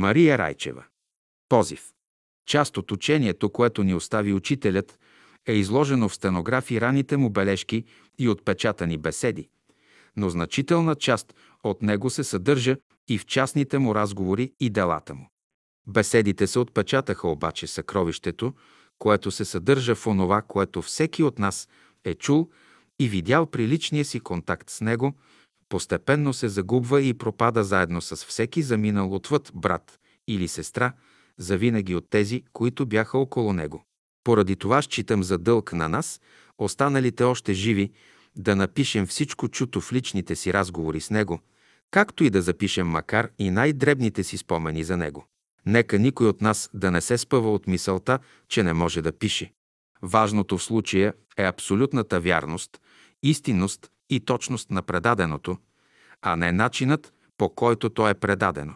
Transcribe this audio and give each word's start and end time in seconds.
Мария 0.00 0.38
Райчева. 0.38 0.84
Позив. 1.48 1.92
Част 2.46 2.76
от 2.76 2.92
учението, 2.92 3.50
което 3.50 3.82
ни 3.82 3.94
остави 3.94 4.32
учителят, 4.32 4.98
е 5.46 5.52
изложено 5.52 6.08
в 6.08 6.14
стенографи 6.14 6.80
раните 6.80 7.16
му 7.16 7.30
бележки 7.30 7.84
и 8.18 8.28
отпечатани 8.28 8.98
беседи, 8.98 9.48
но 10.16 10.30
значителна 10.30 10.94
част 10.94 11.34
от 11.64 11.82
него 11.82 12.10
се 12.10 12.24
съдържа 12.24 12.76
и 13.08 13.18
в 13.18 13.26
частните 13.26 13.78
му 13.78 13.94
разговори 13.94 14.52
и 14.60 14.70
делата 14.70 15.14
му. 15.14 15.30
Беседите 15.86 16.46
се 16.46 16.58
отпечатаха 16.58 17.28
обаче 17.28 17.66
съкровището, 17.66 18.54
което 18.98 19.30
се 19.30 19.44
съдържа 19.44 19.94
в 19.94 20.06
онова, 20.06 20.42
което 20.42 20.82
всеки 20.82 21.22
от 21.22 21.38
нас 21.38 21.68
е 22.04 22.14
чул 22.14 22.50
и 22.98 23.08
видял 23.08 23.46
при 23.46 23.68
личния 23.68 24.04
си 24.04 24.20
контакт 24.20 24.70
с 24.70 24.80
него, 24.80 25.14
постепенно 25.70 26.32
се 26.32 26.48
загубва 26.48 27.02
и 27.02 27.14
пропада 27.14 27.64
заедно 27.64 28.00
с 28.00 28.16
всеки 28.16 28.62
заминал 28.62 29.14
отвъд 29.14 29.52
брат 29.54 30.00
или 30.28 30.48
сестра, 30.48 30.92
завинаги 31.38 31.94
от 31.94 32.10
тези, 32.10 32.42
които 32.52 32.86
бяха 32.86 33.18
около 33.18 33.52
него. 33.52 33.84
Поради 34.24 34.56
това 34.56 34.82
считам 34.82 35.22
за 35.22 35.38
дълг 35.38 35.72
на 35.72 35.88
нас, 35.88 36.20
останалите 36.58 37.24
още 37.24 37.52
живи, 37.52 37.90
да 38.36 38.56
напишем 38.56 39.06
всичко 39.06 39.48
чуто 39.48 39.80
в 39.80 39.92
личните 39.92 40.36
си 40.36 40.52
разговори 40.52 41.00
с 41.00 41.10
него, 41.10 41.40
както 41.90 42.24
и 42.24 42.30
да 42.30 42.42
запишем 42.42 42.86
макар 42.86 43.30
и 43.38 43.50
най-дребните 43.50 44.24
си 44.24 44.36
спомени 44.36 44.84
за 44.84 44.96
него. 44.96 45.26
Нека 45.66 45.98
никой 45.98 46.26
от 46.26 46.40
нас 46.40 46.70
да 46.74 46.90
не 46.90 47.00
се 47.00 47.18
спъва 47.18 47.52
от 47.52 47.66
мисълта, 47.66 48.18
че 48.48 48.62
не 48.62 48.72
може 48.72 49.02
да 49.02 49.12
пише. 49.12 49.52
Важното 50.02 50.58
в 50.58 50.62
случая 50.62 51.14
е 51.36 51.44
абсолютната 51.44 52.20
вярност, 52.20 52.80
истинност 53.22 53.90
и 54.10 54.20
точност 54.20 54.70
на 54.70 54.82
предаденото, 54.82 55.56
а 56.22 56.36
не 56.36 56.52
начинът, 56.52 57.12
по 57.38 57.54
който 57.54 57.90
то 57.90 58.08
е 58.08 58.14
предадено. 58.14 58.74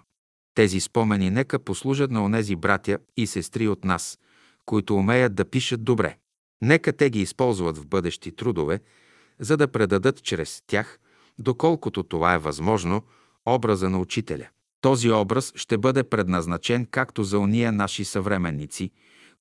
Тези 0.55 0.81
спомени 0.81 1.31
нека 1.31 1.59
послужат 1.59 2.11
на 2.11 2.25
онези 2.25 2.57
братя 2.57 2.99
и 3.17 3.27
сестри 3.27 3.69
от 3.69 3.85
нас, 3.85 4.19
които 4.67 4.97
умеят 4.97 5.35
да 5.35 5.45
пишат 5.45 5.85
добре. 5.85 6.17
Нека 6.63 6.93
те 6.93 7.11
ги 7.11 7.21
използват 7.21 7.79
в 7.79 7.87
бъдещи 7.87 8.37
трудове, 8.37 8.81
за 9.39 9.57
да 9.57 9.69
предадат 9.69 10.23
чрез 10.23 10.63
тях, 10.67 10.99
доколкото 11.39 12.03
това 12.03 12.35
е 12.35 12.39
възможно, 12.39 13.03
образа 13.47 13.91
на 13.91 13.99
учителя. 13.99 14.49
Този 14.81 15.11
образ 15.11 15.53
ще 15.57 15.79
бъде 15.79 16.05
предназначен 16.05 16.87
както 16.91 17.25
за 17.25 17.39
уния 17.39 17.73
наши 17.73 18.05
съвременници, 18.05 18.91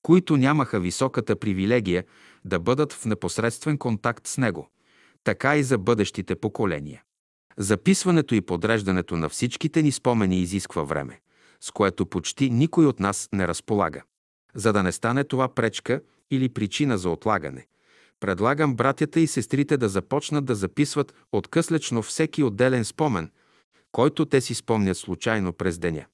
които 0.02 0.36
нямаха 0.36 0.80
високата 0.80 1.36
привилегия 1.36 2.04
да 2.44 2.58
бъдат 2.60 2.92
в 2.92 3.04
непосредствен 3.04 3.78
контакт 3.78 4.26
с 4.26 4.38
него, 4.38 4.68
така 5.24 5.56
и 5.56 5.62
за 5.62 5.78
бъдещите 5.78 6.36
поколения. 6.36 7.02
Записването 7.56 8.34
и 8.34 8.40
подреждането 8.40 9.16
на 9.16 9.28
всичките 9.28 9.82
ни 9.82 9.92
спомени 9.92 10.40
изисква 10.40 10.82
време, 10.82 11.20
с 11.60 11.70
което 11.70 12.06
почти 12.06 12.50
никой 12.50 12.86
от 12.86 13.00
нас 13.00 13.28
не 13.32 13.48
разполага. 13.48 14.02
За 14.54 14.72
да 14.72 14.82
не 14.82 14.92
стане 14.92 15.24
това 15.24 15.48
пречка 15.48 16.00
или 16.30 16.48
причина 16.48 16.98
за 16.98 17.10
отлагане, 17.10 17.66
предлагам 18.20 18.76
братята 18.76 19.20
и 19.20 19.26
сестрите 19.26 19.76
да 19.76 19.88
започнат 19.88 20.44
да 20.44 20.54
записват 20.54 21.14
откъслечно 21.32 22.02
всеки 22.02 22.42
отделен 22.42 22.84
спомен, 22.84 23.30
който 23.92 24.26
те 24.26 24.40
си 24.40 24.54
спомнят 24.54 24.96
случайно 24.96 25.52
през 25.52 25.78
деня. 25.78 26.04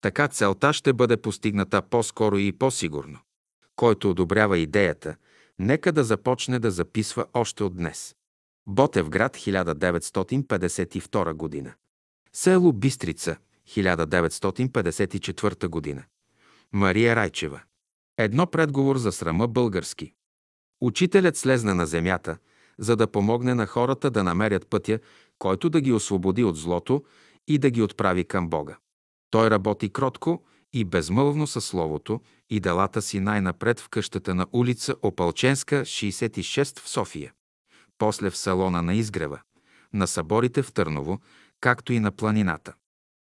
Така 0.00 0.28
целта 0.28 0.72
ще 0.72 0.92
бъде 0.92 1.16
постигната 1.16 1.82
по-скоро 1.82 2.38
и 2.38 2.52
по-сигурно. 2.52 3.18
Който 3.76 4.10
одобрява 4.10 4.58
идеята, 4.58 5.16
нека 5.58 5.92
да 5.92 6.04
започне 6.04 6.58
да 6.58 6.70
записва 6.70 7.26
още 7.34 7.64
от 7.64 7.76
днес. 7.76 8.14
Ботевград, 8.66 9.36
1952 9.36 11.32
година. 11.32 11.74
Село 12.32 12.72
Бистрица, 12.72 13.36
1954 13.68 15.68
година. 15.68 16.04
Мария 16.72 17.16
Райчева. 17.16 17.60
Едно 18.18 18.46
предговор 18.46 18.96
за 18.96 19.12
срама 19.12 19.48
български. 19.48 20.12
Учителят 20.80 21.36
слезна 21.36 21.74
на 21.74 21.86
земята, 21.86 22.36
за 22.78 22.96
да 22.96 23.06
помогне 23.06 23.54
на 23.54 23.66
хората 23.66 24.10
да 24.10 24.24
намерят 24.24 24.66
пътя, 24.66 24.98
който 25.38 25.70
да 25.70 25.80
ги 25.80 25.92
освободи 25.92 26.44
от 26.44 26.56
злото 26.56 27.04
и 27.48 27.58
да 27.58 27.70
ги 27.70 27.82
отправи 27.82 28.24
към 28.24 28.48
Бога. 28.48 28.78
Той 29.30 29.50
работи 29.50 29.92
кротко 29.92 30.44
и 30.72 30.84
безмълвно 30.84 31.46
със 31.46 31.64
Словото 31.64 32.20
и 32.50 32.60
делата 32.60 33.02
си 33.02 33.20
най-напред 33.20 33.80
в 33.80 33.88
къщата 33.88 34.34
на 34.34 34.46
улица 34.52 34.94
Опалченска, 35.02 35.80
66 35.80 36.78
в 36.78 36.88
София 36.88 37.32
после 38.00 38.30
в 38.30 38.36
салона 38.36 38.82
на 38.82 38.94
изгрева, 38.94 39.40
на 39.92 40.06
съборите 40.06 40.62
в 40.62 40.72
Търново, 40.72 41.20
както 41.60 41.92
и 41.92 42.00
на 42.00 42.10
планината. 42.10 42.74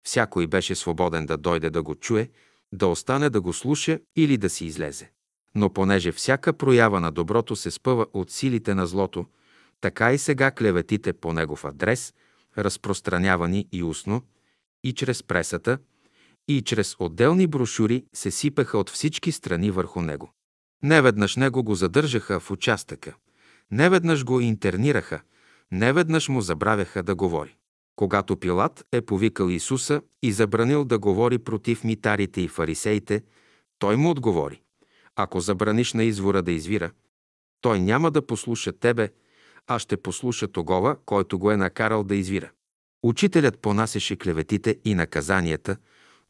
Всякой 0.07 0.47
беше 0.47 0.75
свободен 0.75 1.27
да 1.27 1.37
дойде 1.37 1.71
да 1.71 1.83
го 1.83 1.95
чуе, 1.95 2.31
да 2.73 2.87
остане 2.87 3.31
да 3.31 3.41
го 3.41 3.53
слуша 3.53 3.99
или 4.17 4.37
да 4.37 4.51
си 4.51 4.65
излезе. 4.65 5.11
Но 5.55 5.73
понеже 5.73 6.13
всяка 6.13 6.53
проява 6.53 7.01
на 7.01 7.13
доброто 7.13 7.57
се 7.57 7.71
спъва 7.71 8.07
от 8.13 8.31
силите 8.31 8.75
на 8.75 8.87
злото, 8.87 9.27
така 9.81 10.13
и 10.13 10.19
сега 10.19 10.51
клеветите 10.51 11.13
по 11.13 11.33
негов 11.33 11.65
адрес, 11.65 12.15
разпространявани 12.59 13.69
и 13.73 13.83
устно, 13.83 14.23
и 14.85 14.93
чрез 14.93 15.23
пресата, 15.23 15.79
и 16.49 16.63
чрез 16.63 16.97
отделни 16.99 17.47
брошури 17.47 18.05
се 18.15 18.31
сипеха 18.31 18.79
от 18.79 18.91
всички 18.91 19.33
страни 19.33 19.71
върху 19.71 20.03
него. 20.03 20.33
Неведнъж 20.83 21.37
него 21.37 21.65
го 21.65 21.75
задържаха 21.75 22.41
в 22.41 22.51
участъка. 22.51 23.15
Неведнъж 23.71 24.25
го 24.25 24.41
интернираха, 24.41 25.21
неведнъж 25.73 26.29
му 26.29 26.41
забравяха 26.41 27.03
да 27.03 27.15
говори. 27.15 27.57
Когато 27.97 28.37
Пилат 28.37 28.85
е 28.93 29.01
повикал 29.01 29.49
Исуса 29.49 30.03
и 30.23 30.33
забранил 30.33 30.85
да 30.85 30.99
говори 30.99 31.39
против 31.39 31.85
митарите 31.85 32.41
и 32.41 32.49
фарисеите, 32.49 33.23
той 33.79 33.97
му 33.97 34.11
отговори. 34.11 34.63
Ако 35.17 35.41
забраниш 35.41 35.93
на 35.93 36.05
извора 36.05 36.43
да 36.43 36.53
извира, 36.53 36.91
той 37.61 37.81
няма 37.81 38.11
да 38.11 38.27
послуша 38.27 38.73
тебе, 38.73 39.09
а 39.67 39.79
ще 39.79 39.97
послуша 39.97 40.49
тогова, 40.49 40.97
който 41.07 41.39
го 41.39 41.51
е 41.51 41.57
накарал 41.57 42.05
да 42.05 42.17
извира. 42.17 42.51
Учителят 43.03 43.59
понасяше 43.59 44.17
клеветите 44.17 44.77
и 44.85 44.95
наказанията, 44.95 45.77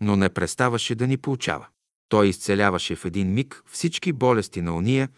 но 0.00 0.16
не 0.16 0.28
преставаше 0.28 0.94
да 0.94 1.06
ни 1.06 1.16
поучава. 1.16 1.66
Той 2.08 2.28
изцеляваше 2.28 2.96
в 2.96 3.04
един 3.04 3.34
миг 3.34 3.62
всички 3.66 4.12
болести 4.12 4.62
на 4.62 4.76
уния, 4.76 5.08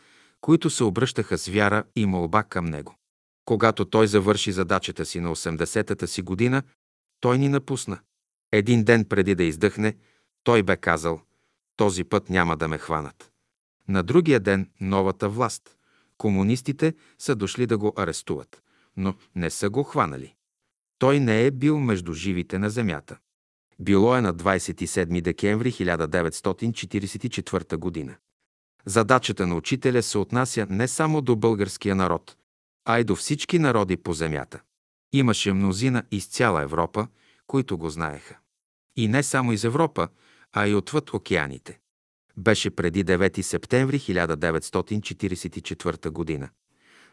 които 0.41 0.71
се 0.71 0.85
обръщаха 0.85 1.39
с 1.39 1.49
вяра 1.49 1.85
и 1.97 2.07
молба 2.07 2.43
към 2.43 2.65
него. 2.65 2.95
Когато 3.45 3.85
той 3.85 4.07
завърши 4.07 4.53
задачата 4.53 5.07
си 5.07 5.21
на 5.21 5.37
80-та 5.37 6.07
си 6.07 6.23
година, 6.23 6.63
той 7.21 7.39
ни 7.39 7.49
напусна. 7.49 7.99
Един 8.53 8.85
ден 8.85 9.05
преди 9.05 9.35
да 9.35 9.45
издъхне, 9.45 9.97
той 10.45 10.63
бе 10.63 10.77
казал, 10.77 11.21
този 11.77 12.05
път 12.05 12.31
няма 12.31 12.57
да 12.57 12.69
ме 12.69 12.79
хванат. 12.79 13.33
На 13.89 14.03
другия 14.03 14.41
ден 14.41 14.71
новата 14.81 15.29
власт, 15.29 15.77
комунистите 16.19 16.95
са 17.19 17.37
дошли 17.37 17.67
да 17.67 17.79
го 17.79 17.93
арестуват, 17.97 18.63
но 18.97 19.15
не 19.35 19.51
са 19.51 19.71
го 19.71 19.83
хванали. 19.83 20.35
Той 20.99 21.21
не 21.21 21.47
е 21.47 21.51
бил 21.51 21.81
между 21.81 22.13
живите 22.13 22.59
на 22.59 22.71
земята. 22.71 23.19
Било 23.81 24.17
е 24.17 24.21
на 24.21 24.35
27 24.35 25.21
декември 25.21 25.73
1944 25.73 27.77
година. 27.77 28.17
Задачата 28.89 29.47
на 29.47 29.57
учителя 29.57 30.03
се 30.03 30.19
отнася 30.19 30.67
не 30.71 30.89
само 30.89 31.21
до 31.21 31.37
българския 31.37 31.95
народ, 31.95 32.37
а 32.85 32.99
и 32.99 33.05
до 33.05 33.17
всички 33.17 33.59
народи 33.59 33.97
по 33.97 34.13
земята. 34.13 34.61
Имаше 35.13 35.53
мнозина 35.53 36.03
из 36.11 36.27
цяла 36.27 36.63
Европа, 36.63 37.09
които 37.47 37.79
го 37.79 37.91
знаеха. 37.91 38.37
И 38.97 39.09
не 39.09 39.23
само 39.23 39.53
из 39.53 39.65
Европа, 39.65 40.09
а 40.53 40.67
и 40.67 40.75
отвъд 40.75 41.15
океаните. 41.15 41.79
Беше 42.37 42.71
преди 42.71 43.05
9 43.05 43.43
септември 43.43 43.99
1944 43.99 46.11
година. 46.11 46.49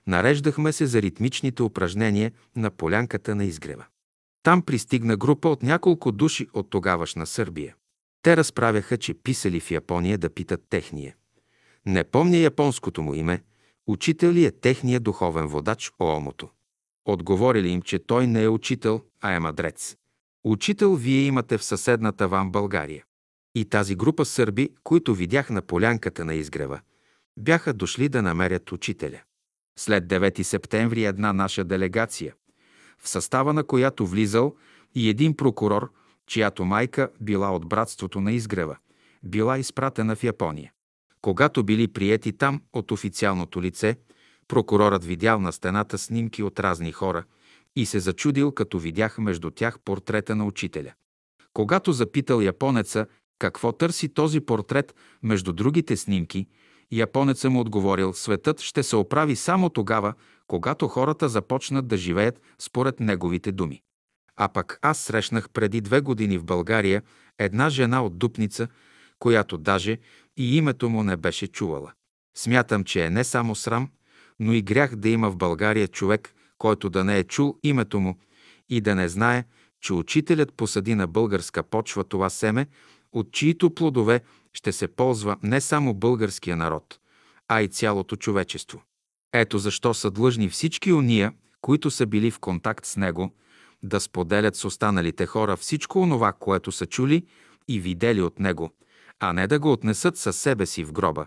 Нареждахме 0.08 0.74
се 0.74 0.86
за 0.86 1.02
ритмичните 1.02 1.64
упражнения 1.64 2.32
на 2.56 2.72
полянката 2.72 3.36
на 3.36 3.46
изгрева. 3.46 3.86
Там 4.44 4.62
пристигна 4.62 5.18
група 5.18 5.50
от 5.50 5.64
няколко 5.64 6.12
души 6.12 6.48
от 6.54 6.70
тогавашна 6.70 7.26
Сърбия. 7.26 7.76
Те 8.22 8.38
разправяха, 8.38 8.98
че 8.98 9.14
писали 9.14 9.60
в 9.60 9.72
Япония 9.72 10.18
да 10.18 10.30
питат 10.30 10.62
техния. 10.70 11.16
Не 11.88 12.04
помня 12.04 12.38
японското 12.38 13.02
му 13.02 13.14
име. 13.14 13.44
Учител 13.88 14.32
ли 14.32 14.46
е 14.46 14.52
техния 14.52 15.00
духовен 15.00 15.48
водач 15.48 15.92
Оомото? 16.00 16.50
Отговорили 17.06 17.70
им, 17.70 17.82
че 17.82 18.00
той 18.00 18.28
не 18.28 18.44
е 18.44 18.50
учител, 18.50 19.02
а 19.22 19.32
е 19.32 19.40
мадрец. 19.40 19.96
Учител 20.44 20.96
вие 20.96 21.22
имате 21.22 21.58
в 21.58 21.64
съседната 21.64 22.28
вам 22.28 22.52
България. 22.52 23.04
И 23.56 23.66
тази 23.66 23.96
група 23.96 24.26
сърби, 24.26 24.70
които 24.84 25.16
видях 25.16 25.50
на 25.50 25.62
полянката 25.62 26.26
на 26.26 26.34
изгрева, 26.34 26.80
бяха 27.38 27.74
дошли 27.74 28.10
да 28.10 28.22
намерят 28.22 28.72
учителя. 28.72 29.22
След 29.80 30.08
9 30.08 30.42
септември 30.42 31.06
една 31.06 31.34
наша 31.34 31.64
делегация, 31.64 32.34
в 33.00 33.10
състава 33.10 33.54
на 33.54 33.64
която 33.64 34.08
влизал 34.08 34.56
и 34.96 35.10
един 35.10 35.38
прокурор, 35.38 35.92
чиято 36.28 36.66
майка 36.66 37.10
била 37.22 37.52
от 37.52 37.68
братството 37.68 38.22
на 38.22 38.32
изгрева, 38.32 38.78
била 39.24 39.58
изпратена 39.58 40.16
в 40.16 40.24
Япония. 40.24 40.72
Когато 41.26 41.64
били 41.64 41.88
приети 41.88 42.38
там 42.38 42.62
от 42.74 42.92
официалното 42.92 43.62
лице, 43.62 43.96
прокурорът 44.48 45.06
видял 45.06 45.40
на 45.40 45.52
стената 45.52 45.98
снимки 45.98 46.44
от 46.44 46.60
разни 46.60 46.92
хора 46.92 47.24
и 47.76 47.86
се 47.86 48.00
зачудил, 48.00 48.52
като 48.52 48.80
видях 48.80 49.18
между 49.18 49.52
тях 49.52 49.80
портрета 49.80 50.36
на 50.36 50.46
учителя. 50.46 50.94
Когато 51.54 51.92
запитал 51.92 52.42
японеца 52.42 53.08
Какво 53.40 53.72
търси 53.72 54.14
този 54.14 54.40
портрет 54.40 54.96
между 55.24 55.54
другите 55.54 55.98
снимки? 55.98 56.48
Японецът 56.92 57.52
му 57.52 57.60
отговорил, 57.60 58.14
светът 58.14 58.62
ще 58.62 58.84
се 58.84 58.96
оправи 58.96 59.36
само 59.36 59.70
тогава, 59.70 60.14
когато 60.48 60.88
хората 60.88 61.30
започнат 61.30 61.88
да 61.88 61.98
живеят 61.98 62.42
според 62.60 63.00
неговите 63.00 63.52
думи. 63.52 63.82
А 64.36 64.48
пък 64.48 64.80
аз 64.82 65.00
срещнах 65.00 65.50
преди 65.50 65.82
две 65.82 66.02
години 66.02 66.38
в 66.38 66.46
България 66.46 67.02
една 67.40 67.70
жена 67.70 68.04
от 68.04 68.18
Дупница, 68.18 68.68
която 69.20 69.58
даже 69.58 69.98
и 70.38 70.58
името 70.58 70.90
му 70.90 71.04
не 71.04 71.18
беше 71.18 71.48
чувала. 71.48 71.92
Смятам, 72.38 72.84
че 72.84 73.06
е 73.06 73.10
не 73.10 73.24
само 73.24 73.56
срам, 73.56 73.90
но 74.40 74.54
и 74.54 74.62
грях 74.62 74.96
да 74.96 75.10
има 75.10 75.32
в 75.32 75.38
България 75.38 75.88
човек, 75.88 76.34
който 76.58 76.90
да 76.90 77.04
не 77.04 77.18
е 77.18 77.24
чул 77.24 77.58
името 77.64 78.00
му 78.00 78.18
и 78.70 78.82
да 78.82 78.96
не 78.96 79.10
знае, 79.10 79.44
че 79.82 79.94
учителят 79.94 80.54
посади 80.54 80.96
на 80.96 81.08
българска 81.08 81.64
почва 81.64 82.04
това 82.04 82.30
семе, 82.30 82.68
от 83.12 83.32
чието 83.32 83.70
плодове 83.76 84.22
ще 84.54 84.72
се 84.72 84.88
ползва 84.88 85.38
не 85.44 85.62
само 85.62 85.94
българския 85.94 86.56
народ, 86.56 87.00
а 87.48 87.62
и 87.62 87.68
цялото 87.68 88.16
човечество. 88.16 88.84
Ето 89.34 89.58
защо 89.58 89.94
са 89.94 90.12
длъжни 90.12 90.50
всички 90.50 90.94
уния, 90.94 91.34
които 91.62 91.92
са 91.92 92.06
били 92.06 92.32
в 92.32 92.40
контакт 92.40 92.86
с 92.86 92.98
него, 92.98 93.34
да 93.84 94.00
споделят 94.00 94.56
с 94.56 94.66
останалите 94.66 95.26
хора 95.26 95.58
всичко 95.58 96.00
онова, 96.00 96.34
което 96.34 96.72
са 96.72 96.86
чули 96.86 97.26
и 97.68 97.80
видели 97.80 98.22
от 98.22 98.40
него, 98.40 98.72
а 99.20 99.34
не 99.34 99.48
да 99.48 99.60
го 99.60 99.72
отнесат 99.72 100.18
със 100.18 100.38
себе 100.38 100.66
си 100.66 100.84
в 100.84 100.92
гроба, 100.92 101.26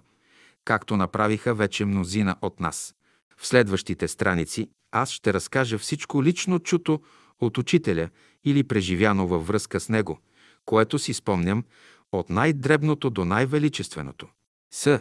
както 0.64 0.96
направиха 0.96 1.54
вече 1.54 1.84
мнозина 1.84 2.36
от 2.42 2.60
нас. 2.60 2.94
В 3.36 3.46
следващите 3.46 4.08
страници 4.08 4.70
аз 4.90 5.10
ще 5.10 5.32
разкажа 5.32 5.78
всичко 5.78 6.24
лично 6.24 6.58
чуто 6.58 7.00
от 7.40 7.58
учителя 7.58 8.08
или 8.44 8.64
преживяно 8.64 9.28
във 9.28 9.46
връзка 9.46 9.80
с 9.80 9.88
него, 9.88 10.18
което 10.64 10.98
си 10.98 11.14
спомням 11.14 11.64
от 12.12 12.30
най-дребното 12.30 13.10
до 13.10 13.24
най-величественото. 13.24 14.28
С. 14.74 15.00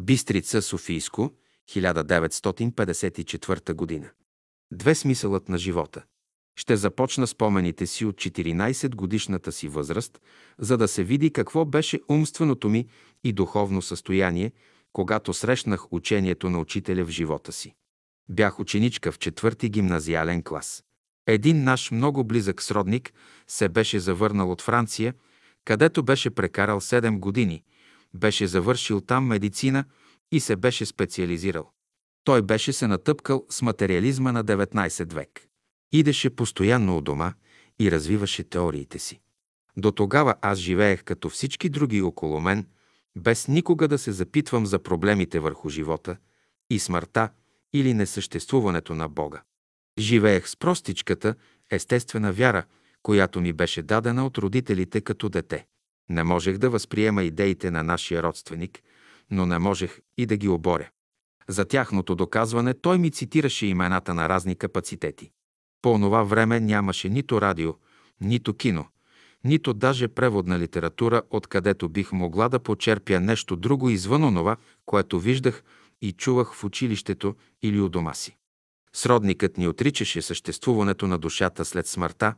Бистрица 0.00 0.62
Софийско, 0.62 1.32
1954 1.70 3.74
година. 3.74 4.10
Две 4.72 4.94
смисълът 4.94 5.48
на 5.48 5.58
живота. 5.58 6.04
Ще 6.56 6.76
започна 6.76 7.26
спомените 7.26 7.86
си 7.86 8.04
от 8.04 8.16
14 8.16 8.94
годишната 8.94 9.52
си 9.52 9.68
възраст, 9.68 10.20
за 10.58 10.76
да 10.76 10.88
се 10.88 11.04
види 11.04 11.32
какво 11.32 11.64
беше 11.64 12.00
умственото 12.08 12.68
ми 12.68 12.86
и 13.24 13.32
духовно 13.32 13.82
състояние, 13.82 14.52
когато 14.92 15.34
срещнах 15.34 15.92
учението 15.92 16.50
на 16.50 16.58
учителя 16.58 17.04
в 17.04 17.10
живота 17.10 17.52
си. 17.52 17.74
Бях 18.28 18.60
ученичка 18.60 19.12
в 19.12 19.18
четвърти 19.18 19.68
гимназиален 19.68 20.42
клас. 20.42 20.84
Един 21.26 21.64
наш 21.64 21.90
много 21.90 22.24
близък 22.24 22.62
сродник 22.62 23.12
се 23.46 23.68
беше 23.68 24.00
завърнал 24.00 24.50
от 24.50 24.62
Франция, 24.62 25.14
където 25.64 26.02
беше 26.02 26.30
прекарал 26.30 26.80
7 26.80 27.18
години, 27.18 27.62
беше 28.14 28.46
завършил 28.46 29.00
там 29.00 29.26
медицина 29.26 29.84
и 30.32 30.40
се 30.40 30.56
беше 30.56 30.86
специализирал. 30.86 31.70
Той 32.24 32.42
беше 32.42 32.72
се 32.72 32.86
натъпкал 32.86 33.46
с 33.50 33.62
материализма 33.62 34.32
на 34.32 34.44
19 34.44 35.14
век. 35.14 35.46
Идеше 35.92 36.30
постоянно 36.30 36.96
у 36.96 37.00
дома 37.00 37.32
и 37.78 37.90
развиваше 37.90 38.44
теориите 38.44 38.98
си. 38.98 39.20
До 39.76 39.92
тогава 39.92 40.34
аз 40.40 40.58
живеех 40.58 41.04
като 41.04 41.28
всички 41.28 41.68
други 41.68 42.02
около 42.02 42.40
мен, 42.40 42.66
без 43.16 43.48
никога 43.48 43.88
да 43.88 43.98
се 43.98 44.12
запитвам 44.12 44.66
за 44.66 44.78
проблемите 44.78 45.40
върху 45.40 45.68
живота 45.68 46.16
и 46.70 46.78
смъртта 46.78 47.28
или 47.72 47.94
несъществуването 47.94 48.94
на 48.94 49.08
Бога. 49.08 49.42
Живеех 49.98 50.48
с 50.48 50.56
простичката, 50.56 51.34
естествена 51.70 52.32
вяра, 52.32 52.64
която 53.02 53.40
ми 53.40 53.52
беше 53.52 53.82
дадена 53.82 54.26
от 54.26 54.38
родителите 54.38 55.00
като 55.00 55.28
дете. 55.28 55.66
Не 56.08 56.24
можех 56.24 56.58
да 56.58 56.70
възприема 56.70 57.22
идеите 57.22 57.70
на 57.70 57.82
нашия 57.82 58.22
родственик, 58.22 58.78
но 59.30 59.46
не 59.46 59.58
можех 59.58 60.00
и 60.18 60.26
да 60.26 60.36
ги 60.36 60.48
оборя. 60.48 60.90
За 61.48 61.64
тяхното 61.64 62.14
доказване 62.14 62.74
той 62.74 62.98
ми 62.98 63.10
цитираше 63.10 63.66
имената 63.66 64.14
на 64.14 64.28
разни 64.28 64.56
капацитети. 64.56 65.30
По 65.82 65.92
онова 65.92 66.22
време 66.22 66.60
нямаше 66.60 67.08
нито 67.08 67.40
радио, 67.40 67.74
нито 68.20 68.54
кино, 68.54 68.86
нито 69.44 69.74
даже 69.74 70.08
преводна 70.08 70.58
литература, 70.58 71.22
откъдето 71.30 71.88
бих 71.88 72.12
могла 72.12 72.48
да 72.48 72.58
почерпя 72.58 73.20
нещо 73.20 73.56
друго 73.56 73.90
извън 73.90 74.24
онова, 74.24 74.56
което 74.86 75.20
виждах 75.20 75.64
и 76.02 76.12
чувах 76.12 76.54
в 76.54 76.64
училището 76.64 77.34
или 77.62 77.80
у 77.80 77.88
дома 77.88 78.14
си. 78.14 78.36
Сродникът 78.92 79.58
ни 79.58 79.68
отричаше 79.68 80.22
съществуването 80.22 81.06
на 81.06 81.18
душата 81.18 81.64
след 81.64 81.86
смъртта, 81.86 82.34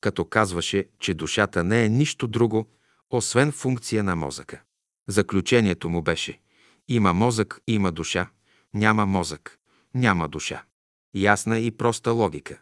като 0.00 0.24
казваше, 0.24 0.88
че 0.98 1.14
душата 1.14 1.64
не 1.64 1.84
е 1.84 1.88
нищо 1.88 2.26
друго, 2.26 2.66
освен 3.10 3.52
функция 3.52 4.04
на 4.04 4.16
мозъка. 4.16 4.60
Заключението 5.08 5.88
му 5.88 6.02
беше 6.02 6.38
има 6.88 7.12
мозък, 7.12 7.60
има 7.66 7.92
душа, 7.92 8.30
няма 8.74 9.06
мозък, 9.06 9.58
няма 9.94 10.28
душа. 10.28 10.62
Ясна 11.14 11.58
и 11.58 11.70
проста 11.70 12.10
логика, 12.10 12.60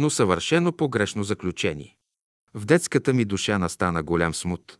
но 0.00 0.10
съвършено 0.10 0.72
погрешно 0.72 1.24
заключение. 1.24 1.96
В 2.54 2.64
детската 2.64 3.12
ми 3.12 3.24
душа 3.24 3.58
настана 3.58 4.02
голям 4.02 4.34
смут. 4.34 4.78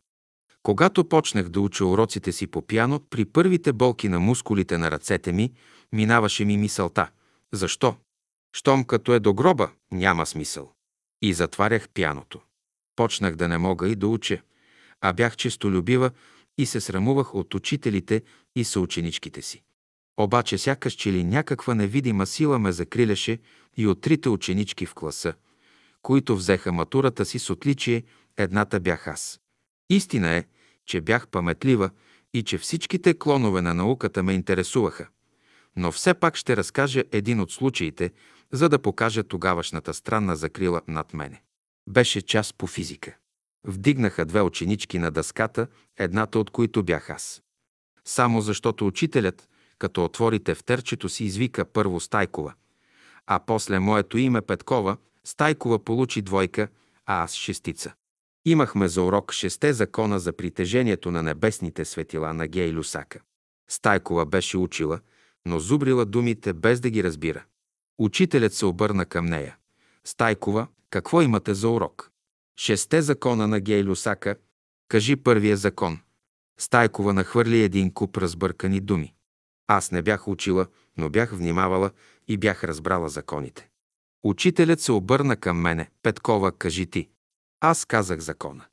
Когато 0.62 1.08
почнах 1.08 1.48
да 1.48 1.60
уча 1.60 1.86
уроците 1.86 2.32
си 2.32 2.46
по 2.46 2.66
пяно, 2.66 3.00
при 3.10 3.24
първите 3.24 3.72
болки 3.72 4.08
на 4.08 4.20
мускулите 4.20 4.78
на 4.78 4.90
ръцете 4.90 5.32
ми, 5.32 5.52
минаваше 5.92 6.44
ми 6.44 6.56
мисълта. 6.56 7.10
Защо? 7.52 7.96
Щом 8.52 8.84
като 8.84 9.14
е 9.14 9.20
до 9.20 9.34
гроба, 9.34 9.70
няма 9.92 10.26
смисъл. 10.26 10.72
И 11.22 11.32
затварях 11.32 11.88
пяното. 11.88 12.40
Почнах 12.96 13.36
да 13.36 13.48
не 13.48 13.58
мога 13.58 13.88
и 13.88 13.96
да 13.96 14.08
уча, 14.08 14.42
а 15.00 15.12
бях 15.12 15.36
честолюбива 15.36 16.10
и 16.58 16.66
се 16.66 16.80
срамувах 16.80 17.34
от 17.34 17.54
учителите 17.54 18.22
и 18.56 18.64
съученичките 18.64 19.42
си. 19.42 19.62
Обаче 20.16 20.58
сякаш 20.58 20.92
че 20.92 21.12
ли 21.12 21.24
някаква 21.24 21.74
невидима 21.74 22.26
сила 22.26 22.58
ме 22.58 22.72
закриляше 22.72 23.38
и 23.76 23.86
от 23.86 24.00
трите 24.00 24.28
ученички 24.28 24.86
в 24.86 24.94
класа, 24.94 25.34
които 26.02 26.36
взеха 26.36 26.72
матурата 26.72 27.24
си 27.24 27.38
с 27.38 27.50
отличие, 27.50 28.02
едната 28.36 28.80
бях 28.80 29.08
аз. 29.08 29.40
Истина 29.90 30.28
е, 30.28 30.44
че 30.86 31.00
бях 31.00 31.28
паметлива 31.28 31.90
и 32.34 32.42
че 32.42 32.58
всичките 32.58 33.18
клонове 33.18 33.62
на 33.62 33.74
науката 33.74 34.22
ме 34.22 34.32
интересуваха. 34.32 35.08
Но 35.76 35.92
все 35.92 36.14
пак 36.14 36.36
ще 36.36 36.56
разкажа 36.56 37.04
един 37.12 37.40
от 37.40 37.50
случаите, 37.50 38.10
за 38.52 38.68
да 38.68 38.78
покажа 38.78 39.24
тогавашната 39.24 39.94
странна 39.94 40.36
закрила 40.36 40.82
над 40.88 41.14
мене. 41.14 41.42
Беше 41.88 42.22
час 42.22 42.52
по 42.52 42.66
физика. 42.66 43.16
Вдигнаха 43.64 44.24
две 44.24 44.42
ученички 44.42 44.98
на 44.98 45.10
дъската, 45.10 45.66
едната 45.96 46.38
от 46.38 46.50
които 46.50 46.82
бях 46.82 47.10
аз. 47.10 47.42
Само 48.04 48.40
защото 48.40 48.86
учителят, 48.86 49.48
като 49.78 50.04
отвори 50.04 50.40
тефтерчето 50.40 51.08
си, 51.08 51.24
извика 51.24 51.64
първо 51.64 52.00
Стайкова, 52.00 52.54
а 53.32 53.38
после 53.38 53.78
моето 53.78 54.18
име 54.18 54.40
Петкова, 54.40 54.96
Стайкова 55.24 55.84
получи 55.84 56.22
двойка, 56.22 56.68
а 57.06 57.22
аз 57.22 57.34
шестица. 57.34 57.92
Имахме 58.44 58.88
за 58.88 59.02
урок 59.02 59.32
шесте 59.32 59.72
закона 59.72 60.18
за 60.18 60.32
притежението 60.32 61.10
на 61.10 61.22
небесните 61.22 61.84
светила 61.84 62.34
на 62.34 62.46
Гей 62.48 62.72
Люсака. 62.72 63.20
Стайкова 63.70 64.26
беше 64.26 64.56
учила, 64.56 65.00
но 65.46 65.58
зубрила 65.58 66.04
думите 66.04 66.52
без 66.52 66.80
да 66.80 66.90
ги 66.90 67.04
разбира. 67.04 67.44
Учителят 67.98 68.54
се 68.54 68.66
обърна 68.66 69.06
към 69.06 69.26
нея. 69.26 69.56
Стайкова, 70.04 70.66
какво 70.90 71.22
имате 71.22 71.54
за 71.54 71.68
урок? 71.68 72.10
Шесте 72.56 73.02
закона 73.02 73.48
на 73.48 73.60
Гей 73.60 73.84
Люсака. 73.84 74.36
Кажи 74.88 75.16
първия 75.16 75.56
закон. 75.56 75.98
Стайкова 76.58 77.12
нахвърли 77.12 77.62
един 77.62 77.92
куп 77.92 78.16
разбъркани 78.16 78.80
думи. 78.80 79.14
Аз 79.66 79.90
не 79.90 80.02
бях 80.02 80.28
учила, 80.28 80.66
но 80.96 81.10
бях 81.10 81.30
внимавала 81.30 81.90
и 82.30 82.36
бях 82.36 82.64
разбрала 82.64 83.08
законите. 83.08 83.68
Учителят 84.24 84.80
се 84.80 84.92
обърна 84.92 85.36
към 85.36 85.60
мене. 85.60 85.90
Петкова, 86.02 86.52
кажи 86.52 86.86
ти. 86.86 87.08
Аз 87.60 87.84
казах 87.84 88.20
закона. 88.20 88.64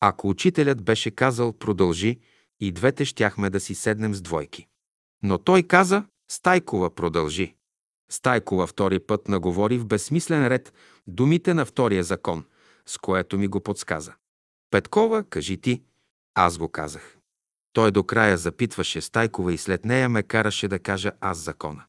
Ако 0.00 0.28
учителят 0.28 0.82
беше 0.82 1.10
казал 1.10 1.52
продължи, 1.52 2.20
и 2.60 2.72
двете 2.72 3.04
щяхме 3.04 3.50
да 3.50 3.60
си 3.60 3.74
седнем 3.74 4.14
с 4.14 4.22
двойки. 4.22 4.66
Но 5.22 5.38
той 5.38 5.62
каза 5.62 6.04
Стайкова 6.30 6.94
продължи. 6.94 7.54
Стайкова 8.10 8.66
втори 8.66 8.98
път 8.98 9.28
наговори 9.28 9.78
в 9.78 9.86
безсмислен 9.86 10.46
ред 10.46 10.72
думите 11.06 11.54
на 11.54 11.64
втория 11.64 12.04
закон, 12.04 12.44
с 12.86 12.98
което 12.98 13.38
ми 13.38 13.48
го 13.48 13.60
подсказа. 13.60 14.14
Петкова, 14.70 15.24
кажи 15.24 15.60
ти. 15.60 15.82
Аз 16.34 16.58
го 16.58 16.68
казах. 16.68 17.18
Той 17.72 17.90
до 17.90 18.04
края 18.04 18.38
запитваше 18.38 19.00
Стайкова 19.00 19.52
и 19.52 19.58
след 19.58 19.84
нея 19.84 20.08
ме 20.08 20.22
караше 20.22 20.68
да 20.68 20.78
кажа 20.78 21.12
аз 21.20 21.38
закона. 21.38 21.84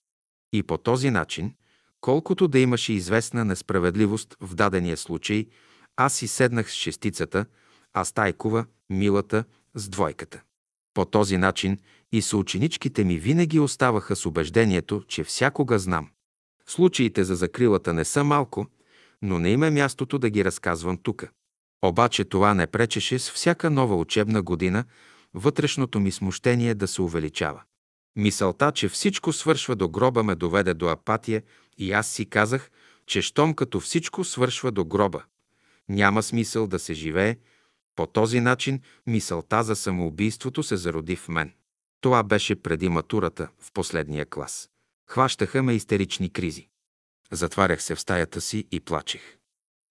И 0.54 0.64
по 0.64 0.78
този 0.78 1.10
начин, 1.10 1.54
колкото 2.02 2.48
да 2.48 2.60
имаше 2.60 2.94
известна 2.94 3.46
несправедливост 3.46 4.38
в 4.42 4.56
дадения 4.56 4.98
случай, 4.98 5.46
аз 5.98 6.14
си 6.14 6.28
седнах 6.28 6.72
с 6.72 6.74
шестицата, 6.74 7.46
а 7.94 8.06
Стайкова, 8.06 8.66
милата, 8.90 9.44
с 9.76 9.90
двойката. 9.90 10.42
По 10.94 11.06
този 11.06 11.38
начин 11.38 11.78
и 12.12 12.22
съученичките 12.22 13.04
ми 13.04 13.20
винаги 13.20 13.60
оставаха 13.60 14.16
с 14.16 14.26
убеждението, 14.26 15.04
че 15.08 15.24
всякога 15.24 15.80
знам. 15.80 16.10
Случаите 16.68 17.24
за 17.24 17.36
закрилата 17.36 17.94
не 17.94 18.06
са 18.06 18.24
малко, 18.24 18.68
но 19.22 19.40
не 19.40 19.50
има 19.50 19.72
мястото 19.72 20.20
да 20.20 20.30
ги 20.30 20.46
разказвам 20.46 20.98
тука. 20.98 21.30
Обаче 21.82 22.24
това 22.24 22.54
не 22.54 22.68
пречеше 22.68 23.20
с 23.20 23.32
всяка 23.32 23.70
нова 23.70 23.96
учебна 23.96 24.42
година 24.42 24.86
вътрешното 25.34 26.00
ми 26.00 26.12
смущение 26.12 26.76
да 26.76 26.88
се 26.88 27.02
увеличава. 27.02 27.62
Мисълта, 28.20 28.72
че 28.72 28.90
всичко 28.90 29.34
свършва 29.34 29.76
до 29.76 29.90
гроба, 29.90 30.24
ме 30.24 30.36
доведе 30.36 30.74
до 30.74 30.88
апатия 30.88 31.44
и 31.78 31.92
аз 31.92 32.08
си 32.08 32.26
казах, 32.26 32.72
че 33.06 33.22
щом 33.22 33.54
като 33.54 33.80
всичко 33.80 34.24
свършва 34.24 34.72
до 34.72 34.86
гроба, 34.86 35.24
няма 35.90 36.24
смисъл 36.24 36.68
да 36.68 36.80
се 36.80 36.94
живее. 36.94 37.38
По 37.96 38.08
този 38.08 38.40
начин 38.40 38.82
мисълта 39.08 39.64
за 39.64 39.76
самоубийството 39.76 40.64
се 40.64 40.78
зароди 40.78 41.16
в 41.16 41.28
мен. 41.28 41.54
Това 42.02 42.24
беше 42.24 42.56
преди 42.56 42.90
матурата, 42.90 43.50
в 43.60 43.72
последния 43.72 44.26
клас. 44.26 44.70
Хващаха 45.10 45.64
ме 45.64 45.74
истерични 45.74 46.30
кризи. 46.30 46.68
Затварях 47.32 47.84
се 47.84 47.96
в 47.96 48.00
стаята 48.00 48.42
си 48.42 48.68
и 48.72 48.80
плачех. 48.80 49.38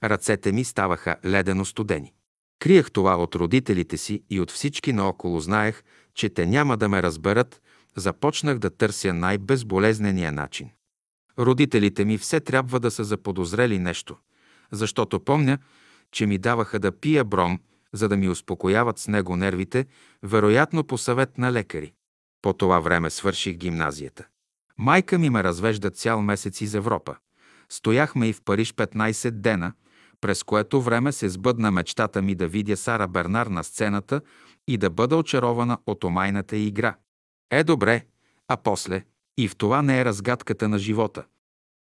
Ръцете 0.04 0.52
ми 0.52 0.64
ставаха 0.64 1.16
ледено 1.25 1.64
студени. 1.64 2.12
Криех 2.58 2.90
това 2.90 3.16
от 3.16 3.35
родителите 3.35 3.97
си 3.97 4.23
и 4.30 4.40
от 4.40 4.50
всички 4.50 4.92
наоколо 4.92 5.40
знаех, 5.40 5.82
че 6.14 6.28
те 6.28 6.47
няма 6.47 6.76
да 6.76 6.88
ме 6.88 7.02
разберат, 7.02 7.62
започнах 7.97 8.59
да 8.59 8.71
търся 8.71 9.14
най-безболезнения 9.14 10.33
начин. 10.33 10.71
Родителите 11.38 12.04
ми 12.04 12.18
все 12.18 12.40
трябва 12.40 12.80
да 12.80 12.90
са 12.90 13.04
заподозрели 13.04 13.78
нещо, 13.78 14.16
защото 14.73 15.21
помня, 15.21 15.59
че 16.12 16.26
ми 16.26 16.38
даваха 16.38 16.78
да 16.78 16.92
пия 16.92 17.25
бром, 17.25 17.59
за 17.92 18.09
да 18.09 18.16
ми 18.16 18.28
успокояват 18.28 18.99
с 18.99 19.09
него 19.09 19.37
нервите, 19.37 19.87
вероятно 20.23 20.85
по 20.85 20.99
съвет 20.99 21.38
на 21.38 21.52
лекари. 21.52 21.92
По 22.42 22.52
това 22.52 22.80
време 22.80 23.11
свърших 23.11 23.57
гимназията. 23.57 24.26
Майка 24.78 25.18
ми 25.18 25.30
ме 25.30 25.45
развежда 25.45 25.90
цял 25.90 26.23
месец 26.23 26.61
из 26.61 26.75
Европа. 26.75 27.16
Стояхме 27.68 28.28
и 28.28 28.33
в 28.33 28.42
Париж 28.42 28.75
15 28.75 29.30
дена, 29.30 29.73
през 30.21 30.42
което 30.42 30.83
време 30.83 31.12
се 31.12 31.28
сбъдна 31.28 31.71
мечтата 31.71 32.23
ми 32.23 32.35
да 32.35 32.49
видя 32.49 32.76
Сара 32.76 33.09
Бернар 33.09 33.47
на 33.47 33.64
сцената 33.64 34.21
и 34.68 34.76
да 34.76 34.90
бъда 34.90 35.16
очарована 35.16 35.78
от 35.87 36.04
омайната 36.04 36.57
игра. 36.57 36.97
Е, 37.50 37.64
добре, 37.64 38.06
а 38.48 38.56
после 38.56 39.04
и 39.38 39.48
в 39.48 39.56
това 39.56 39.82
не 39.82 40.00
е 40.00 40.04
разгадката 40.04 40.68
на 40.68 40.78
живота. 40.78 41.24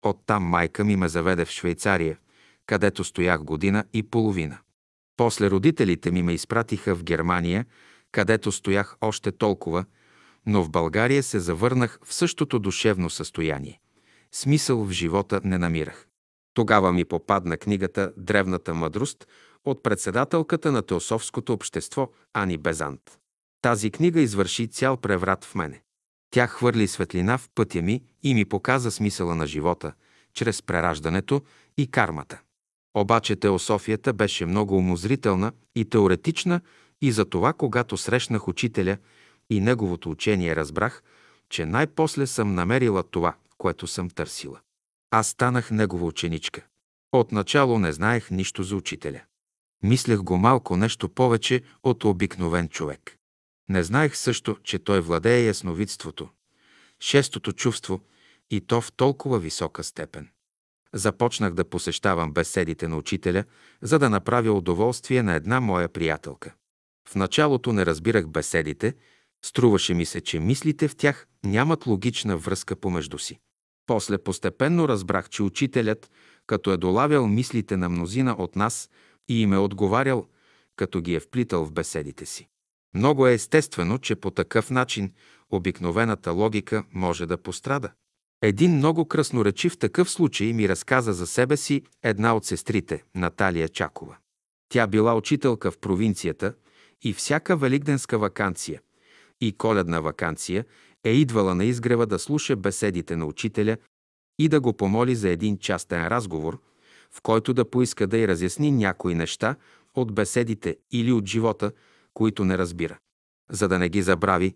Оттам 0.02 0.42
майка 0.42 0.84
ми 0.84 0.96
ме 0.96 1.08
заведе 1.08 1.44
в 1.44 1.50
Швейцария, 1.50 2.18
където 2.66 3.04
стоях 3.04 3.44
година 3.44 3.84
и 3.92 4.02
половина. 4.02 4.58
После 5.16 5.50
родителите 5.50 6.10
ми 6.10 6.22
ме 6.22 6.32
изпратиха 6.32 6.94
в 6.94 7.04
Германия, 7.04 7.66
където 8.12 8.52
стоях 8.52 8.96
още 9.00 9.32
толкова, 9.32 9.84
но 10.46 10.62
в 10.62 10.70
България 10.70 11.22
се 11.22 11.40
завърнах 11.40 11.98
в 12.04 12.14
същото 12.14 12.58
душевно 12.58 13.10
състояние. 13.10 13.80
Смисъл 14.32 14.84
в 14.84 14.90
живота 14.90 15.40
не 15.44 15.58
намирах. 15.58 16.08
Тогава 16.54 16.92
ми 16.92 17.04
попадна 17.04 17.56
книгата 17.56 18.12
«Древната 18.16 18.74
мъдрост» 18.74 19.26
от 19.64 19.82
председателката 19.82 20.72
на 20.72 20.82
Теософското 20.82 21.52
общество 21.52 22.08
Ани 22.34 22.58
Безант. 22.58 23.18
Тази 23.62 23.90
книга 23.90 24.20
извърши 24.20 24.68
цял 24.68 24.96
преврат 24.96 25.44
в 25.44 25.54
мене. 25.54 25.82
Тя 26.30 26.46
хвърли 26.46 26.88
светлина 26.88 27.38
в 27.38 27.48
пътя 27.54 27.82
ми 27.82 28.02
и 28.22 28.34
ми 28.34 28.44
показа 28.44 28.90
смисъла 28.90 29.34
на 29.34 29.46
живота, 29.46 29.92
чрез 30.34 30.62
прераждането 30.62 31.42
и 31.76 31.90
кармата. 31.90 32.40
Обаче 32.94 33.36
теософията 33.36 34.12
беше 34.12 34.46
много 34.46 34.76
умозрителна 34.76 35.52
и 35.74 35.84
теоретична 35.84 36.60
и 37.02 37.12
затова, 37.12 37.52
когато 37.52 37.96
срещнах 37.96 38.48
учителя 38.48 38.96
и 39.50 39.60
неговото 39.60 40.10
учение, 40.10 40.56
разбрах, 40.56 41.02
че 41.50 41.66
най-после 41.66 42.26
съм 42.26 42.54
намерила 42.54 43.02
това, 43.02 43.34
което 43.58 43.86
съм 43.86 44.10
търсила. 44.10 44.60
Аз 45.10 45.28
станах 45.28 45.70
негова 45.70 46.06
ученичка. 46.06 46.62
Отначало 47.12 47.78
не 47.78 47.92
знаех 47.92 48.30
нищо 48.30 48.62
за 48.62 48.76
учителя. 48.76 49.20
Мислех 49.82 50.18
го 50.18 50.36
малко 50.36 50.76
нещо 50.76 51.08
повече 51.08 51.62
от 51.82 52.04
обикновен 52.04 52.68
човек. 52.68 53.17
Не 53.68 53.82
знаех 53.82 54.16
също, 54.16 54.56
че 54.64 54.78
той 54.78 55.00
владее 55.00 55.46
ясновидството, 55.46 56.28
шестото 57.00 57.52
чувство 57.52 58.00
и 58.50 58.60
то 58.60 58.80
в 58.80 58.92
толкова 58.92 59.38
висока 59.38 59.84
степен. 59.84 60.28
Започнах 60.94 61.54
да 61.54 61.64
посещавам 61.64 62.32
беседите 62.32 62.88
на 62.88 62.96
учителя, 62.96 63.44
за 63.82 63.98
да 63.98 64.10
направя 64.10 64.52
удоволствие 64.52 65.22
на 65.22 65.34
една 65.34 65.60
моя 65.60 65.88
приятелка. 65.88 66.54
В 67.08 67.14
началото 67.14 67.72
не 67.72 67.86
разбирах 67.86 68.28
беседите, 68.28 68.94
струваше 69.44 69.94
ми 69.94 70.04
се, 70.04 70.20
че 70.20 70.40
мислите 70.40 70.88
в 70.88 70.96
тях 70.96 71.26
нямат 71.44 71.86
логична 71.86 72.36
връзка 72.36 72.76
помежду 72.76 73.18
си. 73.18 73.38
После 73.86 74.18
постепенно 74.18 74.88
разбрах, 74.88 75.28
че 75.28 75.42
учителят, 75.42 76.10
като 76.46 76.72
е 76.72 76.76
долавял 76.76 77.26
мислите 77.26 77.76
на 77.76 77.88
мнозина 77.88 78.36
от 78.38 78.56
нас 78.56 78.90
и 79.28 79.42
им 79.42 79.52
е 79.52 79.58
отговарял, 79.58 80.26
като 80.76 81.00
ги 81.00 81.14
е 81.14 81.20
вплитал 81.20 81.64
в 81.64 81.72
беседите 81.72 82.26
си. 82.26 82.48
Много 82.94 83.26
е 83.26 83.34
естествено, 83.34 83.98
че 83.98 84.16
по 84.16 84.30
такъв 84.30 84.70
начин 84.70 85.12
обикновената 85.50 86.32
логика 86.32 86.84
може 86.92 87.26
да 87.26 87.36
пострада. 87.36 87.92
Един 88.42 88.76
много 88.76 89.04
красноречив 89.04 89.78
такъв 89.78 90.10
случай 90.10 90.52
ми 90.52 90.68
разказа 90.68 91.12
за 91.12 91.26
себе 91.26 91.56
си 91.56 91.82
една 92.02 92.36
от 92.36 92.44
сестрите, 92.44 93.02
Наталия 93.14 93.68
Чакова. 93.68 94.16
Тя 94.68 94.86
била 94.86 95.14
учителка 95.14 95.70
в 95.70 95.78
провинцията 95.78 96.54
и 97.02 97.12
всяка 97.12 97.56
великденска 97.56 98.18
вакансия 98.18 98.80
и 99.40 99.52
коледна 99.52 100.00
вакансия 100.00 100.64
е 101.04 101.10
идвала 101.10 101.54
на 101.54 101.64
изгрева 101.64 102.06
да 102.06 102.18
слуша 102.18 102.56
беседите 102.56 103.16
на 103.16 103.26
учителя 103.26 103.76
и 104.38 104.48
да 104.48 104.60
го 104.60 104.72
помоли 104.72 105.14
за 105.14 105.28
един 105.28 105.58
частен 105.58 106.06
разговор, 106.06 106.60
в 107.10 107.22
който 107.22 107.54
да 107.54 107.70
поиска 107.70 108.06
да 108.06 108.18
й 108.18 108.28
разясни 108.28 108.70
някои 108.70 109.14
неща 109.14 109.56
от 109.94 110.14
беседите 110.14 110.76
или 110.90 111.12
от 111.12 111.26
живота, 111.26 111.72
които 112.18 112.44
не 112.44 112.58
разбира. 112.58 112.98
За 113.50 113.68
да 113.68 113.78
не 113.78 113.88
ги 113.88 114.02
забрави, 114.02 114.54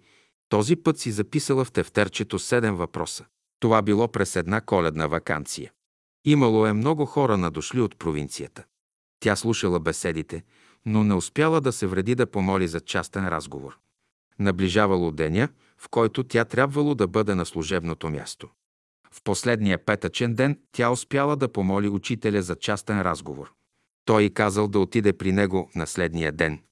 този 0.49 0.77
път 0.77 0.99
си 0.99 1.11
записала 1.11 1.65
в 1.65 1.73
тефтерчето 1.73 2.39
седем 2.39 2.77
въпроса. 2.77 3.25
Това 3.61 3.83
било 3.83 4.09
през 4.09 4.37
една 4.37 4.61
коледна 4.61 5.07
вакансия. 5.07 5.73
Имало 6.25 6.67
е 6.67 6.73
много 6.73 7.07
хора 7.07 7.39
надошли 7.39 7.81
от 7.81 7.99
провинцията. 7.99 8.65
Тя 9.21 9.37
слушала 9.37 9.81
беседите, 9.81 10.45
но 10.87 11.05
не 11.05 11.15
успяла 11.15 11.61
да 11.61 11.73
се 11.73 11.87
вреди 11.87 12.15
да 12.15 12.27
помоли 12.27 12.69
за 12.69 12.81
частен 12.81 13.29
разговор. 13.29 13.79
Наближавало 14.39 15.11
деня, 15.11 15.49
в 15.79 15.89
който 15.89 16.25
тя 16.25 16.45
трябвало 16.45 16.95
да 16.95 17.09
бъде 17.09 17.35
на 17.35 17.47
служебното 17.47 18.11
място. 18.11 18.49
В 19.13 19.23
последния 19.25 19.85
петъчен 19.85 20.35
ден 20.35 20.59
тя 20.73 20.91
успяла 20.91 21.37
да 21.37 21.53
помоли 21.53 21.89
учителя 21.89 22.43
за 22.43 22.57
частен 22.57 23.03
разговор. 23.03 23.53
Той 24.05 24.31
казал 24.31 24.69
да 24.69 24.79
отиде 24.79 25.13
при 25.13 25.33
него 25.33 25.71
на 25.75 25.87
следния 25.87 26.33
ден. 26.33 26.63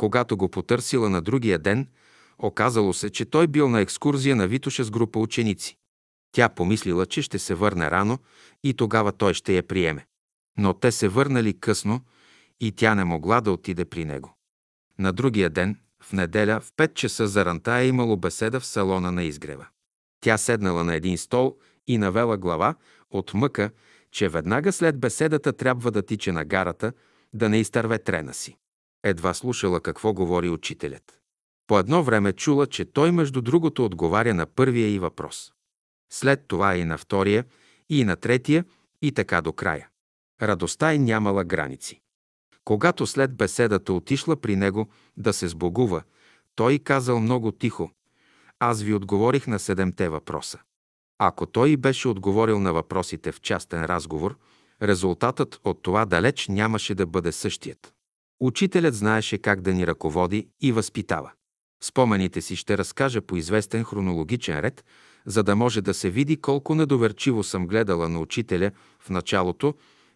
Когато 0.00 0.36
го 0.36 0.48
потърсила 0.48 1.10
на 1.10 1.22
другия 1.22 1.58
ден, 1.58 1.88
оказало 2.38 2.92
се, 2.92 3.10
че 3.10 3.24
той 3.24 3.46
бил 3.46 3.68
на 3.68 3.80
екскурзия 3.80 4.36
на 4.36 4.46
Витоша 4.46 4.84
с 4.84 4.90
група 4.90 5.18
ученици. 5.18 5.76
Тя 6.32 6.48
помислила, 6.48 7.06
че 7.06 7.22
ще 7.22 7.38
се 7.38 7.54
върне 7.54 7.90
рано 7.90 8.18
и 8.64 8.74
тогава 8.74 9.12
той 9.12 9.34
ще 9.34 9.56
я 9.56 9.62
приеме. 9.62 10.06
Но 10.58 10.74
те 10.74 10.92
се 10.92 11.08
върнали 11.08 11.60
късно 11.60 12.00
и 12.60 12.72
тя 12.72 12.94
не 12.94 13.04
могла 13.04 13.40
да 13.40 13.52
отиде 13.52 13.84
при 13.84 14.04
него. 14.04 14.34
На 14.98 15.12
другия 15.12 15.50
ден, 15.50 15.76
в 16.02 16.12
неделя, 16.12 16.60
в 16.60 16.72
5 16.72 16.94
часа 16.94 17.26
заранта 17.26 17.72
е 17.72 17.88
имало 17.88 18.16
беседа 18.16 18.60
в 18.60 18.66
салона 18.66 19.12
на 19.12 19.24
изгрева. 19.24 19.66
Тя 20.20 20.38
седнала 20.38 20.84
на 20.84 20.94
един 20.94 21.18
стол 21.18 21.56
и 21.86 21.98
навела 21.98 22.36
глава 22.36 22.74
от 23.10 23.34
мъка, 23.34 23.70
че 24.12 24.28
веднага 24.28 24.72
след 24.72 25.00
беседата 25.00 25.52
трябва 25.52 25.90
да 25.90 26.02
тича 26.02 26.32
на 26.32 26.44
гарата, 26.44 26.92
да 27.32 27.48
не 27.48 27.58
изтърве 27.58 27.98
трена 27.98 28.34
си. 28.34 28.56
Едва 29.04 29.34
слушала 29.34 29.80
какво 29.80 30.12
говори 30.12 30.48
учителят. 30.48 31.20
По 31.66 31.78
едно 31.78 32.02
време 32.02 32.32
чула, 32.32 32.66
че 32.66 32.84
той 32.84 33.12
между 33.12 33.42
другото 33.42 33.84
отговаря 33.84 34.34
на 34.34 34.46
първия 34.46 34.88
и 34.88 34.98
въпрос. 34.98 35.52
След 36.12 36.44
това 36.48 36.76
и 36.76 36.84
на 36.84 36.98
втория, 36.98 37.44
и 37.88 38.04
на 38.04 38.16
третия, 38.16 38.64
и 39.02 39.12
така 39.12 39.40
до 39.40 39.52
края. 39.52 39.88
Радостта 40.42 40.92
й 40.92 40.98
нямала 40.98 41.44
граници. 41.44 42.00
Когато 42.64 43.06
след 43.06 43.36
беседата 43.36 43.92
отишла 43.92 44.36
при 44.36 44.56
него 44.56 44.88
да 45.16 45.32
се 45.32 45.48
сбогува, 45.48 46.02
той 46.54 46.78
казал 46.78 47.20
много 47.20 47.52
тихо, 47.52 47.90
аз 48.58 48.82
ви 48.82 48.94
отговорих 48.94 49.46
на 49.46 49.58
седемте 49.58 50.08
въпроса. 50.08 50.58
Ако 51.18 51.46
той 51.46 51.76
беше 51.76 52.08
отговорил 52.08 52.60
на 52.60 52.72
въпросите 52.72 53.32
в 53.32 53.40
частен 53.40 53.84
разговор, 53.84 54.38
резултатът 54.82 55.60
от 55.64 55.82
това 55.82 56.04
далеч 56.04 56.48
нямаше 56.48 56.94
да 56.94 57.06
бъде 57.06 57.32
същият. 57.32 57.94
Учителят 58.40 58.94
знаеше 58.94 59.38
как 59.38 59.60
да 59.60 59.74
ни 59.74 59.86
ръководи 59.86 60.48
и 60.60 60.72
възпитава. 60.72 61.30
Спомените 61.82 62.40
си 62.40 62.56
ще 62.56 62.78
разкажа 62.78 63.20
по 63.20 63.36
известен 63.36 63.84
хронологичен 63.84 64.60
ред, 64.60 64.84
за 65.26 65.42
да 65.42 65.56
може 65.56 65.82
да 65.82 65.94
се 65.94 66.10
види 66.10 66.36
колко 66.36 66.74
недоверчиво 66.74 67.42
съм 67.42 67.66
гледала 67.66 68.08
на 68.08 68.20
учителя 68.20 68.70
в 69.00 69.10
началото 69.10 69.74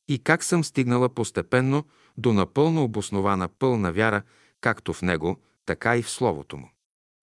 и 0.08 0.18
как 0.18 0.44
съм 0.44 0.64
стигнала 0.64 1.08
постепенно 1.08 1.84
до 2.16 2.32
напълно 2.32 2.84
обоснована 2.84 3.48
пълна 3.48 3.92
вяра 3.92 4.22
както 4.60 4.92
в 4.92 5.02
него, 5.02 5.36
така 5.66 5.96
и 5.96 6.02
в 6.02 6.10
Словото 6.10 6.56
му. 6.56 6.70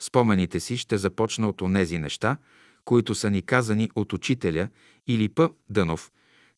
Спомените 0.02 0.60
си 0.60 0.78
ще 0.78 0.98
започна 0.98 1.50
от 1.50 1.62
онези 1.62 1.98
неща, 1.98 2.38
които 2.86 3.16
са 3.16 3.30
ни 3.30 3.42
казани 3.42 3.90
от 3.96 4.14
учителя 4.14 4.68
или 5.08 5.30
П. 5.30 5.50
Дънов, 5.70 6.12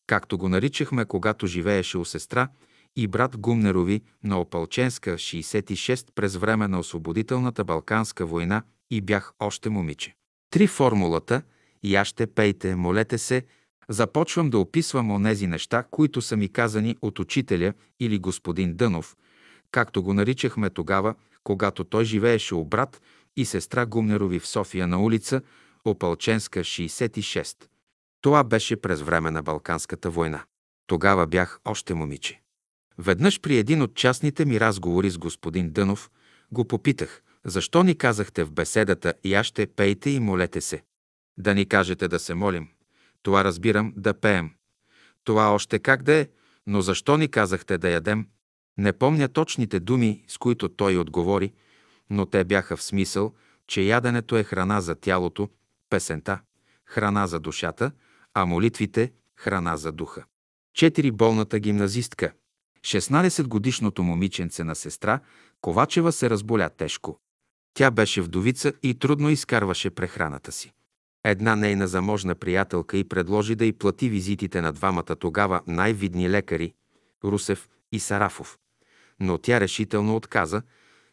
както 0.06 0.38
го 0.38 0.48
наричахме, 0.48 1.04
когато 1.04 1.46
живееше 1.46 1.98
у 1.98 2.04
сестра 2.04 2.48
и 2.96 3.06
брат 3.06 3.36
Гумнерови 3.36 4.02
на 4.24 4.40
Опалченска 4.40 5.14
66 5.14 6.12
през 6.14 6.36
време 6.36 6.68
на 6.68 6.78
освободителната 6.78 7.64
Балканска 7.64 8.26
война 8.26 8.62
и 8.90 9.00
бях 9.00 9.32
още 9.40 9.70
момиче. 9.70 10.14
Три 10.50 10.66
формулата 10.66 11.42
«Яще, 11.82 12.26
пейте, 12.26 12.74
молете 12.74 13.18
се» 13.18 13.42
започвам 13.88 14.50
да 14.50 14.58
описвам 14.58 15.10
онези 15.10 15.46
неща, 15.46 15.84
които 15.90 16.22
са 16.22 16.36
ми 16.36 16.48
казани 16.48 16.96
от 17.02 17.18
учителя 17.18 17.72
или 18.00 18.18
господин 18.18 18.74
Дънов, 18.74 19.16
както 19.70 20.02
го 20.02 20.14
наричахме 20.14 20.70
тогава, 20.70 21.14
когато 21.44 21.84
той 21.84 22.04
живееше 22.04 22.54
у 22.54 22.64
брат 22.64 23.02
и 23.36 23.44
сестра 23.44 23.86
Гумнерови 23.86 24.38
в 24.38 24.46
София 24.46 24.86
на 24.86 25.02
улица 25.02 25.42
Опалченска 25.84 26.60
66. 26.60 27.56
Това 28.20 28.44
беше 28.44 28.76
през 28.76 29.02
време 29.02 29.30
на 29.30 29.42
Балканската 29.42 30.10
война. 30.10 30.44
Тогава 30.86 31.26
бях 31.26 31.60
още 31.64 31.94
момиче. 31.94 32.43
Веднъж 32.98 33.40
при 33.40 33.56
един 33.56 33.82
от 33.82 33.94
частните 33.94 34.44
ми 34.44 34.60
разговори 34.60 35.10
с 35.10 35.18
господин 35.18 35.70
Дънов 35.70 36.10
го 36.52 36.64
попитах, 36.64 37.22
защо 37.44 37.82
ни 37.82 37.98
казахте 37.98 38.44
в 38.44 38.52
беседата 38.52 39.14
«Я 39.24 39.44
ще 39.44 39.66
пейте 39.66 40.10
и 40.10 40.20
молете 40.20 40.60
се». 40.60 40.82
Да 41.38 41.54
ни 41.54 41.66
кажете 41.66 42.08
да 42.08 42.18
се 42.18 42.34
молим. 42.34 42.68
Това 43.22 43.44
разбирам 43.44 43.94
да 43.96 44.14
пеем. 44.14 44.50
Това 45.24 45.54
още 45.54 45.78
как 45.78 46.02
да 46.02 46.12
е, 46.12 46.28
но 46.66 46.80
защо 46.80 47.16
ни 47.16 47.28
казахте 47.28 47.78
да 47.78 47.90
ядем? 47.90 48.26
Не 48.78 48.92
помня 48.92 49.28
точните 49.28 49.80
думи, 49.80 50.24
с 50.28 50.38
които 50.38 50.68
той 50.68 50.96
отговори, 50.96 51.52
но 52.10 52.26
те 52.26 52.44
бяха 52.44 52.76
в 52.76 52.82
смисъл, 52.82 53.34
че 53.66 53.82
яденето 53.82 54.36
е 54.36 54.44
храна 54.44 54.80
за 54.80 54.94
тялото, 54.94 55.48
песента– 55.90 56.40
храна 56.86 57.26
за 57.26 57.40
душата, 57.40 57.92
а 58.34 58.46
молитвите– 58.46 59.12
храна 59.36 59.76
за 59.76 59.92
духа. 59.92 60.24
Четири 60.74 61.10
болната 61.10 61.58
гимназистка, 61.58 62.32
16-годишното 62.84 64.02
момиченце 64.02 64.64
на 64.64 64.74
сестра, 64.74 65.20
Ковачева 65.60 66.12
се 66.12 66.30
разболя 66.30 66.68
тежко. 66.68 67.18
Тя 67.74 67.90
беше 67.90 68.22
вдовица 68.22 68.72
и 68.82 68.94
трудно 68.94 69.30
изкарваше 69.30 69.90
прехраната 69.90 70.52
си. 70.52 70.72
Една 71.24 71.56
нейна 71.56 71.88
заможна 71.88 72.34
приятелка 72.34 72.96
й 72.96 73.04
предложи 73.04 73.54
да 73.54 73.64
й 73.64 73.72
плати 73.72 74.08
визитите 74.08 74.60
на 74.60 74.72
двамата 74.72 75.16
тогава 75.20 75.60
най-видни 75.66 76.30
лекари– 76.30 76.74
Русев 77.24 77.68
и 77.92 78.00
Сарафов. 78.00 78.58
Но 79.20 79.38
тя 79.38 79.60
решително 79.60 80.16
отказа, 80.16 80.62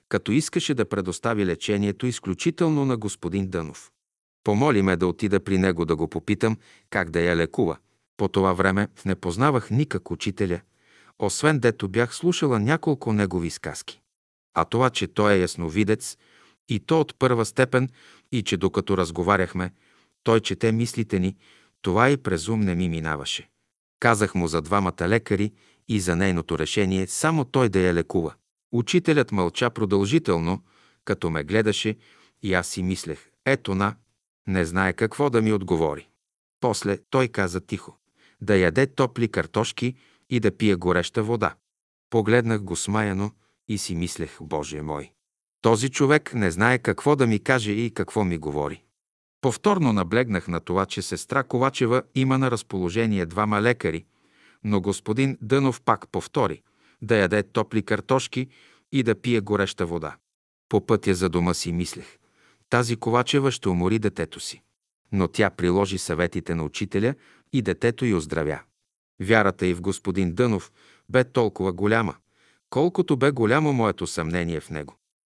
като 0.09 0.31
искаше 0.31 0.73
да 0.73 0.89
предостави 0.89 1.45
лечението 1.45 2.07
изключително 2.07 2.85
на 2.85 2.97
господин 2.97 3.47
Дънов. 3.47 3.91
Помоли 4.43 4.81
ме 4.81 4.95
да 4.95 5.07
отида 5.07 5.39
при 5.39 5.57
него 5.57 5.85
да 5.85 5.95
го 5.95 6.07
попитам 6.07 6.57
как 6.89 7.09
да 7.09 7.21
я 7.21 7.35
лекува. 7.35 7.77
По 8.17 8.27
това 8.27 8.53
време 8.53 8.87
не 9.05 9.15
познавах 9.15 9.69
никак 9.69 10.11
учителя, 10.11 10.61
освен 11.20 11.60
дето 11.60 11.88
бях 11.88 12.15
слушала 12.15 12.60
няколко 12.60 13.13
негови 13.13 13.50
сказки. 13.50 14.01
А 14.53 14.65
това, 14.65 14.89
че 14.89 15.08
той 15.08 15.34
е 15.34 15.39
ясновидец 15.39 16.18
и 16.70 16.80
то 16.80 17.01
от 17.01 17.15
първа 17.20 17.46
степен 17.46 17.89
и 18.32 18.44
че 18.44 18.58
докато 18.58 18.98
разговаряхме, 18.98 19.74
той 20.24 20.39
чете 20.39 20.72
мислите 20.72 21.20
ни, 21.20 21.36
това 21.82 22.10
и 22.10 22.18
през 22.18 22.48
ум 22.48 22.60
не 22.60 22.75
ми 22.75 22.89
минаваше. 22.89 23.50
Казах 24.00 24.36
му 24.36 24.48
за 24.48 24.62
двамата 24.62 25.08
лекари 25.08 25.51
и 25.88 26.00
за 26.00 26.15
нейното 26.15 26.60
решение 26.60 27.08
само 27.08 27.46
той 27.46 27.70
да 27.70 27.80
я 27.80 27.94
лекува. 27.94 28.34
Учителят 28.72 29.32
мълча 29.32 29.70
продължително, 29.70 30.63
като 31.06 31.30
ме 31.30 31.44
гледаше 31.44 31.98
и 32.44 32.53
аз 32.53 32.68
си 32.68 32.84
мислех, 32.84 33.30
ето 33.46 33.75
на, 33.75 33.96
не 34.48 34.65
знае 34.65 34.94
какво 34.94 35.30
да 35.30 35.41
ми 35.41 35.53
отговори. 35.53 36.08
После 36.60 36.98
той 37.10 37.27
каза 37.27 37.62
тихо, 37.62 37.98
да 38.41 38.56
яде 38.56 38.88
топли 38.88 39.27
картошки 39.27 39.96
и 40.31 40.39
да 40.39 40.57
пие 40.57 40.75
гореща 40.75 41.23
вода. 41.23 41.55
Погледнах 42.09 42.63
го 42.63 42.75
смаяно 42.75 43.31
и 43.67 43.77
си 43.77 43.95
мислех, 43.95 44.38
Боже 44.41 44.81
мой, 44.81 45.11
този 45.61 45.89
човек 45.89 46.33
не 46.33 46.51
знае 46.51 46.77
какво 46.77 47.15
да 47.15 47.27
ми 47.27 47.39
каже 47.39 47.71
и 47.71 47.93
какво 47.93 48.23
ми 48.23 48.38
говори. 48.38 48.83
Повторно 49.41 49.93
наблегнах 49.93 50.47
на 50.47 50.60
това, 50.60 50.86
че 50.86 51.01
сестра 51.01 51.43
Ковачева 51.43 52.03
има 52.15 52.38
на 52.38 52.51
разположение 52.51 53.25
двама 53.25 53.62
лекари, 53.62 54.06
но 54.63 54.82
господин 54.82 55.38
Дънов 55.41 55.82
пак 55.82 56.10
повтори 56.12 56.62
да 57.01 57.17
яде 57.17 57.43
топли 57.43 57.84
картошки 57.84 58.47
и 58.91 59.03
да 59.03 59.21
пие 59.21 59.39
гореща 59.39 59.86
вода. 59.86 60.15
По 60.69 60.86
пътя 60.86 61.13
за 61.13 61.29
дома 61.29 61.53
си 61.53 61.71
мислех. 61.71 62.17
Тази 62.69 62.95
Ковачева 62.95 63.51
ще 63.51 63.69
умори 63.69 63.99
детето 63.99 64.39
си. 64.39 64.62
Но 65.12 65.27
тя 65.27 65.49
приложи 65.49 65.97
съветите 65.97 66.56
на 66.56 66.63
учителя 66.63 67.15
и 67.53 67.62
детето 67.62 68.06
й 68.06 68.13
оздравя. 68.13 68.60
Вярата 69.21 69.67
и 69.67 69.73
в 69.73 69.81
господин 69.81 70.34
Дънов 70.34 70.71
бе 71.10 71.23
толкова 71.23 71.73
голяма, 71.73 72.15
колкото 72.69 73.17
бе 73.17 73.31
голямо 73.31 73.73
моето 73.73 74.07
съмнение 74.07 74.60
в 74.60 74.69
него. 74.69 74.95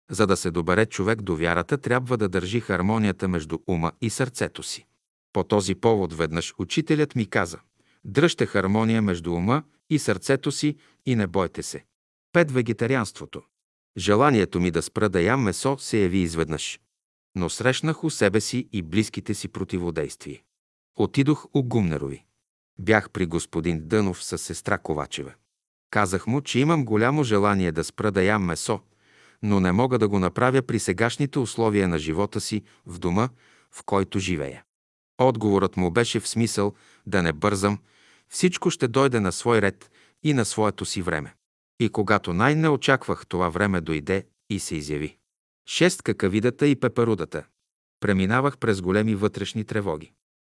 За 0.10 0.28
да 0.28 0.38
се 0.38 0.52
добере 0.52 0.86
човек 0.86 1.22
до 1.22 1.36
вярата, 1.36 1.78
трябва 1.78 2.18
да 2.18 2.30
държи 2.30 2.60
хармонията 2.60 3.28
между 3.28 3.58
ума 3.68 3.92
и 4.02 4.10
сърцето 4.10 4.64
си. 4.64 4.86
По 5.34 5.44
този 5.44 5.76
повод 5.76 6.14
веднъж 6.14 6.54
учителят 6.58 7.16
ми 7.16 7.26
каза 7.26 7.60
«Дръжте 8.06 8.46
хармония 8.46 9.02
между 9.02 9.34
ума 9.34 9.64
и 9.90 10.00
сърцето 10.00 10.52
си 10.52 10.76
и 11.06 11.16
не 11.16 11.28
бойте 11.28 11.64
се». 11.64 11.86
Пет 12.34 12.52
вегетарианството. 12.52 13.42
Желанието 13.98 14.60
ми 14.60 14.72
да 14.72 14.82
спра 14.82 15.10
да 15.10 15.22
ям 15.22 15.44
месо 15.44 15.78
се 15.80 15.98
яви 15.98 16.18
изведнъж. 16.18 16.80
Но 17.36 17.50
срещнах 17.50 18.04
у 18.04 18.10
себе 18.10 18.42
си 18.42 18.70
и 18.72 18.82
близките 18.82 19.34
си 19.34 19.48
противодействия. 19.48 20.42
Отидох 20.96 21.46
у 21.54 21.64
Гумнерови. 21.64 22.26
Бях 22.82 23.10
при 23.10 23.26
господин 23.26 23.88
Дънов 23.88 24.24
с 24.24 24.38
сестра 24.38 24.78
Ковачева. 24.78 25.34
Казах 25.92 26.28
му, 26.28 26.42
че 26.42 26.60
имам 26.60 26.86
голямо 26.86 27.24
желание 27.24 27.72
да 27.72 27.84
спра 27.84 28.12
да 28.12 28.24
ям 28.24 28.44
месо, 28.44 28.80
но 29.44 29.60
не 29.60 29.72
мога 29.72 30.00
да 30.00 30.08
го 30.08 30.20
направя 30.20 30.62
при 30.62 30.80
сегашните 30.80 31.40
условия 31.40 31.88
на 31.88 32.00
живота 32.00 32.42
си 32.42 32.64
в 32.86 33.00
дома, 33.00 33.30
в 33.72 33.84
който 33.86 34.20
живея. 34.20 34.64
Отговорът 35.18 35.78
му 35.78 35.92
беше 35.92 36.20
в 36.20 36.28
смисъл 36.28 36.74
да 37.08 37.24
не 37.24 37.34
бързам, 37.34 37.80
всичко 38.30 38.70
ще 38.70 38.88
дойде 38.88 39.20
на 39.20 39.32
свой 39.32 39.62
ред 39.62 39.92
и 40.24 40.34
на 40.34 40.46
своето 40.46 40.86
си 40.86 41.02
време. 41.02 41.36
И 41.80 41.90
когато 41.90 42.34
най-не 42.34 42.70
очаквах, 42.70 43.26
това 43.28 43.50
време 43.50 43.82
дойде 43.82 44.26
и 44.50 44.60
се 44.60 44.76
изяви. 44.76 45.18
Шест 45.70 46.02
какавидата 46.02 46.68
и 46.68 46.76
пеперудата. 46.76 47.44
Преминавах 48.00 48.58
през 48.58 48.82
големи 48.82 49.16
вътрешни 49.16 49.66
тревоги. 49.66 50.12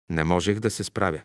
Не 0.09 0.23
можех 0.23 0.59
да 0.59 0.71
се 0.71 0.83
справя. 0.83 1.21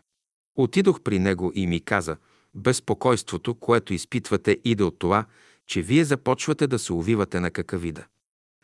Отидох 0.61 1.01
при 1.01 1.19
него 1.19 1.51
и 1.55 1.67
ми 1.67 1.79
каза, 1.79 2.17
безпокойството, 2.55 3.55
което 3.55 3.93
изпитвате, 3.93 4.57
иде 4.65 4.83
от 4.83 4.99
това, 4.99 5.25
че 5.67 5.81
вие 5.81 6.05
започвате 6.05 6.67
да 6.67 6.79
се 6.79 6.93
увивате 6.93 7.39
на 7.39 7.51
какавида. 7.51 8.05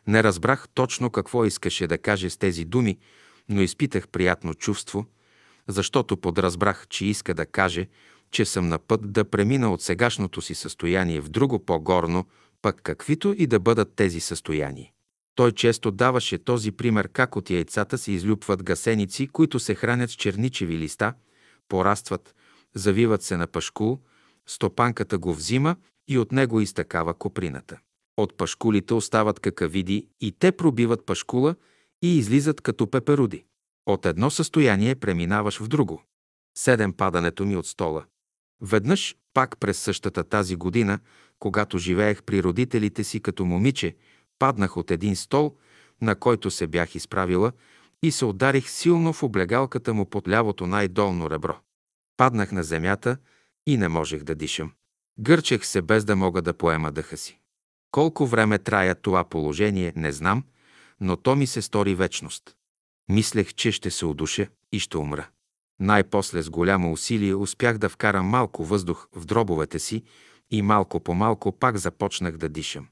Не 0.06 0.22
разбрах 0.22 0.68
точно 0.74 1.10
какво 1.10 1.44
искаше 1.44 1.86
да 1.86 1.98
каже 1.98 2.30
с 2.30 2.36
тези 2.36 2.64
думи, 2.64 2.98
но 3.48 3.60
изпитах 3.60 4.08
приятно 4.08 4.54
чувство, 4.54 5.06
защото 5.68 6.16
подразбрах, 6.16 6.86
че 6.88 7.06
иска 7.06 7.34
да 7.34 7.46
каже, 7.46 7.88
че 8.30 8.44
съм 8.44 8.68
на 8.68 8.78
път 8.78 9.12
да 9.12 9.24
премина 9.24 9.72
от 9.72 9.82
сегашното 9.82 10.42
си 10.42 10.54
състояние 10.54 11.20
в 11.20 11.28
друго 11.28 11.64
по-горно, 11.64 12.26
пък 12.62 12.80
каквито 12.82 13.34
и 13.38 13.46
да 13.46 13.60
бъдат 13.60 13.94
тези 13.94 14.20
състояния. 14.20 14.90
Той 15.34 15.52
често 15.52 15.90
даваше 15.90 16.38
този 16.38 16.72
пример 16.72 17.08
как 17.08 17.36
от 17.36 17.50
яйцата 17.50 17.98
се 17.98 18.12
излюпват 18.12 18.62
гасеници, 18.62 19.26
които 19.26 19.58
се 19.58 19.74
хранят 19.74 20.10
с 20.10 20.14
черничеви 20.14 20.78
листа, 20.78 21.14
порастват, 21.68 22.34
завиват 22.74 23.22
се 23.22 23.36
на 23.36 23.46
пашкул, 23.46 24.00
стопанката 24.46 25.18
го 25.18 25.34
взима 25.34 25.76
и 26.08 26.18
от 26.18 26.32
него 26.32 26.60
изтъкава 26.60 27.14
коприната. 27.14 27.78
От 28.16 28.36
пашкулите 28.36 28.94
остават 28.94 29.40
какавиди 29.40 30.08
и 30.20 30.32
те 30.32 30.52
пробиват 30.52 31.06
пашкула 31.06 31.54
и 32.02 32.18
излизат 32.18 32.60
като 32.60 32.90
пеперуди. 32.90 33.44
От 33.86 34.06
едно 34.06 34.30
състояние 34.30 34.94
преминаваш 34.94 35.60
в 35.60 35.68
друго. 35.68 36.02
Седем 36.58 36.92
падането 36.92 37.44
ми 37.44 37.56
от 37.56 37.66
стола. 37.66 38.04
Веднъж, 38.60 39.16
пак 39.34 39.58
през 39.58 39.78
същата 39.78 40.24
тази 40.24 40.56
година, 40.56 40.98
когато 41.38 41.78
живеех 41.78 42.22
при 42.22 42.42
родителите 42.42 43.04
си 43.04 43.20
като 43.20 43.44
момиче, 43.44 43.96
паднах 44.38 44.76
от 44.76 44.90
един 44.90 45.16
стол, 45.16 45.56
на 46.00 46.14
който 46.14 46.50
се 46.50 46.66
бях 46.66 46.94
изправила 46.94 47.52
и 48.06 48.12
се 48.12 48.24
ударих 48.24 48.70
силно 48.70 49.12
в 49.12 49.22
облегалката 49.22 49.94
му 49.94 50.06
под 50.06 50.28
лявото 50.28 50.66
най-долно 50.66 51.30
ребро. 51.30 51.56
Паднах 52.16 52.52
на 52.52 52.62
земята 52.62 53.16
и 53.66 53.76
не 53.76 53.88
можех 53.88 54.22
да 54.22 54.34
дишам. 54.34 54.72
Гърчех 55.18 55.66
се 55.66 55.82
без 55.82 56.04
да 56.04 56.16
мога 56.16 56.42
да 56.42 56.54
поема 56.54 56.92
дъха 56.92 57.16
си. 57.16 57.38
Колко 57.90 58.26
време 58.26 58.58
трая 58.58 58.94
това 58.94 59.24
положение, 59.24 59.92
не 59.96 60.12
знам, 60.12 60.44
но 61.00 61.16
то 61.16 61.36
ми 61.36 61.46
се 61.46 61.62
стори 61.62 61.94
вечност. 61.94 62.56
Мислех, 63.08 63.54
че 63.54 63.72
ще 63.72 63.90
се 63.90 64.06
удуша 64.06 64.46
и 64.72 64.78
ще 64.80 64.98
умра. 64.98 65.28
Най-после 65.80 66.42
с 66.42 66.50
голямо 66.50 66.92
усилие 66.92 67.34
успях 67.34 67.78
да 67.78 67.88
вкарам 67.88 68.26
малко 68.26 68.64
въздух 68.64 69.08
в 69.12 69.24
дробовете 69.24 69.78
си 69.78 70.02
и 70.50 70.62
малко 70.62 71.00
по 71.00 71.14
малко 71.14 71.52
пак 71.52 71.76
започнах 71.76 72.36
да 72.36 72.48
дишам. 72.48 72.88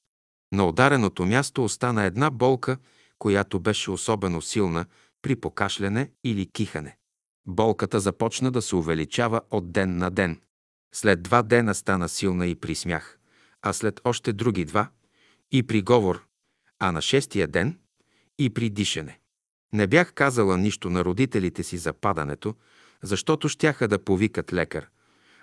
На 0.53 0.67
удареното 0.69 1.27
място 1.27 1.65
остана 1.65 2.05
една 2.05 2.31
болка, 2.31 2.77
която 3.19 3.61
беше 3.61 3.91
особено 3.91 4.43
силна 4.43 4.87
при 5.25 5.37
покашляне 5.37 6.11
или 6.25 6.47
кихане. 6.47 6.97
Болката 7.47 8.01
започна 8.01 8.51
да 8.51 8.63
се 8.63 8.77
увеличава 8.77 9.41
от 9.51 9.73
ден 9.73 9.97
на 9.97 10.11
ден. 10.11 10.41
След 10.95 11.23
два 11.23 11.43
дена 11.43 11.75
стана 11.75 12.09
силна 12.09 12.47
и 12.47 12.55
при 12.55 12.75
смях, 12.75 13.19
а 13.63 13.73
след 13.73 14.01
още 14.05 14.33
други 14.33 14.65
два 14.65 14.89
и 15.53 15.63
при 15.63 15.83
говор, 15.83 16.25
а 16.79 16.93
на 16.93 17.03
шестия 17.03 17.49
ден 17.49 17.79
и 18.39 18.51
при 18.51 18.71
дишане. 18.71 19.19
Не 19.73 19.87
бях 19.87 20.13
казала 20.13 20.59
нищо 20.59 20.91
на 20.91 21.05
родителите 21.05 21.63
си 21.63 21.77
за 21.77 21.93
падането, 21.93 22.55
защото 23.03 23.49
щяха 23.49 23.89
да 23.89 24.05
повикат 24.05 24.53
лекар, 24.53 24.89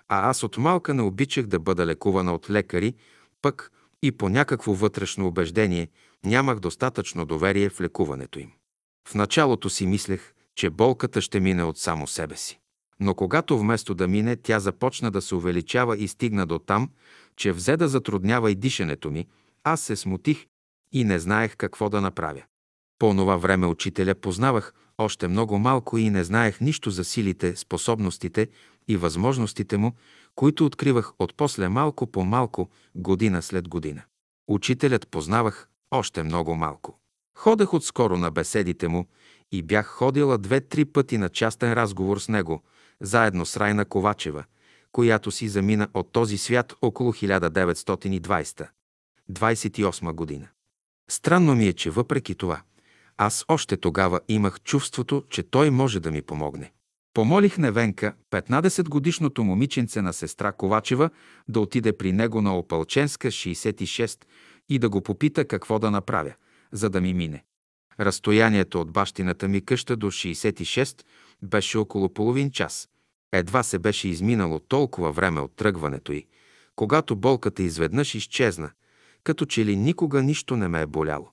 а 0.09 0.29
аз 0.29 0.43
от 0.43 0.57
малка 0.57 0.93
не 0.93 1.01
обичах 1.01 1.45
да 1.45 1.59
бъда 1.59 1.85
лекувана 1.85 2.33
от 2.33 2.49
лекари, 2.49 2.95
пък 3.41 3.71
и 4.01 4.11
по 4.11 4.29
някакво 4.29 4.73
вътрешно 4.73 5.27
убеждение 5.27 5.87
нямах 6.25 6.59
достатъчно 6.59 7.25
доверие 7.25 7.69
в 7.69 7.81
лекуването 7.81 8.39
им. 8.39 8.51
В 9.07 9.15
началото 9.15 9.69
си 9.69 9.87
мислех, 9.87 10.33
че 10.55 10.69
болката 10.69 11.21
ще 11.21 11.39
мине 11.39 11.63
от 11.63 11.77
само 11.77 12.07
себе 12.07 12.37
си. 12.37 12.59
Но 12.99 13.15
когато 13.15 13.59
вместо 13.59 13.95
да 13.95 14.07
мине, 14.07 14.35
тя 14.35 14.59
започна 14.59 15.11
да 15.11 15.21
се 15.21 15.35
увеличава 15.35 15.97
и 15.97 16.07
стигна 16.07 16.45
до 16.45 16.59
там, 16.59 16.89
че 17.35 17.51
взе 17.51 17.77
да 17.77 17.87
затруднява 17.87 18.51
и 18.51 18.55
дишането 18.55 19.11
ми, 19.11 19.27
аз 19.63 19.81
се 19.81 19.95
смутих 19.95 20.45
и 20.91 21.03
не 21.03 21.19
знаех 21.19 21.55
какво 21.57 21.89
да 21.89 22.01
направя. 22.01 22.43
По 22.99 23.09
това 23.15 23.37
време 23.37 23.67
учителя 23.67 24.15
познавах 24.15 24.73
още 24.97 25.27
много 25.27 25.59
малко 25.59 25.97
и 25.97 26.09
не 26.09 26.23
знаех 26.23 26.61
нищо 26.61 26.89
за 26.89 27.03
силите, 27.03 27.55
способностите 27.55 28.47
и 28.87 28.97
възможностите 28.97 29.77
му, 29.77 29.93
които 30.35 30.65
откривах 30.65 31.13
от 31.19 31.37
после 31.37 31.69
малко 31.69 32.07
по 32.07 32.23
малко, 32.23 32.69
година 32.95 33.41
след 33.41 33.67
година. 33.67 34.01
Учителят 34.47 35.07
познавах 35.07 35.69
още 35.91 36.23
много 36.23 36.55
малко. 36.55 37.00
Ходех 37.35 37.73
отскоро 37.73 38.17
на 38.17 38.31
беседите 38.31 38.87
му 38.87 39.07
и 39.51 39.61
бях 39.61 39.87
ходила 39.87 40.37
две-три 40.37 40.85
пъти 40.85 41.17
на 41.17 41.29
частен 41.29 41.73
разговор 41.73 42.19
с 42.19 42.29
него, 42.29 42.63
заедно 43.01 43.45
с 43.45 43.57
Райна 43.57 43.85
Ковачева, 43.85 44.43
която 44.91 45.31
си 45.31 45.47
замина 45.47 45.87
от 45.93 46.11
този 46.11 46.37
свят 46.37 46.73
около 46.81 47.13
1920-28 47.13 50.13
година. 50.13 50.47
Странно 51.09 51.55
ми 51.55 51.67
е, 51.67 51.73
че 51.73 51.89
въпреки 51.89 52.35
това, 52.35 52.61
аз 53.17 53.45
още 53.47 53.77
тогава 53.77 54.19
имах 54.27 54.61
чувството, 54.61 55.23
че 55.29 55.43
той 55.43 55.69
може 55.69 55.99
да 55.99 56.11
ми 56.11 56.21
помогне. 56.21 56.71
Помолих 57.13 57.57
Невенка, 57.57 58.13
15-годишното 58.31 59.43
момиченце 59.43 60.01
на 60.01 60.13
сестра 60.13 60.51
Ковачева, 60.51 61.09
да 61.47 61.59
отиде 61.59 61.97
при 61.97 62.11
него 62.11 62.41
на 62.41 62.57
Опалченска, 62.57 63.27
66, 63.27 64.25
и 64.69 64.79
да 64.79 64.89
го 64.89 65.01
попита 65.01 65.45
какво 65.45 65.79
да 65.79 65.91
направя, 65.91 66.33
за 66.71 66.89
да 66.89 67.01
ми 67.01 67.13
мине. 67.13 67.43
Разстоянието 67.99 68.81
от 68.81 68.91
бащината 68.91 69.47
ми 69.47 69.65
къща 69.65 69.95
до 69.97 70.11
66 70.11 71.03
беше 71.43 71.77
около 71.77 72.13
половин 72.13 72.51
час. 72.51 72.89
Едва 73.31 73.63
се 73.63 73.79
беше 73.79 74.07
изминало 74.07 74.59
толкова 74.59 75.11
време 75.11 75.41
от 75.41 75.55
тръгването 75.55 76.11
й, 76.11 76.27
когато 76.75 77.15
болката 77.15 77.63
изведнъж 77.63 78.15
изчезна, 78.15 78.71
като 79.23 79.45
че 79.45 79.65
ли 79.65 79.75
никога 79.75 80.23
нищо 80.23 80.57
не 80.57 80.67
ме 80.67 80.81
е 80.81 80.85
боляло. 80.85 81.31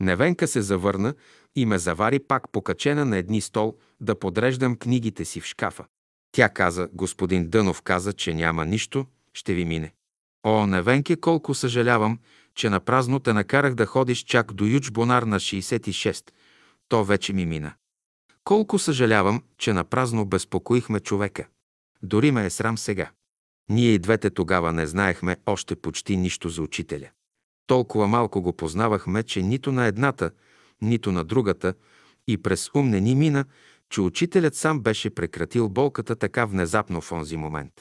Невенка 0.00 0.46
се 0.46 0.62
завърна 0.62 1.14
и 1.56 1.66
ме 1.66 1.78
завари 1.78 2.18
пак 2.18 2.52
покачена 2.52 3.04
на 3.04 3.16
едни 3.16 3.40
стол 3.40 3.76
да 4.00 4.18
подреждам 4.18 4.76
книгите 4.76 5.24
си 5.24 5.40
в 5.40 5.44
шкафа. 5.44 5.84
Тя 6.32 6.48
каза, 6.48 6.88
господин 6.92 7.48
Дънов 7.48 7.82
каза, 7.82 8.12
че 8.12 8.34
няма 8.34 8.66
нищо, 8.66 9.06
ще 9.32 9.54
ви 9.54 9.64
мине. 9.64 9.92
О, 10.44 10.66
Невенке, 10.66 11.16
колко 11.16 11.54
съжалявам, 11.54 12.18
че 12.56 12.70
на 12.70 12.80
празно 12.80 13.20
те 13.20 13.32
накарах 13.32 13.74
да 13.74 13.86
ходиш 13.86 14.18
чак 14.18 14.52
до 14.52 14.64
Ючбонар 14.64 15.22
на 15.22 15.40
66. 15.40 16.30
То 16.88 17.04
вече 17.04 17.32
ми 17.32 17.46
мина. 17.46 17.74
Колко 18.44 18.78
съжалявам, 18.78 19.42
че 19.58 19.72
на 19.72 19.84
празно 19.84 20.24
безпокоихме 20.24 21.00
човека. 21.00 21.46
Дори 22.02 22.30
ме 22.30 22.46
е 22.46 22.50
срам 22.50 22.78
сега. 22.78 23.10
Ние 23.68 23.90
и 23.90 23.98
двете 23.98 24.30
тогава 24.30 24.72
не 24.72 24.86
знаехме 24.86 25.36
още 25.46 25.76
почти 25.76 26.16
нищо 26.16 26.48
за 26.48 26.62
учителя. 26.62 27.08
Толкова 27.66 28.06
малко 28.06 28.42
го 28.42 28.52
познавахме, 28.52 29.22
че 29.22 29.42
нито 29.42 29.72
на 29.72 29.86
едната, 29.86 30.30
нито 30.82 31.12
на 31.12 31.24
другата 31.24 31.74
и 32.28 32.42
през 32.42 32.70
ум 32.74 32.90
не 32.90 33.00
ни 33.00 33.14
мина, 33.14 33.44
че 33.90 34.00
учителят 34.00 34.54
сам 34.54 34.80
беше 34.80 35.10
прекратил 35.10 35.68
болката 35.68 36.16
така 36.16 36.44
внезапно 36.44 37.00
в 37.00 37.12
онзи 37.12 37.36
момент. 37.36 37.72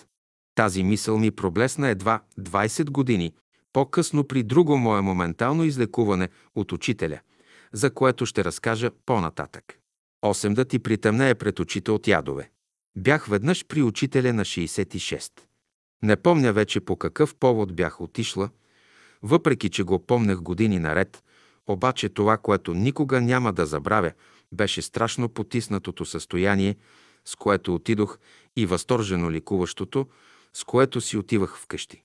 Тази 0.55 0.83
мисъл 0.83 1.17
ми 1.17 1.31
проблесна 1.31 1.89
едва 1.89 2.21
20 2.39 2.89
години, 2.89 3.33
по-късно 3.75 4.23
при 4.23 4.43
друго 4.43 4.77
мое 4.77 5.01
моментално 5.01 5.63
излекуване 5.63 6.29
от 6.55 6.71
учителя, 6.71 7.19
за 7.73 7.93
което 7.93 8.25
ще 8.25 8.43
разкажа 8.43 8.91
по-нататък. 9.05 9.79
Осем 10.21 10.53
да 10.53 10.65
ти 10.65 10.79
притъмнее 10.79 11.35
пред 11.35 11.59
очите 11.59 11.91
от 11.91 12.07
ядове. 12.07 12.49
Бях 12.97 13.25
веднъж 13.25 13.65
при 13.65 13.83
учителя 13.83 14.33
на 14.33 14.45
66. 14.45 15.31
Не 16.03 16.15
помня 16.15 16.53
вече 16.53 16.79
по 16.79 16.95
какъв 16.95 17.35
повод 17.35 17.75
бях 17.75 18.01
отишла, 18.01 18.49
въпреки 19.23 19.69
че 19.69 19.83
го 19.83 20.05
помнех 20.05 20.37
години 20.37 20.79
наред, 20.79 21.23
обаче 21.67 22.09
това, 22.09 22.37
което 22.37 22.73
никога 22.73 23.21
няма 23.21 23.53
да 23.53 23.65
забравя, 23.65 24.11
беше 24.51 24.81
страшно 24.81 25.29
потиснатото 25.29 26.05
състояние, 26.05 26.75
с 27.25 27.35
което 27.35 27.75
отидох 27.75 28.19
и 28.55 28.65
възторжено 28.65 29.31
ликуващото, 29.31 30.07
с 30.53 30.63
което 30.63 31.01
си 31.01 31.17
отивах 31.17 31.57
вкъщи. 31.57 32.04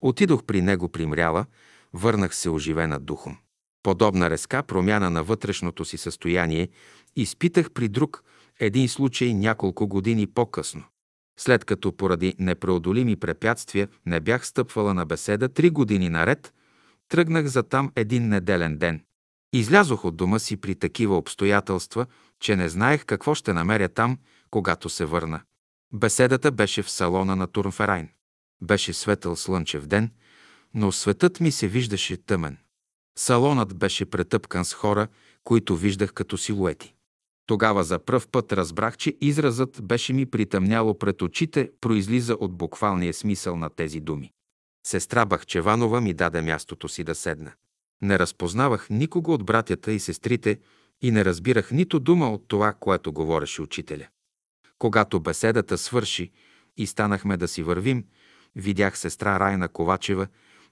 Отидох 0.00 0.44
при 0.44 0.62
него 0.62 0.88
примряла, 0.88 1.46
върнах 1.92 2.34
се 2.34 2.50
оживена 2.50 3.00
духом. 3.00 3.36
Подобна 3.82 4.30
резка 4.30 4.62
промяна 4.62 5.10
на 5.10 5.22
вътрешното 5.22 5.84
си 5.84 5.96
състояние 5.96 6.68
изпитах 7.16 7.70
при 7.70 7.88
друг 7.88 8.24
един 8.60 8.88
случай 8.88 9.34
няколко 9.34 9.88
години 9.88 10.26
по-късно. 10.26 10.84
След 11.40 11.64
като 11.64 11.96
поради 11.96 12.34
непреодолими 12.38 13.16
препятствия 13.16 13.88
не 14.06 14.20
бях 14.20 14.46
стъпвала 14.46 14.94
на 14.94 15.06
беседа 15.06 15.48
три 15.48 15.70
години 15.70 16.08
наред, 16.08 16.54
тръгнах 17.08 17.46
за 17.46 17.62
там 17.62 17.92
един 17.96 18.28
неделен 18.28 18.78
ден. 18.78 19.00
Излязох 19.52 20.04
от 20.04 20.16
дома 20.16 20.38
си 20.38 20.56
при 20.56 20.74
такива 20.74 21.16
обстоятелства, 21.16 22.06
че 22.40 22.56
не 22.56 22.68
знаех 22.68 23.04
какво 23.04 23.34
ще 23.34 23.52
намеря 23.52 23.88
там, 23.88 24.18
когато 24.50 24.88
се 24.88 25.04
върна. 25.04 25.40
Беседата 25.92 26.52
беше 26.52 26.82
в 26.82 26.90
салона 26.90 27.36
на 27.36 27.46
Турнферайн. 27.46 28.08
Беше 28.62 28.92
светъл 28.92 29.36
слънчев 29.36 29.86
ден, 29.86 30.10
но 30.74 30.92
светът 30.92 31.40
ми 31.40 31.50
се 31.50 31.68
виждаше 31.68 32.16
тъмен. 32.16 32.58
Салонът 33.18 33.78
беше 33.78 34.04
претъпкан 34.04 34.64
с 34.64 34.74
хора, 34.74 35.08
които 35.44 35.76
виждах 35.76 36.12
като 36.12 36.38
силуети. 36.38 36.94
Тогава 37.46 37.84
за 37.84 37.98
пръв 37.98 38.28
път 38.28 38.52
разбрах, 38.52 38.96
че 38.96 39.16
изразът 39.20 39.82
беше 39.82 40.12
ми 40.12 40.26
притъмняло 40.26 40.98
пред 40.98 41.22
очите, 41.22 41.70
произлиза 41.80 42.34
от 42.34 42.56
буквалния 42.56 43.14
смисъл 43.14 43.56
на 43.56 43.70
тези 43.70 44.00
думи. 44.00 44.32
Сестра 44.86 45.26
Бахчеванова 45.26 46.00
ми 46.00 46.14
даде 46.14 46.42
мястото 46.42 46.88
си 46.88 47.04
да 47.04 47.14
седна. 47.14 47.52
Не 48.02 48.18
разпознавах 48.18 48.90
никого 48.90 49.32
от 49.32 49.44
братята 49.44 49.92
и 49.92 50.00
сестрите 50.00 50.58
и 51.02 51.10
не 51.10 51.24
разбирах 51.24 51.70
нито 51.70 52.00
дума 52.00 52.32
от 52.32 52.48
това, 52.48 52.72
което 52.72 53.12
говореше 53.12 53.62
учителя. 53.62 54.06
Когато 54.78 55.20
беседата 55.20 55.78
свърши 55.78 56.30
и 56.76 56.86
станахме 56.86 57.36
да 57.36 57.48
си 57.48 57.62
вървим, 57.62 58.04
видях 58.56 58.98
сестра 58.98 59.40
Райна 59.40 59.68
Ковачева 59.68 60.26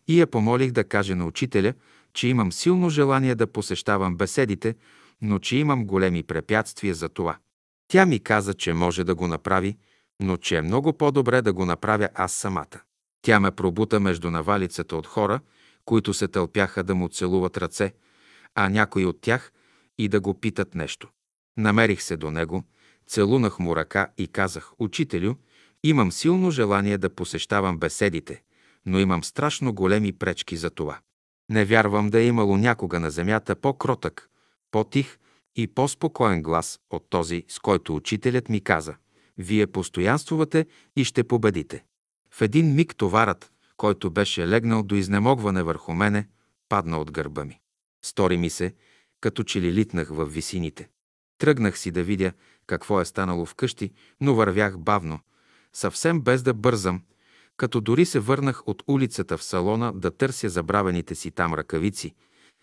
и 0.08 0.20
я 0.20 0.26
помолих 0.26 0.70
да 0.70 0.84
каже 0.84 1.14
на 1.14 1.26
учителя, 1.26 1.74
че 2.14 2.28
имам 2.28 2.52
силно 2.52 2.90
желание 2.90 3.34
да 3.34 3.46
посещавам 3.46 4.16
беседите, 4.16 4.74
но 5.22 5.38
че 5.38 5.56
имам 5.56 5.86
големи 5.86 6.22
препятствия 6.22 6.94
за 6.94 7.08
това. 7.08 7.36
Тя 7.88 8.06
ми 8.06 8.20
каза, 8.20 8.54
че 8.54 8.72
може 8.72 9.04
да 9.04 9.14
го 9.14 9.28
направи, 9.28 9.76
но 10.20 10.36
че 10.36 10.56
е 10.56 10.62
много 10.62 10.92
по-добре 10.92 11.42
да 11.42 11.52
го 11.52 11.64
направя 11.66 12.08
аз 12.14 12.32
самата. 12.32 12.80
Тя 13.22 13.40
ме 13.40 13.50
пробута 13.50 14.00
между 14.00 14.30
навалицата 14.30 14.96
от 14.96 15.06
хора, 15.06 15.40
които 15.84 16.14
се 16.14 16.28
тълпяха 16.28 16.84
да 16.84 16.94
му 16.94 17.08
целуват 17.08 17.56
ръце, 17.56 17.92
а 18.54 18.68
някои 18.68 19.06
от 19.06 19.20
тях 19.20 19.52
и 19.98 20.08
да 20.08 20.20
го 20.20 20.40
питат 20.40 20.74
нещо. 20.74 21.08
Намерих 21.56 22.02
се 22.02 22.16
до 22.16 22.30
него, 22.30 22.64
целунах 23.06 23.58
му 23.58 23.76
ръка 23.76 24.08
и 24.18 24.28
казах, 24.28 24.72
«Учителю, 24.78 25.34
имам 25.84 26.12
силно 26.12 26.50
желание 26.50 26.98
да 26.98 27.14
посещавам 27.14 27.78
беседите, 27.78 28.42
но 28.86 28.98
имам 28.98 29.24
страшно 29.24 29.74
големи 29.74 30.12
пречки 30.12 30.56
за 30.56 30.70
това. 30.70 30.98
Не 31.50 31.64
вярвам 31.64 32.10
да 32.10 32.20
е 32.20 32.26
имало 32.26 32.56
някога 32.56 33.00
на 33.00 33.10
земята 33.10 33.56
по-кротък, 33.56 34.28
по-тих 34.70 35.18
и 35.56 35.66
по-спокоен 35.66 36.42
глас 36.42 36.80
от 36.90 37.06
този, 37.10 37.44
с 37.48 37.58
който 37.58 37.96
учителят 37.96 38.48
ми 38.48 38.60
каза, 38.60 38.94
«Вие 39.38 39.66
постоянствувате 39.66 40.66
и 40.96 41.04
ще 41.04 41.24
победите». 41.24 41.84
В 42.30 42.42
един 42.42 42.74
миг 42.74 42.96
товарът, 42.96 43.52
който 43.76 44.10
беше 44.10 44.48
легнал 44.48 44.82
до 44.82 44.94
изнемогване 44.94 45.62
върху 45.62 45.92
мене, 45.92 46.28
падна 46.68 46.98
от 46.98 47.10
гърба 47.10 47.44
ми. 47.44 47.60
Стори 48.04 48.36
ми 48.36 48.50
се, 48.50 48.74
като 49.20 49.42
че 49.42 49.60
ли 49.60 49.72
литнах 49.72 50.08
в 50.08 50.24
висините. 50.24 50.88
Тръгнах 51.38 51.78
си 51.78 51.90
да 51.90 52.02
видя 52.02 52.32
какво 52.66 53.00
е 53.00 53.04
станало 53.04 53.46
вкъщи, 53.46 53.92
но 54.20 54.34
вървях 54.34 54.78
бавно, 54.78 55.20
съвсем 55.76 56.20
без 56.20 56.42
да 56.42 56.54
бързам, 56.54 57.02
като 57.56 57.80
дори 57.80 58.04
се 58.04 58.18
върнах 58.18 58.68
от 58.68 58.82
улицата 58.86 59.38
в 59.38 59.44
салона 59.44 59.92
да 59.92 60.10
търся 60.10 60.48
забравените 60.48 61.14
си 61.14 61.30
там 61.30 61.54
ръкавици, 61.54 62.14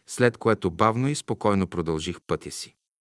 след 0.08 0.38
което 0.38 0.71
бавно 0.71 1.08
и 1.08 1.15
спокойно 1.15 1.67
продължих 1.67 2.17
пътя 2.28 2.52
си. 2.52 2.76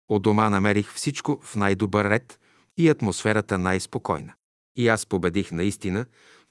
От 0.09 0.23
дома 0.23 0.51
намерих 0.51 0.93
всичко 0.93 1.41
в 1.43 1.57
най-добър 1.57 2.11
ред 2.11 2.41
и 2.77 2.89
атмосферата 2.89 3.59
най-спокойна. 3.59 4.35
И 4.77 4.89
аз 4.89 5.07
победих 5.07 5.53
наистина 5.53 6.07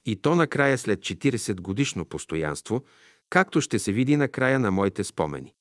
И 0.06 0.16
то 0.16 0.34
накрая 0.34 0.78
след 0.78 1.00
40 1.00 1.60
годишно 1.60 2.04
постоянство, 2.04 2.84
както 3.30 3.60
ще 3.60 3.78
се 3.78 3.92
види 3.92 4.16
накрая 4.16 4.58
на 4.58 4.70
моите 4.70 5.04
спомени. 5.04 5.54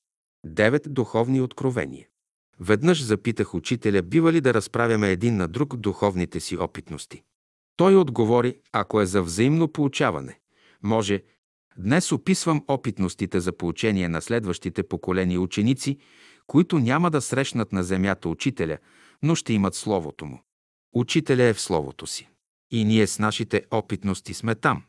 Девет 0.46 0.94
духовни 0.94 1.42
откровения. 1.42 2.08
Веднъж 2.60 3.04
запитах 3.04 3.56
учителя, 3.56 4.02
бива 4.02 4.34
ли 4.34 4.42
да 4.42 4.54
разправяме 4.54 5.12
един 5.12 5.36
на 5.36 5.48
друг 5.48 5.76
духовните 5.76 6.40
си 6.40 6.58
опитности. 6.58 7.24
Той 7.76 7.96
отговори, 7.96 8.60
ако 8.72 9.02
е 9.02 9.06
за 9.06 9.24
взаимно 9.24 9.68
получаване. 9.68 10.40
Може, 10.84 11.24
днес 11.78 12.12
описвам 12.12 12.64
опитностите 12.68 13.40
за 13.40 13.52
получение 13.52 14.10
на 14.10 14.22
следващите 14.22 14.84
поколения 14.84 15.42
ученици, 15.42 15.98
които 16.48 16.80
няма 16.80 17.12
да 17.12 17.22
срещнат 17.22 17.72
на 17.72 17.84
земята 17.84 18.30
учителя, 18.30 18.78
но 19.24 19.36
ще 19.36 19.54
имат 19.54 19.76
Словото 19.76 20.26
му. 20.26 20.44
Учителя 20.94 21.44
е 21.44 21.54
в 21.54 21.62
Словото 21.62 22.08
си. 22.08 22.30
И 22.72 22.84
ние 22.84 23.08
с 23.08 23.20
нашите 23.20 23.64
опитности 23.72 24.34
сме 24.34 24.56
там, 24.56 24.84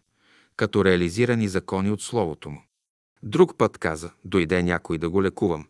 като 0.57 0.85
реализирани 0.85 1.49
закони 1.49 1.91
от 1.91 2.03
Словото 2.03 2.51
му. 2.51 2.63
Друг 3.23 3.57
път 3.59 3.79
каза, 3.79 4.11
дойде 4.25 4.63
някой 4.63 4.99
да 4.99 5.11
го 5.11 5.23
лекувам. 5.23 5.67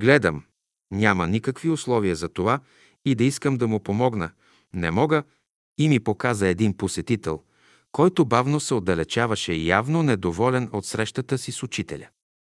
Гледам, 0.00 0.44
няма 0.90 1.26
никакви 1.26 1.70
условия 1.70 2.16
за 2.16 2.28
това 2.28 2.60
и 3.04 3.14
да 3.14 3.24
искам 3.24 3.56
да 3.56 3.68
му 3.68 3.80
помогна. 3.80 4.30
Не 4.74 4.90
мога 4.90 5.22
и 5.78 5.88
ми 5.88 6.00
показа 6.00 6.48
един 6.48 6.76
посетител, 6.76 7.42
който 7.92 8.24
бавно 8.24 8.60
се 8.60 8.74
отдалечаваше 8.74 9.52
явно 9.52 10.02
недоволен 10.02 10.68
от 10.72 10.86
срещата 10.86 11.38
си 11.38 11.52
с 11.52 11.62
учителя. 11.62 12.08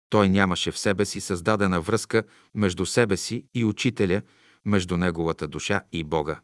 Той 0.09 0.29
нямаше 0.29 0.71
в 0.71 0.79
себе 0.79 1.05
си 1.05 1.21
създадена 1.21 1.81
връзка 1.81 2.23
между 2.55 2.85
себе 2.85 3.17
си 3.17 3.45
и 3.53 3.65
учителя, 3.65 4.21
между 4.65 4.97
неговата 4.97 5.47
душа 5.47 5.81
и 5.91 6.03
Бога. 6.03 6.39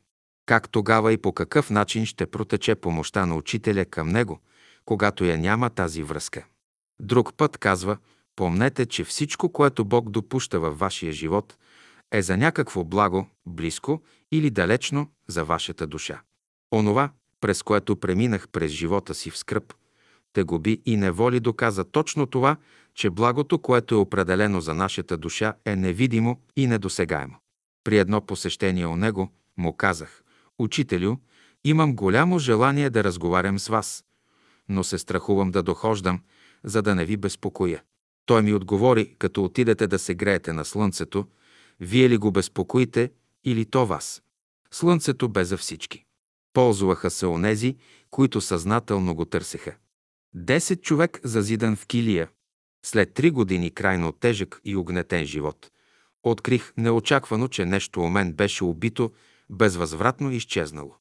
Как 0.46 0.70
тогава 0.70 1.14
и 1.14 1.18
по 1.18 1.34
какъв 1.34 1.70
начин 1.70 2.06
ще 2.06 2.26
протече 2.26 2.76
помощта 2.76 3.26
на 3.26 3.36
учителя 3.36 3.86
към 3.86 4.10
него, 4.10 4.40
когато 4.86 5.26
я 5.26 5.38
няма 5.38 5.70
тази 5.70 6.04
връзка? 6.04 6.46
Друг 7.02 7.34
път 7.38 7.58
казва, 7.58 7.98
помнете, 8.36 8.86
че 8.86 9.04
всичко, 9.04 9.52
което 9.52 9.86
Бог 9.86 10.10
допуща 10.10 10.60
във 10.60 10.80
вашия 10.80 11.12
живот, 11.12 11.58
е 12.12 12.22
за 12.22 12.38
някакво 12.38 12.84
благо, 12.84 13.28
близко 13.46 14.02
или 14.32 14.50
далечно 14.50 15.08
за 15.28 15.46
вашата 15.46 15.88
душа. 15.88 16.22
Онова, 16.74 17.12
през 17.42 17.64
което 17.64 17.96
преминах 17.96 18.50
през 18.50 18.72
живота 18.72 19.14
си 19.14 19.30
в 19.30 19.38
скръп, 19.38 19.74
тегоби 20.34 20.82
и 20.86 20.98
неволи 20.98 21.40
доказа 21.40 21.84
точно 21.84 22.26
това, 22.26 22.58
че 22.96 23.10
благото, 23.10 23.60
което 23.60 23.96
е 23.96 23.98
определено 23.98 24.62
за 24.62 24.74
нашата 24.74 25.18
душа, 25.18 25.54
е 25.66 25.76
невидимо 25.76 26.42
и 26.56 26.68
недосегаемо. 26.68 27.36
При 27.84 27.98
едно 27.98 28.22
посещение 28.22 28.86
у 28.86 28.96
него 28.96 29.30
му 29.58 29.74
казах, 29.74 30.24
«Учителю, 30.60 31.16
имам 31.64 31.96
голямо 31.96 32.40
желание 32.40 32.90
да 32.90 33.04
разговарям 33.04 33.60
с 33.60 33.68
вас, 33.68 34.04
но 34.70 34.84
се 34.84 34.98
страхувам 34.98 35.52
да 35.52 35.64
дохождам, 35.64 36.22
за 36.64 36.82
да 36.82 36.96
не 36.96 37.06
ви 37.06 37.18
безпокоя». 37.18 37.84
Той 38.26 38.42
ми 38.42 38.54
отговори, 38.54 39.16
като 39.20 39.44
отидете 39.44 39.88
да 39.88 40.00
се 40.00 40.16
греете 40.16 40.54
на 40.54 40.66
слънцето, 40.66 41.28
вие 41.80 42.10
ли 42.10 42.18
го 42.18 42.32
безпокоите 42.32 43.12
или 43.44 43.66
то 43.66 43.86
вас? 43.86 44.22
Слънцето 44.72 45.30
бе 45.30 45.46
за 45.46 45.58
всички. 45.58 46.06
Ползваха 46.54 47.10
се 47.10 47.26
онези, 47.26 47.78
които 48.10 48.42
съзнателно 48.42 49.16
го 49.16 49.26
търсеха. 49.26 49.76
Десет 50.34 50.82
човек 50.82 51.20
зазидан 51.24 51.76
в 51.76 51.86
килия. 51.86 52.30
След 52.86 53.14
три 53.14 53.32
години 53.32 53.72
крайно 53.72 54.12
тежък 54.12 54.62
и 54.66 54.76
огнетен 54.76 55.26
живот, 55.26 55.72
открих 56.24 56.74
неочаквано, 56.78 57.48
че 57.48 57.66
нещо 57.66 58.02
у 58.02 58.10
мен 58.10 58.34
беше 58.34 58.64
убито, 58.64 59.12
безвъзвратно 59.50 60.32
изчезнало. 60.32 60.96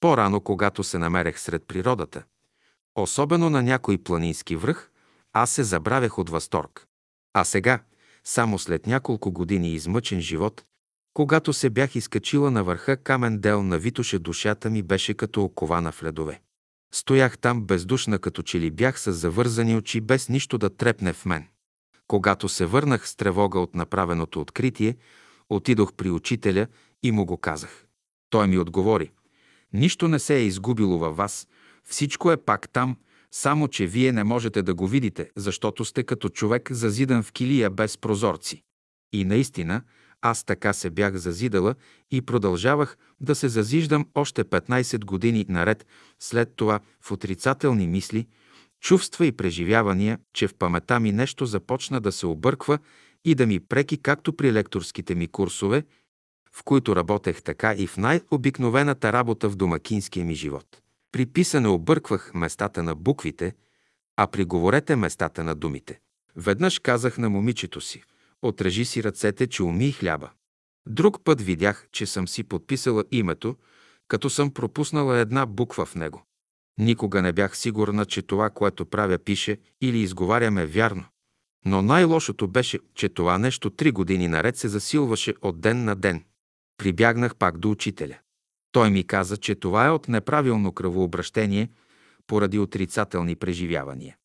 По-рано, 0.00 0.40
когато 0.40 0.84
се 0.84 0.98
намерех 0.98 1.40
сред 1.40 1.66
природата, 1.66 2.24
особено 2.94 3.50
на 3.50 3.62
някой 3.62 3.98
планински 3.98 4.56
връх, 4.56 4.90
аз 5.32 5.50
се 5.50 5.62
забравях 5.62 6.18
от 6.18 6.30
възторг. 6.30 6.86
А 7.32 7.44
сега, 7.44 7.82
само 8.24 8.58
след 8.58 8.86
няколко 8.86 9.32
години 9.32 9.72
измъчен 9.72 10.20
живот, 10.20 10.64
когато 11.14 11.52
се 11.52 11.70
бях 11.70 11.96
изкачила 11.96 12.50
на 12.50 12.64
върха 12.64 12.96
камен 12.96 13.38
дел 13.38 13.62
на 13.62 13.78
Витоше, 13.78 14.18
душата 14.18 14.70
ми 14.70 14.82
беше 14.82 15.14
като 15.14 15.44
окована 15.44 15.92
в 15.92 16.02
ледове. 16.02 16.40
Стоях 16.92 17.38
там 17.38 17.64
бездушна, 17.64 18.18
като 18.18 18.42
че 18.42 18.60
ли 18.60 18.70
бях 18.70 19.00
с 19.00 19.12
завързани 19.12 19.76
очи, 19.76 20.00
без 20.00 20.28
нищо 20.28 20.58
да 20.58 20.76
трепне 20.76 21.12
в 21.12 21.24
мен. 21.24 21.46
Когато 22.06 22.48
се 22.48 22.66
върнах 22.66 23.08
с 23.08 23.16
тревога 23.16 23.60
от 23.60 23.74
направеното 23.74 24.40
откритие, 24.40 24.96
отидох 25.48 25.92
при 25.92 26.10
учителя 26.10 26.66
и 27.02 27.12
му 27.12 27.24
го 27.24 27.36
казах. 27.36 27.86
Той 28.30 28.46
ми 28.46 28.58
отговори. 28.58 29.10
Нищо 29.72 30.08
не 30.08 30.18
се 30.18 30.36
е 30.36 30.44
изгубило 30.44 30.98
във 30.98 31.16
вас, 31.16 31.48
всичко 31.84 32.32
е 32.32 32.36
пак 32.36 32.68
там, 32.68 32.96
само 33.30 33.68
че 33.68 33.86
вие 33.86 34.12
не 34.12 34.24
можете 34.24 34.62
да 34.62 34.74
го 34.74 34.86
видите, 34.86 35.30
защото 35.36 35.84
сте 35.84 36.02
като 36.02 36.28
човек 36.28 36.72
зазидан 36.72 37.22
в 37.22 37.32
килия 37.32 37.70
без 37.70 37.98
прозорци. 37.98 38.62
И 39.12 39.24
наистина, 39.24 39.82
аз 40.22 40.44
така 40.44 40.72
се 40.72 40.90
бях 40.90 41.16
зазидала 41.16 41.74
и 42.10 42.22
продължавах 42.22 42.96
да 43.20 43.34
се 43.34 43.48
зазиждам 43.48 44.06
още 44.14 44.44
15 44.44 45.04
години 45.04 45.46
наред, 45.48 45.86
след 46.18 46.56
това 46.56 46.80
в 47.00 47.12
отрицателни 47.12 47.86
мисли, 47.86 48.26
чувства 48.80 49.26
и 49.26 49.32
преживявания, 49.32 50.18
че 50.32 50.48
в 50.48 50.54
памета 50.54 51.00
ми 51.00 51.12
нещо 51.12 51.46
започна 51.46 52.00
да 52.00 52.12
се 52.12 52.26
обърква 52.26 52.78
и 53.24 53.34
да 53.34 53.46
ми 53.46 53.60
преки 53.60 53.98
както 53.98 54.32
при 54.32 54.52
лекторските 54.52 55.14
ми 55.14 55.28
курсове, 55.28 55.84
в 56.52 56.62
които 56.64 56.96
работех 56.96 57.42
така 57.42 57.74
и 57.74 57.86
в 57.86 57.96
най-обикновената 57.96 59.12
работа 59.12 59.48
в 59.48 59.56
домакинския 59.56 60.24
ми 60.24 60.34
живот. 60.34 60.82
При 61.12 61.26
писане 61.26 61.68
обърквах 61.68 62.34
местата 62.34 62.82
на 62.82 62.94
буквите, 62.94 63.54
а 64.16 64.26
при 64.26 64.44
говорете 64.44 64.96
местата 64.96 65.44
на 65.44 65.54
думите. 65.54 66.00
Веднъж 66.36 66.78
казах 66.78 67.18
на 67.18 67.30
момичето 67.30 67.80
си, 67.80 68.02
отрежи 68.42 68.84
си 68.84 69.02
ръцете, 69.02 69.46
че 69.46 69.62
уми 69.62 69.92
хляба. 69.92 70.30
Друг 70.86 71.24
път 71.24 71.40
видях, 71.40 71.86
че 71.92 72.06
съм 72.06 72.28
си 72.28 72.44
подписала 72.44 73.04
името, 73.12 73.56
като 74.08 74.30
съм 74.30 74.54
пропуснала 74.54 75.18
една 75.18 75.46
буква 75.46 75.86
в 75.86 75.94
него. 75.94 76.22
Никога 76.78 77.22
не 77.22 77.32
бях 77.32 77.56
сигурна, 77.56 78.04
че 78.04 78.22
това, 78.22 78.50
което 78.50 78.86
правя, 78.86 79.18
пише 79.18 79.58
или 79.80 79.98
изговарям 79.98 80.58
е 80.58 80.66
вярно. 80.66 81.04
Но 81.64 81.82
най-лошото 81.82 82.48
беше, 82.48 82.78
че 82.94 83.08
това 83.08 83.38
нещо 83.38 83.70
три 83.70 83.90
години 83.90 84.28
наред 84.28 84.56
се 84.56 84.68
засилваше 84.68 85.34
от 85.42 85.60
ден 85.60 85.84
на 85.84 85.96
ден. 85.96 86.24
Прибягнах 86.78 87.36
пак 87.36 87.58
до 87.58 87.70
учителя. 87.70 88.18
Той 88.72 88.90
ми 88.90 89.06
каза, 89.06 89.36
че 89.36 89.54
това 89.54 89.86
е 89.86 89.90
от 89.90 90.08
неправилно 90.08 90.72
кръвообращение 90.72 91.70
поради 92.26 92.58
отрицателни 92.58 93.36
преживявания. 93.36 94.16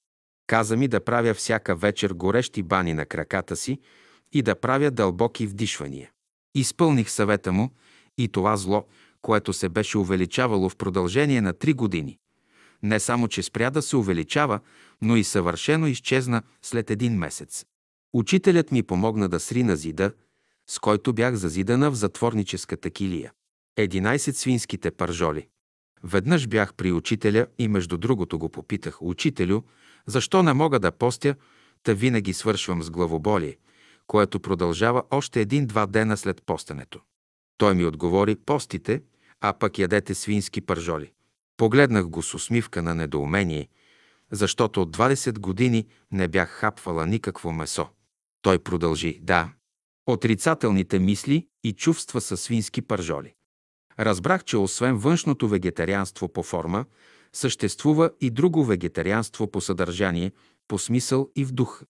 Каза 0.47 0.78
ми 0.78 0.88
да 0.88 1.04
правя 1.04 1.34
всяка 1.34 1.75
вечер 1.75 2.12
горещи 2.12 2.63
бани 2.63 2.93
на 2.93 3.06
краката 3.06 3.56
си 3.56 3.80
и 4.34 4.42
да 4.42 4.56
правя 4.56 4.92
дълбоки 4.92 5.48
вдишвания. 5.48 6.10
Изпълних 6.56 7.10
съвета 7.10 7.52
му 7.52 7.70
и 8.18 8.28
това 8.28 8.58
зло, 8.58 8.86
което 9.22 9.54
се 9.54 9.70
беше 9.70 9.98
увеличавало 9.98 10.70
в 10.70 10.76
продължение 10.76 11.42
на 11.42 11.54
три 11.54 11.74
години. 11.74 12.18
Не 12.84 13.00
само, 13.00 13.28
че 13.28 13.44
спря 13.44 13.70
да 13.70 13.82
се 13.82 13.98
увеличава, 13.98 14.60
но 15.02 15.16
и 15.16 15.24
съвършено 15.24 15.88
изчезна 15.88 16.42
след 16.62 16.92
един 16.92 17.18
месец. 17.18 17.66
Учителят 18.14 18.72
ми 18.72 18.84
помогна 18.84 19.30
да 19.30 19.40
срина 19.40 19.76
зида, 19.76 20.12
с 20.68 20.80
който 20.80 21.14
бях 21.14 21.36
зазидана 21.36 21.92
в 21.92 21.96
затворническата 21.96 22.90
килия. 22.90 23.32
11 23.80 24.32
свинските 24.32 24.92
пържоли. 24.92 25.48
Веднъж 26.04 26.48
бях 26.48 26.74
при 26.74 26.92
учителя 26.92 27.48
и 27.58 27.68
между 27.68 27.98
другото 27.98 28.40
го 28.40 28.50
попитах, 28.50 29.02
учителю, 29.02 29.62
защо 30.08 30.44
не 30.44 30.54
мога 30.54 30.80
да 30.80 30.92
постя, 30.92 31.36
та 31.84 31.94
винаги 31.94 32.34
свършвам 32.34 32.84
с 32.84 32.90
главоболие, 32.90 33.58
което 34.08 34.39
продължава 34.39 35.04
още 35.12 35.41
един-два 35.41 35.86
дена 35.86 36.18
след 36.18 36.41
постенето. 36.46 37.00
Той 37.58 37.76
ми 37.76 37.86
отговори, 37.86 38.36
постите, 38.36 39.04
а 39.41 39.54
пък 39.54 39.80
ядете 39.80 40.15
свински 40.15 40.62
пържоли. 40.62 41.12
Погледнах 41.58 42.08
го 42.08 42.22
с 42.24 42.34
усмивка 42.34 42.82
на 42.82 42.96
недоумение, 42.96 43.70
защото 44.32 44.82
от 44.82 44.98
20 44.98 45.39
години 45.39 45.88
не 46.12 46.28
бях 46.28 46.50
хапвала 46.50 47.06
никакво 47.06 47.52
месо. 47.52 47.88
Той 48.41 48.60
продължи, 48.60 49.20
да, 49.22 49.54
отрицателните 50.08 51.00
мисли 51.00 51.48
и 51.63 51.74
чувства 51.74 52.22
са 52.22 52.38
свински 52.38 52.82
пържоли. 52.82 53.34
Разбрах, 54.00 54.44
че 54.44 54.58
освен 54.58 54.98
външното 54.98 55.48
вегетарианство 55.48 56.30
по 56.30 56.44
форма, 56.44 56.86
съществува 57.34 58.12
и 58.22 58.30
друго 58.30 58.65
вегетарианство 58.65 59.52
по 59.52 59.62
съдържание, 59.62 60.32
по 60.68 60.80
смисъл 60.80 61.30
и 61.36 61.46
в 61.46 61.52
дух. 61.52 61.84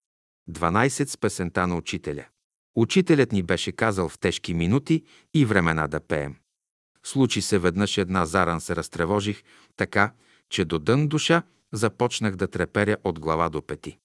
12 0.50 1.06
с 1.06 1.18
песента 1.18 1.68
на 1.68 1.78
учителя. 1.78 2.26
Учителят 2.76 3.32
ни 3.32 3.44
беше 3.44 3.72
казал 3.72 4.10
в 4.10 4.20
тежки 4.20 4.54
минути 4.54 5.04
и 5.34 5.46
времена 5.46 5.88
да 5.88 6.00
пеем. 6.00 6.36
Случи 7.04 7.42
се 7.42 7.60
веднъж 7.60 7.98
една 7.98 8.26
заран 8.26 8.62
се 8.62 8.76
разтревожих, 8.76 9.44
така, 9.76 10.14
че 10.50 10.66
до 10.66 10.80
дън 10.80 11.08
душа 11.08 11.44
започнах 11.74 12.36
да 12.36 12.48
треперя 12.48 12.98
от 13.04 13.20
глава 13.20 13.50
до 13.50 13.62
пети. 13.62 13.98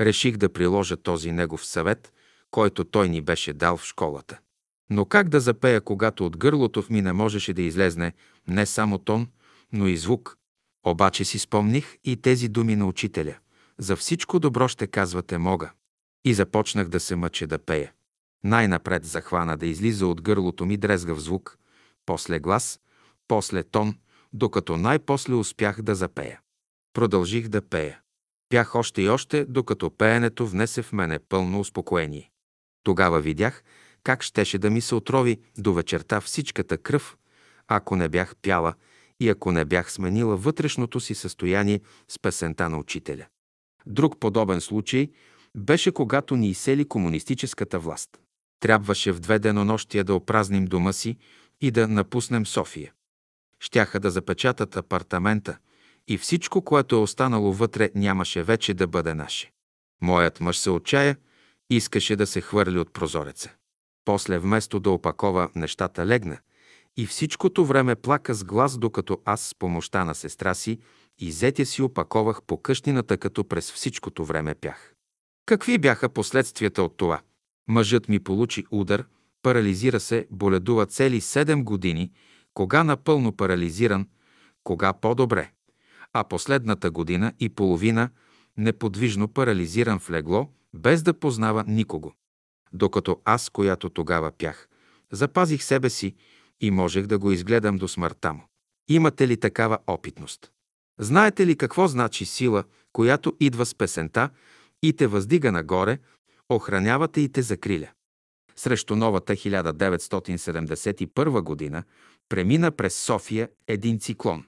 Реших 0.00 0.36
да 0.36 0.52
приложа 0.52 0.96
този 0.96 1.32
негов 1.32 1.66
съвет, 1.66 2.12
който 2.50 2.84
той 2.84 3.08
ни 3.08 3.20
беше 3.20 3.52
дал 3.52 3.76
в 3.76 3.84
школата. 3.84 4.38
Но 4.90 5.04
как 5.04 5.28
да 5.28 5.40
запея, 5.40 5.80
когато 5.80 6.26
от 6.26 6.36
гърлото 6.36 6.82
в 6.82 6.90
ми 6.90 7.02
не 7.02 7.12
можеше 7.12 7.52
да 7.52 7.62
излезне 7.62 8.12
не 8.48 8.66
само 8.66 8.98
тон, 8.98 9.28
но 9.72 9.86
и 9.86 9.96
звук? 9.96 10.36
Обаче 10.86 11.24
си 11.24 11.38
спомних 11.38 11.96
и 12.04 12.16
тези 12.16 12.48
думи 12.48 12.76
на 12.76 12.86
учителя. 12.86 13.34
За 13.78 13.96
всичко 13.96 14.38
добро 14.38 14.68
ще 14.68 14.86
казвате 14.86 15.38
мога. 15.38 15.72
И 16.24 16.34
започнах 16.34 16.88
да 16.88 17.00
се 17.00 17.16
мъча 17.16 17.46
да 17.46 17.58
пея. 17.58 17.92
Най-напред 18.44 19.04
захвана 19.04 19.56
да 19.56 19.66
излиза 19.66 20.06
от 20.06 20.22
гърлото 20.22 20.66
ми 20.66 20.76
дрезгав 20.76 21.18
звук, 21.18 21.58
после 22.06 22.38
глас, 22.38 22.80
после 23.28 23.62
тон, 23.62 23.94
докато 24.32 24.76
най-после 24.76 25.34
успях 25.34 25.82
да 25.82 25.94
запея. 25.94 26.40
Продължих 26.92 27.48
да 27.48 27.62
пея. 27.62 28.00
Пях 28.48 28.74
още 28.74 29.02
и 29.02 29.08
още, 29.08 29.44
докато 29.44 29.90
пеенето 29.90 30.46
внесе 30.46 30.82
в 30.82 30.92
мене 30.92 31.18
пълно 31.18 31.60
успокоение. 31.60 32.30
Тогава 32.82 33.20
видях 33.20 33.62
как 34.02 34.22
щеше 34.22 34.58
да 34.58 34.70
ми 34.70 34.80
се 34.80 34.94
отрови 34.94 35.40
до 35.58 35.74
вечерта 35.74 36.20
всичката 36.20 36.78
кръв, 36.78 37.16
ако 37.68 37.96
не 37.96 38.08
бях 38.08 38.36
пяла 38.42 38.74
и 39.20 39.28
ако 39.28 39.52
не 39.52 39.64
бях 39.64 39.92
сменила 39.92 40.36
вътрешното 40.36 41.00
си 41.00 41.14
състояние 41.14 41.80
с 42.08 42.18
песента 42.18 42.68
на 42.68 42.78
учителя. 42.78 43.26
Друг 43.86 44.20
подобен 44.20 44.60
случай 44.60 45.10
беше 45.56 45.92
когато 45.92 46.36
ни 46.36 46.48
изсели 46.48 46.88
комунистическата 46.88 47.78
власт. 47.78 48.10
Трябваше 48.60 49.12
в 49.12 49.20
две 49.20 49.38
денонощия 49.38 50.04
да 50.04 50.14
опразним 50.14 50.64
дома 50.64 50.92
си 50.92 51.16
и 51.60 51.70
да 51.70 51.88
напуснем 51.88 52.46
София. 52.46 52.92
Щяха 53.60 54.00
да 54.00 54.10
запечатат 54.10 54.76
апартамента 54.76 55.58
и 56.08 56.18
всичко, 56.18 56.62
което 56.62 56.96
е 56.96 56.98
останало 56.98 57.52
вътре, 57.52 57.90
нямаше 57.94 58.42
вече 58.42 58.74
да 58.74 58.86
бъде 58.86 59.14
наше. 59.14 59.52
Моят 60.02 60.40
мъж 60.40 60.58
се 60.58 60.70
отчая, 60.70 61.16
искаше 61.70 62.16
да 62.16 62.26
се 62.26 62.40
хвърли 62.40 62.78
от 62.78 62.92
прозореца. 62.92 63.50
После, 64.04 64.38
вместо 64.38 64.80
да 64.80 64.90
опакова, 64.90 65.50
нещата 65.54 66.06
легна 66.06 66.38
и 66.96 67.06
всичкото 67.06 67.64
време 67.64 67.94
плака 67.94 68.34
с 68.34 68.44
глас, 68.44 68.78
докато 68.78 69.20
аз 69.24 69.40
с 69.40 69.54
помощта 69.54 70.04
на 70.04 70.14
сестра 70.14 70.54
си 70.54 70.78
и 71.18 71.32
зетя 71.32 71.66
си 71.66 71.82
опаковах 71.82 72.42
по 72.42 72.62
къщината, 72.62 73.18
като 73.18 73.44
през 73.44 73.72
всичкото 73.72 74.24
време 74.24 74.54
пях. 74.54 74.91
Какви 75.46 75.78
бяха 75.78 76.08
последствията 76.08 76.82
от 76.82 76.96
това? 76.96 77.20
Мъжът 77.68 78.08
ми 78.08 78.18
получи 78.20 78.64
удар, 78.70 79.04
парализира 79.42 80.00
се, 80.00 80.26
боледува 80.30 80.86
цели 80.86 81.20
7 81.20 81.64
години, 81.64 82.12
кога 82.54 82.84
напълно 82.84 83.36
парализиран, 83.36 84.08
кога 84.64 84.92
по-добре. 84.92 85.50
А 86.12 86.24
последната 86.24 86.90
година 86.90 87.32
и 87.40 87.48
половина 87.48 88.10
неподвижно 88.56 89.28
парализиран 89.28 89.98
в 89.98 90.10
легло, 90.10 90.48
без 90.74 91.02
да 91.02 91.14
познава 91.14 91.64
никого. 91.66 92.12
Докато 92.72 93.20
аз, 93.24 93.50
която 93.50 93.90
тогава 93.90 94.32
пях, 94.38 94.68
запазих 95.12 95.62
себе 95.62 95.90
си 95.90 96.14
и 96.60 96.70
можех 96.70 97.06
да 97.06 97.18
го 97.18 97.32
изгледам 97.32 97.76
до 97.76 97.88
смъртта 97.88 98.32
му. 98.32 98.42
Имате 98.88 99.28
ли 99.28 99.36
такава 99.36 99.78
опитност? 99.86 100.50
Знаете 100.98 101.46
ли 101.46 101.56
какво 101.56 101.88
значи 101.88 102.24
сила, 102.24 102.64
която 102.92 103.36
идва 103.40 103.66
с 103.66 103.74
песента 103.74 104.30
и 104.82 104.92
те 104.92 105.06
въздига 105.06 105.52
нагоре, 105.52 105.98
охранявате 106.48 107.20
и 107.20 107.28
те 107.28 107.42
закриля? 107.42 107.88
Срещу 108.56 108.96
новата 108.96 109.32
1971 109.32 111.42
година 111.42 111.82
премина 112.28 112.70
през 112.70 112.94
София 112.94 113.48
един 113.66 114.00
циклон. 114.00 114.44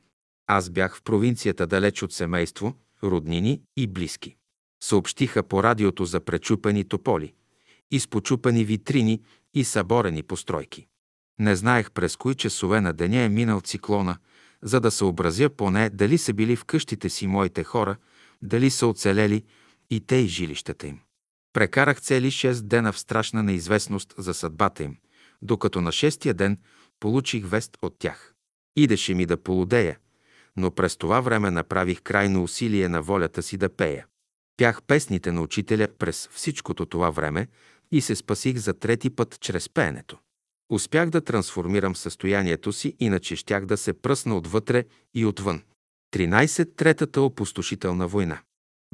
Аз 0.47 0.71
бях 0.71 0.97
в 0.97 1.03
провинцията 1.03 1.67
далеч 1.67 2.03
от 2.03 2.13
семейство, 2.13 2.75
роднини 3.03 3.63
и 3.77 3.87
близки. 3.87 4.37
Съобщиха 4.85 5.43
по 5.43 5.63
радиото 5.63 6.05
за 6.05 6.21
пречупени 6.21 6.85
тополи, 6.85 7.33
изпочупани 7.91 8.65
витрини 8.65 9.23
и 9.55 9.65
съборени 9.65 10.23
постройки. 10.23 10.87
Не 11.39 11.57
знаех 11.57 11.91
през 11.91 12.17
кои 12.17 12.35
часове 12.35 12.81
на 12.81 12.93
деня 12.93 13.21
е 13.21 13.29
минал 13.29 13.61
циклона, 13.61 14.17
за 14.63 14.81
да 14.81 14.91
съобразя 14.91 15.51
поне 15.51 15.91
дали 15.91 16.19
са 16.19 16.33
били 16.33 16.57
в 16.57 16.65
къщите 16.65 17.09
си 17.09 17.27
моите 17.27 17.65
хора, 17.65 17.97
дали 18.43 18.71
са 18.71 18.87
оцелели 18.87 19.45
и 19.91 20.01
те 20.01 20.17
и 20.17 20.27
жилищата 20.27 20.87
им. 20.87 21.01
Прекарах 21.53 22.01
цели 22.01 22.31
6 22.31 22.63
дена 22.63 22.93
в 22.93 22.99
страшна 22.99 23.43
неизвестност 23.43 24.15
за 24.19 24.35
съдбата 24.35 24.83
им, 24.83 24.97
докато 25.43 25.81
на 25.81 25.93
шестия 25.93 26.35
ден 26.35 26.59
получих 27.01 27.47
вест 27.47 27.79
от 27.83 27.99
тях. 27.99 28.35
Идеше 28.77 29.15
ми 29.15 29.27
да 29.27 29.37
полудея, 29.37 29.99
но 30.57 30.71
през 30.71 30.97
това 30.97 31.21
време 31.21 31.51
направих 31.51 32.03
крайно 32.03 32.43
усилие 32.43 32.89
на 32.89 33.03
волята 33.03 33.43
си 33.43 33.57
да 33.57 33.69
пея. 33.69 34.07
Пях 34.57 34.83
песните 34.83 35.33
на 35.33 35.43
учителя 35.43 35.89
през 35.99 36.29
всичкото 36.33 36.87
това 36.87 37.11
време 37.11 37.49
и 37.93 38.01
се 38.01 38.17
спасих 38.17 38.57
за 38.57 38.75
трети 38.75 39.11
път 39.11 39.41
чрез 39.41 39.69
пеенето. 39.69 40.19
Успях 40.71 41.11
да 41.11 41.21
трансформирам 41.21 41.97
състоянието 41.97 42.73
си, 42.73 42.97
иначе 43.01 43.37
щях 43.37 43.67
да 43.67 43.77
се 43.77 43.93
пръсна 43.93 44.37
отвътре 44.37 44.85
и 45.15 45.27
отвън. 45.27 45.63
13. 46.15 46.77
Третата 46.77 47.21
опустошителна 47.21 48.09
война. 48.09 48.41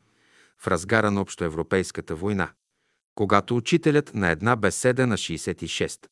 в 0.58 0.66
разгара 0.66 1.10
на 1.10 1.20
общоевропейската 1.20 2.14
война, 2.14 2.50
когато 3.14 3.56
учителят 3.56 4.14
на 4.14 4.30
една 4.30 4.56
беседа 4.56 5.06
на 5.06 5.16
66 5.16 6.06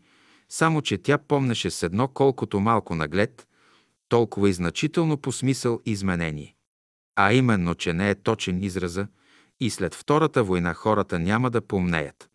само 0.50 0.82
че 0.82 0.98
тя 0.98 1.17
помнеше 1.17 1.72
с 1.72 1.84
едно 1.84 2.08
колкото 2.08 2.60
малко 2.60 2.95
наглед, 2.95 3.48
толкова 4.10 4.50
и 4.50 4.54
значително 4.54 5.17
по 5.17 5.32
смисъл 5.32 5.80
изменение. 5.86 6.56
А 7.15 7.34
именно, 7.34 7.76
че 7.76 7.93
не 7.93 8.10
е 8.10 8.15
точен 8.15 8.63
израза 8.63 9.08
и 9.60 9.69
след 9.69 9.95
Втората 9.95 10.43
война 10.43 10.74
хората 10.74 11.19
няма 11.19 11.52
да 11.52 11.62
помнеят. 11.62 12.30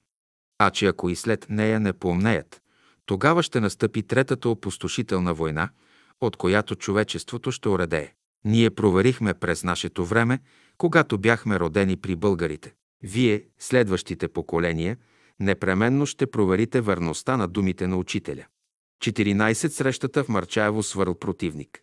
А 0.59 0.71
че 0.71 0.87
ако 0.87 1.11
и 1.11 1.17
след 1.17 1.47
нея 1.51 1.81
не 1.81 1.93
помнеят, 1.93 2.63
тогава 3.07 3.43
ще 3.43 3.61
настъпи 3.61 4.03
Третата 4.03 4.49
опустошителна 4.49 5.35
война, 5.35 5.69
от 6.21 6.37
която 6.37 6.75
човечеството 6.75 7.53
ще 7.53 7.69
уредее. 7.69 8.13
Ние 8.45 8.71
проверихме 8.71 9.35
през 9.35 9.65
нашето 9.65 10.05
време, 10.05 10.39
когато 10.79 11.19
бяхме 11.19 11.59
родени 11.59 11.97
при 11.97 12.17
българите. 12.17 12.75
Вие, 13.03 13.45
следващите 13.59 14.29
поколения, 14.29 14.97
непременно 15.41 16.07
ще 16.07 16.27
проверите 16.27 16.81
верността 16.81 17.37
на 17.37 17.49
думите 17.49 17.87
на 17.87 17.97
учителя. 17.97 18.45
14 19.03 19.55
срещата 19.69 20.25
в 20.25 20.29
Марчаево 20.29 20.83
свърл 20.83 21.15
противник. 21.15 21.83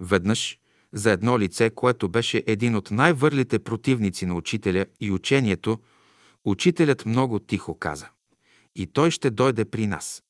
Веднъж, 0.00 0.58
за 0.92 1.10
едно 1.10 1.38
лице, 1.38 1.70
което 1.70 2.08
беше 2.08 2.44
един 2.46 2.76
от 2.76 2.90
най-върлите 2.90 3.58
противници 3.58 4.26
на 4.26 4.34
учителя 4.34 4.86
и 5.00 5.10
учението, 5.10 5.78
учителят 6.44 7.06
много 7.06 7.38
тихо 7.38 7.78
каза. 7.78 8.08
И 8.76 8.86
той 8.86 9.10
ще 9.10 9.30
дойде 9.30 9.64
при 9.64 9.86
нас. 9.86 10.22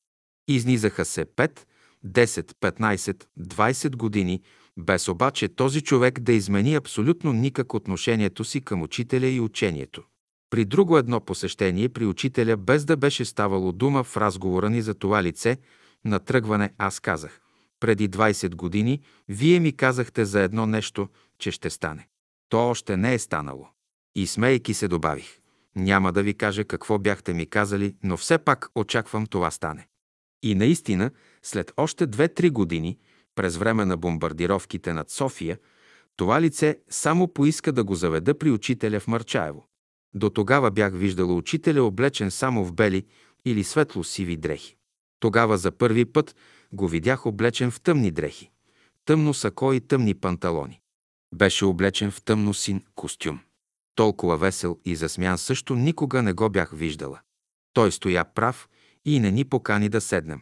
Изнизаха 0.51 1.05
се 1.05 1.25
5, 1.25 1.59
10, 2.05 2.53
15, 2.53 3.25
20 3.39 3.95
години, 3.95 4.41
без 4.77 5.07
обаче 5.07 5.47
този 5.47 5.81
човек 5.81 6.19
да 6.19 6.33
измени 6.33 6.75
абсолютно 6.75 7.33
никак 7.33 7.73
отношението 7.73 8.43
си 8.43 8.61
към 8.61 8.81
учителя 8.81 9.27
и 9.27 9.39
учението. 9.39 10.03
При 10.49 10.65
друго 10.65 10.97
едно 10.97 11.19
посещение 11.19 11.89
при 11.89 12.05
учителя, 12.05 12.57
без 12.57 12.85
да 12.85 12.97
беше 12.97 13.25
ставало 13.25 13.71
дума 13.71 14.03
в 14.03 14.17
разговора 14.17 14.69
ни 14.69 14.81
за 14.81 14.93
това 14.93 15.23
лице, 15.23 15.57
на 16.05 16.19
тръгване 16.19 16.73
аз 16.77 16.99
казах, 16.99 17.41
преди 17.79 18.09
20 18.09 18.55
години 18.55 19.01
вие 19.27 19.59
ми 19.59 19.71
казахте 19.71 20.25
за 20.25 20.41
едно 20.41 20.65
нещо, 20.65 21.07
че 21.39 21.51
ще 21.51 21.69
стане. 21.69 22.07
То 22.49 22.69
още 22.69 22.97
не 22.97 23.13
е 23.13 23.19
станало. 23.19 23.67
И 24.15 24.27
смейки 24.27 24.73
се 24.73 24.87
добавих, 24.87 25.39
няма 25.75 26.11
да 26.11 26.23
ви 26.23 26.33
кажа 26.33 26.65
какво 26.65 26.99
бяхте 26.99 27.33
ми 27.33 27.45
казали, 27.45 27.95
но 28.03 28.17
все 28.17 28.37
пак 28.37 28.69
очаквам 28.75 29.25
това 29.25 29.51
стане. 29.51 29.87
И 30.43 30.55
наистина, 30.55 31.11
След 31.43 31.73
още 31.77 32.07
две-три 32.07 32.49
години, 32.49 32.97
през 33.35 33.57
време 33.57 33.85
на 33.85 33.97
бомбардировките 33.97 34.93
над 34.93 35.09
София, 35.09 35.59
това 36.15 36.41
лице 36.41 36.79
само 36.89 37.33
поиска 37.33 37.71
да 37.71 37.83
го 37.83 37.95
заведа 37.95 38.37
при 38.37 38.51
учителя 38.51 38.99
в 38.99 39.07
Марчаево. 39.07 39.67
До 40.13 40.29
тогава 40.29 40.71
бях 40.71 40.93
виждала 40.93 41.33
учителя 41.33 41.83
облечен 41.83 42.31
само 42.31 42.65
в 42.65 42.73
бели 42.73 43.05
или 43.45 43.63
светло-сиви 43.63 44.37
дрехи. 44.37 44.75
Тогава 45.19 45.57
за 45.57 45.71
първи 45.71 46.05
път 46.05 46.35
го 46.73 46.87
видях 46.87 47.25
облечен 47.25 47.71
в 47.71 47.81
тъмни 47.81 48.11
дрехи, 48.11 48.51
тъмно 49.05 49.33
сако 49.33 49.73
и 49.73 49.81
тъмни 49.81 50.13
панталони. 50.13 50.81
Беше 51.35 51.65
облечен 51.65 52.11
в 52.11 52.21
тъмно 52.21 52.53
син 52.53 52.83
костюм. 52.95 53.39
Толкова 53.95 54.37
весел 54.37 54.79
и 54.85 54.95
засмян 54.95 55.37
също 55.37 55.75
никога 55.75 56.21
не 56.21 56.33
го 56.33 56.49
бях 56.49 56.71
виждала. 56.73 57.19
Той 57.73 57.91
стоя 57.91 58.25
прав 58.25 58.69
и 59.05 59.19
не 59.19 59.31
ни 59.31 59.45
покани 59.45 59.89
да 59.89 60.01
седнем. 60.01 60.41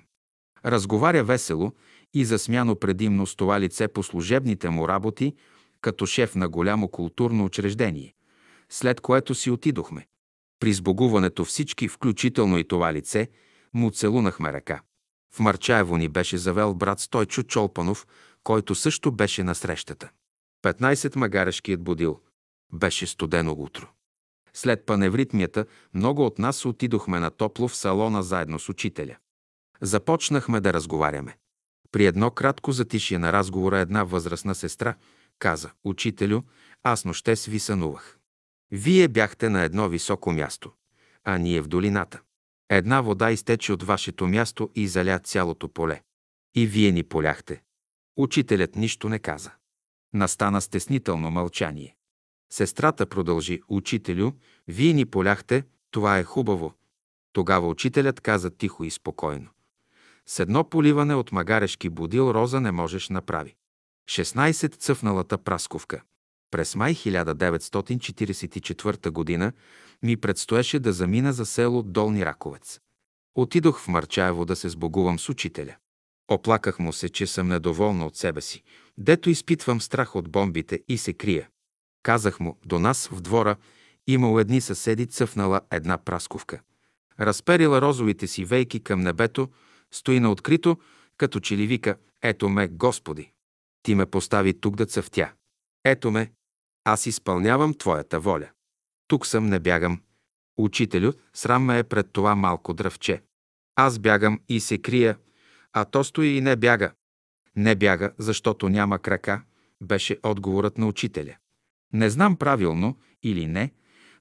Разговаря 0.65 1.23
весело 1.23 1.73
и 2.13 2.25
засмяно 2.25 2.75
предимно 2.75 3.27
с 3.27 3.35
това 3.35 3.59
лице 3.59 3.87
по 3.87 4.03
служебните 4.03 4.69
му 4.69 4.87
работи, 4.87 5.35
като 5.81 6.05
шеф 6.05 6.35
на 6.35 6.49
голямо 6.49 6.87
културно 6.87 7.45
учреждение, 7.45 8.13
след 8.69 9.01
което 9.01 9.35
си 9.35 9.51
отидохме. 9.51 10.07
При 10.59 10.73
сбогуването 10.73 11.45
всички, 11.45 11.87
включително 11.87 12.57
и 12.57 12.67
това 12.67 12.93
лице, 12.93 13.27
му 13.73 13.91
целунахме 13.91 14.53
ръка. 14.53 14.81
В 15.33 15.39
Марчаево 15.39 15.97
ни 15.97 16.09
беше 16.09 16.37
завел 16.37 16.73
брат 16.73 16.99
Стойчо 16.99 17.43
Чолпанов, 17.43 18.07
който 18.43 18.75
също 18.75 19.11
беше 19.11 19.43
на 19.43 19.55
срещата. 19.55 20.09
15 20.63 21.15
магарешкият 21.15 21.83
будил. 21.83 22.19
Беше 22.73 23.07
студено 23.07 23.51
утро. 23.51 23.87
След 24.53 24.85
паневритмията 24.85 25.65
много 25.93 26.25
от 26.25 26.39
нас 26.39 26.65
отидохме 26.65 27.19
на 27.19 27.29
топло 27.29 27.67
в 27.67 27.75
салона 27.75 28.23
заедно 28.23 28.59
с 28.59 28.69
учителя. 28.69 29.15
Започнахме 29.81 30.61
да 30.61 30.73
разговаряме. 30.73 31.37
При 31.91 32.05
едно 32.05 32.31
кратко 32.31 32.71
затишие 32.71 33.19
на 33.19 33.33
разговора 33.33 33.79
една 33.79 34.03
възрастна 34.03 34.55
сестра 34.55 34.95
каза 35.39 35.71
«Учителю, 35.83 36.41
аз 36.83 37.05
нощес 37.05 37.45
ви 37.45 37.59
сънувах. 37.59 38.17
Вие 38.71 39.07
бяхте 39.07 39.49
на 39.49 39.63
едно 39.63 39.89
високо 39.89 40.31
място, 40.31 40.71
а 41.23 41.37
ние 41.37 41.61
в 41.61 41.67
долината. 41.67 42.21
Една 42.69 43.01
вода 43.01 43.31
изтече 43.31 43.73
от 43.73 43.83
вашето 43.83 44.27
място 44.27 44.69
и 44.75 44.87
заля 44.87 45.19
цялото 45.19 45.69
поле. 45.69 46.01
И 46.55 46.67
вие 46.67 46.91
ни 46.91 47.03
поляхте. 47.03 47.61
Учителят 48.17 48.75
нищо 48.75 49.09
не 49.09 49.19
каза. 49.19 49.51
Настана 50.13 50.61
стеснително 50.61 51.31
мълчание. 51.31 51.95
Сестрата 52.51 53.05
продължи. 53.05 53.61
Учителю, 53.67 54.31
вие 54.67 54.93
ни 54.93 55.05
поляхте, 55.05 55.63
това 55.91 56.17
е 56.17 56.23
хубаво. 56.23 56.73
Тогава 57.33 57.67
учителят 57.67 58.21
каза 58.21 58.49
тихо 58.49 58.83
и 58.83 58.91
спокойно. 58.91 59.49
С 60.25 60.39
едно 60.39 60.69
поливане 60.69 61.15
от 61.15 61.31
магарешки 61.31 61.89
будил 61.89 62.31
роза 62.31 62.61
не 62.61 62.71
можеш 62.71 63.09
направи. 63.09 63.55
16 64.09 64.75
цъфналата 64.75 65.37
прасковка. 65.37 66.01
През 66.51 66.75
май 66.75 66.95
1944 66.95 69.39
г. 69.39 69.51
ми 70.03 70.17
предстоеше 70.17 70.79
да 70.79 70.93
замина 70.93 71.33
за 71.33 71.45
село 71.45 71.83
Долни 71.83 72.25
Раковец. 72.25 72.79
Отидох 73.35 73.79
в 73.79 73.87
Марчаево 73.87 74.45
да 74.45 74.55
се 74.55 74.69
сбогувам 74.69 75.19
с 75.19 75.29
учителя. 75.29 75.75
Оплаках 76.31 76.79
му 76.79 76.93
се, 76.93 77.09
че 77.09 77.27
съм 77.27 77.47
недоволна 77.47 78.05
от 78.05 78.15
себе 78.15 78.41
си, 78.41 78.63
дето 78.97 79.29
изпитвам 79.29 79.81
страх 79.81 80.15
от 80.15 80.29
бомбите 80.29 80.79
и 80.87 80.97
се 80.97 81.13
крия. 81.13 81.49
Казах 82.03 82.39
му, 82.39 82.57
до 82.65 82.79
нас 82.79 83.07
в 83.07 83.21
двора 83.21 83.55
имало 84.07 84.39
едни 84.39 84.61
съседи 84.61 85.05
цъфнала 85.05 85.61
една 85.71 85.97
прасковка. 85.97 86.61
Разперила 87.19 87.81
розовите 87.81 88.27
си 88.27 88.45
вейки 88.45 88.79
към 88.79 89.01
небето, 89.01 89.49
стои 89.91 90.19
на 90.19 90.31
открито, 90.31 90.77
като 91.17 91.39
че 91.39 91.57
ли 91.57 91.67
вика 91.67 91.95
«Ето 92.21 92.49
ме, 92.49 92.67
Господи! 92.67 93.31
Ти 93.83 93.95
ме 93.95 94.05
постави 94.05 94.59
тук 94.59 94.75
да 94.75 94.85
цъфтя. 94.85 95.31
Ето 95.85 96.11
ме, 96.11 96.31
аз 96.83 97.05
изпълнявам 97.05 97.73
Твоята 97.73 98.19
воля. 98.19 98.49
Тук 99.07 99.27
съм, 99.27 99.47
не 99.47 99.59
бягам. 99.59 100.01
Учителю, 100.57 101.11
срам 101.33 101.63
ме 101.63 101.79
е 101.79 101.83
пред 101.83 102.11
това 102.11 102.35
малко 102.35 102.73
дръвче. 102.73 103.21
Аз 103.75 103.99
бягам 103.99 104.39
и 104.49 104.59
се 104.59 104.77
крия, 104.77 105.17
а 105.73 105.85
то 105.85 106.03
стои 106.03 106.27
и 106.27 106.41
не 106.41 106.55
бяга. 106.55 106.91
Не 107.55 107.75
бяга, 107.75 108.13
защото 108.17 108.69
няма 108.69 108.99
крака, 108.99 109.41
беше 109.81 110.17
отговорът 110.23 110.77
на 110.77 110.87
учителя. 110.87 111.35
Не 111.93 112.09
знам 112.09 112.35
правилно 112.35 112.97
или 113.23 113.47
не, 113.47 113.71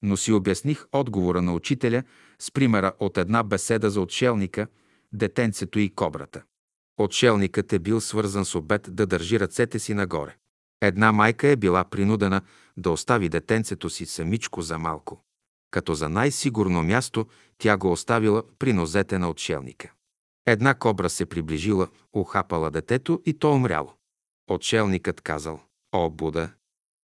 но 0.02 0.16
си 0.16 0.32
обясних 0.32 0.86
отговора 0.92 1.42
на 1.42 1.54
учителя 1.54 2.02
с 2.38 2.50
примера 2.50 2.92
от 3.00 3.18
една 3.18 3.42
беседа 3.42 3.90
за 3.90 4.00
отшелника, 4.00 4.66
детенцето 5.12 5.78
и 5.78 5.94
кобрата. 5.94 6.42
Отшелникът 6.98 7.72
е 7.72 7.78
бил 7.78 8.00
свързан 8.00 8.44
с 8.44 8.54
обед 8.54 8.88
да 8.90 9.06
държи 9.06 9.40
ръцете 9.40 9.78
си 9.78 9.94
нагоре. 9.94 10.36
Една 10.80 11.12
майка 11.12 11.48
е 11.48 11.56
била 11.56 11.84
принудена 11.84 12.42
да 12.76 12.90
остави 12.90 13.28
детенцето 13.28 13.90
си 13.90 14.06
самичко 14.06 14.62
за 14.62 14.78
малко. 14.78 15.24
Като 15.70 15.94
за 15.94 16.08
най-сигурно 16.08 16.82
място 16.82 17.26
тя 17.58 17.76
го 17.76 17.92
оставила 17.92 18.42
при 18.58 18.72
нозете 18.72 19.18
на 19.18 19.30
отшелника. 19.30 19.92
Една 20.46 20.74
кобра 20.74 21.10
се 21.10 21.26
приближила, 21.26 21.88
ухапала 22.12 22.70
детето 22.70 23.22
и 23.26 23.38
то 23.38 23.52
умряло. 23.52 23.92
Отшелникът 24.50 25.20
казал, 25.20 25.60
О, 25.92 26.10
Буда, 26.10 26.50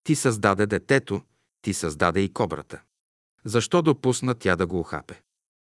ти 0.04 0.14
създаде 0.14 0.66
детето, 0.66 1.22
ти 1.62 1.74
създаде 1.74 2.20
и 2.20 2.32
кобрата. 2.32 2.82
Защо 3.44 3.82
допусна 3.82 4.34
тя 4.34 4.56
да 4.56 4.66
го 4.66 4.80
ухапе? 4.80 5.22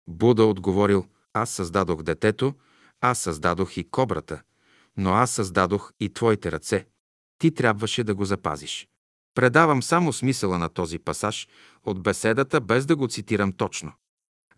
Буда 0.08 0.44
отговорил, 0.44 1.06
аз 1.32 1.50
създадох 1.50 2.02
детето, 2.02 2.54
аз 3.00 3.18
създадох 3.18 3.76
и 3.76 3.90
кобрата, 3.90 4.42
но 4.96 5.12
аз 5.12 5.30
създадох 5.30 5.92
и 6.00 6.12
твоите 6.12 6.52
ръце. 6.52 6.86
Ти 7.38 7.54
трябваше 7.54 8.04
да 8.04 8.14
го 8.14 8.24
запазиш. 8.24 8.88
Предавам 9.34 9.82
само 9.82 10.12
смисъла 10.12 10.58
на 10.58 10.68
този 10.68 10.98
пасаж 10.98 11.48
от 11.84 12.02
беседата, 12.02 12.60
без 12.60 12.86
да 12.86 12.96
го 12.96 13.08
цитирам 13.08 13.52
точно. 13.52 13.92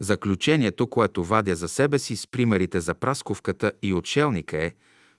Заключението, 0.01 0.87
което 0.87 1.24
вадя 1.24 1.57
за 1.57 1.68
себе 1.68 1.99
си 1.99 2.16
с 2.16 2.27
примерите 2.27 2.81
за 2.81 2.95
прасковката 2.95 3.72
и 3.83 3.95
отшелника 3.95 4.64
е, 4.64 4.74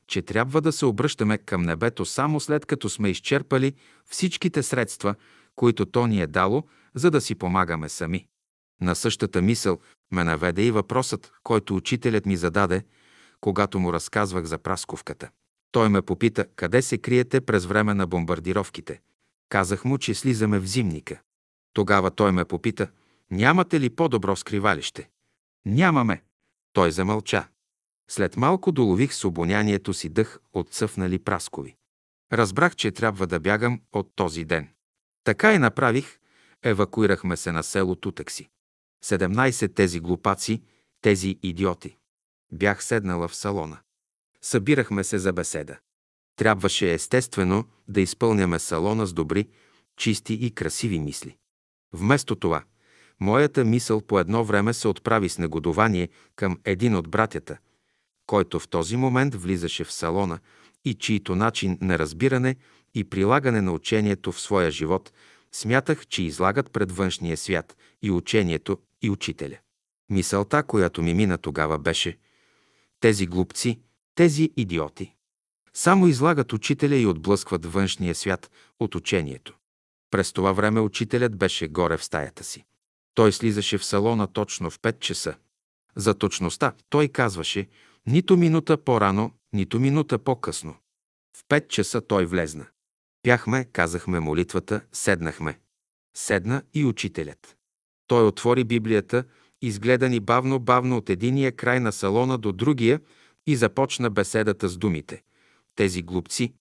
че 0.08 0.22
трябва 0.22 0.62
да 0.62 0.72
се 0.72 0.86
обръщаме 0.86 1.38
към 1.38 1.62
небето 1.62 2.06
само 2.06 2.40
след 2.40 2.66
като 2.66 2.90
сме 2.90 3.10
изчерпали 3.10 3.74
всичките 4.06 4.64
средства, 4.64 5.16
които 5.56 5.86
то 5.86 6.08
ни 6.08 6.22
е 6.22 6.28
дало, 6.28 6.64
за 6.96 7.12
да 7.12 7.22
си 7.22 7.36
помагаме 7.36 7.90
сами. 7.90 8.28
На 8.82 8.96
същата 8.96 9.42
мисъл 9.42 9.80
ме 10.12 10.24
наведе 10.24 10.64
и 10.64 10.72
въпросът, 10.72 11.32
който 11.44 11.76
учителят 11.76 12.26
ми 12.26 12.38
зададе, 12.38 12.84
когато 13.42 13.80
му 13.80 13.94
разказвах 13.94 14.46
за 14.46 14.58
прасковката. 14.58 15.30
Той 15.72 15.90
ме 15.90 16.02
попита, 16.02 16.46
къде 16.56 16.82
се 16.82 16.98
криете 16.98 17.42
през 17.42 17.66
време 17.66 17.94
на 17.94 18.08
бомбардировките. 18.08 19.02
Казах 19.50 19.86
му, 19.86 19.98
че 19.98 20.14
слизаме 20.14 20.60
в 20.60 20.68
зимника. 20.68 21.22
Тогава 21.74 22.12
той 22.12 22.32
ме 22.32 22.46
попита, 22.46 22.88
нямате 23.32 23.80
ли 23.80 23.90
по-добро 23.90 24.36
скривалище? 24.36 25.10
Нямаме. 25.66 26.24
Той 26.74 26.92
замълча. 26.92 27.48
След 28.10 28.38
малко 28.38 28.72
долових 28.72 29.14
с 29.14 29.26
обонянието 29.26 29.94
си 29.94 30.10
дъх 30.10 30.40
от 30.54 30.70
цъфнали 30.70 31.20
праскови. 31.20 31.76
Разбрах, 32.34 32.76
че 32.76 32.92
трябва 32.92 33.28
да 33.28 33.40
бягам 33.40 33.82
от 33.94 34.12
този 34.16 34.46
ден. 34.46 34.70
Така 35.24 35.54
и 35.54 35.58
направих. 35.58 36.20
Евакуирахме 36.64 37.38
се 37.38 37.52
на 37.52 37.64
село 37.64 37.96
Тутекси. 37.96 38.50
17 39.06 39.76
тези 39.76 40.00
глупаци, 40.00 40.62
тези 41.02 41.40
идиоти. 41.44 41.98
Бях 42.52 42.84
седнала 42.84 43.28
в 43.28 43.36
салона. 43.36 43.80
Събирахме 44.42 45.04
се 45.04 45.18
за 45.18 45.34
беседа. 45.34 45.78
Трябваше 46.36 46.94
естествено 46.94 47.66
да 47.88 48.02
изпълняме 48.02 48.60
салона 48.60 49.06
с 49.06 49.14
добри, 49.14 49.48
чисти 49.98 50.34
и 50.34 50.52
красиви 50.52 51.00
мисли. 51.00 51.38
Вместо 51.94 52.36
това, 52.36 52.64
моята 53.20 53.66
мисъл 53.66 54.02
по 54.02 54.20
едно 54.20 54.44
време 54.44 54.74
се 54.74 54.88
отправи 54.88 55.30
с 55.30 55.38
негодование 55.38 56.10
към 56.36 56.60
един 56.66 56.96
от 56.96 57.10
братята, 57.10 57.58
който 58.28 58.60
в 58.60 58.68
този 58.68 58.98
момент 58.98 59.36
влизаше 59.36 59.84
в 59.84 59.92
салона 59.92 60.40
и 60.86 60.94
чието 60.94 61.36
начин 61.36 61.78
на 61.82 62.00
разбиране 62.00 62.56
и 62.94 63.04
прилагане 63.04 63.62
на 63.62 63.72
учението 63.72 64.32
в 64.32 64.42
своя 64.42 64.72
живот 64.72 65.14
смятах, 65.52 66.08
че 66.08 66.24
излагат 66.24 66.72
пред 66.72 66.92
външния 66.92 67.38
свят 67.38 67.78
и 68.02 68.12
учението, 68.12 68.78
и 69.02 69.10
учителя. 69.10 69.58
Мисълта, 70.10 70.64
която 70.64 71.04
ми 71.04 71.14
мина 71.14 71.38
тогава 71.38 71.80
беше 71.80 72.18
тези 73.00 73.28
глупци, 73.28 73.80
тези 74.16 74.52
идиоти. 74.58 75.14
Само 75.74 76.08
излагат 76.08 76.54
учителя 76.54 76.96
и 76.96 77.06
отблъскват 77.06 77.66
външния 77.66 78.16
свят 78.16 78.52
от 78.80 78.96
учението. 78.96 79.58
През 80.12 80.34
това 80.34 80.52
време 80.52 80.80
учителят 80.80 81.38
беше 81.38 81.68
горе 81.68 81.98
в 81.98 82.04
стаята 82.04 82.44
си. 82.44 82.66
Той 83.14 83.32
слизаше 83.32 83.78
в 83.78 83.86
салона 83.86 84.28
точно 84.28 84.70
в 84.70 84.80
5 84.80 85.00
часа. 85.00 85.36
За 85.96 86.14
точността 86.14 86.74
той 86.90 87.08
казваше 87.08 87.68
нито 88.08 88.38
минута 88.38 88.78
по-рано, 88.78 89.32
нито 89.54 89.80
минута 89.80 90.20
по-късно. 90.20 90.76
В 91.38 91.44
5 91.50 91.68
часа 91.68 92.02
той 92.02 92.26
влезна. 92.26 92.66
Пяхме, 93.24 93.66
казахме 93.66 94.20
молитвата, 94.20 94.82
седнахме. 94.94 95.60
Седна 96.16 96.64
и 96.74 96.86
учителят. 96.86 97.58
Той 98.08 98.28
отвори 98.28 98.64
Библията, 98.64 99.24
изгледа 99.62 100.10
ни 100.10 100.20
бавно-бавно 100.20 100.98
от 100.98 101.10
единия 101.10 101.52
край 101.52 101.80
на 101.80 101.92
салона 101.92 102.38
до 102.38 102.52
другия 102.52 103.02
И 103.48 103.56
започна 103.56 104.10
беседата 104.10 104.70
с 104.70 104.78
думите. 104.78 105.24
Тези 105.76 106.02
глупци, 106.02 106.54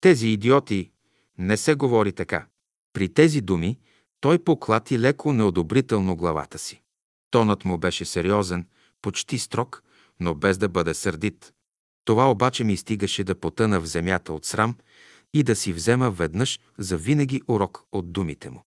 тези 0.00 0.28
идиоти, 0.28 0.90
не 1.38 1.56
се 1.56 1.74
говори 1.74 2.12
така. 2.12 2.46
При 2.92 3.14
тези 3.14 3.40
думи 3.40 3.78
той 4.20 4.38
поклати 4.38 4.98
леко 4.98 5.32
неодобрително 5.32 6.16
главата 6.16 6.58
си. 6.58 6.82
Тонът 7.30 7.64
му 7.64 7.78
беше 7.78 8.04
сериозен, 8.04 8.66
почти 9.02 9.38
строг, 9.38 9.82
но 10.20 10.34
без 10.34 10.58
да 10.58 10.68
бъде 10.68 10.94
сърдит. 10.94 11.52
Това 12.04 12.30
обаче 12.30 12.64
ми 12.64 12.76
стигаше 12.76 13.24
да 13.24 13.34
потъна 13.34 13.80
в 13.80 13.86
земята 13.86 14.32
от 14.32 14.44
срам 14.44 14.76
и 15.34 15.42
да 15.42 15.56
си 15.56 15.72
взема 15.72 16.10
веднъж 16.10 16.60
за 16.78 16.96
винаги 16.96 17.42
урок 17.48 17.82
от 17.92 18.12
думите 18.12 18.50
му. 18.50 18.62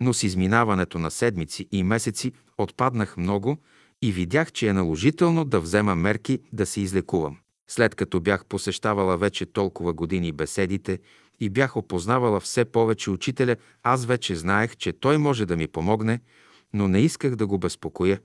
но 0.01 0.15
с 0.15 0.23
изминаването 0.23 0.99
на 0.99 1.11
седмици 1.11 1.69
и 1.73 1.83
месеци 1.83 2.33
отпаднах 2.59 3.17
много 3.17 3.57
и 4.03 4.13
видях, 4.13 4.53
че 4.53 4.69
е 4.69 4.73
наложително 4.73 5.45
да 5.45 5.61
взема 5.61 5.95
мерки 5.95 6.39
да 6.53 6.67
се 6.67 6.81
излекувам. 6.81 7.39
След 7.71 7.95
като 7.95 8.21
бях 8.21 8.47
посещавала 8.47 9.17
вече 9.17 9.47
толкова 9.47 9.93
години 9.93 10.33
беседите 10.33 10.99
и 11.41 11.51
бях 11.51 11.77
опознавала 11.77 12.41
все 12.41 12.65
повече 12.65 13.11
учителя, 13.11 13.57
аз 13.83 14.05
вече 14.07 14.37
знаех, 14.37 14.77
че 14.77 14.93
той 14.93 15.19
може 15.19 15.47
да 15.47 15.57
ми 15.57 15.67
помогне, 15.67 16.21
но 16.75 16.89
не 16.89 17.01
исках 17.01 17.37
да 17.37 17.47
го 17.47 17.59
безпокоя, 17.59 18.21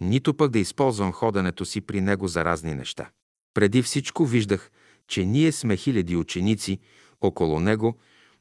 нито 0.00 0.34
пък 0.34 0.50
да 0.50 0.58
използвам 0.58 1.12
ходенето 1.12 1.64
си 1.64 1.80
при 1.80 2.00
него 2.00 2.28
за 2.28 2.44
разни 2.44 2.74
неща. 2.74 3.10
Преди 3.54 3.82
всичко 3.82 4.24
виждах, 4.24 4.70
че 5.08 5.24
ние 5.24 5.52
сме 5.52 5.76
хиляди 5.76 6.16
ученици 6.16 6.78
около 7.20 7.60
него 7.60 7.98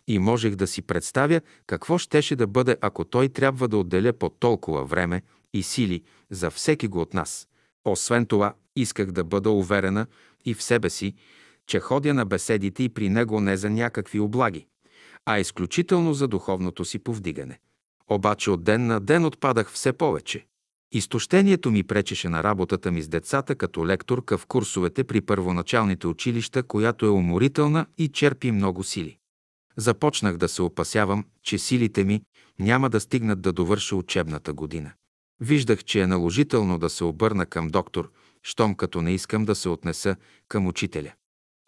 и 0.07 0.19
можех 0.19 0.55
да 0.55 0.67
си 0.67 0.81
представя 0.81 1.41
какво 1.67 1.97
щеше 1.97 2.35
да 2.35 2.47
бъде, 2.47 2.77
ако 2.81 3.05
той 3.05 3.29
трябва 3.29 3.67
да 3.67 3.77
отделя 3.77 4.13
по 4.13 4.29
толкова 4.29 4.85
време 4.85 5.21
и 5.53 5.63
сили 5.63 6.03
за 6.29 6.49
всеки 6.49 6.87
го 6.87 7.01
от 7.01 7.13
нас. 7.13 7.47
Освен 7.85 8.25
това, 8.25 8.53
исках 8.75 9.11
да 9.11 9.23
бъда 9.23 9.51
уверена 9.51 10.07
и 10.45 10.53
в 10.53 10.63
себе 10.63 10.89
си, 10.89 11.13
че 11.67 11.79
ходя 11.79 12.13
на 12.13 12.25
беседите 12.25 12.83
и 12.83 12.89
при 12.89 13.09
него 13.09 13.41
не 13.41 13.57
за 13.57 13.69
някакви 13.69 14.19
облаги, 14.19 14.65
а 15.25 15.39
изключително 15.39 16.13
за 16.13 16.27
духовното 16.27 16.85
си 16.85 16.99
повдигане. 16.99 17.59
Обаче 18.09 18.51
от 18.51 18.63
ден 18.63 18.87
на 18.87 18.99
ден 18.99 19.25
отпадах 19.25 19.71
все 19.71 19.93
повече. 19.93 20.45
Изтощението 20.91 21.71
ми 21.71 21.83
пречеше 21.83 22.29
на 22.29 22.43
работата 22.43 22.91
ми 22.91 23.01
с 23.01 23.07
децата 23.07 23.55
като 23.55 23.87
лекторка 23.87 24.37
в 24.37 24.45
курсовете 24.45 25.03
при 25.03 25.21
първоначалните 25.21 26.07
училища, 26.07 26.63
която 26.63 27.05
е 27.05 27.09
уморителна 27.09 27.85
и 27.97 28.07
черпи 28.07 28.51
много 28.51 28.83
сили. 28.83 29.17
Започнах 29.77 30.37
да 30.37 30.47
се 30.47 30.61
опасявам, 30.61 31.25
че 31.43 31.57
силите 31.57 32.03
ми 32.03 32.21
няма 32.59 32.89
да 32.89 32.99
стигнат 32.99 33.41
да 33.41 33.53
довърша 33.53 33.95
учебната 33.95 34.53
година. 34.53 34.91
Виждах, 35.39 35.83
че 35.83 36.01
е 36.01 36.07
наложително 36.07 36.77
да 36.77 36.89
се 36.89 37.03
обърна 37.03 37.45
към 37.45 37.67
доктор, 37.67 38.11
щом 38.43 38.75
като 38.75 39.01
не 39.01 39.11
искам 39.11 39.45
да 39.45 39.55
се 39.55 39.69
отнеса 39.69 40.15
към 40.47 40.67
учителя. 40.67 41.11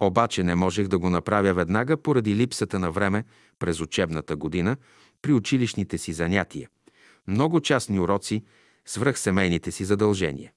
Обаче 0.02 0.42
не 0.42 0.54
можех 0.54 0.88
да 0.88 0.98
го 0.98 1.10
направя 1.10 1.54
веднага 1.54 1.96
поради 1.96 2.36
липсата 2.36 2.78
на 2.78 2.90
време 2.90 3.24
през 3.58 3.80
учебната 3.80 4.36
година 4.36 4.76
при 5.24 5.32
училищните 5.32 5.98
си 5.98 6.12
занятия. 6.12 6.68
Много 7.28 7.60
частни 7.60 8.00
уроци, 8.00 8.44
свръх 8.86 9.18
семейните 9.18 9.70
си 9.70 9.84
задължения. 9.84 10.52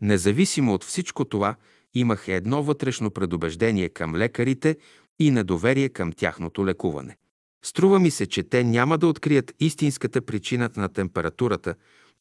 Независимо 0.00 0.74
от 0.74 0.84
всичко 0.84 1.24
това, 1.24 1.54
имах 1.94 2.28
едно 2.28 2.62
вътрешно 2.62 3.10
предубеждение 3.10 3.88
към 3.88 4.16
лекарите 4.16 4.76
и 5.18 5.30
недоверие 5.30 5.88
към 5.88 6.12
тяхното 6.12 6.66
лекуване. 6.66 7.16
Струва 7.64 7.98
ми 7.98 8.10
се, 8.10 8.26
че 8.26 8.42
те 8.42 8.64
няма 8.64 8.98
да 8.98 9.06
открият 9.06 9.54
истинската 9.60 10.22
причина 10.22 10.70
на 10.76 10.88
температурата 10.88 11.74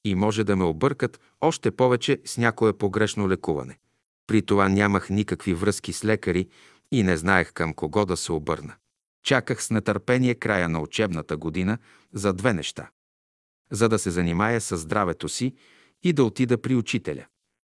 и 0.03 0.15
може 0.15 0.43
да 0.43 0.55
ме 0.55 0.63
объркат 0.63 1.19
още 1.41 1.71
повече 1.71 2.19
с 2.25 2.37
някое 2.37 2.73
погрешно 2.73 3.29
лекуване. 3.29 3.77
При 4.27 4.41
това 4.41 4.69
нямах 4.69 5.09
никакви 5.09 5.53
връзки 5.53 5.93
с 5.93 6.05
лекари 6.05 6.47
и 6.91 7.03
не 7.03 7.17
знаех 7.17 7.53
към 7.53 7.73
кого 7.73 8.05
да 8.05 8.17
се 8.17 8.31
обърна. 8.31 8.73
Чаках 9.25 9.63
с 9.63 9.69
нетърпение 9.69 10.35
края 10.35 10.69
на 10.69 10.79
учебната 10.79 11.37
година 11.37 11.77
за 12.13 12.33
две 12.33 12.53
неща. 12.53 12.89
За 13.71 13.89
да 13.89 13.99
се 13.99 14.11
занимая 14.11 14.61
с 14.61 14.77
здравето 14.77 15.29
си 15.29 15.55
и 16.03 16.13
да 16.13 16.23
отида 16.23 16.61
при 16.61 16.75
учителя. 16.75 17.25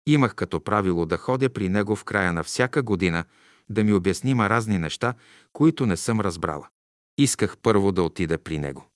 Имах 0.07 0.35
като 0.35 0.61
правило 0.61 1.07
да 1.07 1.17
ходя 1.17 1.49
при 1.49 1.69
него 1.69 1.97
в 1.97 2.05
края 2.05 2.33
на 2.33 2.43
всяка 2.45 2.83
година, 2.83 3.25
да 3.69 3.85
ми 3.85 3.93
обяснима 3.93 4.51
разни 4.51 4.79
неща, 4.79 5.15
които 5.53 5.87
не 5.87 5.97
съм 5.97 6.21
разбрала. 6.21 6.69
Исках 7.19 7.57
първо 7.63 7.93
да 7.93 8.03
отида 8.03 8.39
при 8.39 8.59
него. 8.59 8.87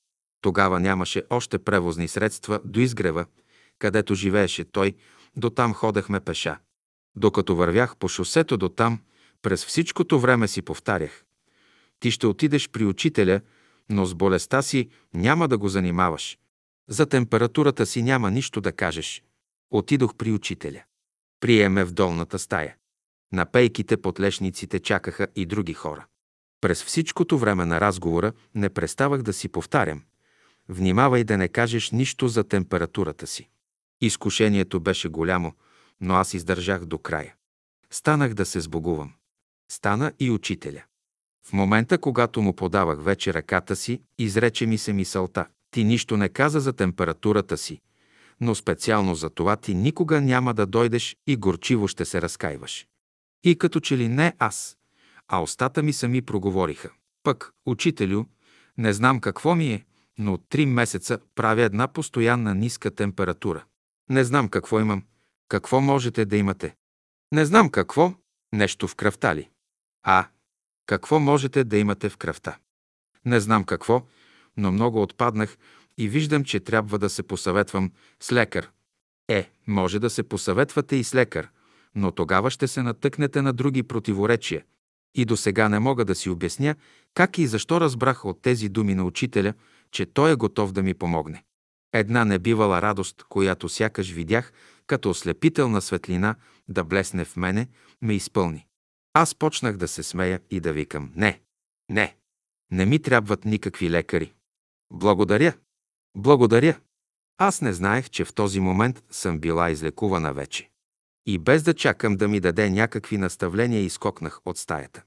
Тогава 0.40 0.80
нямаше 0.80 1.22
още 1.30 1.58
превозни 1.58 2.08
средства 2.08 2.60
до 2.64 2.80
изгрева, 2.80 3.26
където 3.78 4.14
живееше 4.14 4.64
той, 4.64 4.94
до 5.36 5.50
там 5.50 5.74
ходехме 5.74 6.20
пеша. 6.20 6.58
Докато 7.16 7.56
вървях 7.56 7.96
по 7.96 8.08
шосето 8.08 8.56
до 8.56 8.68
там, 8.68 9.00
през 9.42 9.64
всичкото 9.64 10.20
време 10.20 10.48
си 10.48 10.62
повтарях. 10.62 11.25
Ти 12.06 12.10
ще 12.10 12.26
отидеш 12.26 12.68
при 12.68 12.84
учителя, 12.84 13.40
но 13.88 14.06
с 14.06 14.14
болестта 14.14 14.62
си 14.62 14.88
няма 15.14 15.48
да 15.48 15.58
го 15.58 15.68
занимаваш. 15.68 16.38
За 16.88 17.06
температурата 17.06 17.86
си 17.86 18.02
няма 18.02 18.30
нищо 18.30 18.60
да 18.60 18.72
кажеш. 18.72 19.22
Отидох 19.70 20.14
при 20.14 20.32
учителя. 20.32 20.82
Приеме 21.40 21.84
в 21.84 21.92
долната 21.92 22.38
стая. 22.38 22.76
На 23.32 23.46
пейките 23.46 23.96
под 23.96 24.20
лешниците 24.20 24.80
чакаха 24.80 25.26
и 25.36 25.46
други 25.46 25.72
хора. 25.72 26.06
През 26.60 26.84
всичкото 26.84 27.38
време 27.38 27.64
на 27.64 27.80
разговора 27.80 28.32
не 28.54 28.70
преставах 28.70 29.22
да 29.22 29.32
си 29.32 29.48
повтарям. 29.48 30.02
Внимавай 30.68 31.24
да 31.24 31.38
не 31.38 31.48
кажеш 31.48 31.90
нищо 31.90 32.28
за 32.28 32.44
температурата 32.44 33.26
си. 33.26 33.48
Изкушението 34.00 34.80
беше 34.80 35.08
голямо, 35.08 35.52
но 36.00 36.14
аз 36.14 36.34
издържах 36.34 36.84
до 36.84 36.98
края. 36.98 37.34
Станах 37.90 38.34
да 38.34 38.46
се 38.46 38.60
сбогувам. 38.60 39.12
Стана 39.70 40.12
и 40.20 40.30
учителя. 40.30 40.82
В 41.48 41.52
момента, 41.52 41.98
когато 41.98 42.42
му 42.42 42.52
подавах 42.56 43.02
вече 43.02 43.34
ръката 43.34 43.76
си, 43.76 44.00
изрече 44.18 44.66
ми 44.66 44.78
се 44.78 44.92
мисълта. 44.92 45.46
Ти 45.70 45.84
нищо 45.84 46.16
не 46.16 46.28
каза 46.28 46.60
за 46.60 46.72
температурата 46.72 47.56
си, 47.56 47.80
но 48.40 48.54
специално 48.54 49.14
за 49.14 49.30
това 49.30 49.56
ти 49.56 49.74
никога 49.74 50.20
няма 50.20 50.54
да 50.54 50.66
дойдеш 50.66 51.16
и 51.26 51.36
горчиво 51.36 51.88
ще 51.88 52.04
се 52.04 52.22
разкаиваш. 52.22 52.86
И 53.44 53.58
като 53.58 53.80
че 53.80 53.98
ли 53.98 54.08
не 54.08 54.34
аз, 54.38 54.76
а 55.28 55.42
устата 55.42 55.82
ми 55.82 55.92
сами 55.92 56.22
проговориха. 56.22 56.90
Пък, 57.22 57.52
учителю, 57.66 58.24
не 58.78 58.92
знам 58.92 59.20
какво 59.20 59.54
ми 59.54 59.72
е, 59.72 59.84
но 60.18 60.32
от 60.32 60.42
три 60.48 60.66
месеца 60.66 61.18
правя 61.34 61.62
една 61.62 61.88
постоянна 61.88 62.54
ниска 62.54 62.90
температура. 62.90 63.64
Не 64.10 64.24
знам 64.24 64.48
какво 64.48 64.80
имам. 64.80 65.02
Какво 65.48 65.80
можете 65.80 66.24
да 66.24 66.36
имате? 66.36 66.74
Не 67.32 67.44
знам 67.44 67.70
какво. 67.70 68.14
Нещо 68.52 68.88
в 68.88 68.94
кръвта 68.94 69.34
ли? 69.34 69.48
А, 70.02 70.26
какво 70.86 71.20
можете 71.20 71.64
да 71.64 71.78
имате 71.78 72.08
в 72.08 72.16
кръвта? 72.16 72.56
Не 73.24 73.40
знам 73.40 73.64
какво, 73.64 74.02
но 74.56 74.72
много 74.72 75.02
отпаднах 75.02 75.58
и 75.98 76.08
виждам, 76.08 76.44
че 76.44 76.60
трябва 76.60 76.98
да 76.98 77.10
се 77.10 77.22
посъветвам 77.22 77.92
с 78.20 78.32
лекар. 78.32 78.70
Е, 79.28 79.50
може 79.66 79.98
да 79.98 80.10
се 80.10 80.22
посъветвате 80.22 80.96
и 80.96 81.04
с 81.04 81.14
лекар, 81.14 81.48
но 81.94 82.12
тогава 82.12 82.50
ще 82.50 82.68
се 82.68 82.82
натъкнете 82.82 83.42
на 83.42 83.52
други 83.52 83.82
противоречия. 83.82 84.64
И 85.14 85.24
до 85.24 85.36
сега 85.36 85.68
не 85.68 85.78
мога 85.78 86.04
да 86.04 86.14
си 86.14 86.30
обясня 86.30 86.74
как 87.14 87.38
и 87.38 87.46
защо 87.46 87.80
разбрах 87.80 88.24
от 88.24 88.42
тези 88.42 88.68
думи 88.68 88.94
на 88.94 89.04
учителя, 89.04 89.54
че 89.90 90.06
той 90.06 90.32
е 90.32 90.36
готов 90.36 90.72
да 90.72 90.82
ми 90.82 90.94
помогне. 90.94 91.44
Една 91.92 92.24
небивала 92.24 92.82
радост, 92.82 93.24
която 93.28 93.68
сякаш 93.68 94.10
видях 94.10 94.52
като 94.86 95.10
ослепителна 95.10 95.80
светлина 95.80 96.34
да 96.68 96.84
блесне 96.84 97.24
в 97.24 97.36
мене, 97.36 97.68
ме 98.02 98.14
изпълни. 98.14 98.66
Аз 99.18 99.34
почнах 99.34 99.76
да 99.76 99.88
се 99.88 100.02
смея 100.02 100.40
и 100.50 100.60
да 100.60 100.72
викам 100.72 101.12
«Не, 101.14 101.40
не, 101.88 102.16
не 102.70 102.86
ми 102.86 102.98
трябват 102.98 103.44
никакви 103.44 103.90
лекари. 103.90 104.32
Благодаря, 104.92 105.52
благодаря». 106.16 106.80
Аз 107.38 107.60
не 107.60 107.72
знаех, 107.72 108.10
че 108.10 108.24
в 108.24 108.34
този 108.34 108.60
момент 108.60 109.04
съм 109.10 109.40
била 109.40 109.70
излекувана 109.70 110.32
вече. 110.32 110.70
И 111.26 111.38
без 111.38 111.62
да 111.62 111.74
чакам 111.74 112.16
да 112.16 112.28
ми 112.28 112.40
даде 112.40 112.70
някакви 112.70 113.18
наставления, 113.18 113.80
изкокнах 113.80 114.40
от 114.44 114.58
стаята. 114.58 115.02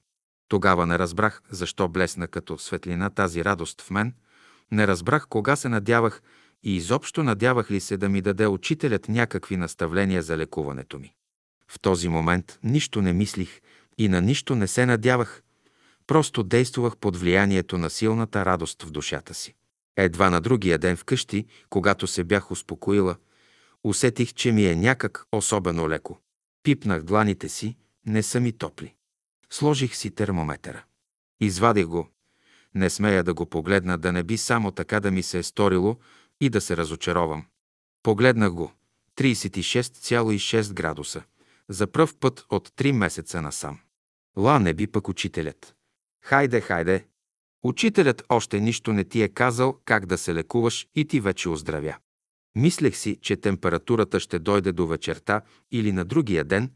Тогава 0.47 0.86
не 0.86 0.99
разбрах 0.99 1.41
защо 1.49 1.88
блесна 1.88 2.28
като 2.28 2.57
светлина 2.57 3.10
тази 3.10 3.45
радост 3.45 3.82
в 3.82 3.91
мен, 3.91 4.14
не 4.72 4.88
разбрах 4.88 5.28
кога 5.28 5.55
се 5.55 5.70
надявах 5.70 6.22
и 6.64 6.76
изобщо 6.76 7.24
надявах 7.24 7.72
ли 7.72 7.80
се 7.80 7.97
да 7.97 8.10
ми 8.10 8.22
даде 8.22 8.47
учителят 8.47 9.10
някакви 9.10 9.57
наставления 9.57 10.22
за 10.22 10.38
лекуването 10.38 10.99
ми. 10.99 11.14
В 11.68 11.80
този 11.80 12.10
момент 12.10 12.60
нищо 12.64 13.01
не 13.01 13.14
мислих 13.14 13.62
и 14.00 14.08
на 14.08 14.22
нищо 14.22 14.56
не 14.56 14.68
се 14.68 14.86
надявах. 14.86 15.43
Просто 16.08 16.43
действувах 16.43 16.97
под 16.97 17.18
влиянието 17.18 17.78
на 17.78 17.89
силната 17.89 18.45
радост 18.45 18.84
в 18.84 18.91
душата 18.91 19.34
си. 19.34 19.56
Едва 19.97 20.30
на 20.30 20.41
другия 20.41 20.78
ден 20.78 20.97
вкъщи, 20.97 21.45
когато 21.70 22.08
се 22.08 22.24
бях 22.24 22.52
успокоила, 22.52 23.16
усетих, 23.84 24.34
че 24.34 24.52
ми 24.52 24.66
е 24.66 24.76
някак 24.76 25.26
особено 25.32 25.89
леко. 25.89 26.20
Пипнах 26.64 27.04
дланите 27.04 27.50
си, 27.50 27.78
не 28.06 28.24
са 28.24 28.39
ми 28.39 28.52
топли. 28.52 28.93
Сложих 29.50 29.95
си 29.95 30.12
термометъра. 30.12 30.84
Извадих 31.41 31.86
го. 31.86 32.10
Не 32.76 32.89
смея 32.89 33.24
да 33.24 33.34
го 33.34 33.45
погледна, 33.45 33.97
да 33.97 34.12
не 34.12 34.24
би 34.24 34.38
само 34.38 34.72
така 34.72 35.00
да 35.00 35.12
ми 35.12 35.24
се 35.24 35.39
е 35.39 35.43
сторило 35.43 35.97
и 36.41 36.50
да 36.50 36.62
се 36.62 36.78
разочаровам. 36.78 37.45
Погледнах 38.04 38.54
го. 38.54 38.72
36,6 39.18 40.74
градуса. 40.74 41.24
За 41.70 41.88
пръв 41.88 42.16
път 42.16 42.45
от 42.50 42.70
3 42.70 42.91
месеца 42.91 43.41
насам. 43.41 43.80
Ла 44.38 44.60
не 44.60 44.74
би 44.74 44.88
пък 44.88 45.10
учителят. 45.10 45.76
Хайде, 46.24 46.62
хайде. 46.62 47.06
Учителят 47.64 48.24
още 48.30 48.60
нищо 48.60 48.94
не 48.94 49.04
ти 49.04 49.22
е 49.22 49.30
казал 49.30 49.78
как 49.86 50.06
да 50.06 50.18
се 50.18 50.36
лекуваш 50.36 50.88
и 50.96 51.06
ти 51.06 51.20
вече 51.20 51.50
оздравя. 51.50 51.96
Мислех 52.56 52.96
си, 52.96 53.18
че 53.22 53.36
температурата 53.36 54.20
ще 54.20 54.40
дойде 54.40 54.72
до 54.72 54.88
вечерта 54.88 55.42
или 55.72 55.92
на 55.92 56.06
другия 56.06 56.44
ден, 56.44 56.72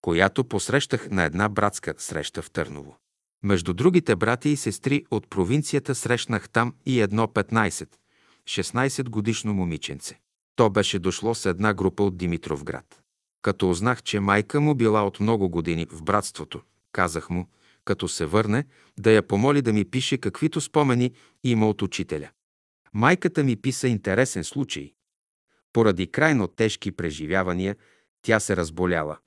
която 0.00 0.44
посрещах 0.44 1.10
на 1.10 1.24
една 1.24 1.48
братска 1.48 1.94
среща 1.98 2.42
в 2.42 2.50
Търново. 2.50 2.98
Между 3.42 3.74
другите 3.74 4.16
брати 4.16 4.48
и 4.48 4.56
сестри 4.56 5.04
от 5.10 5.30
провинцията 5.30 5.94
срещнах 5.94 6.48
там 6.48 6.74
и 6.86 7.00
едно 7.00 7.26
15-16 7.26 9.08
годишно 9.08 9.54
момиченце. 9.54 10.20
То 10.56 10.70
беше 10.70 10.98
дошло 10.98 11.34
с 11.34 11.46
една 11.46 11.74
група 11.74 12.02
от 12.02 12.16
Димитровград. 12.16 13.02
Като 13.42 13.70
узнах, 13.70 14.02
че 14.02 14.20
майка 14.20 14.60
му 14.60 14.74
била 14.74 15.06
от 15.06 15.20
много 15.20 15.48
години 15.48 15.86
в 15.90 16.02
братството, 16.02 16.60
казах 16.92 17.30
му, 17.30 17.48
като 17.84 18.08
се 18.08 18.26
върне, 18.26 18.64
да 18.98 19.10
я 19.10 19.22
помоли 19.22 19.62
да 19.62 19.72
ми 19.72 19.84
пише 19.84 20.18
каквито 20.18 20.60
спомени 20.60 21.12
има 21.44 21.68
от 21.68 21.82
учителя. 21.82 22.30
Майката 22.92 23.44
ми 23.44 23.56
писа 23.56 23.88
интересен 23.88 24.44
случай. 24.44 24.92
Поради 25.72 26.06
крайно 26.06 26.48
тежки 26.48 26.92
преживявания, 26.92 27.76
тя 28.22 28.40
се 28.40 28.56
разболяла 28.56 29.18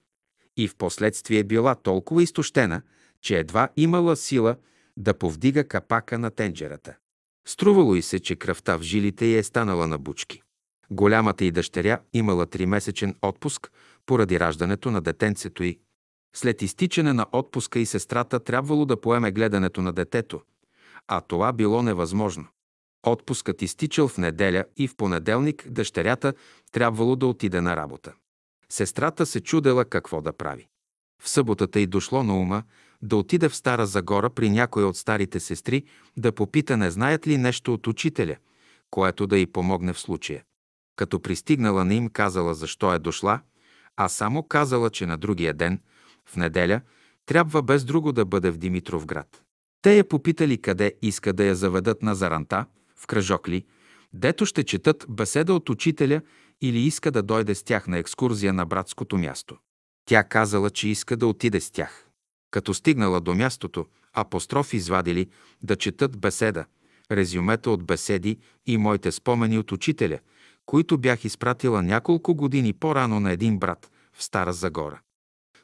и 0.57 0.68
в 0.68 0.76
последствие 0.76 1.43
била 1.43 1.76
толкова 1.76 2.24
изтощена, 2.24 2.82
че 3.22 3.39
едва 3.39 3.70
имала 3.78 4.16
сила 4.16 4.55
да 4.97 5.14
повдига 5.14 5.68
капака 5.68 6.18
на 6.18 6.32
тенджерата. 6.32 6.95
Струвало 7.47 7.95
и 7.95 8.01
се, 8.01 8.20
че 8.20 8.36
кръвта 8.36 8.78
в 8.78 8.82
жилите 8.82 9.26
й 9.26 9.38
е 9.38 9.43
станала 9.43 9.88
на 9.88 9.97
бучки. 9.97 10.41
Голямата 10.91 11.45
й 11.45 11.51
дъщеря 11.51 11.99
имала 12.13 12.45
тримесечен 12.45 13.15
отпуск 13.21 13.71
поради 14.05 14.39
раждането 14.39 14.91
на 14.91 15.01
детенцето 15.01 15.63
й. 15.63 15.79
След 16.35 16.61
изтичане 16.61 17.13
на 17.13 17.25
отпуска 17.31 17.79
и 17.79 17.85
сестрата 17.85 18.39
трябвало 18.39 18.85
да 18.85 19.01
поеме 19.01 19.31
гледането 19.31 19.81
на 19.81 19.93
детето, 19.93 20.41
а 21.07 21.21
това 21.21 21.53
било 21.53 21.83
невъзможно. 21.83 22.47
Отпускът 23.07 23.61
изтичал 23.61 24.07
в 24.07 24.17
неделя 24.17 24.65
и 24.77 24.87
в 24.87 24.95
понеделник 24.95 25.67
дъщерята 25.69 26.33
трябвало 26.71 27.15
да 27.15 27.27
отиде 27.27 27.61
на 27.61 27.75
работа. 27.75 28.13
Сестрата 28.69 29.25
се 29.25 29.41
чудела 29.41 29.85
какво 29.85 30.21
да 30.21 30.33
прави. 30.33 30.67
В 31.23 31.29
съботата 31.29 31.79
й 31.79 31.87
дошло 31.87 32.23
на 32.23 32.39
ума 32.39 32.63
да 33.01 33.15
отиде 33.15 33.49
в 33.49 33.55
Стара 33.55 33.85
Загора 33.85 34.29
при 34.29 34.49
някоя 34.49 34.87
от 34.87 34.97
старите 34.97 35.39
сестри 35.39 35.83
да 36.17 36.31
попита 36.31 36.77
не 36.77 36.91
знаят 36.91 37.27
ли 37.27 37.37
нещо 37.37 37.73
от 37.73 37.87
учителя, 37.87 38.35
което 38.89 39.27
да 39.27 39.37
й 39.37 39.45
помогне 39.45 39.93
в 39.93 39.99
случая. 39.99 40.43
Като 40.95 41.19
пристигнала 41.19 41.85
на 41.85 41.93
им 41.93 42.09
казала 42.09 42.53
защо 42.53 42.93
е 42.93 42.99
дошла, 42.99 43.39
а 43.97 44.09
само 44.09 44.43
казала, 44.43 44.89
че 44.89 45.05
на 45.05 45.17
другия 45.17 45.53
ден, 45.53 45.79
в 46.25 46.35
неделя, 46.35 46.81
трябва 47.25 47.61
без 47.61 47.85
друго 47.85 48.11
да 48.11 48.25
бъде 48.25 48.51
в 48.51 48.57
Димитровград. 48.57 49.43
Те 49.81 49.97
я 49.97 50.07
попитали 50.07 50.57
къде 50.61 50.93
иска 51.01 51.33
да 51.33 51.43
я 51.43 51.55
заведат 51.55 52.01
на 52.01 52.15
заранта, 52.15 52.65
в 52.95 53.07
кръжок 53.07 53.49
ли, 53.49 53.65
дето 54.13 54.45
ще 54.45 54.63
четат 54.63 55.05
беседа 55.09 55.53
от 55.53 55.69
учителя 55.69 56.21
или 56.61 56.79
иска 56.79 57.11
да 57.11 57.23
дойде 57.23 57.55
с 57.55 57.63
тях 57.63 57.87
на 57.87 57.97
екскурзия 57.97 58.53
на 58.53 58.65
братското 58.65 59.17
място. 59.17 59.57
Тя 60.05 60.23
казала, 60.23 60.69
че 60.69 60.89
иска 60.89 61.17
да 61.17 61.27
отиде 61.27 61.61
с 61.61 61.71
тях. 61.71 62.07
Като 62.51 62.73
стигнала 62.73 63.21
до 63.21 63.35
мястото, 63.35 63.85
апостроф 64.13 64.73
извадили 64.73 65.29
да 65.63 65.75
четат 65.75 66.19
беседа, 66.19 66.65
резюмета 67.11 67.71
от 67.71 67.83
беседи 67.83 68.37
и 68.65 68.77
моите 68.77 69.11
спомени 69.11 69.59
от 69.59 69.71
учителя, 69.71 70.19
които 70.66 70.97
бях 70.97 71.26
изпратила 71.26 71.84
няколко 71.84 72.36
години 72.36 72.74
по-рано 72.74 73.20
на 73.20 73.32
един 73.32 73.59
брат 73.59 73.91
в 74.14 74.24
Стара 74.24 74.53
Загора. 74.53 74.99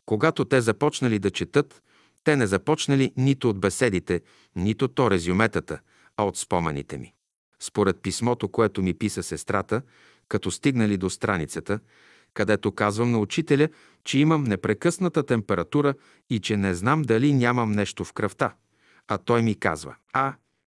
Когато 0.05 0.45
те 0.45 0.61
започнали 0.61 1.19
да 1.19 1.31
четат, 1.31 1.81
те 2.23 2.35
не 2.35 2.47
започнали 2.47 3.13
нито 3.17 3.49
от 3.49 3.59
беседите, 3.59 4.21
нито 4.55 4.87
то 4.87 5.11
резюметата, 5.11 5.79
а 6.17 6.23
от 6.23 6.37
спомените 6.37 6.97
ми. 6.97 7.13
Според 7.59 8.01
писмото, 8.01 8.49
което 8.49 8.81
ми 8.81 8.93
писа 8.93 9.23
сестрата, 9.23 9.81
като 10.27 10.51
стигнали 10.51 10.97
до 10.97 11.09
страницата, 11.09 11.79
където 12.33 12.71
казвам 12.71 13.11
на 13.11 13.19
учителя, 13.19 13.69
че 14.03 14.19
имам 14.19 14.43
непрекъсната 14.43 15.23
температура 15.23 15.93
и 16.29 16.39
че 16.39 16.57
не 16.57 16.73
знам 16.73 17.01
дали 17.01 17.33
нямам 17.33 17.71
нещо 17.71 18.05
в 18.05 18.13
кръвта. 18.13 18.55
А 19.07 19.17
той 19.17 19.41
ми 19.41 19.55
казва, 19.55 19.95
а, 20.13 20.33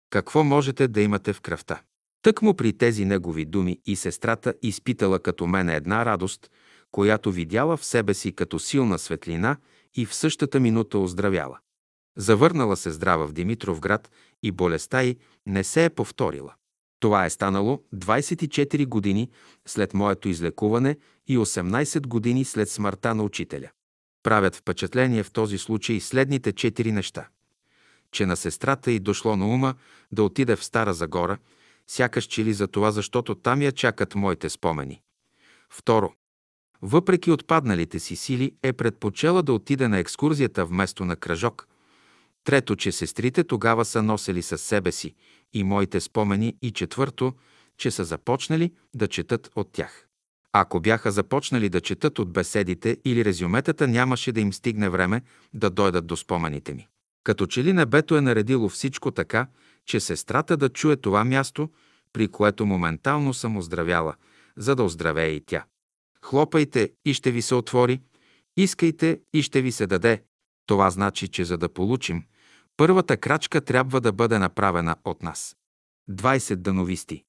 какво 0.09 0.43
можете 0.43 0.87
да 0.87 1.01
имате 1.01 1.33
в 1.33 1.41
кръвта? 1.41 1.81
Тъкмо 2.23 2.53
при 2.53 2.73
тези 2.73 3.05
негови 3.05 3.45
думи 3.45 3.79
и 3.85 3.95
сестрата 3.95 4.53
изпитала 4.61 5.19
като 5.19 5.47
мене 5.47 5.75
една 5.75 6.05
радост, 6.05 6.51
която 6.91 7.31
видяла 7.31 7.77
в 7.77 7.85
себе 7.85 8.13
си 8.13 8.31
като 8.31 8.59
силна 8.59 8.99
светлина 8.99 9.57
и 9.95 10.05
в 10.05 10.15
същата 10.15 10.59
минута 10.59 10.97
оздравяла. 10.97 11.59
Завърнала 12.17 12.77
се 12.77 12.91
здрава 12.91 13.27
в 13.27 13.33
Димитровград 13.33 14.11
и 14.43 14.51
болестта 14.51 15.03
й 15.03 15.17
не 15.45 15.63
се 15.63 15.85
е 15.85 15.89
повторила. 15.89 16.53
Това 16.99 17.25
е 17.25 17.29
станало 17.29 17.83
24 17.95 18.87
години 18.87 19.29
след 19.67 19.93
моето 19.93 20.29
излекуване 20.29 20.97
и 21.27 21.37
18 21.37 22.07
години 22.07 22.45
след 22.45 22.69
смъртта 22.69 23.15
на 23.15 23.23
учителя. 23.23 23.69
Правят 24.23 24.55
впечатление 24.55 25.23
в 25.23 25.31
този 25.31 25.57
случай 25.57 25.99
следните 25.99 26.51
четири 26.51 26.91
неща. 26.91 27.27
Че 28.11 28.25
на 28.25 28.35
сестрата 28.35 28.91
й 28.91 28.99
дошло 28.99 29.35
на 29.37 29.47
ума 29.47 29.75
да 30.11 30.23
отиде 30.23 30.55
в 30.55 30.63
Стара 30.63 30.93
Загора, 30.93 31.37
сякаш 31.87 32.25
чили 32.25 32.53
за 32.53 32.67
това, 32.67 32.91
защото 32.91 33.35
там 33.35 33.61
я 33.61 33.71
чакат 33.71 34.15
моите 34.15 34.49
спомени. 34.49 35.01
Второ, 35.69 36.13
въпреки 36.81 37.31
отпадналите 37.31 37.99
си 37.99 38.15
сили, 38.15 38.51
е 38.63 38.73
предпочела 38.73 39.43
да 39.43 39.53
отиде 39.53 39.87
на 39.87 39.97
екскурзията 39.97 40.65
вместо 40.65 41.05
на 41.05 41.15
кръжок. 41.15 41.67
Трето, 42.43 42.75
че 42.75 42.91
сестрите 42.91 43.43
тогава 43.43 43.85
са 43.85 44.03
носили 44.03 44.41
със 44.41 44.61
себе 44.61 44.91
си 44.91 45.15
и 45.53 45.63
моите 45.63 45.99
спомени. 45.99 46.55
И 46.61 46.71
четвърто, 46.71 47.33
че 47.77 47.91
са 47.91 48.03
започнали 48.03 48.71
да 48.95 49.07
четат 49.07 49.51
от 49.55 49.71
тях. 49.71 50.07
Ако 50.53 50.79
бяха 50.79 51.11
започнали 51.11 51.69
да 51.69 51.81
четат 51.81 52.19
от 52.19 52.33
беседите 52.33 52.97
или 53.05 53.25
резюметата, 53.25 53.87
нямаше 53.87 54.31
да 54.31 54.39
им 54.39 54.53
стигне 54.53 54.89
време 54.89 55.21
да 55.53 55.69
дойдат 55.69 56.07
до 56.07 56.17
спомените 56.17 56.73
ми. 56.73 56.87
Като 57.23 57.45
че 57.45 57.63
ли 57.63 57.73
небето 57.73 58.17
е 58.17 58.21
наредило 58.21 58.69
всичко 58.69 59.11
така, 59.11 59.47
че 59.85 59.99
сестрата 59.99 60.57
да 60.57 60.69
чуе 60.69 60.95
това 60.95 61.23
място, 61.23 61.69
при 62.13 62.27
което 62.27 62.65
моментално 62.65 63.33
съм 63.33 63.57
оздравяла, 63.57 64.15
за 64.57 64.75
да 64.75 64.83
оздравее 64.83 65.29
и 65.29 65.45
тя. 65.45 65.65
Хлопайте 66.23 66.91
и 67.05 67.13
ще 67.13 67.31
ви 67.31 67.41
се 67.41 67.55
отвори, 67.55 68.01
искайте 68.57 69.21
и 69.33 69.41
ще 69.41 69.61
ви 69.61 69.71
се 69.71 69.87
даде. 69.87 70.23
Това 70.65 70.89
значи, 70.89 71.27
че 71.27 71.45
за 71.45 71.57
да 71.57 71.69
получим, 71.69 72.23
Първата 72.77 73.17
крачка 73.17 73.61
трябва 73.61 74.01
да 74.01 74.11
бъде 74.11 74.39
направена 74.39 74.95
от 75.05 75.23
нас. 75.23 75.55
20 76.09 76.55
дановисти. 76.55 77.23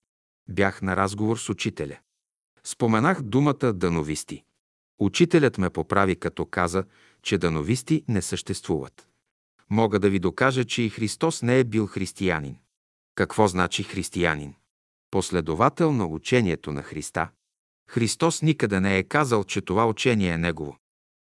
Бях 0.49 0.83
на 0.83 0.97
разговор 0.97 1.37
с 1.37 1.49
учителя. 1.49 1.99
Споменах 2.65 3.23
думата 3.23 3.73
дановисти. 3.73 4.45
Учителят 4.99 5.59
ме 5.59 5.71
поправи, 5.71 6.17
като 6.17 6.47
каза, 6.47 6.85
че 7.23 7.39
дановисти 7.39 8.05
не 8.09 8.23
съществуват. 8.23 9.09
Мога 9.71 9.99
да 9.99 10.11
ви 10.11 10.19
докажа, 10.19 10.65
че 10.65 10.83
и 10.83 10.91
Христос 10.91 11.43
не 11.43 11.59
е 11.59 11.65
бил 11.65 11.87
християнин. 11.87 12.57
Какво 13.15 13.49
значи 13.49 13.83
християнин? 13.83 14.55
Последовател 15.11 15.93
на 15.93 16.07
учението 16.07 16.73
на 16.73 16.83
Христа. 16.83 17.29
Христос 17.89 18.43
никъде 18.43 18.81
не 18.81 18.99
е 18.99 19.03
казал, 19.03 19.45
че 19.45 19.61
това 19.61 19.89
учение 19.89 20.31
е 20.31 20.39
Негово. 20.39 20.77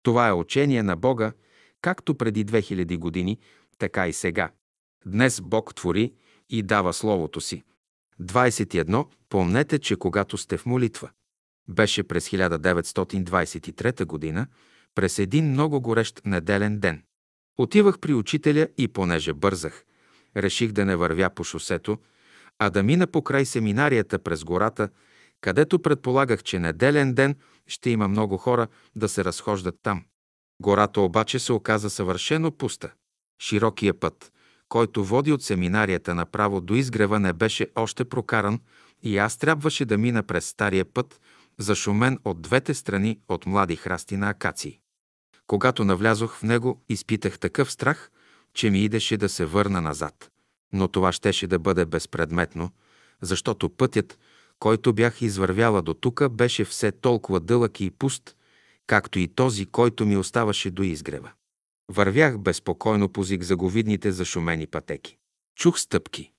Това 0.04 0.28
е 0.28 0.34
учение 0.34 0.84
на 0.84 0.96
Бога, 0.96 1.32
както 1.82 2.16
преди 2.16 2.46
2000 2.46 2.98
години, 2.98 3.40
така 3.78 4.08
и 4.08 4.14
сега. 4.14 4.52
Днес 5.06 5.42
Бог 5.42 5.76
твори 5.76 6.14
и 6.50 6.64
дава 6.64 6.94
Словото 6.94 7.42
си. 7.42 7.64
21. 8.22 9.08
Помнете, 9.30 9.80
че 9.80 9.96
когато 9.96 10.38
сте 10.38 10.58
в 10.58 10.66
молитва. 10.66 11.10
Беше 11.68 12.04
през 12.04 12.30
1923 12.30 14.06
година, 14.06 14.48
през 14.96 15.20
един 15.20 15.50
много 15.50 15.82
горещ 15.82 16.22
неделен 16.26 16.80
ден. 16.80 17.04
Отивах 17.58 18.00
при 18.00 18.14
учителя 18.14 18.68
и 18.78 18.88
понеже 18.88 19.34
бързах, 19.34 19.86
реших 20.38 20.72
да 20.72 20.86
не 20.86 20.96
вървя 20.96 21.30
по 21.30 21.44
шосето, 21.44 21.98
а 22.60 22.70
да 22.70 22.84
мина 22.84 23.08
покрай 23.08 23.46
семинарията 23.46 24.20
през 24.20 24.44
гората, 24.44 24.90
където 25.42 25.82
предполагах, 25.82 26.44
че 26.44 26.60
неделен 26.60 27.14
ден 27.14 27.36
ще 27.68 27.90
има 27.90 28.08
много 28.08 28.38
хора 28.38 28.68
да 28.96 29.10
се 29.10 29.24
разхождат 29.24 29.76
там. 29.84 30.04
Гората 30.62 31.02
обаче 31.02 31.40
се 31.40 31.54
оказа 31.54 31.90
съвършено 31.90 32.52
пуста. 32.52 32.94
Широкия 33.42 34.00
път, 34.00 34.32
който 34.70 35.06
води 35.06 35.32
от 35.32 35.44
семинарията 35.44 36.16
направо 36.16 36.62
до 36.62 36.74
изгрева, 36.74 37.20
не 37.20 37.34
беше 37.34 37.68
още 37.76 38.06
прокаран 38.06 38.60
и 39.04 39.18
аз 39.18 39.38
трябваше 39.38 39.86
да 39.86 39.98
мина 39.98 40.24
през 40.24 40.46
стария 40.46 40.86
път, 40.86 41.22
зашумен 41.58 42.20
от 42.26 42.42
двете 42.42 42.74
страни 42.74 43.20
от 43.30 43.46
млади 43.46 43.76
храсти 43.76 44.18
на 44.18 44.30
акации. 44.30 44.80
Когато 45.48 45.86
навлязох 45.86 46.36
в 46.36 46.44
него, 46.44 46.82
изпитах 46.90 47.40
такъв 47.40 47.72
страх, 47.72 48.12
че 48.54 48.70
ми 48.70 48.80
идеше 48.80 49.18
да 49.18 49.30
се 49.30 49.46
върна 49.46 49.82
назад. 49.82 50.32
Но 50.74 50.88
това 50.88 51.12
щеше 51.12 51.48
да 51.48 51.60
бъде 51.60 51.86
безпредметно, 51.86 52.72
защото 53.22 53.70
пътят, 53.70 54.20
който 54.60 54.94
бях 54.94 55.22
извървяла 55.22 55.82
до 55.82 55.94
тука, 55.94 56.30
беше 56.30 56.66
все 56.66 56.92
толкова 56.92 57.40
дълъг 57.40 57.82
и 57.82 57.92
пуст, 57.92 58.36
както 58.88 59.20
и 59.20 59.28
този, 59.28 59.66
който 59.66 60.06
ми 60.06 60.18
оставаше 60.18 60.72
до 60.72 60.84
изгрева. 60.84 61.32
Вървях 61.92 62.40
безпокойно 62.40 63.10
по 63.10 63.24
зигзаговидните 63.24 64.12
зашумени 64.12 64.68
пътеки. 64.68 65.18
Чух 65.56 65.80
стъпки. 65.80 66.32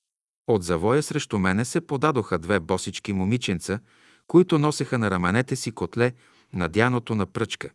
От 0.46 0.62
завоя 0.62 1.02
срещу 1.02 1.38
мене 1.38 1.64
се 1.64 1.80
подадоха 1.80 2.38
две 2.38 2.60
босички 2.60 3.12
момиченца, 3.12 3.80
които 4.26 4.58
носеха 4.58 4.98
на 4.98 5.10
раменете 5.10 5.56
си 5.56 5.72
котле, 5.72 6.12
надяното 6.52 7.14
на 7.14 7.26
пръчка. 7.26 7.70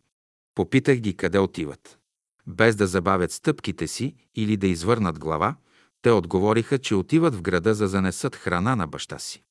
Попитах 0.54 0.98
ги 0.98 1.16
къде 1.16 1.38
отиват. 1.38 1.98
Без 2.46 2.76
да 2.76 2.86
забавят 2.86 3.32
стъпките 3.32 3.86
си 3.86 4.14
или 4.34 4.56
да 4.56 4.66
извърнат 4.66 5.18
глава, 5.18 5.56
те 6.02 6.10
отговориха, 6.10 6.78
че 6.78 6.94
отиват 6.94 7.34
в 7.34 7.42
града 7.42 7.74
за 7.74 7.86
занесат 7.86 8.36
храна 8.36 8.76
на 8.76 8.86
баща 8.86 9.18
си. 9.18 9.42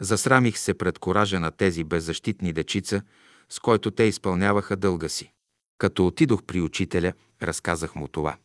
Засрамих 0.00 0.58
се 0.58 0.74
пред 0.74 0.98
коража 0.98 1.40
на 1.40 1.50
тези 1.50 1.84
беззащитни 1.84 2.52
дечица, 2.52 3.02
с 3.48 3.58
който 3.58 3.90
те 3.90 4.02
изпълняваха 4.02 4.76
дълга 4.76 5.08
си. 5.08 5.32
Като 5.78 6.06
отидох 6.06 6.42
при 6.42 6.60
учителя, 6.60 7.12
разказах 7.42 7.94
му 7.94 8.08
това. 8.08 8.36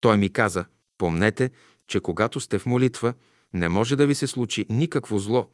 Той 0.00 0.16
ми 0.16 0.32
каза, 0.32 0.64
помнете, 0.98 1.50
че 1.86 2.00
когато 2.00 2.40
сте 2.40 2.58
в 2.58 2.66
молитва, 2.66 3.14
не 3.52 3.68
може 3.68 3.96
да 3.96 4.06
ви 4.06 4.14
се 4.14 4.26
случи 4.26 4.66
никакво 4.70 5.18
зло. 5.18 5.48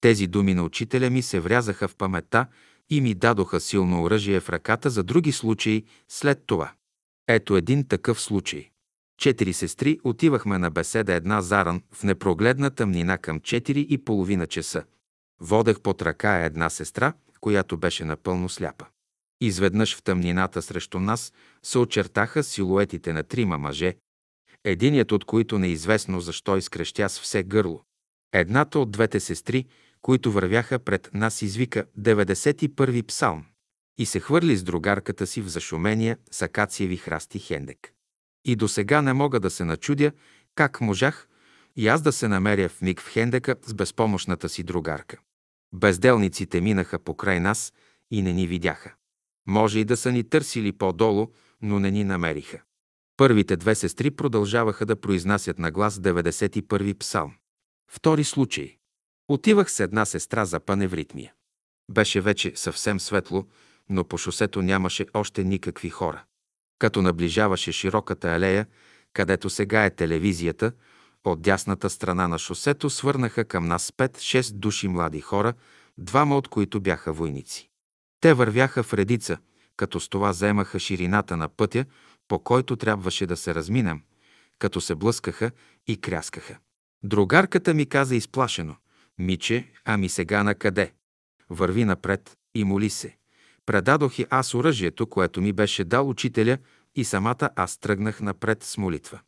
Тези 0.00 0.26
думи 0.26 0.54
на 0.54 0.62
учителя 0.62 1.10
ми 1.10 1.22
се 1.22 1.40
врязаха 1.40 1.88
в 1.88 1.96
паметта 1.96 2.46
и 2.90 3.00
ми 3.00 3.14
дадоха 3.14 3.60
силно 3.60 4.02
оръжие 4.02 4.40
в 4.40 4.48
ръката 4.48 4.90
за 4.90 5.02
други 5.02 5.32
случаи 5.32 5.84
след 6.08 6.42
това. 6.46 6.72
Ето 7.28 7.56
един 7.56 7.88
такъв 7.88 8.20
случай. 8.20 8.70
Четири 9.18 9.52
сестри 9.52 10.00
отивахме 10.04 10.58
на 10.58 10.70
беседа 10.70 11.14
една 11.14 11.42
заран 11.42 11.82
в 11.92 12.02
непрогледна 12.02 12.70
тъмнина 12.70 13.18
към 13.18 13.40
четири 13.40 13.86
и 13.90 13.98
половина 13.98 14.46
часа. 14.46 14.84
Водех 15.40 15.80
под 15.80 16.02
ръка 16.02 16.44
една 16.44 16.70
сестра, 16.70 17.12
която 17.40 17.76
беше 17.76 18.04
напълно 18.04 18.48
сляпа. 18.48 18.86
Изведнъж 19.40 19.96
в 19.96 20.02
тъмнината 20.02 20.62
срещу 20.62 21.00
нас 21.00 21.32
се 21.62 21.78
очертаха 21.78 22.42
силуетите 22.42 23.12
на 23.12 23.22
трима 23.22 23.58
мъже, 23.58 23.96
единият 24.64 25.12
от 25.12 25.24
които 25.24 25.58
неизвестно 25.58 26.20
защо 26.20 26.56
изкрещя 26.56 27.08
с 27.08 27.20
все 27.20 27.42
гърло. 27.42 27.82
Едната 28.32 28.78
от 28.78 28.90
двете 28.90 29.20
сестри, 29.20 29.66
които 30.02 30.32
вървяха 30.32 30.78
пред 30.78 31.10
нас, 31.14 31.42
извика 31.42 31.84
91-и 31.98 33.02
псалм 33.02 33.44
и 33.98 34.06
се 34.06 34.20
хвърли 34.20 34.56
с 34.56 34.62
другарката 34.62 35.26
си 35.26 35.40
в 35.40 35.48
зашумения 35.48 36.18
с 36.30 36.42
акациеви 36.42 36.96
храсти 36.96 37.38
хендек. 37.38 37.92
И 38.44 38.56
до 38.56 38.68
сега 38.68 39.02
не 39.02 39.12
мога 39.12 39.40
да 39.40 39.50
се 39.50 39.64
начудя 39.64 40.12
как 40.54 40.80
можах 40.80 41.28
и 41.76 41.88
аз 41.88 42.02
да 42.02 42.12
се 42.12 42.28
намеря 42.28 42.68
в 42.68 42.82
миг 42.82 43.00
в 43.00 43.08
хендека 43.08 43.56
с 43.66 43.74
безпомощната 43.74 44.48
си 44.48 44.62
другарка. 44.62 45.18
Безделниците 45.74 46.60
минаха 46.60 46.98
покрай 46.98 47.40
нас 47.40 47.72
и 48.10 48.22
не 48.22 48.32
ни 48.32 48.46
видяха. 48.46 48.94
Може 49.46 49.78
и 49.78 49.84
да 49.84 49.96
са 49.96 50.12
ни 50.12 50.24
търсили 50.24 50.72
по-долу, 50.72 51.28
но 51.62 51.80
не 51.80 51.90
ни 51.90 52.04
намериха. 52.04 52.62
Първите 53.16 53.56
две 53.56 53.74
сестри 53.74 54.10
продължаваха 54.10 54.86
да 54.86 55.00
произнасят 55.00 55.58
на 55.58 55.70
глас 55.70 55.98
91-и 55.98 56.94
псалм. 56.94 57.32
Втори 57.90 58.24
случай. 58.24 58.77
Отивах 59.28 59.70
с 59.70 59.80
една 59.80 60.04
сестра 60.04 60.44
за 60.44 60.60
паневритмия. 60.60 61.32
Беше 61.90 62.20
вече 62.20 62.52
съвсем 62.54 63.00
светло, 63.00 63.46
но 63.88 64.04
по 64.04 64.18
шосето 64.18 64.62
нямаше 64.62 65.06
още 65.14 65.44
никакви 65.44 65.90
хора. 65.90 66.24
Като 66.78 67.02
наближаваше 67.02 67.72
широката 67.72 68.28
алея, 68.28 68.66
където 69.12 69.50
сега 69.50 69.84
е 69.84 69.90
телевизията, 69.90 70.72
от 71.24 71.42
дясната 71.42 71.90
страна 71.90 72.28
на 72.28 72.38
шосето 72.38 72.90
свърнаха 72.90 73.44
към 73.44 73.66
нас 73.66 73.90
5-6 73.90 74.52
души 74.52 74.88
млади 74.88 75.20
хора, 75.20 75.54
двама 75.98 76.36
от 76.36 76.48
които 76.48 76.80
бяха 76.80 77.12
войници. 77.12 77.68
Те 78.20 78.34
вървяха 78.34 78.82
в 78.82 78.94
редица, 78.94 79.38
като 79.76 80.00
с 80.00 80.08
това 80.08 80.32
заемаха 80.32 80.78
ширината 80.78 81.36
на 81.36 81.48
пътя, 81.48 81.84
по 82.28 82.38
който 82.38 82.76
трябваше 82.76 83.26
да 83.26 83.36
се 83.36 83.54
разминем, 83.54 84.02
като 84.58 84.80
се 84.80 84.94
блъскаха 84.94 85.50
и 85.86 86.00
кряскаха. 86.00 86.58
Другарката 87.02 87.74
ми 87.74 87.86
каза 87.86 88.16
изплашено, 88.16 88.76
«Миче, 89.18 89.72
ами 89.84 90.08
сега 90.08 90.42
на 90.42 90.54
къде?» 90.54 90.92
Върви 91.50 91.84
напред 91.84 92.36
и 92.54 92.64
моли 92.64 92.90
се. 92.90 93.16
Предадох 93.66 94.18
и 94.18 94.26
аз 94.30 94.54
оръжието, 94.54 95.06
което 95.06 95.40
ми 95.40 95.52
беше 95.52 95.84
дал 95.84 96.08
учителя 96.08 96.58
и 96.94 97.04
самата 97.04 97.50
аз 97.56 97.78
тръгнах 97.78 98.20
напред 98.20 98.62
с 98.62 98.78
молитва. 98.78 99.20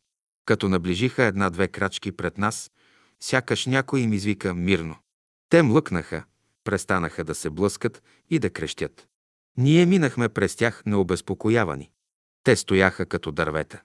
Като 0.45 0.69
наближиха 0.69 1.23
една-две 1.23 1.67
крачки 1.67 2.11
пред 2.11 2.37
нас, 2.37 2.71
сякаш 3.19 3.65
някой 3.65 3.99
им 3.99 4.13
извика 4.13 4.53
мирно. 4.53 4.95
Те 5.49 5.61
млъкнаха, 5.61 6.23
престанаха 6.63 7.23
да 7.23 7.35
се 7.35 7.49
блъскат 7.49 8.03
и 8.29 8.39
да 8.39 8.49
крещят. 8.49 9.07
Ние 9.57 9.85
минахме 9.85 10.29
през 10.29 10.55
тях 10.55 10.83
необезпокоявани. 10.85 11.91
Те 12.43 12.55
стояха 12.55 13.05
като 13.05 13.31
дървета. 13.31 13.81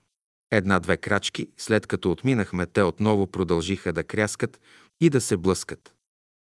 Една-две 0.50 0.96
крачки, 0.96 1.50
след 1.56 1.86
като 1.86 2.10
отминахме, 2.10 2.66
те 2.66 2.82
отново 2.82 3.26
продължиха 3.26 3.92
да 3.92 4.04
кряскат 4.04 4.60
и 5.00 5.10
да 5.10 5.20
се 5.20 5.36
блъскат. 5.36 5.95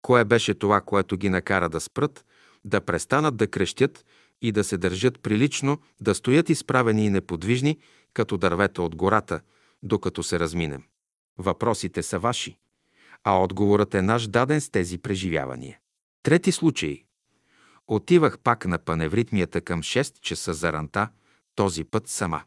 Кое 0.03 0.25
беше 0.25 0.55
това, 0.55 0.81
което 0.81 1.17
ги 1.17 1.29
накара 1.29 1.69
да 1.69 1.81
спрат, 1.81 2.25
да 2.65 2.81
престанат 2.81 3.37
да 3.37 3.47
крещят 3.47 4.05
и 4.43 4.53
да 4.53 4.65
се 4.65 4.79
държат 4.79 5.21
прилично, 5.21 5.79
да 6.01 6.15
стоят 6.15 6.49
изправени 6.49 7.07
и 7.07 7.11
неподвижни, 7.11 7.79
като 8.15 8.39
дървета 8.39 8.83
от 8.83 8.97
гората, 8.97 9.41
докато 9.83 10.23
се 10.23 10.41
разминем? 10.41 10.83
Въпросите 11.39 12.03
са 12.03 12.19
ваши, 12.19 12.57
а 13.25 13.43
отговорът 13.43 13.95
е 13.95 14.03
наш 14.03 14.29
даден 14.29 14.61
с 14.61 14.71
тези 14.71 14.99
преживявания. 14.99 15.79
Трети 16.23 16.53
случай. 16.53 17.05
Отивах 17.89 18.39
пак 18.39 18.67
на 18.67 18.79
паневритмията 18.79 19.61
към 19.61 19.83
6 19.83 20.21
часа 20.21 20.55
за 20.55 20.73
ранта, 20.73 21.09
този 21.55 21.85
път 21.85 22.09
сама. 22.09 22.43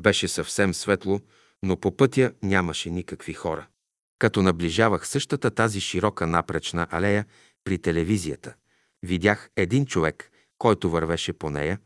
Беше 0.00 0.28
съвсем 0.28 0.74
светло, 0.74 1.20
но 1.62 1.76
по 1.76 1.96
пътя 1.96 2.32
нямаше 2.42 2.90
никакви 2.90 3.32
хора. 3.32 3.66
Като 4.18 4.42
наближавах 4.42 5.08
същата 5.08 5.50
тази 5.50 5.80
широка 5.80 6.26
напречна 6.26 6.86
алея 6.90 7.26
при 7.64 7.78
телевизията, 7.78 8.54
видях 9.02 9.50
един 9.56 9.86
човек, 9.86 10.30
който 10.58 10.90
вървеше 10.90 11.32
по 11.32 11.50
нея, 11.50 11.78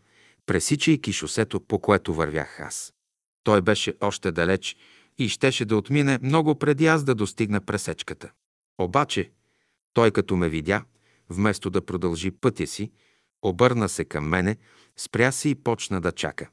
пресичайки 0.47 1.13
шосето, 1.13 1.61
по 1.61 1.79
което 1.79 2.15
вървях 2.15 2.61
аз. 2.61 2.95
Той 3.45 3.63
беше 3.63 3.95
още 4.01 4.33
далеч 4.33 4.77
и 5.19 5.29
щеше 5.29 5.65
да 5.65 5.77
отмине 5.77 6.19
много 6.23 6.55
преди 6.55 6.87
аз 6.87 7.05
да 7.05 7.15
достигна 7.15 7.61
пресечката. 7.61 8.31
Обаче, 8.79 9.31
той 9.95 10.11
като 10.11 10.37
ме 10.37 10.49
видя, 10.49 10.85
вместо 11.29 11.71
да 11.71 11.87
продължи 11.87 12.31
пътя 12.31 12.67
си, 12.67 12.91
обърна 13.43 13.89
се 13.89 14.05
към 14.05 14.29
мене, 14.29 14.57
спря 14.97 15.33
се 15.33 15.49
и 15.49 15.55
почна 15.55 16.01
да 16.01 16.13
чака. 16.13 16.51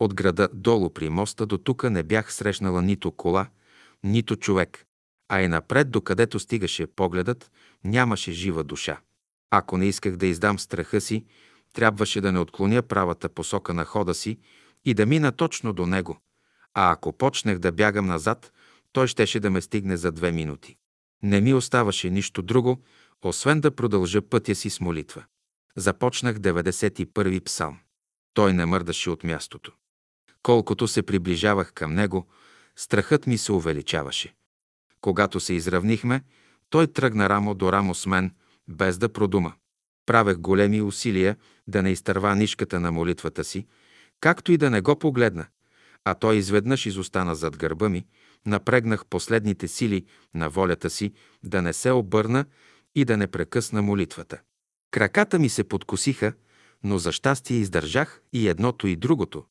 От 0.00 0.14
града 0.14 0.48
долу 0.54 0.90
при 0.90 1.08
моста 1.08 1.46
до 1.46 1.58
тука 1.58 1.90
не 1.90 2.02
бях 2.02 2.32
срещнала 2.32 2.82
нито 2.82 3.12
кола, 3.12 3.48
нито 4.04 4.36
човек, 4.36 4.86
а 5.32 5.40
и 5.42 5.48
напред, 5.48 5.90
докъдето 5.90 6.38
стигаше 6.38 6.86
погледът, 6.86 7.50
нямаше 7.84 8.32
жива 8.32 8.64
душа. 8.64 9.00
Ако 9.50 9.76
не 9.76 9.86
исках 9.86 10.16
да 10.16 10.26
издам 10.26 10.58
страха 10.58 11.00
си, 11.00 11.24
трябваше 11.72 12.20
да 12.20 12.32
не 12.32 12.38
отклоня 12.38 12.82
правата 12.82 13.28
посока 13.28 13.74
на 13.74 13.84
хода 13.84 14.14
си 14.14 14.38
и 14.84 14.94
да 14.94 15.06
мина 15.06 15.32
точно 15.32 15.72
до 15.72 15.86
него, 15.86 16.18
а 16.74 16.92
ако 16.92 17.12
почнах 17.12 17.58
да 17.58 17.72
бягам 17.72 18.06
назад, 18.06 18.52
той 18.92 19.06
щеше 19.06 19.40
да 19.40 19.50
ме 19.50 19.60
стигне 19.60 19.96
за 19.96 20.12
две 20.12 20.32
минути. 20.32 20.76
Не 21.22 21.40
ми 21.40 21.54
оставаше 21.54 22.10
нищо 22.10 22.42
друго, 22.42 22.82
освен 23.22 23.60
да 23.60 23.70
продължа 23.70 24.22
пътя 24.22 24.54
си 24.54 24.70
с 24.70 24.80
молитва. 24.80 25.24
Започнах 25.76 26.36
91-и 26.36 27.40
псалм. 27.40 27.78
Той 28.34 28.52
не 28.52 28.66
мърдаше 28.66 29.10
от 29.10 29.24
мястото. 29.24 29.72
Колкото 30.42 30.88
се 30.88 31.02
приближавах 31.02 31.72
към 31.72 31.94
него, 31.94 32.26
страхът 32.76 33.26
ми 33.26 33.38
се 33.38 33.52
увеличаваше. 33.52 34.34
Когато 35.00 35.40
се 35.40 35.54
изравнихме, 35.54 36.22
той 36.70 36.86
тръгна 36.86 37.28
рамо 37.28 37.54
до 37.54 37.72
рамо 37.72 37.94
с 37.94 38.06
мен, 38.06 38.34
без 38.68 38.98
да 38.98 39.08
продума. 39.08 39.52
Правех 40.06 40.38
големи 40.38 40.82
усилия 40.82 41.36
да 41.68 41.82
не 41.82 41.90
изтърва 41.90 42.36
нишката 42.36 42.80
на 42.80 42.92
молитвата 42.92 43.44
си, 43.44 43.66
както 44.20 44.52
и 44.52 44.56
да 44.56 44.70
не 44.70 44.80
го 44.80 44.98
погледна, 44.98 45.46
а 46.04 46.14
той 46.14 46.36
изведнъж 46.36 46.86
изостана 46.86 47.34
зад 47.34 47.56
гърба 47.56 47.88
ми, 47.88 48.06
напрегнах 48.46 49.06
последните 49.06 49.68
сили 49.68 50.04
на 50.34 50.50
волята 50.50 50.90
си 50.90 51.12
да 51.42 51.62
не 51.62 51.72
се 51.72 51.90
обърна 51.90 52.44
и 52.94 53.04
да 53.04 53.16
не 53.16 53.26
прекъсна 53.26 53.82
молитвата. 53.82 54.40
Краката 54.90 55.38
ми 55.38 55.48
се 55.48 55.64
подкосиха, 55.64 56.32
но 56.84 56.98
за 56.98 57.12
щастие 57.12 57.56
издържах 57.56 58.22
и 58.32 58.48
едното 58.48 58.86
и 58.86 58.96
другото. 58.96 59.44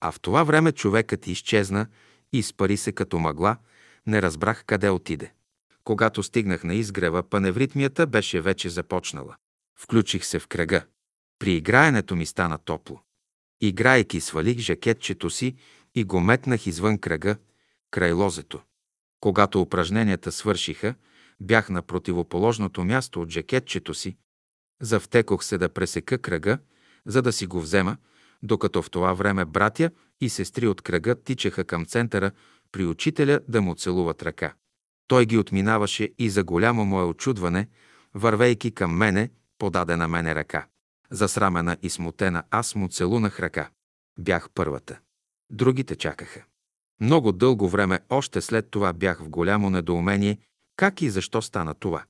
А 0.00 0.12
в 0.12 0.20
това 0.20 0.44
време 0.44 0.72
човекът 0.72 1.26
изчезна 1.26 1.86
и 2.32 2.38
изпари 2.38 2.76
се 2.76 2.92
като 2.92 3.18
мъгла, 3.18 3.56
не 4.06 4.22
разбрах 4.22 4.64
къде 4.64 4.90
отиде. 4.90 5.32
Когато 5.84 6.22
стигнах 6.22 6.64
на 6.64 6.74
изгрева, 6.74 7.22
паневритмията 7.22 8.06
беше 8.06 8.40
вече 8.40 8.70
започнала. 8.70 9.36
Включих 9.78 10.24
се 10.24 10.38
в 10.38 10.46
кръга. 10.46 10.84
При 11.38 11.52
играенето 11.52 12.16
ми 12.16 12.26
стана 12.26 12.58
топло. 12.58 13.00
Играйки 13.60 14.20
свалих 14.20 14.58
жакетчето 14.58 15.30
си 15.30 15.56
и 15.94 16.04
го 16.04 16.20
метнах 16.20 16.66
извън 16.66 16.98
кръга, 16.98 17.36
край 17.90 18.12
лозето. 18.12 18.60
Когато 19.20 19.60
упражненията 19.60 20.32
свършиха, 20.32 20.94
бях 21.40 21.70
на 21.70 21.82
противоположното 21.82 22.84
място 22.84 23.20
от 23.20 23.30
жакетчето 23.30 23.94
си. 23.94 24.16
Завтекох 24.80 25.44
се 25.44 25.58
да 25.58 25.68
пресека 25.68 26.18
кръга, 26.18 26.58
за 27.06 27.22
да 27.22 27.32
си 27.32 27.46
го 27.46 27.60
взема, 27.60 27.96
докато 28.42 28.82
в 28.82 28.90
това 28.90 29.12
време 29.12 29.44
братя 29.44 29.90
и 30.20 30.28
сестри 30.28 30.68
от 30.68 30.82
кръга 30.82 31.14
тичаха 31.14 31.64
към 31.64 31.84
центъра 31.84 32.30
при 32.72 32.84
учителя 32.84 33.40
да 33.48 33.62
му 33.62 33.74
целуват 33.74 34.22
ръка. 34.22 34.54
Той 35.08 35.26
ги 35.26 35.38
отминаваше 35.38 36.10
и 36.18 36.30
за 36.30 36.44
голямо 36.44 36.84
мое 36.84 37.04
очудване, 37.04 37.68
вървейки 38.14 38.70
към 38.70 38.96
мене, 38.96 39.30
подаде 39.58 39.96
на 39.96 40.08
мене 40.08 40.34
ръка. 40.34 40.66
Засрамена 41.10 41.76
и 41.82 41.90
смутена, 41.90 42.42
аз 42.50 42.74
му 42.74 42.88
целунах 42.88 43.40
ръка. 43.40 43.70
Бях 44.18 44.48
първата. 44.54 44.98
Другите 45.50 45.96
чакаха. 45.96 46.44
Много 47.00 47.32
дълго 47.32 47.68
време 47.68 48.00
още 48.08 48.40
след 48.40 48.70
това 48.70 48.92
бях 48.92 49.22
в 49.22 49.28
голямо 49.28 49.70
недоумение 49.70 50.38
как 50.76 51.02
и 51.02 51.10
защо 51.10 51.42
стана 51.42 51.74
това. 51.74 52.04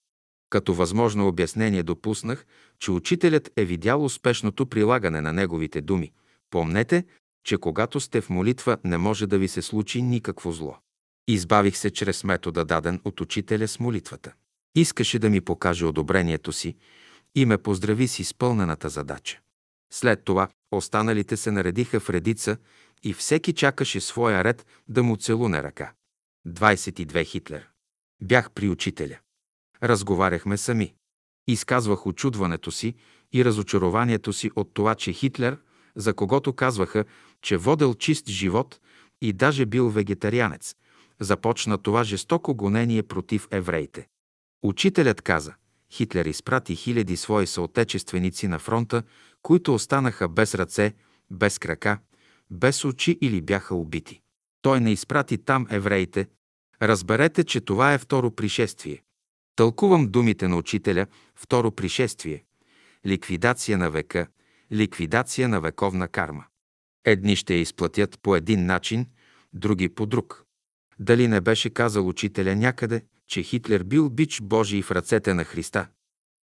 Като 0.51 0.75
възможно 0.75 1.29
обяснение 1.29 1.83
допуснах, 1.83 2.47
че 2.79 2.91
учителят 2.91 3.51
е 3.57 3.65
видял 3.65 4.05
успешното 4.05 4.67
прилагане 4.67 5.21
на 5.21 5.33
неговите 5.33 5.81
думи. 5.81 6.13
Помнете, 6.51 7.05
че 7.45 7.59
когато 7.59 8.01
сте 8.01 8.21
в 8.21 8.31
молитва, 8.31 8.79
не 8.85 8.99
може 8.99 9.27
да 9.27 9.39
ви 9.39 9.49
се 9.49 9.63
случи 9.63 10.03
никакво 10.03 10.53
зло. 10.53 10.77
Избавих 11.29 11.77
се 11.77 11.91
чрез 11.91 12.25
метода, 12.25 12.65
даден 12.65 13.01
от 13.05 13.21
учителя 13.21 13.69
с 13.69 13.81
молитвата. 13.81 14.33
Искаше 14.75 15.19
да 15.19 15.31
ми 15.31 15.41
покаже 15.41 15.85
одобрението 15.85 16.53
си 16.53 16.77
и 17.35 17.47
ме 17.47 17.59
поздрави 17.59 18.09
с 18.09 18.19
изпълнената 18.19 18.89
задача. 18.89 19.41
След 19.93 20.25
това 20.25 20.49
останалите 20.71 21.37
се 21.37 21.51
наредиха 21.51 22.01
в 22.01 22.11
редица 22.11 22.57
и 23.03 23.13
всеки 23.13 23.53
чакаше 23.53 24.01
своя 24.01 24.45
ред 24.45 24.67
да 24.89 25.03
му 25.03 25.17
целуне 25.17 25.63
ръка. 25.63 25.93
22 26.49 27.27
Хитлер. 27.27 27.69
Бях 28.23 28.51
при 28.51 28.69
учителя. 28.69 29.19
Разговаряхме 29.83 30.57
сами. 30.57 30.95
Изказвах 31.49 32.07
очудването 32.07 32.71
си 32.71 32.95
и 33.33 33.45
разочарованието 33.45 34.33
си 34.33 34.51
от 34.57 34.75
това, 34.75 34.95
че 34.95 35.13
Хитлер, 35.13 35.59
за 35.97 36.15
когото 36.15 36.53
казваха, 36.53 37.05
че 37.43 37.57
водел 37.57 37.95
чист 37.95 38.29
живот 38.29 38.81
и 39.21 39.33
даже 39.33 39.67
бил 39.67 39.89
вегетарианец, 39.89 40.75
започна 41.21 41.79
това 41.79 42.05
жестоко 42.05 42.55
гонение 42.55 43.03
против 43.03 43.49
евреите. 43.51 44.07
Учителят 44.63 45.23
каза, 45.23 45.55
Хитлер 45.93 46.27
изпрати 46.27 46.77
хиляди 46.77 47.17
свои 47.17 47.47
съотечественици 47.47 48.49
на 48.49 48.59
фронта, 48.59 49.03
които 49.43 49.75
останаха 49.75 50.29
без 50.29 50.55
ръце, 50.55 50.95
без 51.31 51.59
крака, 51.59 51.99
без 52.51 52.85
очи 52.85 53.19
или 53.21 53.41
бяха 53.41 53.75
убити. 53.75 54.21
Той 54.63 54.81
не 54.81 54.93
изпрати 54.93 55.39
там 55.39 55.67
евреите. 55.71 56.29
Разберете, 56.83 57.45
че 57.45 57.61
това 57.61 57.93
е 57.93 57.99
второ 57.99 58.31
пришествие. 58.31 59.03
Тълкувам 59.57 60.07
думите 60.11 60.49
на 60.49 60.57
учителя 60.57 61.07
второ 61.37 61.71
пришествие. 61.71 62.45
Ликвидация 63.07 63.79
на 63.79 63.91
века, 63.91 64.27
ликвидация 64.73 65.49
на 65.49 65.61
вековна 65.61 66.09
карма. 66.09 66.45
Едни 67.05 67.37
ще 67.37 67.55
я 67.55 67.61
изплатят 67.61 68.19
по 68.23 68.37
един 68.37 68.67
начин, 68.67 69.07
други 69.53 69.89
по 69.89 70.07
друг. 70.07 70.45
Дали 70.99 71.29
не 71.29 71.41
беше 71.41 71.71
казал 71.71 72.09
учителя 72.09 72.57
някъде, 72.57 73.03
че 73.29 73.43
Хитлер 73.43 73.83
бил 73.83 74.11
бич 74.11 74.41
Божий 74.41 74.83
в 74.83 74.91
ръцете 74.91 75.35
на 75.35 75.45
Христа? 75.45 75.89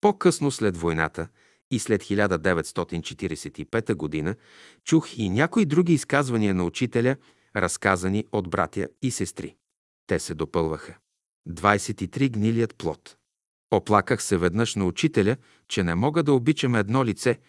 По-късно 0.02 0.52
след 0.52 0.78
войната 0.78 1.28
и 1.72 1.80
след 1.80 2.04
1945 2.04 3.94
година 3.94 4.36
чух 4.84 5.18
и 5.18 5.30
някои 5.30 5.66
други 5.66 5.94
изказвания 5.94 6.54
на 6.54 6.64
учителя, 6.64 7.16
разказани 7.56 8.26
от 8.32 8.50
братя 8.50 8.88
и 9.02 9.12
сестри. 9.12 9.56
Те 10.08 10.20
се 10.20 10.34
допълваха. 10.34 10.98
23 11.50 12.30
гнилият 12.30 12.76
плод. 12.76 13.16
Оплаках 13.72 14.24
се 14.24 14.38
веднъж 14.38 14.76
на 14.76 14.86
учителя, 14.86 15.38
че 15.68 15.84
не 15.84 15.96
мога 15.96 16.24
да 16.24 16.34
обичам 16.34 16.76
едно 16.76 17.06
лице, 17.06 17.40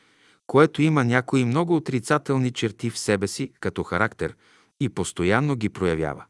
което 0.51 0.82
има 0.82 1.05
някои 1.05 1.44
много 1.44 1.76
отрицателни 1.76 2.51
черти 2.51 2.90
в 2.90 2.98
себе 2.98 3.28
си 3.28 3.53
като 3.61 3.82
характер 3.82 4.36
и 4.80 4.88
постоянно 4.88 5.57
ги 5.57 5.68
проявява. 5.68 6.24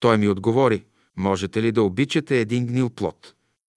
Той 0.00 0.18
ми 0.18 0.28
отговори, 0.28 0.84
можете 1.16 1.62
ли 1.62 1.72
да 1.72 1.82
обичате 1.82 2.40
един 2.40 2.66
гнил 2.66 2.90
плод? 2.90 3.34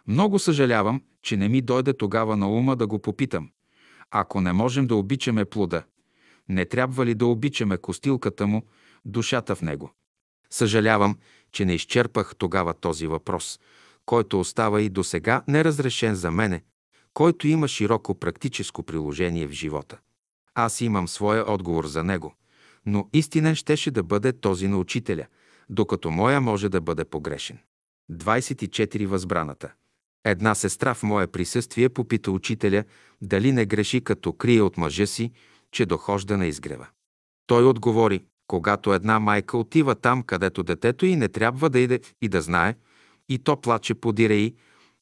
Много 0.08 0.40
съжалявам, 0.40 1.02
че 1.22 1.38
не 1.38 1.50
ми 1.50 1.62
дойде 1.62 1.94
тогава 1.94 2.38
на 2.38 2.50
ума 2.50 2.76
да 2.76 2.88
го 2.88 3.00
попитам. 3.00 3.50
Ако 4.12 4.42
не 4.42 4.54
можем 4.54 4.88
да 4.88 4.96
обичаме 4.96 5.46
плода, 5.46 5.84
не 6.50 6.66
трябва 6.66 7.06
ли 7.06 7.16
да 7.16 7.26
обичаме 7.26 7.78
костилката 7.78 8.48
му, 8.48 8.64
душата 9.06 9.56
в 9.56 9.62
него? 9.62 9.92
Съжалявам, 10.50 11.18
че 11.52 11.66
не 11.66 11.74
изчерпах 11.74 12.36
тогава 12.38 12.74
този 12.74 13.08
въпрос, 13.08 13.60
който 14.06 14.40
остава 14.40 14.82
и 14.82 14.90
до 14.90 15.04
сега 15.04 15.44
неразрешен 15.48 16.16
за 16.16 16.32
мене, 16.32 16.64
който 17.14 17.48
има 17.48 17.68
широко 17.68 18.20
практическо 18.20 18.84
приложение 18.84 19.48
в 19.48 19.52
живота. 19.52 19.98
Аз 20.56 20.82
имам 20.82 21.08
своя 21.08 21.52
отговор 21.52 21.86
за 21.86 22.04
него, 22.04 22.34
но 22.86 23.10
истинен 23.14 23.56
щеше 23.56 23.92
да 23.92 24.04
бъде 24.04 24.34
този 24.34 24.68
на 24.68 24.78
учителя, 24.78 25.26
докато 25.70 26.12
моя 26.12 26.42
може 26.42 26.70
да 26.70 26.82
бъде 26.82 27.06
погрешен. 27.06 27.58
24. 28.12 29.06
Възбраната. 29.06 29.72
Една 30.26 30.56
сестра 30.56 30.94
в 30.94 31.04
мое 31.04 31.28
присъствие 31.28 31.90
попита 31.90 32.32
учителя 32.32 32.84
дали 33.22 33.52
не 33.52 33.66
греши, 33.66 34.02
като 34.02 34.34
крие 34.34 34.62
от 34.62 34.78
мъжа 34.78 35.08
си, 35.08 35.32
че 35.72 35.86
дохожда 35.86 36.38
на 36.38 36.46
изгрева. 36.46 36.88
Той 37.48 37.66
отговори, 37.66 38.24
когато 38.48 38.94
една 38.94 39.20
майка 39.20 39.58
отива 39.58 39.96
там, 39.96 40.24
където 40.24 40.64
детето 40.64 41.06
й 41.06 41.16
не 41.16 41.30
трябва 41.30 41.70
да 41.70 41.80
иде 41.80 42.00
и 42.22 42.30
да 42.30 42.42
знае, 42.42 42.76
и 43.30 43.40
то 43.40 43.62
плаче 43.62 43.94
подире 43.94 44.34
и, 44.34 44.56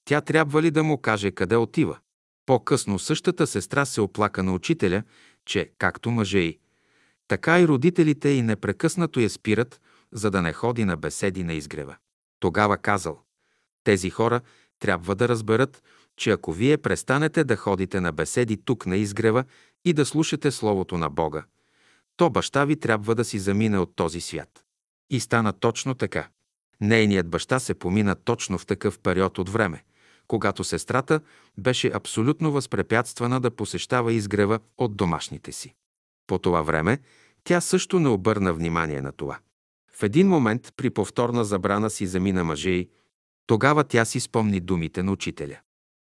тя 0.06 0.22
трябва 0.22 0.62
ли 0.62 0.72
да 0.72 0.84
му 0.84 0.98
каже 0.98 1.32
къде 1.32 1.56
отива? 1.56 1.98
По-късно 2.46 3.00
същата 3.00 3.48
сестра 3.48 3.86
се 3.86 4.02
оплака 4.02 4.44
на 4.44 4.54
учителя, 4.54 5.04
че, 5.46 5.72
както 5.78 6.12
мъже 6.12 6.40
й, 6.40 6.60
така 7.28 7.60
и 7.60 7.68
родителите 7.68 8.30
й 8.30 8.42
непрекъснато 8.42 9.20
я 9.20 9.30
спират, 9.30 9.82
за 10.12 10.32
да 10.32 10.42
не 10.42 10.54
ходи 10.54 10.86
на 10.86 10.98
беседи 10.98 11.44
на 11.44 11.54
изгрева. 11.54 11.96
Тогава 12.40 12.78
казал, 12.78 13.20
тези 13.84 14.10
хора 14.10 14.42
трябва 14.80 15.16
да 15.16 15.28
разберат, 15.28 15.84
че 16.18 16.32
ако 16.32 16.54
вие 16.54 16.78
престанете 16.78 17.44
да 17.44 17.56
ходите 17.56 18.02
на 18.02 18.12
беседи 18.12 18.58
тук 18.66 18.86
на 18.86 18.98
изгрева 18.98 19.44
и 19.86 19.94
да 19.94 20.06
слушате 20.06 20.52
Словото 20.52 20.98
на 20.98 21.10
Бога, 21.10 21.44
то 22.18 22.30
баща 22.30 22.66
ви 22.66 22.80
трябва 22.80 23.16
да 23.16 23.26
си 23.26 23.40
замине 23.40 23.78
от 23.78 23.96
този 23.96 24.22
свят. 24.22 24.66
И 25.10 25.20
стана 25.20 25.54
точно 25.54 25.96
така. 25.96 26.28
Нейният 26.82 27.30
баща 27.30 27.60
се 27.60 27.74
помина 27.74 28.16
точно 28.16 28.58
в 28.58 28.66
такъв 28.66 29.00
период 29.00 29.38
от 29.38 29.50
време, 29.50 29.84
когато 30.28 30.64
сестрата 30.64 31.20
беше 31.58 31.92
абсолютно 31.94 32.52
възпрепятствана 32.52 33.40
да 33.40 33.52
посещава 33.52 34.14
изгрева 34.14 34.60
от 34.78 34.96
домашните 34.96 35.52
си. 35.52 35.74
По 36.28 36.40
това 36.40 36.62
време 36.62 37.00
тя 37.44 37.62
също 37.62 38.00
не 38.00 38.10
обърна 38.10 38.54
внимание 38.54 39.02
на 39.02 39.12
това. 39.12 39.40
В 39.94 40.04
един 40.04 40.28
момент 40.28 40.74
при 40.78 40.90
повторна 40.90 41.46
забрана 41.46 41.90
си 41.90 42.08
замина 42.08 42.44
мъже 42.44 42.70
и 42.70 42.90
тогава 43.48 43.84
тя 43.84 44.06
си 44.06 44.20
спомни 44.20 44.60
думите 44.60 45.04
на 45.04 45.12
учителя. 45.12 45.60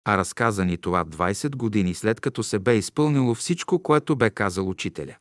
А 0.05 0.17
разказа 0.17 0.65
ни 0.65 0.77
това 0.77 1.05
20 1.05 1.55
години 1.55 1.93
след 1.93 2.19
като 2.19 2.43
се 2.43 2.59
бе 2.59 2.77
изпълнило 2.77 3.35
всичко, 3.35 3.83
което 3.83 4.15
бе 4.15 4.29
казал 4.29 4.69
учителя. 4.69 5.15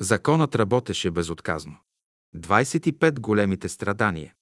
Законът 0.00 0.54
работеше 0.54 1.10
безотказно. 1.10 1.76
25 2.36 3.20
големите 3.20 3.68
страдания. 3.68 4.34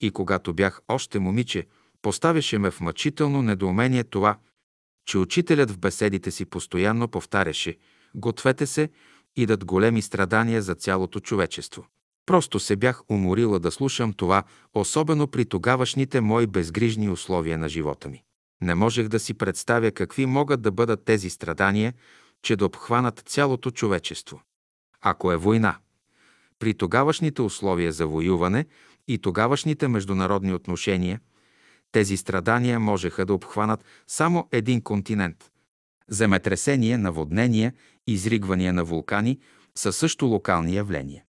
и 0.00 0.10
когато 0.10 0.54
бях 0.54 0.80
още 0.88 1.18
момиче, 1.18 1.66
поставяше 2.02 2.58
ме 2.58 2.70
в 2.70 2.80
мъчително 2.80 3.42
недоумение 3.42 4.04
това, 4.04 4.38
че 5.06 5.18
учителят 5.18 5.70
в 5.70 5.78
беседите 5.78 6.30
си 6.30 6.44
постоянно 6.44 7.08
повтаряше 7.08 7.76
«Гответе 8.14 8.66
се, 8.66 8.90
идат 9.36 9.64
големи 9.64 10.02
страдания 10.02 10.62
за 10.62 10.74
цялото 10.74 11.20
човечество». 11.20 11.86
Просто 12.26 12.60
се 12.60 12.76
бях 12.76 13.10
уморила 13.10 13.60
да 13.60 13.70
слушам 13.70 14.12
това, 14.12 14.42
особено 14.74 15.26
при 15.26 15.44
тогавашните 15.44 16.20
мои 16.20 16.46
безгрижни 16.46 17.10
условия 17.10 17.58
на 17.58 17.68
живота 17.68 18.08
ми. 18.08 18.24
Не 18.62 18.74
можех 18.74 19.08
да 19.08 19.20
си 19.20 19.34
представя 19.34 19.90
какви 19.90 20.26
могат 20.26 20.62
да 20.62 20.72
бъдат 20.72 21.04
тези 21.04 21.30
страдания, 21.30 21.94
че 22.42 22.56
да 22.56 22.66
обхванат 22.66 23.22
цялото 23.26 23.70
човечество. 23.70 24.42
Ако 25.00 25.32
е 25.32 25.36
война, 25.36 25.78
при 26.58 26.74
тогавашните 26.74 27.42
условия 27.42 27.92
за 27.92 28.06
воюване 28.06 28.66
и 29.08 29.18
тогавашните 29.18 29.88
международни 29.88 30.54
отношения, 30.54 31.20
тези 31.92 32.16
страдания 32.16 32.80
можеха 32.80 33.26
да 33.26 33.34
обхванат 33.34 33.84
само 34.06 34.48
един 34.52 34.82
континент. 34.82 35.50
Земетресения, 36.08 36.98
наводнения, 36.98 37.72
изригвания 38.06 38.72
на 38.72 38.84
вулкани 38.84 39.38
са 39.74 39.92
също 39.92 40.26
локални 40.26 40.74
явления. 40.74 41.24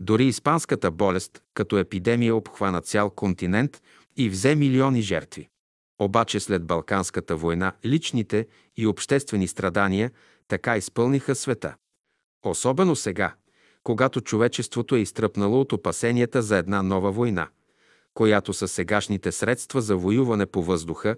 Дори 0.00 0.26
испанската 0.26 0.90
болест 0.90 1.42
като 1.54 1.78
епидемия 1.78 2.36
обхвана 2.36 2.80
цял 2.80 3.10
континент 3.10 3.82
и 4.16 4.28
взе 4.28 4.54
милиони 4.54 5.02
жертви. 5.02 5.48
Обаче 5.98 6.40
след 6.40 6.64
Балканската 6.64 7.36
война 7.36 7.72
личните 7.84 8.46
и 8.76 8.86
обществени 8.86 9.48
страдания 9.48 10.10
така 10.48 10.76
изпълниха 10.76 11.34
света. 11.34 11.74
Особено 12.44 12.96
сега, 12.96 13.34
когато 13.82 14.20
човечеството 14.20 14.96
е 14.96 15.00
изтръпнало 15.00 15.60
от 15.60 15.72
опасенията 15.72 16.42
за 16.42 16.56
една 16.56 16.82
нова 16.82 17.12
война, 17.12 17.48
която 18.14 18.52
са 18.52 18.68
сегашните 18.68 19.32
средства 19.32 19.80
за 19.80 19.96
воюване 19.96 20.46
по 20.46 20.62
въздуха, 20.62 21.16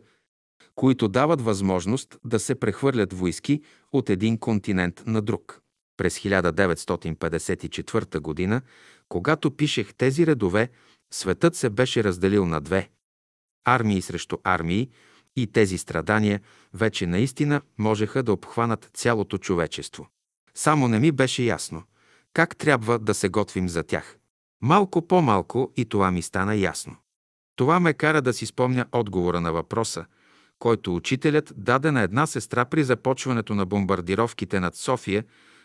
които 0.75 1.09
дават 1.09 1.41
възможност 1.41 2.19
да 2.25 2.39
се 2.39 2.55
прехвърлят 2.55 3.13
войски 3.13 3.63
от 3.93 4.11
един 4.11 4.39
континент 4.39 5.03
на 5.07 5.23
друг. 5.23 5.61
През 5.97 6.19
1954 6.19 8.51
г., 8.51 8.63
когато 9.09 9.51
пишех 9.51 9.95
тези 9.95 10.27
редове, 10.27 10.69
светът 11.13 11.57
се 11.57 11.71
беше 11.71 12.05
разделил 12.05 12.47
на 12.47 12.61
две– 12.61 12.89
армии 13.65 14.03
срещу 14.03 14.37
армии, 14.45 14.91
и 15.37 15.47
тези 15.47 15.79
страдания 15.79 16.41
вече 16.75 17.07
наистина 17.07 17.61
можеха 17.79 18.23
да 18.23 18.33
обхванат 18.33 18.91
цялото 18.95 19.39
човечество. 19.39 20.09
Само 20.55 20.89
не 20.89 20.99
ми 20.99 21.13
беше 21.13 21.43
ясно 21.43 21.83
как 22.35 22.57
трябва 22.57 22.99
да 22.99 23.15
се 23.15 23.29
готвим 23.29 23.69
за 23.69 23.83
тях. 23.83 24.19
Малко 24.63 25.07
по-малко 25.07 25.73
и 25.77 25.85
това 25.85 26.11
ми 26.11 26.23
стана 26.23 26.55
ясно. 26.55 26.97
Това 27.57 27.81
ме 27.81 27.95
кара 27.95 28.23
да 28.23 28.33
си 28.33 28.47
спомня 28.47 28.87
отговора 28.93 29.41
на 29.41 29.53
въпроса, 29.53 30.05
който 30.59 30.95
учителят 30.95 31.53
даде 31.57 31.91
на 31.91 32.03
една 32.03 32.27
сестра 32.27 32.65
при 32.65 32.85
започването 32.85 33.55
на 33.55 33.67
бомбардировките 33.67 34.61
над 34.61 34.77
София, 34.77 35.25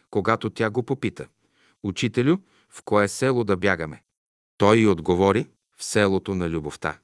когато 0.10 0.50
тя 0.50 0.70
го 0.70 0.84
попита. 0.84 1.28
Учителю, 1.84 2.38
в 2.70 2.82
кое 2.86 3.08
село 3.08 3.44
да 3.44 3.58
бягаме? 3.58 4.04
Той 4.58 4.78
й 4.78 4.88
отговори 4.88 5.48
в 5.78 5.84
селото 5.84 6.36
на 6.36 6.50
любовта. 6.50 7.00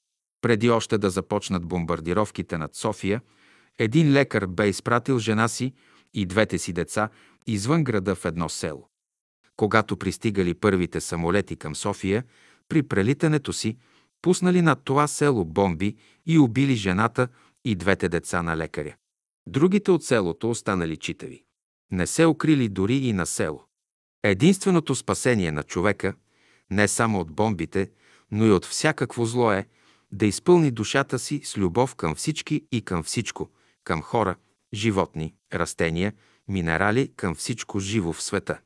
Преди 0.46 0.70
още 0.70 0.98
да 0.98 1.10
започнат 1.10 1.66
бомбардировките 1.66 2.58
над 2.58 2.76
София, 2.76 3.22
един 3.80 4.14
лекар 4.14 4.46
бе 4.46 4.70
изпратил 4.70 5.20
жена 5.20 5.48
си 5.48 5.74
и 6.14 6.26
двете 6.26 6.58
си 6.58 6.74
деца 6.74 7.10
извън 7.48 7.84
града 7.84 8.16
в 8.16 8.26
едно 8.26 8.50
село. 8.50 8.90
Когато 9.56 9.98
пристигали 9.98 10.54
първите 10.54 11.02
самолети 11.02 11.56
към 11.56 11.76
София, 11.76 12.24
при 12.70 12.84
прелитането 12.84 13.54
си, 13.54 13.78
пуснали 14.22 14.62
над 14.62 14.80
това 14.84 15.08
село 15.08 15.46
бомби 15.46 15.96
и 16.26 16.40
убили 16.40 16.76
жената 16.76 17.28
и 17.64 17.76
двете 17.76 18.10
деца 18.10 18.44
на 18.44 18.58
лекаря. 18.58 18.96
Другите 19.48 19.92
от 19.92 20.04
селото 20.04 20.50
останали 20.50 20.98
читави. 20.98 21.44
Не 21.92 22.08
се 22.08 22.26
укрили 22.26 22.70
дори 22.70 22.96
и 22.96 23.14
на 23.14 23.26
село. 23.26 23.64
Единственото 24.24 24.96
спасение 24.96 25.52
на 25.52 25.64
човека, 25.64 26.14
не 26.72 26.88
само 26.88 27.20
от 27.20 27.32
бомбите, 27.32 27.92
но 28.32 28.46
и 28.46 28.52
от 28.52 28.66
всякакво 28.66 29.26
зло 29.26 29.52
е 29.52 29.68
да 30.12 30.26
изпълни 30.26 30.72
душата 30.72 31.20
си 31.20 31.42
с 31.44 31.58
любов 31.58 31.96
към 31.96 32.16
всички 32.16 32.66
и 32.72 32.82
към 32.82 33.04
всичко, 33.04 33.50
към 33.84 34.02
хора, 34.02 34.36
животни, 34.74 35.34
растения, 35.54 36.14
минерали, 36.48 37.12
към 37.16 37.36
всичко 37.36 37.80
живо 37.80 38.14
в 38.14 38.22
света. 38.22 38.60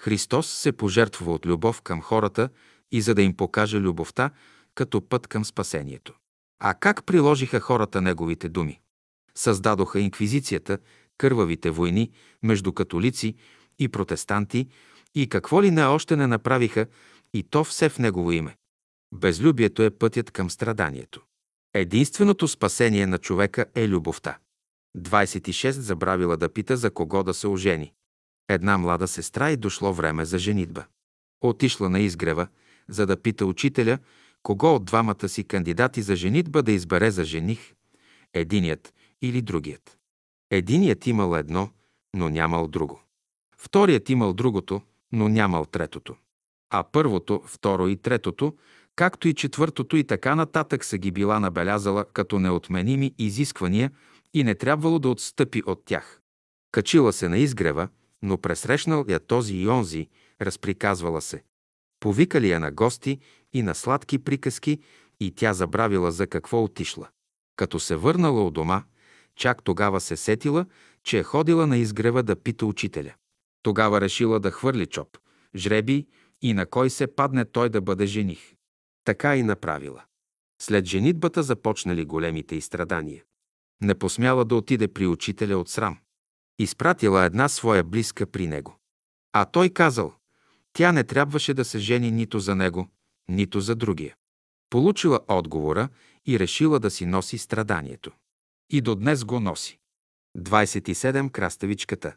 Христос 0.00 0.46
се 0.46 0.72
пожертвува 0.72 1.32
от 1.32 1.46
любов 1.46 1.82
към 1.82 2.02
хората 2.02 2.48
и 2.92 3.00
за 3.00 3.14
да 3.14 3.22
им 3.22 3.36
покаже 3.36 3.80
любовта 3.80 4.30
като 4.74 5.08
път 5.08 5.26
към 5.26 5.44
спасението. 5.44 6.14
А 6.60 6.74
как 6.74 7.04
приложиха 7.04 7.60
хората 7.60 8.00
неговите 8.00 8.48
думи? 8.48 8.80
Създадоха 9.34 10.00
инквизицията, 10.00 10.78
кървавите 11.18 11.70
войни 11.70 12.10
между 12.42 12.72
католици 12.72 13.34
и 13.78 13.88
протестанти 13.88 14.68
и 15.14 15.28
какво 15.28 15.62
ли 15.62 15.70
не 15.70 15.84
още 15.84 16.16
не 16.16 16.26
направиха 16.26 16.86
и 17.34 17.42
то 17.42 17.64
все 17.64 17.88
в 17.88 17.98
негово 17.98 18.32
име. 18.32 18.56
Безлюбието 19.12 19.82
е 19.82 19.90
пътят 19.90 20.30
към 20.30 20.50
страданието. 20.50 21.22
Единственото 21.74 22.48
спасение 22.48 23.06
на 23.06 23.18
човека 23.18 23.66
е 23.74 23.88
любовта. 23.88 24.38
26 24.98 25.70
забравила 25.70 26.36
да 26.36 26.48
пита 26.48 26.76
за 26.76 26.90
кого 26.90 27.22
да 27.22 27.34
се 27.34 27.46
ожени. 27.46 27.92
Една 28.48 28.78
млада 28.78 29.08
сестра 29.08 29.50
и 29.50 29.56
дошло 29.56 29.92
време 29.92 30.24
за 30.24 30.38
женитба. 30.38 30.84
Отишла 31.40 31.88
на 31.88 32.00
изгрева, 32.00 32.48
за 32.88 33.06
да 33.06 33.22
пита 33.22 33.46
учителя, 33.46 33.98
кого 34.42 34.74
от 34.74 34.84
двамата 34.84 35.28
си 35.28 35.44
кандидати 35.44 36.02
за 36.02 36.16
женитба 36.16 36.62
да 36.62 36.72
избере 36.72 37.10
за 37.10 37.24
жених, 37.24 37.74
единият 38.32 38.94
или 39.22 39.42
другият. 39.42 39.98
Единият 40.50 41.06
имал 41.06 41.36
едно, 41.36 41.70
но 42.14 42.28
нямал 42.28 42.68
друго. 42.68 43.00
Вторият 43.56 44.10
имал 44.10 44.34
другото, 44.34 44.82
но 45.12 45.28
нямал 45.28 45.64
третото. 45.64 46.16
А 46.70 46.84
първото, 46.92 47.42
второ 47.46 47.88
и 47.88 47.96
третото, 47.96 48.56
както 48.96 49.28
и 49.28 49.34
четвъртото 49.34 49.96
и 49.96 50.04
така 50.04 50.34
нататък 50.34 50.84
са 50.84 50.98
ги 50.98 51.10
била 51.10 51.40
набелязала 51.40 52.04
като 52.04 52.38
неотменими 52.38 53.14
изисквания 53.18 53.90
и 54.34 54.44
не 54.44 54.54
трябвало 54.54 54.98
да 54.98 55.08
отстъпи 55.08 55.62
от 55.66 55.84
тях. 55.84 56.20
Качила 56.72 57.12
се 57.12 57.28
на 57.28 57.38
изгрева, 57.38 57.88
но 58.22 58.38
пресрещнал 58.38 59.04
я 59.08 59.20
този 59.20 59.56
и 59.56 59.68
онзи, 59.68 60.08
разприказвала 60.40 61.20
се. 61.20 61.42
Повикали 62.00 62.50
я 62.50 62.60
на 62.60 62.70
гости 62.72 63.18
и 63.52 63.62
на 63.62 63.74
сладки 63.74 64.18
приказки 64.18 64.80
и 65.20 65.34
тя 65.34 65.52
забравила 65.52 66.12
за 66.12 66.26
какво 66.26 66.64
отишла. 66.64 67.08
Като 67.56 67.80
се 67.80 67.96
върнала 67.96 68.46
от 68.46 68.54
дома, 68.54 68.82
чак 69.36 69.62
тогава 69.62 70.00
се 70.00 70.16
сетила, 70.16 70.66
че 71.04 71.18
е 71.18 71.22
ходила 71.22 71.66
на 71.66 71.76
изгрева 71.76 72.22
да 72.22 72.36
пита 72.36 72.66
учителя. 72.66 73.14
Тогава 73.62 74.00
решила 74.00 74.40
да 74.40 74.50
хвърли 74.50 74.86
чоп, 74.86 75.18
жреби 75.56 76.06
и 76.42 76.54
на 76.54 76.66
кой 76.66 76.90
се 76.90 77.06
падне 77.06 77.44
той 77.44 77.68
да 77.68 77.80
бъде 77.80 78.06
жених. 78.06 78.55
Така 79.06 79.36
и 79.36 79.42
направила. 79.42 80.04
След 80.62 80.84
женитбата 80.84 81.42
започнали 81.42 82.04
големите 82.04 82.56
изстрадания. 82.56 83.22
Не 83.82 83.94
посмяла 83.94 84.44
да 84.44 84.56
отиде 84.56 84.88
при 84.88 85.06
учителя 85.06 85.58
от 85.58 85.68
срам. 85.68 85.98
Изпратила 86.58 87.24
една 87.24 87.48
своя 87.48 87.84
близка 87.84 88.26
при 88.26 88.46
него. 88.46 88.78
А 89.32 89.44
той 89.44 89.70
казал, 89.70 90.14
тя 90.72 90.92
не 90.92 91.04
трябваше 91.04 91.54
да 91.54 91.64
се 91.64 91.78
жени 91.78 92.10
нито 92.10 92.38
за 92.38 92.54
него, 92.54 92.88
нито 93.28 93.60
за 93.60 93.74
другия. 93.74 94.16
Получила 94.70 95.20
отговора 95.28 95.88
и 96.26 96.38
решила 96.38 96.80
да 96.80 96.90
си 96.90 97.06
носи 97.06 97.38
страданието. 97.38 98.12
И 98.70 98.80
до 98.80 98.94
днес 98.94 99.24
го 99.24 99.40
носи. 99.40 99.78
27. 100.38 101.30
Краставичката. 101.30 102.16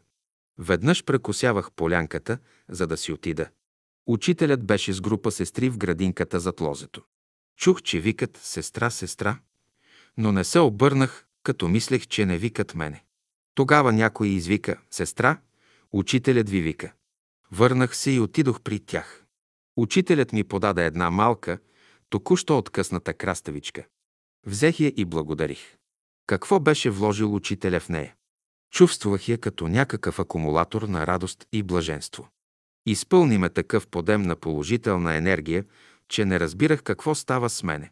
Веднъж 0.58 1.04
прекосявах 1.04 1.72
полянката, 1.72 2.38
за 2.68 2.86
да 2.86 2.96
си 2.96 3.12
отида. 3.12 3.48
Учителят 4.06 4.66
беше 4.66 4.92
с 4.92 5.00
група 5.00 5.30
сестри 5.30 5.68
в 5.68 5.78
градинката 5.78 6.40
зад 6.40 6.60
лозето. 6.60 7.02
Чух, 7.56 7.82
че 7.82 8.00
викат 8.00 8.36
«Сестра, 8.42 8.90
сестра», 8.90 9.38
но 10.16 10.32
не 10.32 10.44
се 10.44 10.58
обърнах, 10.58 11.26
като 11.42 11.68
мислех, 11.68 12.06
че 12.06 12.26
не 12.26 12.38
викат 12.38 12.74
мене. 12.74 13.04
Тогава 13.54 13.92
някой 13.92 14.28
извика 14.28 14.80
«Сестра, 14.90 15.40
учителят 15.92 16.48
ви 16.48 16.60
вика». 16.60 16.92
Върнах 17.52 17.96
се 17.96 18.10
и 18.10 18.20
отидох 18.20 18.60
при 18.60 18.80
тях. 18.80 19.24
Учителят 19.76 20.32
ми 20.32 20.44
подаде 20.44 20.86
една 20.86 21.10
малка, 21.10 21.58
току-що 22.08 22.58
откъсната 22.58 23.14
краставичка. 23.14 23.84
Взех 24.46 24.80
я 24.80 24.92
и 24.96 25.04
благодарих. 25.04 25.76
Какво 26.26 26.60
беше 26.60 26.90
вложил 26.90 27.34
учителя 27.34 27.80
в 27.80 27.88
нея? 27.88 28.14
Чувствах 28.70 29.28
я 29.28 29.38
като 29.38 29.68
някакъв 29.68 30.18
акумулатор 30.18 30.82
на 30.82 31.06
радост 31.06 31.46
и 31.52 31.62
блаженство. 31.62 32.28
Изпълни 32.86 33.38
ме 33.38 33.48
такъв 33.48 33.86
подем 33.86 34.22
на 34.22 34.36
положителна 34.36 35.14
енергия, 35.14 35.64
че 36.08 36.24
не 36.24 36.40
разбирах 36.40 36.82
какво 36.82 37.14
става 37.14 37.50
с 37.50 37.62
мене. 37.62 37.90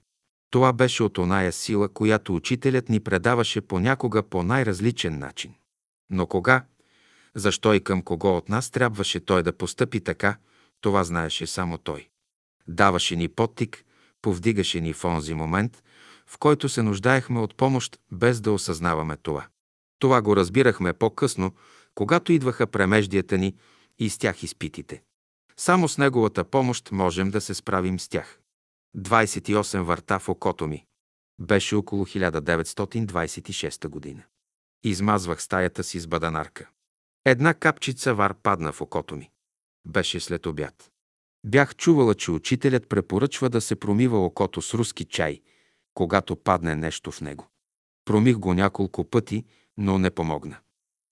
Това 0.50 0.72
беше 0.72 1.02
от 1.02 1.18
оная 1.18 1.52
сила, 1.52 1.88
която 1.88 2.34
учителят 2.34 2.88
ни 2.88 3.00
предаваше 3.00 3.60
понякога 3.60 4.22
по 4.22 4.42
най-различен 4.42 5.18
начин. 5.18 5.54
Но 6.10 6.26
кога, 6.26 6.64
защо 7.34 7.74
и 7.74 7.80
към 7.80 8.02
кого 8.02 8.36
от 8.36 8.48
нас 8.48 8.70
трябваше 8.70 9.20
той 9.20 9.42
да 9.42 9.52
постъпи 9.52 10.00
така, 10.00 10.36
това 10.80 11.04
знаеше 11.04 11.46
само 11.46 11.78
той. 11.78 12.08
Даваше 12.68 13.16
ни 13.16 13.28
подтик, 13.28 13.84
повдигаше 14.22 14.80
ни 14.80 14.92
в 14.92 15.04
онзи 15.04 15.34
момент, 15.34 15.82
в 16.26 16.38
който 16.38 16.68
се 16.68 16.82
нуждаехме 16.82 17.40
от 17.40 17.56
помощ, 17.56 17.98
без 18.12 18.40
да 18.40 18.52
осъзнаваме 18.52 19.16
това. 19.16 19.46
Това 19.98 20.22
го 20.22 20.36
разбирахме 20.36 20.92
по-късно, 20.92 21.52
когато 21.94 22.32
идваха 22.32 22.66
премеждията 22.66 23.38
ни 23.38 23.54
и 23.98 24.10
с 24.10 24.18
тях 24.18 24.42
изпитите. 24.42 25.02
Само 25.56 25.88
с 25.88 25.98
неговата 25.98 26.44
помощ 26.44 26.92
можем 26.92 27.30
да 27.30 27.40
се 27.40 27.54
справим 27.54 28.00
с 28.00 28.08
тях. 28.08 28.40
28 28.96 29.82
върта 29.82 30.18
в 30.18 30.28
окото 30.28 30.66
ми. 30.66 30.84
Беше 31.40 31.74
около 31.74 32.06
1926 32.06 33.88
година. 33.88 34.22
Измазвах 34.84 35.42
стаята 35.42 35.84
си 35.84 36.00
с 36.00 36.06
баданарка. 36.06 36.68
Една 37.24 37.54
капчица 37.54 38.14
вар 38.14 38.34
падна 38.42 38.72
в 38.72 38.80
окото 38.80 39.16
ми. 39.16 39.30
Беше 39.86 40.20
след 40.20 40.46
обяд. 40.46 40.90
Бях 41.46 41.76
чувала, 41.76 42.14
че 42.14 42.30
учителят 42.30 42.88
препоръчва 42.88 43.50
да 43.50 43.60
се 43.60 43.76
промива 43.76 44.24
окото 44.24 44.62
с 44.62 44.74
руски 44.74 45.04
чай, 45.04 45.40
когато 45.94 46.36
падне 46.36 46.76
нещо 46.76 47.10
в 47.10 47.20
него. 47.20 47.48
Промих 48.04 48.36
го 48.36 48.54
няколко 48.54 49.04
пъти, 49.04 49.44
но 49.76 49.98
не 49.98 50.10
помогна. 50.10 50.56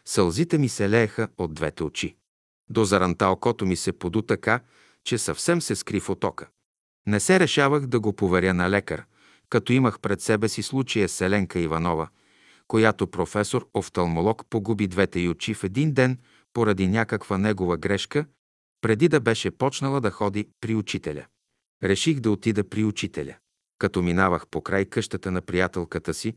Сълзите 0.04 0.58
ми 0.58 0.68
се 0.68 0.90
лееха 0.90 1.28
от 1.38 1.54
двете 1.54 1.84
очи. 1.84 2.16
До 2.70 2.84
заранта 2.84 3.26
окото 3.28 3.66
ми 3.66 3.76
се 3.76 3.92
поду 3.92 4.22
така, 4.22 4.60
че 5.04 5.18
съвсем 5.18 5.60
се 5.62 5.74
скри 5.74 6.00
в 6.00 6.10
отока. 6.10 6.48
Не 7.06 7.20
се 7.20 7.40
решавах 7.40 7.86
да 7.86 8.00
го 8.00 8.12
поверя 8.12 8.54
на 8.54 8.70
лекар, 8.70 9.04
като 9.48 9.72
имах 9.72 10.00
пред 10.00 10.20
себе 10.20 10.48
си 10.48 10.62
случая 10.62 11.08
Селенка 11.08 11.58
Иванова, 11.58 12.08
която 12.68 13.06
професор 13.06 13.68
офталмолог 13.74 14.46
погуби 14.50 14.86
двете 14.86 15.20
й 15.20 15.28
очи 15.28 15.54
в 15.54 15.64
един 15.64 15.92
ден 15.92 16.18
поради 16.52 16.88
някаква 16.88 17.38
негова 17.38 17.76
грешка, 17.76 18.26
преди 18.80 19.08
да 19.08 19.20
беше 19.20 19.50
почнала 19.50 20.00
да 20.00 20.10
ходи 20.10 20.48
при 20.60 20.74
учителя. 20.74 21.26
Реших 21.82 22.20
да 22.20 22.30
отида 22.30 22.68
при 22.68 22.84
учителя. 22.84 23.34
Като 23.78 24.02
минавах 24.02 24.46
по 24.46 24.62
край 24.62 24.84
къщата 24.84 25.30
на 25.30 25.42
приятелката 25.42 26.14
си, 26.14 26.34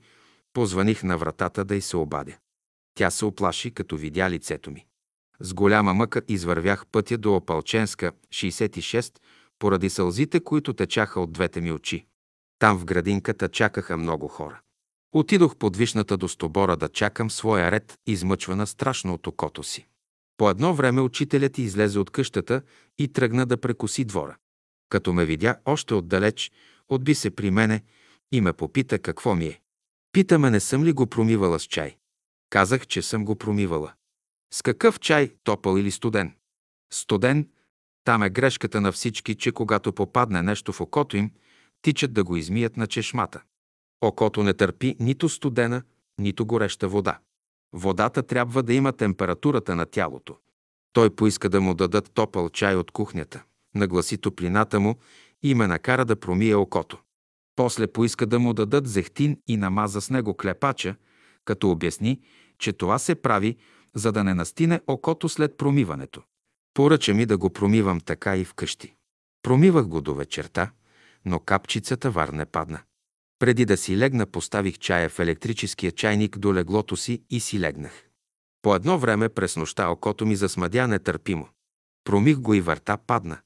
позваних 0.54 1.04
на 1.04 1.18
вратата 1.18 1.66
да 1.66 1.76
й 1.76 1.82
се 1.82 1.98
обадя. 1.98 2.38
Тя 2.94 3.12
се 3.12 3.26
оплаши, 3.26 3.72
като 3.72 3.98
видя 3.98 4.30
лицето 4.30 4.72
ми. 4.72 4.86
С 5.40 5.54
голяма 5.54 5.94
мъка 5.94 6.22
извървях 6.28 6.86
пътя 6.88 7.18
до 7.18 7.36
Опалченска, 7.36 8.12
66, 8.30 9.14
поради 9.60 9.90
сълзите, 9.90 10.40
които 10.40 10.74
течаха 10.74 11.20
от 11.20 11.32
двете 11.32 11.62
ми 11.62 11.72
очи. 11.72 12.06
Там 12.60 12.78
в 12.78 12.86
градинката 12.86 13.50
чакаха 13.50 13.98
много 13.98 14.28
хора. 14.28 14.62
Отидох 15.12 15.56
под 15.56 15.78
вишната 15.78 16.18
до 16.18 16.28
стобора 16.28 16.78
да 16.78 16.90
чакам 16.90 17.32
своя 17.32 17.72
ред, 17.72 17.94
измъчвана 18.08 18.68
страшно 18.68 19.14
от 19.14 19.28
окото 19.28 19.64
си. 19.64 19.88
По 20.38 20.50
едно 20.50 20.74
време 20.74 21.02
учителят 21.02 21.58
излезе 21.58 22.00
от 22.00 22.10
къщата 22.10 22.62
и 22.98 23.08
тръгна 23.08 23.46
да 23.46 23.58
прекоси 23.58 24.06
двора. 24.06 24.38
Като 24.90 25.14
ме 25.14 25.26
видя 25.26 25.56
още 25.66 25.94
отдалеч, 25.94 26.52
отби 26.90 27.16
се 27.16 27.32
при 27.32 27.52
мене 27.52 27.84
и 28.32 28.42
ме 28.42 28.54
попита 28.54 29.00
какво 29.00 29.36
ми 29.36 29.46
е. 29.46 29.62
Пита 30.12 30.40
ме 30.40 30.50
не 30.50 30.60
съм 30.60 30.84
ли 30.84 30.92
го 30.92 31.08
промивала 31.08 31.60
с 31.60 31.64
чай. 31.64 31.98
Казах, 32.50 32.88
че 32.88 33.02
съм 33.02 33.26
го 33.26 33.36
промивала. 33.36 33.94
С 34.54 34.62
какъв 34.62 35.00
чай, 35.00 35.32
топъл 35.44 35.78
или 35.78 35.92
студен? 35.92 36.36
Студен, 36.94 37.48
там 38.04 38.24
е 38.24 38.30
грешката 38.30 38.82
на 38.82 38.92
всички, 38.92 39.36
че 39.36 39.52
когато 39.52 39.94
попадне 39.94 40.42
нещо 40.42 40.74
в 40.74 40.82
окото 40.82 41.18
им, 41.18 41.32
тичат 41.82 42.14
да 42.14 42.24
го 42.24 42.36
измият 42.36 42.78
на 42.78 42.88
чешмата. 42.88 43.42
Окото 44.02 44.44
не 44.44 44.54
търпи 44.54 44.96
нито 45.00 45.30
студена, 45.30 45.84
нито 46.20 46.46
гореща 46.46 46.88
вода. 46.88 47.20
Водата 47.74 48.24
трябва 48.24 48.64
да 48.64 48.74
има 48.74 48.94
температурата 48.94 49.76
на 49.76 49.86
тялото. 49.86 50.38
Той 50.94 51.10
поиска 51.16 51.50
да 51.50 51.62
му 51.62 51.74
дадат 51.74 52.12
топъл 52.14 52.50
чай 52.50 52.76
от 52.76 52.92
кухнята, 52.92 53.44
нагласи 53.76 54.18
топлината 54.18 54.80
му 54.80 54.96
и 55.44 55.56
ме 55.56 55.68
накара 55.68 56.06
да 56.06 56.16
промие 56.16 56.56
окото. 56.56 56.98
После 57.56 57.88
поиска 57.88 58.26
да 58.26 58.40
му 58.40 58.54
дадат 58.54 58.88
зехтин 58.88 59.38
и 59.48 59.58
намаза 59.58 60.02
с 60.02 60.10
него 60.10 60.34
клепача, 60.34 60.96
като 61.46 61.72
обясни, 61.72 62.22
че 62.58 62.74
това 62.74 63.00
се 63.00 63.16
прави, 63.16 63.58
за 63.96 64.12
да 64.12 64.24
не 64.24 64.34
настине 64.34 64.82
окото 64.88 65.30
след 65.30 65.58
промиването. 65.58 66.22
Поръча 66.74 67.14
ми 67.14 67.26
да 67.26 67.38
го 67.38 67.50
промивам 67.50 68.02
така 68.02 68.38
и 68.38 68.46
вкъщи. 68.46 68.96
Промивах 69.44 69.88
го 69.88 70.02
до 70.02 70.16
вечерта, 70.16 70.72
но 71.26 71.40
капчицата 71.40 72.12
вар 72.12 72.30
не 72.30 72.46
падна. 72.46 72.80
Преди 73.40 73.66
да 73.66 73.78
си 73.78 73.98
легна, 73.98 74.26
поставих 74.26 74.78
чая 74.78 75.10
в 75.10 75.20
електрическия 75.20 75.92
чайник 75.92 76.38
до 76.38 76.54
леглото 76.54 76.98
си 76.98 77.24
и 77.30 77.40
си 77.40 77.60
легнах. 77.60 78.10
По 78.62 78.76
едно 78.76 79.00
време 79.00 79.30
през 79.30 79.56
нощта 79.56 79.90
окото 79.90 80.26
ми 80.26 80.36
засмадя 80.36 80.88
нетърпимо. 80.88 81.48
Промих 82.04 82.38
го 82.38 82.54
и 82.54 82.62
върта 82.62 82.98
падна. 82.98 83.38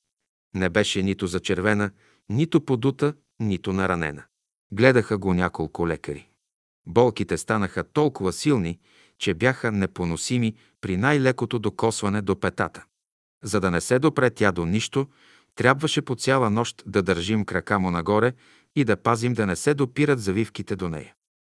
Не 0.54 0.68
беше 0.68 1.02
нито 1.02 1.26
зачервена, 1.26 1.90
нито 2.28 2.64
подута, 2.64 3.14
нито 3.38 3.72
наранена. 3.72 4.24
Гледаха 4.72 5.18
го 5.18 5.34
няколко 5.34 5.88
лекари. 5.88 6.28
Болките 6.86 7.38
станаха 7.38 7.84
толкова 7.84 8.32
силни, 8.32 8.78
че 9.20 9.34
бяха 9.34 9.72
непоносими 9.72 10.54
при 10.80 10.96
най-лекото 10.96 11.58
докосване 11.58 12.22
до 12.22 12.40
петата. 12.40 12.84
За 13.44 13.60
да 13.60 13.70
не 13.70 13.80
се 13.80 13.98
допре 13.98 14.30
тя 14.30 14.52
до 14.52 14.66
нищо, 14.66 15.06
трябваше 15.54 16.02
по 16.02 16.14
цяла 16.14 16.50
нощ 16.50 16.82
да 16.86 17.02
държим 17.02 17.44
крака 17.44 17.78
му 17.78 17.90
нагоре 17.90 18.32
и 18.76 18.84
да 18.84 18.96
пазим 18.96 19.34
да 19.34 19.46
не 19.46 19.56
се 19.56 19.74
допират 19.74 20.20
завивките 20.20 20.76
до 20.76 20.88
нея. 20.88 21.14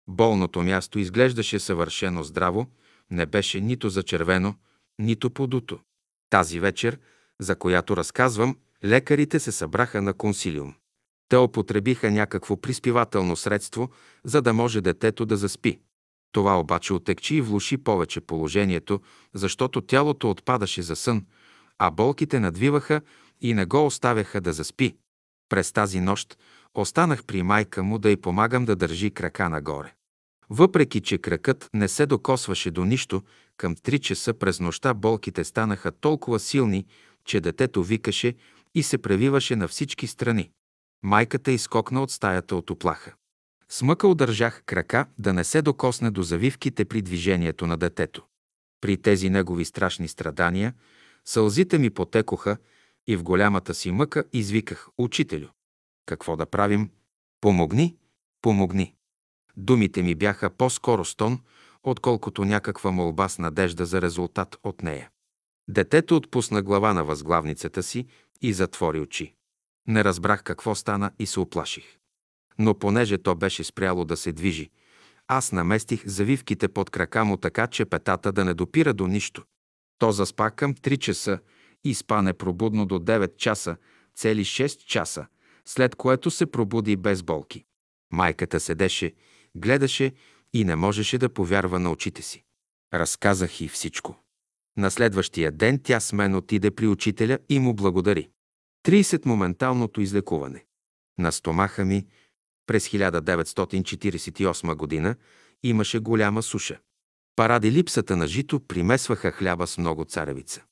Болното 0.09 0.63
място 0.63 0.99
изглеждаше 0.99 1.59
съвършено 1.59 2.23
здраво, 2.23 2.67
не 3.11 3.27
беше 3.27 3.61
нито 3.61 3.89
зачервено, 3.89 4.55
нито 4.99 5.31
подуто. 5.31 5.79
Тази 6.31 6.61
вечер, 6.61 6.99
за 7.41 7.57
която 7.57 7.97
разказвам, 7.97 8.57
лекарите 8.85 9.41
се 9.41 9.53
събраха 9.53 10.03
на 10.03 10.15
консилиум. 10.15 10.75
Те 11.29 11.37
употребиха 11.37 12.11
някакво 12.11 12.57
приспивателно 12.57 13.37
средство, 13.37 13.91
за 14.25 14.43
да 14.43 14.53
може 14.53 14.81
детето 14.81 15.27
да 15.27 15.37
заспи. 15.37 15.81
Това 16.33 16.61
обаче 16.61 16.93
отекчи 16.93 17.37
и 17.37 17.41
влуши 17.41 17.77
повече 17.77 18.21
положението, 18.21 19.01
защото 19.35 19.81
тялото 19.81 20.31
отпадаше 20.31 20.83
за 20.83 20.97
сън, 20.97 21.27
а 21.79 21.91
болките 21.91 22.41
надвиваха 22.41 23.01
и 23.41 23.55
не 23.55 23.67
го 23.67 23.87
оставяха 23.87 24.41
да 24.41 24.53
заспи. 24.53 24.95
През 25.49 25.73
тази 25.73 26.01
нощ 26.01 26.39
останах 26.75 27.25
при 27.25 27.43
майка 27.43 27.83
му 27.83 27.99
да 27.99 28.11
й 28.11 28.17
помагам 28.17 28.65
да 28.65 28.77
държи 28.77 29.11
крака 29.11 29.49
нагоре. 29.49 29.93
Въпреки, 30.51 31.01
че 31.01 31.19
кракът 31.19 31.69
не 31.75 31.89
се 31.89 32.07
докосваше 32.07 32.71
до 32.71 32.85
нищо, 32.85 33.23
към 33.57 33.77
3 33.77 34.01
часа 34.01 34.35
през 34.35 34.61
нощта 34.61 34.95
болките 34.95 35.45
станаха 35.45 35.93
толкова 35.93 36.41
силни, 36.41 36.87
че 37.25 37.41
детето 37.41 37.83
викаше 37.83 38.35
и 38.75 38.83
се 38.83 38.99
превиваше 38.99 39.57
на 39.57 39.69
всички 39.69 40.07
страни. 40.07 40.51
Майката 41.03 41.53
изкокна 41.53 42.03
от 42.03 42.11
стаята 42.11 42.57
от 42.57 42.71
оплаха. 42.71 43.15
С 43.73 43.83
мъка 43.83 44.09
удържах 44.09 44.63
крака 44.67 45.07
да 45.19 45.33
не 45.33 45.45
се 45.45 45.63
докосне 45.63 46.11
до 46.11 46.23
завивките 46.23 46.85
при 46.85 47.03
движението 47.03 47.67
на 47.67 47.77
детето. 47.77 48.25
При 48.81 48.97
тези 48.97 49.31
негови 49.31 49.65
страшни 49.65 50.09
страдания 50.09 50.75
сълзите 51.25 51.79
ми 51.79 51.91
потекоха 51.91 52.57
и 53.07 53.17
в 53.17 53.23
голямата 53.23 53.75
си 53.75 53.91
мъка 53.91 54.25
извиках 54.33 54.89
«Учителю, 54.99 55.47
какво 56.07 56.37
да 56.37 56.47
правим? 56.47 56.91
Помогни, 57.41 57.97
помогни!» 58.43 58.95
Думите 59.57 60.03
ми 60.03 60.15
бяха 60.15 60.51
по-скоро 60.51 61.05
стон, 61.05 61.41
отколкото 61.83 62.45
някаква 62.45 62.91
молба 62.91 63.29
с 63.29 63.39
надежда 63.39 63.87
за 63.87 64.03
резултат 64.03 64.57
от 64.65 64.83
нея. 64.83 65.11
Детето 65.69 66.17
отпусна 66.17 66.63
глава 66.63 66.95
на 66.95 67.05
възглавницата 67.05 67.83
си 67.83 68.07
и 68.43 68.53
затвори 68.53 69.01
очи. 69.01 69.35
Не 69.89 70.05
разбрах 70.05 70.43
какво 70.43 70.75
стана 70.75 71.11
и 71.19 71.27
се 71.27 71.41
оплаших. 71.41 72.02
Но 72.59 72.79
понеже 72.79 73.19
то 73.19 73.35
беше 73.35 73.65
спряло 73.65 74.05
да 74.05 74.17
се 74.17 74.33
движи, 74.33 74.71
аз 75.29 75.53
наместих 75.53 76.07
завивките 76.07 76.69
под 76.69 76.91
крака 76.91 77.25
му 77.25 77.37
така, 77.37 77.67
че 77.67 77.85
петата 77.85 78.33
да 78.33 78.45
не 78.45 78.55
допира 78.55 78.95
до 78.95 79.07
нищо. 79.07 79.45
То 79.99 80.13
заспа 80.13 80.51
към 80.51 80.75
3 80.75 80.99
часа 80.99 81.39
и 81.85 81.95
спа 81.95 82.23
непробудно 82.23 82.87
до 82.87 82.99
9 82.99 83.37
часа, 83.37 83.77
цели 84.15 84.45
6 84.45 84.85
часа, 84.87 85.27
след 85.65 85.97
което 85.97 86.31
се 86.31 86.47
пробуди 86.47 86.97
без 86.97 87.23
болки. 87.23 87.65
Майката 88.13 88.61
седеше, 88.61 89.15
гледаше 89.55 90.13
и 90.53 90.65
не 90.65 90.77
можеше 90.77 91.19
да 91.19 91.29
повярва 91.29 91.79
на 91.79 91.91
очите 91.91 92.23
си. 92.23 92.45
Разказах 92.95 93.61
и 93.61 93.69
всичко. 93.69 94.17
На 94.77 94.91
следващия 94.91 95.53
ден 95.53 95.81
тя 95.85 96.01
с 96.01 96.13
мен 96.13 96.35
отиде 96.35 96.71
при 96.71 96.87
учителя 96.87 97.39
и 97.49 97.59
му 97.59 97.75
благодари. 97.75 98.29
30 98.87 99.27
моменталното 99.27 100.01
излекуване. 100.01 100.65
На 101.19 101.33
стомаха 101.33 101.85
ми 101.85 102.07
през 102.67 102.89
1948 102.89 104.75
година 104.75 105.15
имаше 105.63 105.99
голяма 105.99 106.43
суша. 106.43 106.79
Паради 107.37 107.73
липсата 107.73 108.17
на 108.17 108.27
жито 108.27 108.61
примесваха 108.61 109.31
хляба 109.33 109.67
с 109.67 109.79
много 109.79 110.05
царевица. 110.05 110.63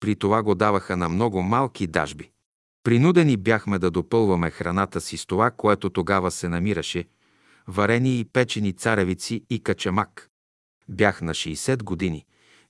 При 0.00 0.16
това 0.16 0.42
го 0.42 0.54
даваха 0.54 0.96
на 0.96 1.08
много 1.08 1.42
малки 1.42 1.86
дажби. 1.86 2.30
Принудени 2.82 3.36
бяхме 3.36 3.78
да 3.78 3.90
допълваме 3.90 4.50
храната 4.50 5.00
си 5.00 5.16
с 5.16 5.26
това, 5.26 5.50
което 5.50 5.90
тогава 5.90 6.30
се 6.30 6.48
намираше– 6.48 7.04
варени 7.68 8.20
и 8.20 8.24
печени 8.24 8.72
царевици 8.72 9.44
и 9.50 9.62
качамак. 9.62 10.30
Бях 10.88 11.22
на 11.22 11.34
60 11.34 11.82
години 11.82 12.26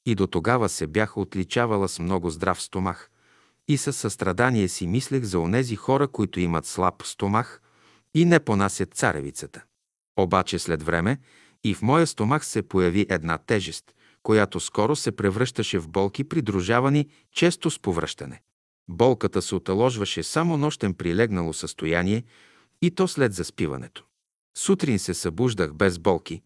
и 0.07 0.15
до 0.15 0.27
тогава 0.27 0.69
се 0.69 0.87
бях 0.87 1.17
отличавала 1.17 1.89
с 1.89 1.99
много 1.99 2.31
здрав 2.31 2.63
стомах 2.63 3.11
и 3.69 3.77
със 3.77 3.97
състрадание 3.97 4.69
си 4.69 4.87
мислех 4.87 5.23
за 5.25 5.39
онези 5.39 5.77
хора, 5.77 6.09
които 6.09 6.41
имат 6.41 6.67
слаб 6.67 7.03
стомах 7.03 7.61
и 8.15 8.25
не 8.25 8.41
понасят 8.41 8.95
царевицата. 8.95 9.65
Обаче 10.17 10.59
след 10.59 10.83
време 10.83 11.19
и 11.65 11.75
в 11.75 11.83
моя 11.83 12.07
стомах 12.07 12.47
се 12.47 12.63
появи 12.63 13.07
една 13.11 13.39
тежест, 13.39 13.95
която 14.23 14.61
скоро 14.61 14.97
се 14.97 15.13
превръщаше 15.13 15.79
в 15.79 15.89
болки, 15.89 16.25
придружавани 16.25 17.09
често 17.33 17.71
с 17.71 17.79
повръщане. 17.79 18.43
Болката 18.89 19.43
се 19.43 19.55
оталожваше 19.55 20.23
само 20.23 20.57
нощен 20.57 20.95
прилегнало 20.95 21.53
състояние 21.53 22.25
и 22.83 22.91
то 22.91 23.09
след 23.09 23.33
заспиването. 23.35 24.05
Сутрин 24.57 24.99
се 24.99 25.15
събуждах 25.15 25.75
без 25.75 25.99
болки, 25.99 26.43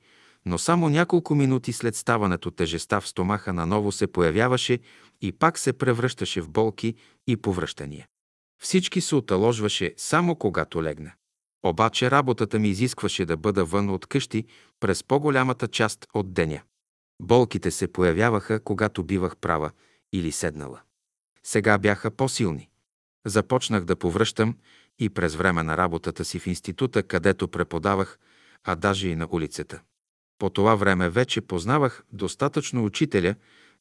но 0.47 0.59
само 0.59 0.89
няколко 0.89 1.35
минути 1.35 1.73
след 1.73 1.97
ставането 1.97 2.51
тежеста 2.51 3.01
в 3.01 3.09
стомаха 3.09 3.53
наново 3.53 3.93
се 3.93 4.07
появяваше 4.07 4.79
и 5.21 5.33
пак 5.33 5.59
се 5.59 5.73
превръщаше 5.73 6.41
в 6.41 6.51
болки 6.51 6.95
и 7.27 7.37
повръщания. 7.37 8.07
Всички 8.63 9.01
се 9.01 9.15
оталожваше 9.15 9.95
само 9.97 10.37
когато 10.37 10.83
легна. 10.83 11.13
Обаче 11.63 12.11
работата 12.11 12.59
ми 12.59 12.69
изискваше 12.69 13.25
да 13.25 13.37
бъда 13.37 13.65
вън 13.65 13.91
от 13.91 14.07
къщи 14.07 14.45
през 14.81 15.05
по-голямата 15.05 15.69
част 15.69 16.07
от 16.15 16.33
деня. 16.33 16.63
Болките 17.23 17.71
се 17.71 17.93
появяваха, 17.93 18.61
когато 18.61 19.05
бивах 19.05 19.37
права 19.37 19.71
или 20.13 20.33
седнала. 20.33 20.81
Сега 21.45 21.79
бяха 21.79 22.11
по-силни. 22.11 22.69
Започнах 23.27 23.85
да 23.85 23.97
повръщам 23.97 24.57
и 24.99 25.09
през 25.09 25.35
време 25.35 25.63
на 25.63 25.77
работата 25.77 26.25
си 26.25 26.39
в 26.39 26.47
института, 26.47 27.03
където 27.03 27.49
преподавах, 27.49 28.19
а 28.65 28.77
даже 28.77 29.09
и 29.09 29.17
на 29.17 29.29
улицата. 29.31 29.81
По 30.39 30.51
това 30.51 30.75
време 30.75 31.09
вече 31.09 31.41
познавах 31.41 32.05
достатъчно 32.13 32.85
учителя 32.85 33.35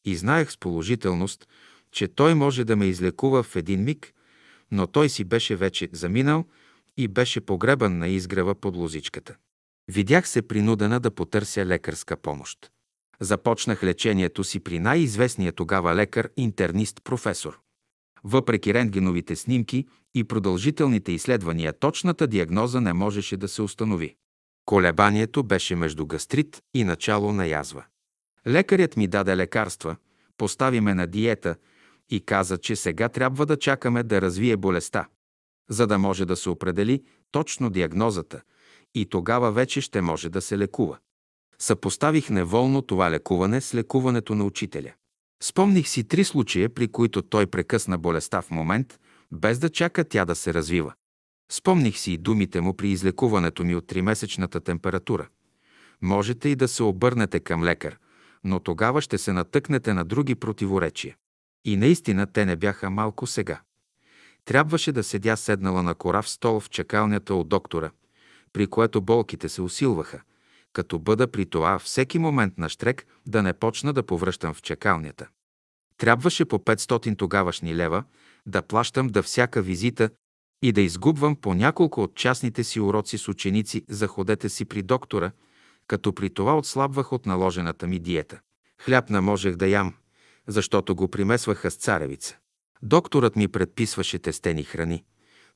и 0.05 0.15
знаех 0.15 0.51
с 0.51 0.57
положителност, 0.57 1.47
че 1.91 2.07
той 2.07 2.35
може 2.35 2.63
да 2.63 2.75
ме 2.75 2.85
излекува 2.85 3.43
в 3.43 3.55
един 3.55 3.83
миг, 3.83 4.13
но 4.71 4.87
той 4.87 5.09
си 5.09 5.23
беше 5.23 5.55
вече 5.55 5.89
заминал 5.91 6.45
и 6.97 7.07
беше 7.07 7.41
погребан 7.41 7.97
на 7.97 8.07
изгрева 8.07 8.55
под 8.55 8.75
лозичката. 8.75 9.35
Видях 9.87 10.27
се 10.27 10.41
принудена 10.41 10.99
да 10.99 11.11
потърся 11.11 11.65
лекарска 11.65 12.17
помощ. 12.17 12.71
Започнах 13.19 13.83
лечението 13.83 14.43
си 14.43 14.59
при 14.59 14.79
най-известния 14.79 15.51
тогава 15.51 15.95
лекар, 15.95 16.29
интернист, 16.37 17.03
професор. 17.03 17.59
Въпреки 18.23 18.73
рентгеновите 18.73 19.35
снимки 19.35 19.87
и 20.15 20.23
продължителните 20.23 21.11
изследвания, 21.11 21.73
точната 21.79 22.27
диагноза 22.27 22.81
не 22.81 22.93
можеше 22.93 23.37
да 23.37 23.47
се 23.47 23.61
установи. 23.61 24.15
Колебанието 24.65 25.43
беше 25.43 25.75
между 25.75 26.05
гастрит 26.05 26.61
и 26.73 26.83
начало 26.83 27.33
на 27.33 27.45
язва. 27.45 27.85
Лекарят 28.47 28.97
ми 28.97 29.07
даде 29.07 29.37
лекарства, 29.37 29.95
постави 30.37 30.81
ме 30.81 30.93
на 30.93 31.07
диета 31.07 31.55
и 32.09 32.19
каза, 32.19 32.57
че 32.57 32.75
сега 32.75 33.09
трябва 33.09 33.45
да 33.45 33.57
чакаме 33.57 34.03
да 34.03 34.21
развие 34.21 34.57
болестта, 34.57 35.07
за 35.69 35.87
да 35.87 35.97
може 35.97 36.25
да 36.25 36.35
се 36.35 36.49
определи 36.49 37.03
точно 37.31 37.69
диагнозата 37.69 38.41
и 38.95 39.05
тогава 39.05 39.51
вече 39.51 39.81
ще 39.81 40.01
може 40.01 40.29
да 40.29 40.41
се 40.41 40.57
лекува. 40.57 40.97
Съпоставих 41.59 42.29
неволно 42.29 42.81
това 42.81 43.11
лекуване 43.11 43.61
с 43.61 43.75
лекуването 43.75 44.35
на 44.35 44.43
учителя. 44.43 44.93
Спомних 45.43 45.87
си 45.87 46.03
три 46.03 46.23
случая, 46.23 46.69
при 46.69 46.87
които 46.87 47.21
той 47.21 47.47
прекъсна 47.47 47.97
болестта 47.97 48.41
в 48.41 48.51
момент, 48.51 48.99
без 49.31 49.59
да 49.59 49.69
чака 49.69 50.03
тя 50.03 50.25
да 50.25 50.35
се 50.35 50.53
развива. 50.53 50.93
Спомних 51.51 51.97
си 51.97 52.11
и 52.11 52.17
думите 52.17 52.61
му 52.61 52.73
при 52.73 52.89
излекуването 52.89 53.63
ми 53.63 53.75
от 53.75 53.87
тримесечната 53.87 54.59
температура. 54.59 55.27
Можете 56.01 56.49
и 56.49 56.55
да 56.55 56.67
се 56.67 56.83
обърнете 56.83 57.39
към 57.39 57.63
лекар, 57.63 57.97
но 58.43 58.59
тогава 58.59 59.01
ще 59.01 59.17
се 59.17 59.33
натъкнете 59.33 59.93
на 59.93 60.05
други 60.05 60.35
противоречия. 60.35 61.15
И 61.65 61.77
наистина 61.77 62.27
те 62.27 62.45
не 62.45 62.55
бяха 62.55 62.89
малко 62.89 63.27
сега. 63.27 63.61
Трябваше 64.47 64.91
да 64.91 65.03
седя 65.03 65.37
седнала 65.37 65.83
на 65.83 65.95
корав 65.95 66.29
стол 66.29 66.59
в 66.59 66.69
чакалнята 66.69 67.35
от 67.35 67.49
доктора, 67.49 67.91
при 68.53 68.67
което 68.67 69.01
болките 69.01 69.49
се 69.49 69.61
усилваха, 69.61 70.21
като 70.73 70.99
бъда 70.99 71.27
при 71.31 71.45
това 71.45 71.79
всеки 71.79 72.19
момент 72.19 72.57
на 72.57 72.69
штрек 72.69 73.05
да 73.25 73.43
не 73.43 73.53
почна 73.53 73.93
да 73.93 74.03
повръщам 74.03 74.53
в 74.53 74.61
чакалнята. 74.61 75.27
Трябваше 75.97 76.45
по 76.45 76.59
500 76.59 77.17
тогавашни 77.17 77.75
лева 77.75 78.03
да 78.45 78.61
плащам 78.61 79.07
да 79.07 79.23
всяка 79.23 79.61
визита 79.61 80.09
и 80.61 80.71
да 80.71 80.81
изгубвам 80.81 81.35
по 81.35 81.53
няколко 81.53 82.03
от 82.03 82.15
частните 82.15 82.63
си 82.63 82.79
уроци 82.79 83.17
с 83.17 83.27
ученици 83.27 83.85
за 83.89 84.07
ходете 84.07 84.49
си 84.49 84.65
при 84.65 84.81
доктора, 84.81 85.31
като 85.87 86.13
при 86.13 86.29
това 86.29 86.57
отслабвах 86.57 87.13
от 87.13 87.25
наложената 87.25 87.87
ми 87.87 87.99
диета. 87.99 88.39
Хляб 88.81 89.09
не 89.09 89.21
можех 89.21 89.55
да 89.55 89.67
ям, 89.67 89.93
защото 90.47 90.95
го 90.95 91.07
примесваха 91.07 91.71
с 91.71 91.75
царевица. 91.75 92.37
Докторът 92.81 93.35
ми 93.35 93.47
предписваше 93.47 94.19
тестени 94.19 94.63
храни, 94.63 95.03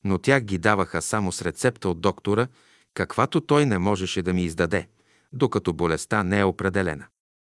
но 0.04 0.18
тях 0.18 0.42
ги 0.42 0.58
даваха 0.58 1.02
само 1.02 1.32
с 1.32 1.42
рецепта 1.42 1.88
от 1.88 2.00
доктора, 2.00 2.46
каквато 2.94 3.40
той 3.40 3.66
не 3.66 3.78
можеше 3.78 4.22
да 4.22 4.32
ми 4.32 4.44
издаде, 4.44 4.88
докато 5.32 5.72
болестта 5.72 6.22
не 6.22 6.40
е 6.40 6.44
определена. 6.44 7.06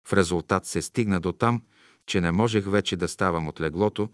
В 0.08 0.12
резултат 0.12 0.66
се 0.66 0.82
стигна 0.82 1.20
до 1.20 1.32
там, 1.32 1.62
че 2.06 2.20
не 2.20 2.32
можех 2.32 2.64
вече 2.66 2.96
да 2.96 3.08
ставам 3.08 3.48
от 3.48 3.60
леглото, 3.60 4.08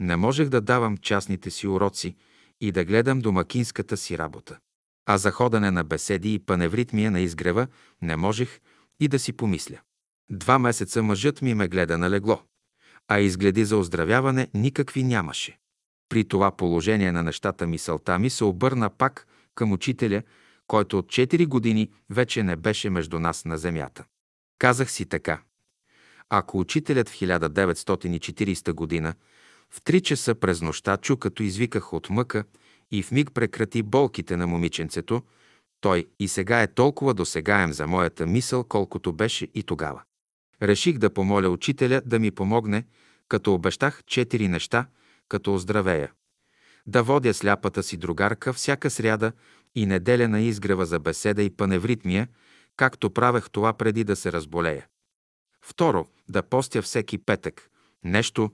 не 0.00 0.16
можех 0.16 0.48
да 0.48 0.60
давам 0.60 0.96
частните 0.96 1.50
си 1.50 1.66
уроци, 1.66 2.16
и 2.60 2.72
да 2.72 2.84
гледам 2.84 3.20
домакинската 3.20 3.96
си 3.96 4.18
работа. 4.18 4.58
А 5.06 5.18
за 5.18 5.30
ходене 5.30 5.70
на 5.70 5.84
беседи 5.84 6.34
и 6.34 6.38
паневритмия 6.38 7.10
на 7.10 7.20
изгрева 7.20 7.66
не 8.02 8.16
можех 8.16 8.60
и 9.00 9.08
да 9.08 9.18
си 9.18 9.32
помисля. 9.32 9.80
Два 10.30 10.58
месеца 10.58 11.02
мъжът 11.02 11.42
ми 11.42 11.54
ме 11.54 11.68
гледа 11.68 11.98
на 11.98 12.10
легло, 12.10 12.42
а 13.08 13.20
изгледи 13.20 13.64
за 13.64 13.76
оздравяване 13.76 14.48
никакви 14.54 15.02
нямаше. 15.02 15.58
При 16.08 16.24
това 16.24 16.50
положение 16.50 17.12
на 17.12 17.22
нещата 17.22 17.66
мисълта 17.66 18.18
ми 18.18 18.30
се 18.30 18.44
обърна 18.44 18.90
пак 18.90 19.26
към 19.54 19.72
учителя, 19.72 20.22
който 20.66 20.98
от 20.98 21.06
4 21.06 21.46
години 21.46 21.90
вече 22.10 22.42
не 22.42 22.56
беше 22.56 22.90
между 22.90 23.18
нас 23.18 23.44
на 23.44 23.58
земята. 23.58 24.04
Казах 24.58 24.90
си 24.90 25.06
така. 25.06 25.42
Ако 26.28 26.58
учителят 26.58 27.08
в 27.08 27.12
1940 27.12 28.72
година 28.72 29.14
в 29.70 29.82
три 29.82 30.00
часа 30.00 30.34
през 30.34 30.62
нощта 30.62 30.96
чу, 30.96 31.16
като 31.16 31.42
извиках 31.42 31.92
от 31.92 32.10
мъка 32.10 32.44
и 32.90 33.02
в 33.02 33.10
миг 33.10 33.32
прекрати 33.34 33.82
болките 33.82 34.36
на 34.36 34.46
момиченцето, 34.46 35.22
той 35.80 36.06
и 36.18 36.28
сега 36.28 36.62
е 36.62 36.74
толкова 36.74 37.14
досегаем 37.14 37.72
за 37.72 37.86
моята 37.86 38.26
мисъл, 38.26 38.64
колкото 38.64 39.12
беше 39.12 39.48
и 39.54 39.62
тогава. 39.62 40.02
Реших 40.62 40.98
да 40.98 41.14
помоля 41.14 41.48
учителя 41.48 42.02
да 42.06 42.18
ми 42.18 42.30
помогне, 42.30 42.84
като 43.28 43.54
обещах 43.54 44.04
четири 44.06 44.48
неща, 44.48 44.86
като 45.28 45.54
оздравея. 45.54 46.12
Да 46.86 47.02
водя 47.02 47.34
сляпата 47.34 47.82
си 47.82 47.96
другарка 47.96 48.52
всяка 48.52 48.90
сряда 48.90 49.32
и 49.74 49.86
неделя 49.86 50.28
на 50.28 50.40
изгрева 50.40 50.86
за 50.86 50.98
беседа 50.98 51.42
и 51.42 51.50
паневритмия, 51.50 52.28
както 52.76 53.10
правех 53.10 53.50
това 53.50 53.72
преди 53.72 54.04
да 54.04 54.16
се 54.16 54.32
разболея. 54.32 54.86
Второ, 55.62 56.06
да 56.28 56.42
постя 56.42 56.82
всеки 56.82 57.18
петък. 57.18 57.70
Нещо, 58.04 58.50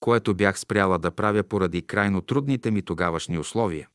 което 0.00 0.34
бях 0.34 0.58
спряла 0.58 0.98
да 0.98 1.10
правя 1.10 1.42
поради 1.42 1.82
крайно 1.82 2.20
трудните 2.20 2.70
ми 2.70 2.82
тогавашни 2.82 3.38
условия. 3.38 3.88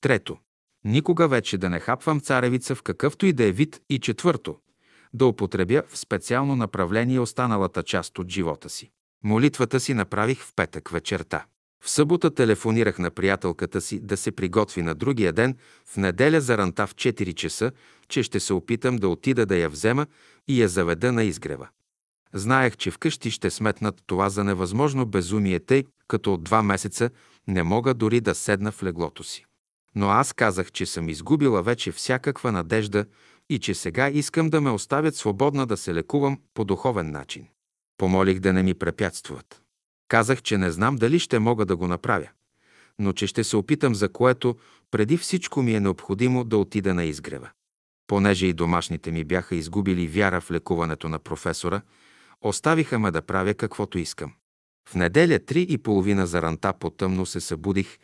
Трето, 0.00 0.36
никога 0.84 1.28
вече 1.28 1.58
да 1.58 1.70
не 1.70 1.80
хапвам 1.80 2.20
царевица 2.20 2.74
в 2.74 2.82
какъвто 2.82 3.26
и 3.26 3.32
да 3.32 3.44
е 3.44 3.52
вид. 3.52 3.80
И 3.90 3.98
четвърто, 3.98 4.58
да 5.12 5.26
употребя 5.26 5.82
в 5.88 5.98
специално 5.98 6.56
направление 6.56 7.20
останалата 7.20 7.82
част 7.82 8.18
от 8.18 8.28
живота 8.28 8.68
си. 8.68 8.90
Молитвата 9.24 9.80
си 9.80 9.94
направих 9.94 10.40
в 10.40 10.52
петък 10.56 10.88
вечерта. 10.88 11.44
В 11.84 11.90
събота 11.90 12.34
телефонирах 12.34 12.98
на 12.98 13.10
приятелката 13.10 13.80
си 13.80 14.00
да 14.00 14.16
се 14.16 14.32
приготви 14.32 14.82
на 14.82 14.94
другия 14.94 15.32
ден, 15.32 15.56
в 15.86 15.96
неделя 15.96 16.40
за 16.40 16.58
ранта 16.58 16.86
в 16.86 16.94
4 16.94 17.34
часа, 17.34 17.72
че 18.08 18.22
ще 18.22 18.40
се 18.40 18.52
опитам 18.52 18.96
да 18.96 19.08
отида 19.08 19.46
да 19.46 19.56
я 19.56 19.68
взема 19.68 20.06
и 20.48 20.62
я 20.62 20.68
заведа 20.68 21.12
на 21.12 21.24
изгрева. 21.24 21.68
Знаех, 22.32 22.76
че 22.76 22.90
вкъщи 22.90 23.30
ще 23.30 23.50
сметнат 23.50 24.02
това 24.06 24.28
за 24.28 24.44
невъзможно 24.44 25.06
безумие, 25.06 25.60
тъй 25.60 25.84
като 26.08 26.34
от 26.34 26.44
два 26.44 26.62
месеца 26.62 27.10
не 27.48 27.62
мога 27.62 27.94
дори 27.94 28.20
да 28.20 28.34
седна 28.34 28.72
в 28.72 28.82
леглото 28.82 29.24
си. 29.24 29.44
Но 29.94 30.08
аз 30.08 30.32
казах, 30.32 30.72
че 30.72 30.86
съм 30.86 31.08
изгубила 31.08 31.62
вече 31.62 31.92
всякаква 31.92 32.52
надежда 32.52 33.04
и 33.52 33.58
че 33.58 33.74
сега 33.74 34.10
искам 34.10 34.50
да 34.50 34.60
ме 34.60 34.70
оставят 34.70 35.16
свободна 35.16 35.66
да 35.66 35.76
се 35.76 35.94
лекувам 35.94 36.40
по 36.54 36.64
духовен 36.64 37.10
начин. 37.10 37.46
Помолих 37.98 38.38
да 38.38 38.52
не 38.52 38.62
ми 38.62 38.74
препятствуват. 38.74 39.62
Казах, 40.08 40.42
че 40.42 40.58
не 40.58 40.70
знам 40.70 40.96
дали 40.96 41.18
ще 41.18 41.38
мога 41.38 41.66
да 41.66 41.76
го 41.76 41.88
направя, 41.88 42.28
но 42.98 43.12
че 43.12 43.26
ще 43.26 43.44
се 43.44 43.56
опитам, 43.56 43.94
за 43.94 44.08
което 44.08 44.56
преди 44.90 45.16
всичко 45.16 45.62
ми 45.62 45.74
е 45.74 45.80
необходимо 45.80 46.44
да 46.44 46.56
отида 46.58 46.94
на 46.94 47.04
изгрева. 47.04 47.50
Понеже 48.06 48.46
и 48.46 48.52
домашните 48.52 49.10
ми 49.10 49.24
бяха 49.24 49.56
изгубили 49.56 50.06
вяра 50.06 50.40
в 50.40 50.50
лекуването 50.50 51.08
на 51.08 51.18
професора, 51.18 51.82
оставиха 52.40 52.98
ме 52.98 53.10
да 53.10 53.22
правя 53.22 53.54
каквото 53.54 53.98
искам. 53.98 54.32
В 54.88 54.94
неделя 54.94 55.38
три 55.38 55.66
и 55.68 55.78
половина 55.78 56.26
за 56.26 56.42
ранта 56.42 56.72
по-тъмно 56.72 57.26
се 57.26 57.40
събудих 57.40 57.98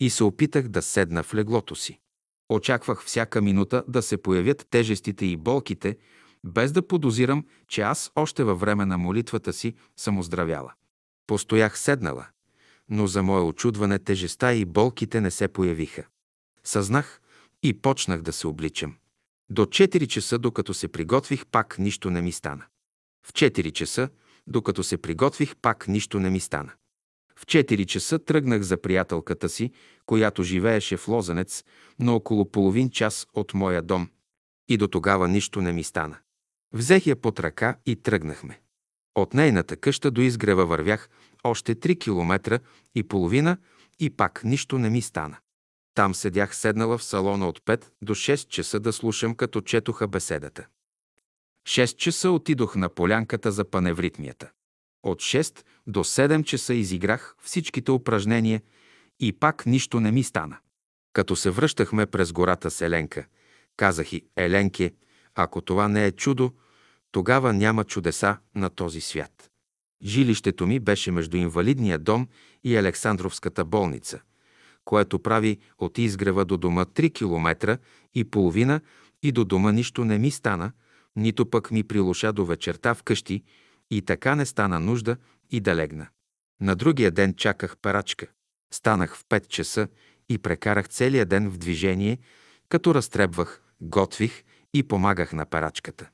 и 0.00 0.10
се 0.10 0.24
опитах 0.24 0.68
да 0.68 0.82
седна 0.82 1.22
в 1.22 1.34
леглото 1.34 1.74
си. 1.74 1.98
Очаквах 2.48 3.04
всяка 3.04 3.42
минута 3.42 3.84
да 3.88 4.02
се 4.02 4.16
появят 4.16 4.66
тежестите 4.70 5.26
и 5.26 5.36
болките, 5.36 5.96
без 6.44 6.72
да 6.72 6.86
подозирам, 6.86 7.44
че 7.68 7.80
аз 7.80 8.12
още 8.16 8.44
във 8.44 8.60
време 8.60 8.84
на 8.86 8.98
молитвата 8.98 9.52
си 9.52 9.74
съм 9.96 10.18
оздравяла. 10.18 10.72
Постоях 11.26 11.78
седнала, 11.78 12.26
но 12.88 13.06
за 13.06 13.22
мое 13.22 13.40
очудване 13.40 13.98
тежеста 13.98 14.54
и 14.54 14.64
болките 14.64 15.20
не 15.20 15.30
се 15.30 15.48
появиха. 15.48 16.04
Съзнах 16.64 17.20
и 17.62 17.80
почнах 17.80 18.22
да 18.22 18.32
се 18.32 18.46
обличам. 18.46 18.96
До 19.50 19.66
4 19.66 20.06
часа, 20.06 20.38
докато 20.38 20.74
се 20.74 20.88
приготвих, 20.88 21.46
пак 21.46 21.78
нищо 21.78 22.10
не 22.10 22.22
ми 22.22 22.32
стана. 22.32 22.64
В 23.26 23.32
4 23.32 23.72
часа, 23.72 24.08
докато 24.46 24.82
се 24.82 24.98
приготвих, 24.98 25.56
пак 25.56 25.88
нищо 25.88 26.20
не 26.20 26.30
ми 26.30 26.40
стана. 26.40 26.72
В 27.36 27.46
4 27.46 27.86
часа 27.86 28.18
тръгнах 28.18 28.62
за 28.62 28.76
приятелката 28.76 29.48
си, 29.48 29.72
която 30.06 30.42
живееше 30.42 30.96
в 30.96 31.08
Лозенец, 31.08 31.64
но 31.98 32.14
около 32.14 32.50
половин 32.50 32.90
час 32.90 33.26
от 33.34 33.54
моя 33.54 33.82
дом. 33.82 34.08
И 34.68 34.76
до 34.76 34.88
тогава 34.88 35.28
нищо 35.28 35.60
не 35.60 35.72
ми 35.72 35.84
стана. 35.84 36.16
Взех 36.72 37.06
я 37.06 37.16
под 37.16 37.40
ръка 37.40 37.76
и 37.86 37.96
тръгнахме. 37.96 38.60
От 39.14 39.34
нейната 39.34 39.76
къща 39.76 40.10
до 40.10 40.20
изгрева 40.20 40.66
вървях 40.66 41.08
още 41.44 41.74
3 41.74 42.00
километра 42.00 42.58
и 42.94 43.02
половина 43.02 43.56
и 44.00 44.10
пак 44.10 44.44
нищо 44.44 44.78
не 44.78 44.90
ми 44.90 45.02
стана. 45.02 45.36
Там 45.94 46.14
седях 46.14 46.56
седнала 46.56 46.98
в 46.98 47.04
салона 47.04 47.48
от 47.48 47.60
5 47.60 47.84
до 48.02 48.14
6 48.14 48.48
часа 48.48 48.80
да 48.80 48.92
слушам, 48.92 49.34
като 49.34 49.60
четоха 49.60 50.08
беседата. 50.08 50.66
6 51.66 51.96
часа 51.96 52.30
отидох 52.30 52.76
на 52.76 52.88
полянката 52.88 53.52
за 53.52 53.64
паневритмията. 53.64 54.50
От 55.02 55.18
6 55.18 55.64
до 55.86 56.04
7 56.04 56.44
часа 56.44 56.74
изиграх 56.74 57.36
всичките 57.42 57.90
упражнения 57.90 58.62
и 59.20 59.32
пак 59.32 59.66
нищо 59.66 60.00
не 60.00 60.12
ми 60.12 60.22
стана. 60.22 60.56
Като 61.12 61.36
се 61.36 61.50
връщахме 61.50 62.06
през 62.06 62.32
гората 62.32 62.70
с 62.70 62.80
Еленка, 62.80 63.26
казах 63.76 64.12
и 64.12 64.26
Еленке, 64.36 64.94
ако 65.34 65.60
това 65.60 65.88
не 65.88 66.06
е 66.06 66.12
чудо, 66.12 66.52
тогава 67.12 67.52
няма 67.52 67.84
чудеса 67.84 68.36
на 68.54 68.70
този 68.70 69.00
свят. 69.00 69.50
Жилището 70.04 70.66
ми 70.66 70.80
беше 70.80 71.10
между 71.10 71.36
инвалидния 71.36 71.98
дом 71.98 72.28
и 72.64 72.76
Александровската 72.76 73.64
болница, 73.64 74.20
което 74.84 75.18
прави 75.18 75.58
от 75.78 75.98
изгрева 75.98 76.44
до 76.44 76.56
дома 76.56 76.84
3 76.84 77.14
километра 77.14 77.78
и 78.14 78.24
половина 78.24 78.80
и 79.22 79.32
до 79.32 79.44
дома 79.44 79.72
нищо 79.72 80.04
не 80.04 80.18
ми 80.18 80.30
стана, 80.30 80.72
нито 81.16 81.50
пък 81.50 81.70
ми 81.70 81.84
прилуша 81.84 82.32
до 82.32 82.46
вечерта 82.46 82.94
вкъщи 82.94 83.42
и 83.90 84.02
така 84.02 84.34
не 84.34 84.46
стана 84.46 84.80
нужда 84.80 85.16
и 85.50 85.60
да 85.60 85.76
легна. 85.76 86.08
На 86.60 86.76
другия 86.76 87.10
ден 87.10 87.34
чаках 87.34 87.76
парачка. 87.76 88.26
Станах 88.74 89.16
в 89.16 89.24
5 89.24 89.46
часа 89.48 89.88
и 90.28 90.38
прекарах 90.38 90.88
целия 90.88 91.26
ден 91.26 91.50
в 91.50 91.58
движение, 91.58 92.18
като 92.68 92.94
разтребвах, 92.94 93.62
готвих 93.80 94.44
и 94.74 94.82
помагах 94.82 95.32
на 95.32 95.46
парачката. 95.46 96.08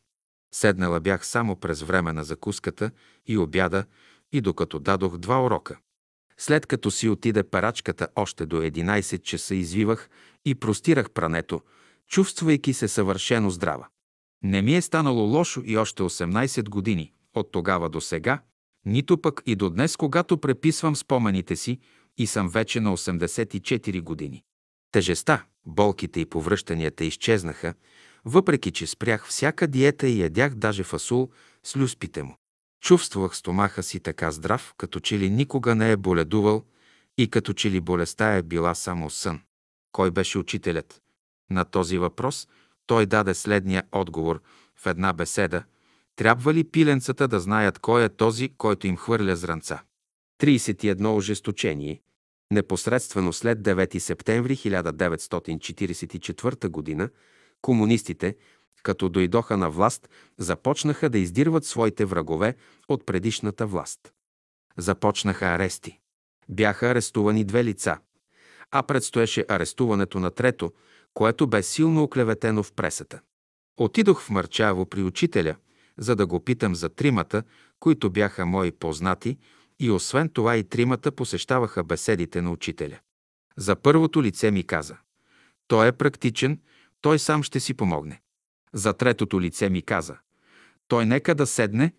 Седнала 0.54 1.00
бях 1.00 1.26
само 1.26 1.56
през 1.56 1.82
време 1.82 2.12
на 2.12 2.24
закуската 2.24 2.90
и 3.26 3.38
обяда 3.38 3.84
и 4.32 4.40
докато 4.40 4.78
дадох 4.78 5.18
два 5.18 5.44
урока. 5.44 5.78
След 6.38 6.66
като 6.66 6.90
си 6.90 7.08
отиде 7.08 7.42
парачката 7.42 8.08
още 8.16 8.46
до 8.46 8.56
11 8.56 9.22
часа 9.22 9.54
извивах 9.54 10.10
и 10.44 10.54
простирах 10.54 11.10
прането, 11.10 11.62
чувствайки 12.08 12.72
се 12.72 12.88
съвършено 12.88 13.50
здрава. 13.50 13.88
Не 14.42 14.62
ми 14.62 14.74
е 14.74 14.82
станало 14.82 15.22
лошо 15.22 15.62
и 15.64 15.76
още 15.76 16.02
18 16.02 16.68
години, 16.68 17.12
от 17.34 17.52
тогава 17.52 17.88
до 17.88 18.00
сега, 18.00 18.42
нито 18.86 19.18
пък 19.18 19.42
и 19.46 19.56
до 19.56 19.70
днес, 19.70 19.96
когато 19.96 20.38
преписвам 20.38 20.96
спомените 20.96 21.56
си 21.56 21.78
и 22.20 22.26
съм 22.26 22.48
вече 22.48 22.80
на 22.80 22.96
84 22.96 24.02
години. 24.02 24.42
Тежеста, 24.92 25.44
болките 25.66 26.20
и 26.20 26.26
повръщанията 26.26 27.04
изчезнаха, 27.04 27.74
въпреки 28.24 28.70
че 28.70 28.86
спрях 28.86 29.26
всяка 29.26 29.66
диета 29.66 30.08
и 30.08 30.20
ядях 30.20 30.54
даже 30.54 30.82
фасул 30.82 31.30
с 31.64 31.76
люспите 31.76 32.22
му. 32.22 32.36
Чувствах 32.82 33.36
стомаха 33.36 33.82
си 33.82 34.00
така 34.00 34.30
здрав, 34.30 34.74
като 34.76 35.00
че 35.00 35.18
ли 35.18 35.30
никога 35.30 35.74
не 35.74 35.92
е 35.92 35.96
боледувал 35.96 36.64
и 37.18 37.30
като 37.30 37.52
че 37.52 37.70
ли 37.70 37.80
болестта 37.80 38.34
е 38.34 38.42
била 38.42 38.74
само 38.74 39.10
сън. 39.10 39.40
Кой 39.92 40.10
беше 40.10 40.38
учителят? 40.38 41.02
На 41.50 41.64
този 41.64 41.98
въпрос 41.98 42.48
той 42.86 43.06
даде 43.06 43.34
следния 43.34 43.82
отговор 43.92 44.42
в 44.76 44.86
една 44.86 45.12
беседа. 45.12 45.64
Трябва 46.16 46.54
ли 46.54 46.64
пиленцата 46.64 47.28
да 47.28 47.40
знаят 47.40 47.78
кой 47.78 48.04
е 48.04 48.08
този, 48.08 48.48
който 48.48 48.86
им 48.86 48.96
хвърля 48.96 49.36
зранца? 49.36 49.82
31 50.40 51.16
ожесточение. 51.16 52.00
Непосредствено 52.52 53.32
след 53.32 53.58
9 53.58 53.98
септември 53.98 54.56
1944 54.56 56.98
г. 56.98 57.10
комунистите, 57.62 58.36
като 58.82 59.08
дойдоха 59.08 59.56
на 59.56 59.70
власт, 59.70 60.08
започнаха 60.38 61.10
да 61.10 61.18
издирват 61.18 61.64
своите 61.64 62.04
врагове 62.04 62.54
от 62.88 63.06
предишната 63.06 63.66
власт. 63.66 64.12
Започнаха 64.76 65.46
арести. 65.46 65.98
Бяха 66.48 66.86
арестувани 66.86 67.44
две 67.44 67.64
лица, 67.64 67.98
а 68.70 68.82
предстоеше 68.82 69.44
арестуването 69.48 70.20
на 70.20 70.30
трето, 70.30 70.72
което 71.14 71.46
бе 71.46 71.62
силно 71.62 72.02
оклеветено 72.02 72.62
в 72.62 72.72
пресата. 72.72 73.20
Отидох 73.76 74.22
в 74.22 74.30
Мърчаво 74.30 74.86
при 74.86 75.02
учителя, 75.02 75.56
за 75.98 76.16
да 76.16 76.26
го 76.26 76.44
питам 76.44 76.74
за 76.74 76.88
тримата, 76.88 77.42
които 77.80 78.10
бяха 78.10 78.46
мои 78.46 78.72
познати, 78.72 79.38
и 79.80 79.90
освен 79.90 80.28
това 80.28 80.56
и 80.56 80.64
тримата 80.64 81.12
посещаваха 81.12 81.84
беседите 81.84 82.42
на 82.42 82.50
учителя. 82.50 82.98
За 83.56 83.76
първото 83.76 84.22
лице 84.22 84.50
ми 84.50 84.64
каза– 84.64 84.96
той 85.68 85.88
е 85.88 85.92
практичен, 85.92 86.60
той 87.00 87.18
сам 87.18 87.42
ще 87.42 87.60
си 87.60 87.74
помогне. 87.74 88.20
За 88.72 88.92
третото 88.92 89.40
лице 89.40 89.70
ми 89.70 89.82
каза– 89.82 90.16
той 90.88 91.06
нека 91.06 91.34
да 91.34 91.46
седне 91.46 91.92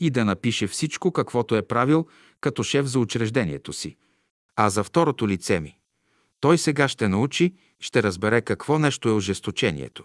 и 0.00 0.10
да 0.10 0.24
напише 0.24 0.66
всичко, 0.66 1.12
каквото 1.12 1.56
е 1.56 1.66
правил 1.66 2.06
като 2.40 2.62
шеф 2.62 2.86
за 2.86 2.98
учреждението 2.98 3.72
си. 3.72 3.96
А 4.56 4.70
за 4.70 4.84
второто 4.84 5.28
лице 5.28 5.60
ми– 5.60 5.78
той 6.40 6.58
сега 6.58 6.88
ще 6.88 7.08
научи, 7.08 7.54
ще 7.80 8.02
разбере 8.02 8.40
какво 8.40 8.78
нещо 8.78 9.08
е 9.08 9.12
ожесточението. 9.12 10.04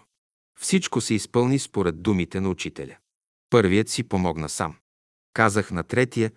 Всичко 0.60 1.00
се 1.00 1.14
изпълни 1.14 1.58
според 1.58 2.02
думите 2.02 2.40
на 2.40 2.48
учителя. 2.48 2.96
Първият 3.50 3.88
си 3.88 4.02
помогна 4.02 4.48
сам. 4.48 4.76
Казах 5.32 5.70
на 5.70 5.82
третия 5.82 6.32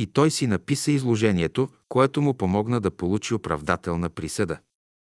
и 0.00 0.06
той 0.06 0.30
си 0.30 0.46
написа 0.46 0.92
изложението, 0.92 1.68
което 1.88 2.22
му 2.22 2.34
помогна 2.34 2.80
да 2.80 2.90
получи 2.90 3.34
оправдателна 3.34 4.10
присъда. 4.10 4.58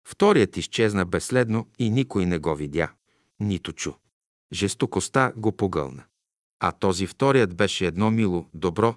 Вторият 0.08 0.58
изчезна 0.58 1.06
безследно 1.06 1.68
и 1.80 1.90
никой 1.90 2.26
не 2.26 2.40
го 2.40 2.56
видя, 2.56 2.92
нито 3.40 3.74
чу. 3.74 3.94
Жестокостта 4.54 5.34
го 5.36 5.52
погълна. 5.52 6.04
А 6.60 6.72
този 6.72 7.08
вторият 7.08 7.56
беше 7.56 7.86
едно 7.86 8.12
мило, 8.12 8.46
добро, 8.54 8.96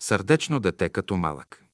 сърдечно 0.00 0.60
дете 0.60 0.88
като 0.88 1.16
малък. 1.16 1.64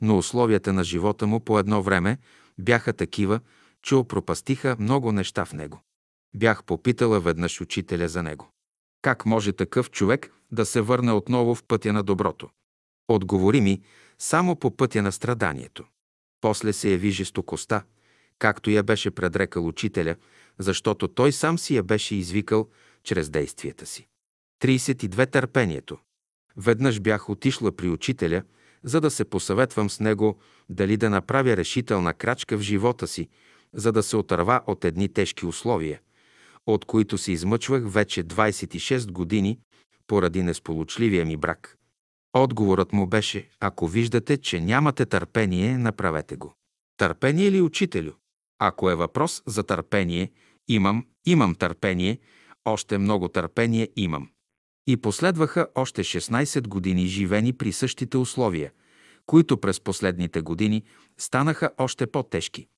Но 0.00 0.18
условията 0.18 0.72
на 0.72 0.84
живота 0.84 1.26
му 1.26 1.40
по 1.40 1.58
едно 1.58 1.82
време 1.82 2.18
бяха 2.58 2.92
такива, 2.92 3.40
че 3.82 3.94
опропастиха 3.94 4.76
много 4.78 5.12
неща 5.12 5.44
в 5.44 5.52
него. 5.52 5.80
Бях 6.36 6.64
попитала 6.64 7.20
веднъж 7.20 7.60
учителя 7.60 8.08
за 8.08 8.22
него. 8.22 8.50
Как 9.02 9.26
може 9.26 9.52
такъв 9.52 9.90
човек 9.90 10.32
да 10.52 10.66
се 10.66 10.80
върне 10.80 11.12
отново 11.12 11.54
в 11.54 11.64
пътя 11.64 11.92
на 11.92 12.02
доброто? 12.02 12.48
Отговори 13.08 13.60
ми 13.60 13.82
само 14.18 14.56
по 14.56 14.76
пътя 14.76 15.02
на 15.02 15.12
страданието. 15.12 15.84
После 16.40 16.72
се 16.72 16.90
яви 16.90 17.10
жестокостта, 17.10 17.84
както 18.38 18.70
я 18.70 18.82
беше 18.82 19.10
предрекал 19.10 19.66
учителя, 19.66 20.16
защото 20.58 21.08
той 21.08 21.32
сам 21.32 21.58
си 21.58 21.76
я 21.76 21.82
беше 21.82 22.14
извикал 22.14 22.68
чрез 23.04 23.30
действията 23.30 23.86
си. 23.86 24.06
32 24.62 25.30
търпението. 25.30 25.98
Веднъж 26.56 27.00
бях 27.00 27.30
отишла 27.30 27.72
при 27.72 27.88
учителя, 27.88 28.42
за 28.84 29.00
да 29.00 29.10
се 29.10 29.24
посъветвам 29.24 29.90
с 29.90 30.00
него 30.00 30.38
дали 30.68 30.96
да 30.96 31.10
направя 31.10 31.56
решителна 31.56 32.14
крачка 32.14 32.58
в 32.58 32.60
живота 32.60 33.06
си, 33.08 33.28
за 33.74 33.92
да 33.92 34.02
се 34.02 34.16
отърва 34.16 34.60
от 34.66 34.84
едни 34.84 35.08
тежки 35.08 35.46
условия, 35.46 36.00
от 36.66 36.84
които 36.84 37.18
се 37.18 37.32
измъчвах 37.32 37.82
вече 37.86 38.24
26 38.24 39.10
години 39.10 39.58
поради 40.06 40.42
несполучливия 40.42 41.26
ми 41.26 41.36
брак. 41.36 41.78
Отговорът 42.36 42.92
му 42.92 43.06
беше, 43.06 43.48
ако 43.60 43.88
виждате, 43.88 44.36
че 44.36 44.60
нямате 44.60 45.06
търпение, 45.06 45.78
направете 45.78 46.36
го. 46.36 46.54
Търпение 46.96 47.52
ли, 47.52 47.60
учителю? 47.60 48.12
Ако 48.58 48.90
е 48.90 48.94
въпрос 48.94 49.42
за 49.46 49.62
търпение, 49.62 50.30
имам, 50.68 51.06
имам 51.26 51.54
търпение, 51.54 52.18
още 52.64 52.98
много 52.98 53.28
търпение 53.28 53.88
имам. 53.96 54.28
И 54.86 54.96
последваха 54.96 55.66
още 55.74 56.04
16 56.04 56.68
години 56.68 57.06
живени 57.06 57.52
при 57.52 57.72
същите 57.72 58.16
условия, 58.16 58.72
които 59.26 59.60
през 59.60 59.80
последните 59.80 60.40
години 60.40 60.82
станаха 61.18 61.70
още 61.78 62.06
по-тежки. 62.06 62.68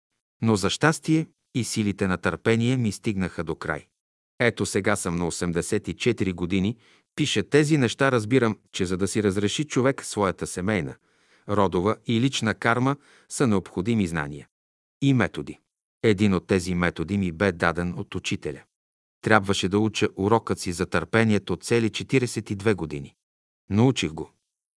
Но 0.42 0.56
за 0.56 0.70
щастие 0.70 1.26
и 1.54 1.64
силите 1.64 2.06
на 2.06 2.18
търпение 2.18 2.76
ми 2.76 2.92
стигнаха 2.92 3.44
до 3.44 3.54
край. 3.54 3.86
Ето 4.40 4.66
сега 4.66 4.96
съм 4.96 5.16
на 5.16 5.24
84 5.30 6.32
години, 6.34 6.76
пише 7.16 7.42
тези 7.42 7.78
неща, 7.78 8.12
разбирам, 8.12 8.58
че 8.72 8.86
за 8.86 8.96
да 8.96 9.08
си 9.08 9.22
разреши 9.22 9.64
човек 9.64 10.04
своята 10.04 10.46
семейна, 10.46 10.94
родова 11.48 11.96
и 12.06 12.20
лична 12.20 12.54
карма 12.54 12.96
са 13.28 13.46
необходими 13.46 14.06
знания 14.06 14.48
и 15.02 15.14
методи. 15.14 15.58
Един 16.02 16.34
от 16.34 16.46
тези 16.46 16.74
методи 16.74 17.18
ми 17.18 17.32
бе 17.32 17.52
даден 17.52 17.98
от 17.98 18.14
учителя. 18.14 18.62
Трябваше 19.22 19.68
да 19.68 19.78
уча 19.78 20.08
урокът 20.16 20.58
си 20.58 20.72
за 20.72 20.86
търпението 20.86 21.56
цели 21.56 21.90
42 21.90 22.74
години. 22.74 23.14
Научих 23.70 24.12
го. 24.12 24.30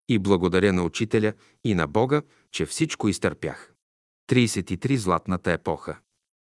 И 0.09 0.19
благодаря 0.19 0.73
на 0.73 0.84
учителя 0.84 1.34
и 1.64 1.76
на 1.76 1.88
Бога, 1.88 2.22
че 2.51 2.65
всичко 2.65 3.07
изтърпях. 3.07 3.73
33 4.30 4.95
златната 4.95 5.51
епоха. 5.51 5.97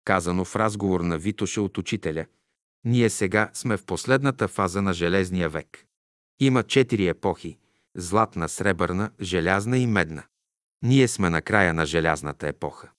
Казано 0.05 0.45
в 0.45 0.55
разговор 0.55 1.01
на 1.01 1.17
Витоша 1.17 1.61
от 1.61 1.77
учителя, 1.77 2.25
ние 2.85 3.09
сега 3.09 3.49
сме 3.53 3.77
в 3.77 3.85
последната 3.85 4.47
фаза 4.47 4.81
на 4.81 4.93
Железния 4.93 5.49
век. 5.49 5.85
Има 6.39 6.63
четири 6.63 7.07
епохи– 7.07 7.57
златна, 7.95 8.49
сребърна, 8.49 9.11
желязна 9.21 9.77
и 9.77 9.87
медна. 9.87 10.23
Ние 10.83 11.07
сме 11.07 11.29
на 11.29 11.41
края 11.41 11.73
на 11.73 11.85
Желязната 11.85 12.47
епоха. 12.47 12.89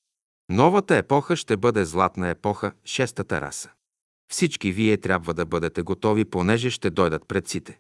Новата 0.50 0.96
епоха 0.96 1.36
ще 1.36 1.56
бъде 1.56 1.84
златна 1.84 2.28
епоха, 2.28 2.72
шестата 2.84 3.40
раса. 3.40 3.70
Всички 4.32 4.72
вие 4.72 4.96
трябва 4.96 5.34
да 5.34 5.46
бъдете 5.46 5.82
готови, 5.82 6.24
понеже 6.24 6.70
ще 6.70 6.90
дойдат 6.90 7.28
предците. 7.28 7.78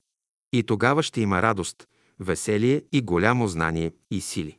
И 0.52 0.62
тогава 0.62 1.02
ще 1.02 1.20
има 1.20 1.42
радост, 1.42 1.88
веселие 2.20 2.82
и 2.92 3.02
голямо 3.02 3.48
знание 3.48 3.92
и 4.10 4.20
сили. 4.20 4.58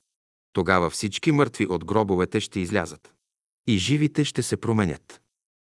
Тогава 0.54 0.90
всички 0.90 1.32
мъртви 1.32 1.66
от 1.66 1.86
гробовете 1.86 2.40
ще 2.40 2.60
излязат. 2.60 3.14
И 3.68 3.78
живите 3.78 4.26
ще 4.26 4.44
се 4.44 4.58
променят. 4.58 5.22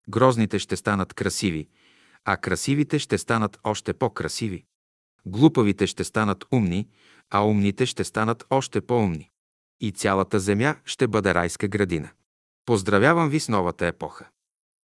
Грозните 0.09 0.59
ще 0.59 0.77
станат 0.77 1.15
красиви, 1.15 1.69
а 2.25 2.37
красивите 2.37 2.99
ще 2.99 3.19
станат 3.19 3.59
още 3.65 3.93
по-красиви. 3.93 4.65
Глупавите 5.27 5.87
ще 5.87 6.05
станат 6.05 6.45
умни, 6.53 6.89
а 7.31 7.45
умните 7.45 7.87
ще 7.87 8.05
станат 8.05 8.45
още 8.51 8.81
по-умни. 8.81 9.31
И 9.81 9.93
цялата 9.93 10.41
земя 10.41 10.77
ще 10.85 11.09
бъде 11.09 11.35
райска 11.35 11.69
градина. 11.69 12.11
Поздравявам 12.67 13.29
ви 13.29 13.41
с 13.41 13.49
новата 13.49 13.87
епоха. 13.87 14.29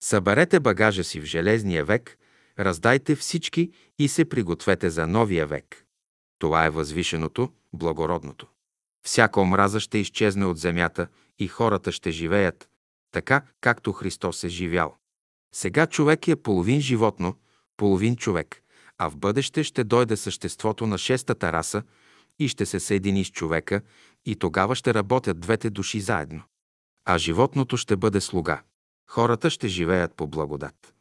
Съберете 0.03 0.59
багажа 0.59 1.03
си 1.03 1.21
в 1.21 1.25
Железния 1.25 1.85
век, 1.85 2.17
раздайте 2.59 3.15
всички 3.15 3.71
и 3.99 4.07
се 4.07 4.29
пригответе 4.29 4.89
за 4.89 5.07
новия 5.07 5.47
век. 5.47 5.85
Това 6.39 6.65
е 6.65 6.69
възвишеното, 6.69 7.49
благородното. 7.73 8.47
Всяка 9.05 9.41
омраза 9.41 9.79
ще 9.79 9.97
изчезне 9.97 10.45
от 10.45 10.57
земята 10.57 11.07
и 11.39 11.47
хората 11.47 11.91
ще 11.91 12.11
живеят 12.11 12.69
така, 13.11 13.41
както 13.61 13.91
Христос 13.91 14.43
е 14.43 14.49
живял. 14.49 14.97
Сега 15.55 15.87
човек 15.87 16.27
е 16.27 16.35
половин 16.35 16.81
животно, 16.81 17.35
половин 17.77 18.15
човек, 18.15 18.61
а 18.97 19.09
в 19.09 19.17
бъдеще 19.17 19.63
ще 19.63 19.83
дойде 19.83 20.17
съществото 20.17 20.87
на 20.87 20.97
шестата 20.97 21.51
раса 21.51 21.83
и 22.39 22.47
ще 22.47 22.65
се 22.65 22.79
съедини 22.79 23.25
с 23.25 23.31
човека 23.31 23.81
и 24.25 24.35
тогава 24.35 24.75
ще 24.75 24.93
работят 24.93 25.39
двете 25.39 25.69
души 25.69 25.99
заедно. 26.01 26.43
А 27.05 27.17
животното 27.17 27.77
ще 27.77 27.95
бъде 27.95 28.21
слуга. 28.21 28.61
Хората 29.09 29.49
ще 29.49 29.67
живеят 29.67 30.15
по 30.15 30.27
благодат. 30.27 30.93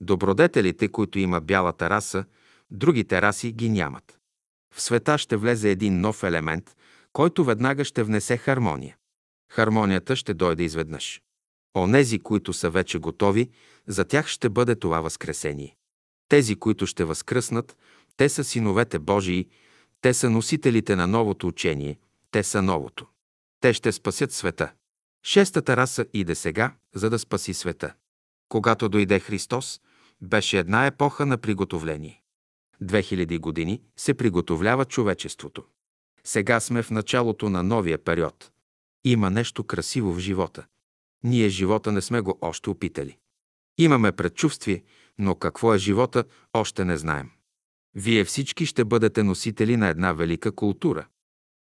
Добродетелите, 0.00 0.88
които 0.88 1.18
има 1.18 1.40
бялата 1.40 1.90
раса, 1.90 2.24
другите 2.70 3.22
раси 3.22 3.52
ги 3.52 3.68
нямат. 3.68 4.18
В 4.74 4.82
света 4.82 5.18
ще 5.18 5.36
влезе 5.36 5.70
един 5.70 6.00
нов 6.00 6.22
елемент, 6.22 6.76
който 7.12 7.44
веднага 7.44 7.84
ще 7.84 8.02
внесе 8.02 8.36
хармония. 8.36 8.96
Хармонията 9.52 10.16
ще 10.16 10.34
дойде 10.34 10.62
изведнъж. 10.62 11.20
Онези, 11.76 12.18
които 12.18 12.52
са 12.52 12.70
вече 12.70 12.98
готови, 12.98 13.50
за 13.86 14.04
тях 14.04 14.28
ще 14.28 14.48
бъде 14.48 14.76
това 14.76 15.00
възкресение. 15.00 15.76
Тези, 16.28 16.56
които 16.56 16.86
ще 16.86 17.04
възкръснат, 17.04 17.76
те 18.16 18.28
са 18.28 18.44
синовете 18.44 18.98
Божии, 18.98 19.46
те 20.00 20.14
са 20.14 20.30
носителите 20.30 20.96
на 20.96 21.06
новото 21.06 21.46
учение, 21.48 21.98
те 22.30 22.42
са 22.42 22.62
новото. 22.62 23.06
Те 23.60 23.72
ще 23.72 23.92
спасят 23.92 24.32
света. 24.32 24.72
Шестата 25.24 25.76
раса 25.76 26.06
иде 26.12 26.34
сега, 26.34 26.74
за 26.94 27.10
да 27.10 27.18
спаси 27.18 27.54
света. 27.54 27.94
Когато 28.48 28.88
дойде 28.88 29.20
Христос, 29.20 29.80
беше 30.20 30.58
една 30.58 30.86
епоха 30.86 31.26
на 31.26 31.38
приготовление. 31.38 32.22
2000 32.82 33.40
години 33.40 33.82
се 33.96 34.14
приготовлява 34.14 34.84
човечеството. 34.84 35.64
Сега 36.24 36.60
сме 36.60 36.82
в 36.82 36.90
началото 36.90 37.50
на 37.50 37.62
новия 37.62 37.98
период. 37.98 38.50
Има 39.04 39.30
нещо 39.30 39.64
красиво 39.64 40.12
в 40.12 40.18
живота. 40.18 40.66
Ние 41.26 41.48
живота 41.48 41.92
не 41.92 42.00
сме 42.00 42.20
го 42.20 42.38
още 42.40 42.70
опитали. 42.70 43.16
Имаме 43.78 44.12
предчувствие, 44.12 44.82
но 45.18 45.34
какво 45.34 45.74
е 45.74 45.78
живота, 45.78 46.24
още 46.52 46.84
не 46.84 46.96
знаем. 46.96 47.30
Вие 47.94 48.24
всички 48.24 48.66
ще 48.66 48.84
бъдете 48.84 49.22
носители 49.22 49.76
на 49.76 49.88
една 49.88 50.12
велика 50.12 50.52
култура. 50.52 51.06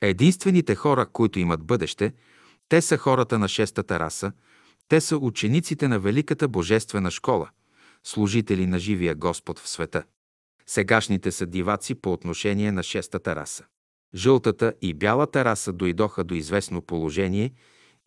Единствените 0.02 0.76
хора, 0.76 1.06
които 1.06 1.40
имат 1.40 1.64
бъдеще, 1.64 2.14
те 2.70 2.82
са 2.82 2.98
хората 2.98 3.40
на 3.40 3.48
шестата 3.48 4.00
раса, 4.00 4.32
те 4.88 5.02
са 5.02 5.18
учениците 5.18 5.88
на 5.88 6.00
Великата 6.00 6.48
Божествена 6.48 7.12
школа, 7.12 7.50
служители 8.04 8.66
на 8.66 8.80
живия 8.80 9.16
Господ 9.16 9.60
в 9.60 9.70
света. 9.70 10.04
Сегашните 10.68 11.32
са 11.32 11.46
диваци 11.46 11.96
по 11.96 12.14
отношение 12.14 12.72
на 12.72 12.84
шестата 12.84 13.36
раса. 13.36 13.66
Жълтата 14.16 14.74
и 14.82 14.94
бялата 14.94 15.46
раса 15.46 15.74
дойдоха 15.74 16.24
до 16.24 16.36
известно 16.36 16.82
положение 16.82 17.54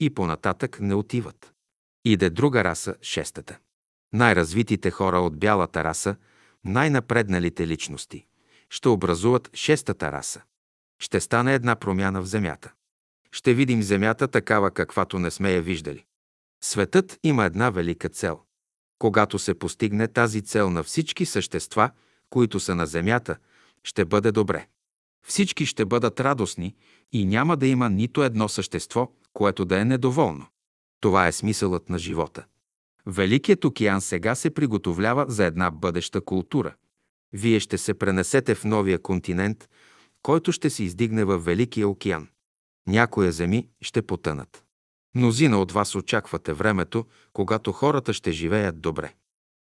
и 0.01 0.11
понататък 0.11 0.81
не 0.81 0.95
отиват. 0.95 1.53
Иде 2.05 2.31
друга 2.31 2.65
раса, 2.65 2.95
шестата. 3.03 3.59
Най-развитите 4.13 4.91
хора 4.91 5.19
от 5.19 5.39
бялата 5.39 5.85
раса, 5.85 6.17
най-напредналите 6.65 7.67
личности, 7.67 8.27
ще 8.71 8.89
образуват 8.89 9.51
шестата 9.55 10.13
раса. 10.13 10.43
Ще 10.99 11.21
стане 11.21 11.55
една 11.55 11.77
промяна 11.77 12.23
в 12.23 12.27
Земята. 12.27 12.73
Ще 13.33 13.55
видим 13.55 13.83
Земята 13.83 14.29
такава, 14.29 14.71
каквато 14.71 15.19
не 15.19 15.31
сме 15.31 15.53
я 15.53 15.63
виждали. 15.63 16.05
Светът 16.65 17.19
има 17.23 17.45
една 17.45 17.71
велика 17.71 18.09
цел. 18.09 18.41
Когато 18.99 19.39
се 19.39 19.55
постигне 19.55 20.09
тази 20.09 20.43
цел 20.43 20.71
на 20.71 20.83
всички 20.83 21.27
същества, 21.27 21.91
които 22.31 22.61
са 22.61 22.75
на 22.75 22.87
Земята, 22.87 23.37
ще 23.85 24.05
бъде 24.05 24.33
добре. 24.33 24.67
Всички 25.27 25.67
ще 25.67 25.85
бъдат 25.85 26.21
радостни 26.21 26.75
и 27.13 27.25
няма 27.25 27.57
да 27.57 27.67
има 27.67 27.91
нито 27.91 28.23
едно 28.23 28.49
същество, 28.49 29.13
което 29.39 29.65
да 29.65 29.81
е 29.81 29.85
недоволно. 29.85 30.47
Това 31.01 31.27
е 31.27 31.33
смисълът 31.33 31.89
на 31.89 31.99
живота. 31.99 32.45
Великият 33.07 33.65
океан 33.65 34.01
сега 34.01 34.35
се 34.35 34.51
приготовлява 34.51 35.27
за 35.29 35.45
една 35.45 35.71
бъдеща 35.71 36.21
култура. 36.21 36.75
Вие 37.33 37.61
ще 37.61 37.79
се 37.79 37.95
пренесете 37.95 38.55
в 38.55 38.65
новия 38.65 38.99
континент, 38.99 39.69
който 40.23 40.53
ще 40.53 40.71
се 40.71 40.85
издигне 40.85 41.25
във 41.25 41.45
Великия 41.45 41.89
океан. 41.89 42.29
Някоя 42.87 43.33
земи 43.33 43.69
ще 43.81 44.03
потънат. 44.03 44.65
Мнозина 45.15 45.61
от 45.61 45.73
вас 45.73 45.95
очаквате 45.95 46.53
времето, 46.53 47.07
когато 47.33 47.73
хората 47.73 48.13
ще 48.13 48.33
живеят 48.33 48.81
добре. 48.81 49.15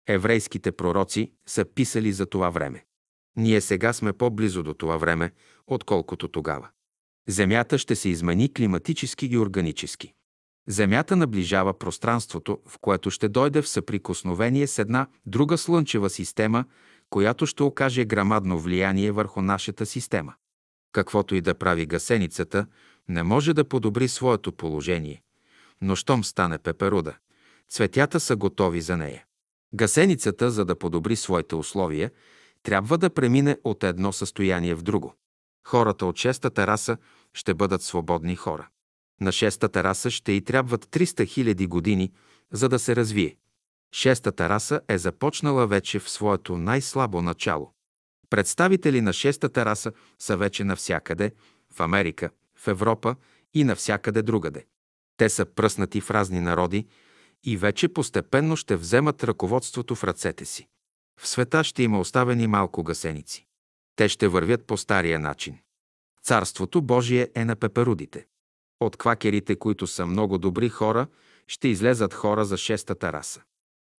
Еврейските 0.07 0.71
пророци 0.71 1.31
са 1.45 1.65
писали 1.65 2.11
за 2.11 2.25
това 2.25 2.49
време. 2.49 2.85
Ние 3.37 3.61
сега 3.61 3.93
сме 3.93 4.13
по-близо 4.13 4.63
до 4.63 4.73
това 4.73 4.97
време, 4.97 5.31
отколкото 5.67 6.27
тогава. 6.27 6.69
Земята 7.27 7.77
ще 7.77 7.95
се 7.95 8.09
измени 8.09 8.53
климатически 8.53 9.25
и 9.25 9.37
органически. 9.37 10.13
Земята 10.67 11.15
наближава 11.15 11.79
пространството, 11.79 12.59
в 12.67 12.77
което 12.81 13.11
ще 13.11 13.29
дойде 13.29 13.61
в 13.61 13.67
съприкосновение 13.67 14.67
с 14.67 14.79
една 14.79 15.07
друга 15.25 15.57
слънчева 15.57 16.09
система, 16.09 16.65
която 17.09 17.45
ще 17.45 17.63
окаже 17.63 18.05
грамадно 18.05 18.59
влияние 18.59 19.11
върху 19.11 19.41
нашата 19.41 19.85
система. 19.85 20.33
Каквото 20.91 21.35
и 21.35 21.41
да 21.41 21.55
прави 21.55 21.85
гасеницата, 21.85 22.65
не 23.09 23.23
може 23.23 23.53
да 23.53 23.69
подобри 23.69 24.07
своето 24.07 24.51
положение. 24.51 25.21
Но 25.81 25.95
щом 25.95 26.23
стане 26.23 26.57
пеперуда, 26.57 27.15
цветята 27.69 28.19
са 28.19 28.35
готови 28.35 28.81
за 28.81 28.97
нея. 28.97 29.23
Гасеницата, 29.73 30.51
за 30.51 30.65
да 30.65 30.75
подобри 30.75 31.15
своите 31.15 31.55
условия, 31.55 32.11
трябва 32.63 32.97
да 32.97 33.09
премине 33.09 33.57
от 33.63 33.83
едно 33.83 34.13
състояние 34.13 34.75
в 34.75 34.83
друго. 34.83 35.13
Хората 35.67 36.05
от 36.05 36.17
шестата 36.17 36.67
раса 36.67 36.97
ще 37.33 37.53
бъдат 37.53 37.81
свободни 37.81 38.35
хора. 38.35 38.67
На 39.21 39.31
шестата 39.31 39.83
раса 39.83 40.11
ще 40.11 40.31
и 40.31 40.41
трябват 40.41 40.85
300 40.85 41.27
хиляди 41.27 41.67
години, 41.67 42.11
за 42.51 42.69
да 42.69 42.79
се 42.79 42.95
развие. 42.95 43.37
Шестата 43.95 44.49
раса 44.49 44.81
е 44.87 44.97
започнала 44.97 45.67
вече 45.67 45.99
в 45.99 46.09
своето 46.09 46.57
най-слабо 46.57 47.21
начало. 47.21 47.73
Представители 48.29 49.01
на 49.01 49.13
шестата 49.13 49.65
раса 49.65 49.91
са 50.19 50.37
вече 50.37 50.63
навсякъде, 50.63 51.31
в 51.73 51.79
Америка, 51.79 52.29
в 52.55 52.67
Европа 52.67 53.15
и 53.53 53.63
навсякъде 53.63 54.21
другаде. 54.21 54.65
Те 55.17 55.29
са 55.29 55.45
пръснати 55.45 56.01
в 56.01 56.11
разни 56.11 56.39
народи 56.39 56.87
и 57.43 57.57
вече 57.57 57.87
постепенно 57.87 58.55
ще 58.55 58.75
вземат 58.75 59.23
ръководството 59.23 59.95
в 59.95 60.03
ръцете 60.03 60.45
си. 60.45 60.67
В 61.21 61.27
света 61.27 61.63
ще 61.63 61.83
има 61.83 61.99
оставени 61.99 62.47
малко 62.47 62.83
гасеници. 62.83 63.47
Те 63.95 64.09
ще 64.09 64.27
вървят 64.27 64.65
по 64.65 64.77
стария 64.77 65.19
начин. 65.19 65.59
Царството 66.23 66.81
Божие 66.81 67.29
е 67.35 67.45
на 67.45 67.55
пеперудите. 67.55 68.25
От 68.79 68.97
квакерите, 68.97 69.55
които 69.55 69.87
са 69.87 70.05
много 70.05 70.37
добри 70.37 70.69
хора, 70.69 71.07
ще 71.47 71.67
излезат 71.67 72.13
хора 72.13 72.45
за 72.45 72.57
шестата 72.57 73.13
раса. 73.13 73.41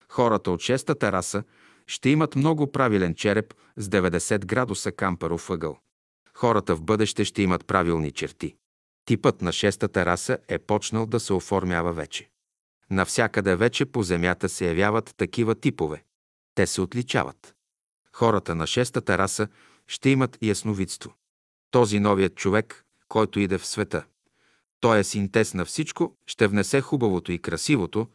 Хората 0.09 0.51
от 0.51 0.61
шестата 0.61 1.12
раса 1.12 1.43
ще 1.87 2.09
имат 2.09 2.37
много 2.37 2.73
правилен 2.73 3.15
череп 3.15 3.55
с 3.77 3.89
90 3.89 4.47
градуса 4.47 4.93
кампаров 4.93 5.51
ъгъл. 5.51 5.79
Хората 6.35 6.77
в 6.77 6.83
бъдеще 6.83 7.25
ще 7.25 7.43
имат 7.43 7.66
правилни 7.66 8.11
черти. 8.11 8.57
Типът 9.05 9.43
на 9.43 9.53
шестата 9.53 10.07
раса 10.07 10.39
е 10.49 10.59
почнал 10.59 11.07
да 11.07 11.21
се 11.21 11.33
оформява 11.33 11.93
вече. 11.93 12.31
Навсякъде 12.91 13.57
вече 13.57 13.85
по 13.85 14.03
земята 14.03 14.49
се 14.49 14.66
явяват 14.66 15.15
такива 15.16 15.55
типове. 15.55 16.05
Те 16.55 16.66
се 16.66 16.81
отличават. 16.81 17.55
Хората 18.12 18.55
на 18.55 18.66
шестата 18.66 19.19
раса 19.19 19.49
ще 19.89 20.11
имат 20.11 20.39
ясновидство. 20.43 21.15
Този 21.70 22.01
новият 22.01 22.35
човек, 22.35 22.85
който 23.09 23.40
иде 23.40 23.59
в 23.59 23.66
света, 23.66 24.05
той 24.81 24.98
е 24.98 25.05
синтез 25.05 25.55
на 25.55 25.65
всичко, 25.65 26.16
ще 26.27 26.47
внесе 26.47 26.81
хубавото 26.81 27.32
и 27.32 27.39
красивото, 27.39 28.06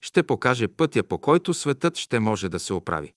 ще 0.00 0.22
покаже 0.22 0.68
пътя, 0.68 1.02
по 1.02 1.18
който 1.18 1.54
светът 1.54 1.96
ще 1.96 2.20
може 2.20 2.48
да 2.48 2.58
се 2.58 2.72
оправи. 2.72 3.12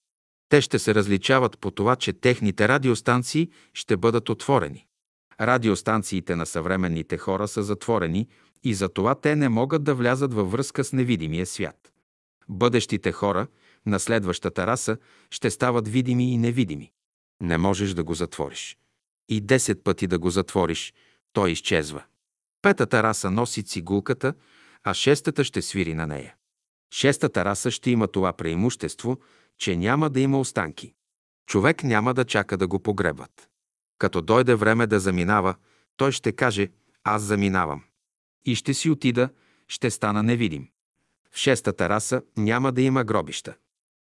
Те 0.49 0.61
ще 0.61 0.80
се 0.80 0.95
различават 0.95 1.60
по 1.60 1.72
това, 1.72 1.95
че 1.95 2.14
техните 2.14 2.68
радиостанции 2.68 3.49
ще 3.73 3.98
бъдат 3.98 4.30
отворени. 4.30 4.86
Радиостанциите 5.41 6.36
на 6.36 6.45
съвременните 6.45 7.18
хора 7.18 7.48
са 7.48 7.64
затворени 7.64 8.27
и 8.64 8.73
затова 8.73 9.15
те 9.15 9.36
не 9.36 9.49
могат 9.49 9.84
да 9.84 9.95
влязат 9.95 10.34
във 10.34 10.52
връзка 10.52 10.84
с 10.84 10.94
невидимия 10.94 11.45
свят. 11.45 11.91
Бъдещите 12.49 13.11
хора 13.11 13.48
на 13.86 13.99
следващата 13.99 14.68
раса 14.68 14.98
ще 15.32 15.49
стават 15.49 15.88
видими 15.88 16.34
и 16.34 16.38
невидими. 16.38 16.91
Не 17.41 17.57
можеш 17.57 17.94
да 17.94 18.03
го 18.03 18.14
затвориш. 18.14 18.78
И 19.30 19.44
10 19.44 19.84
пъти 19.84 20.07
да 20.07 20.20
го 20.20 20.30
затвориш, 20.30 20.94
той 21.34 21.52
изчезва. 21.52 22.03
Петата 22.62 23.03
раса 23.03 23.32
носи 23.32 23.64
цигулката, 23.64 24.34
а 24.84 24.94
шестата 24.94 25.44
ще 25.44 25.62
свири 25.62 25.94
на 25.94 26.07
нея. 26.07 26.36
Шестата 26.94 27.45
раса 27.45 27.72
ще 27.72 27.91
има 27.91 28.07
това 28.07 28.34
преимущество, 28.34 29.18
че 29.57 29.78
няма 29.78 30.10
да 30.10 30.20
има 30.20 30.40
останки. 30.40 30.94
Човек 31.48 31.84
няма 31.84 32.14
да 32.14 32.26
чака 32.26 32.57
да 32.57 32.68
го 32.68 32.80
погребват. 32.80 33.49
Като 33.98 34.22
дойде 34.22 34.56
време 34.56 34.88
да 34.88 34.99
заминава, 34.99 35.56
той 35.98 36.12
ще 36.12 36.32
каже 36.32 36.72
«Аз 37.03 37.22
заминавам». 37.22 37.84
И 38.45 38.56
ще 38.56 38.74
си 38.74 38.90
отида, 38.90 39.30
ще 39.68 39.91
стана 39.91 40.24
невидим. 40.24 40.68
В 41.32 41.38
шестата 41.38 41.90
раса 41.90 42.22
няма 42.38 42.72
да 42.72 42.82
има 42.82 43.03
гробища. 43.03 43.56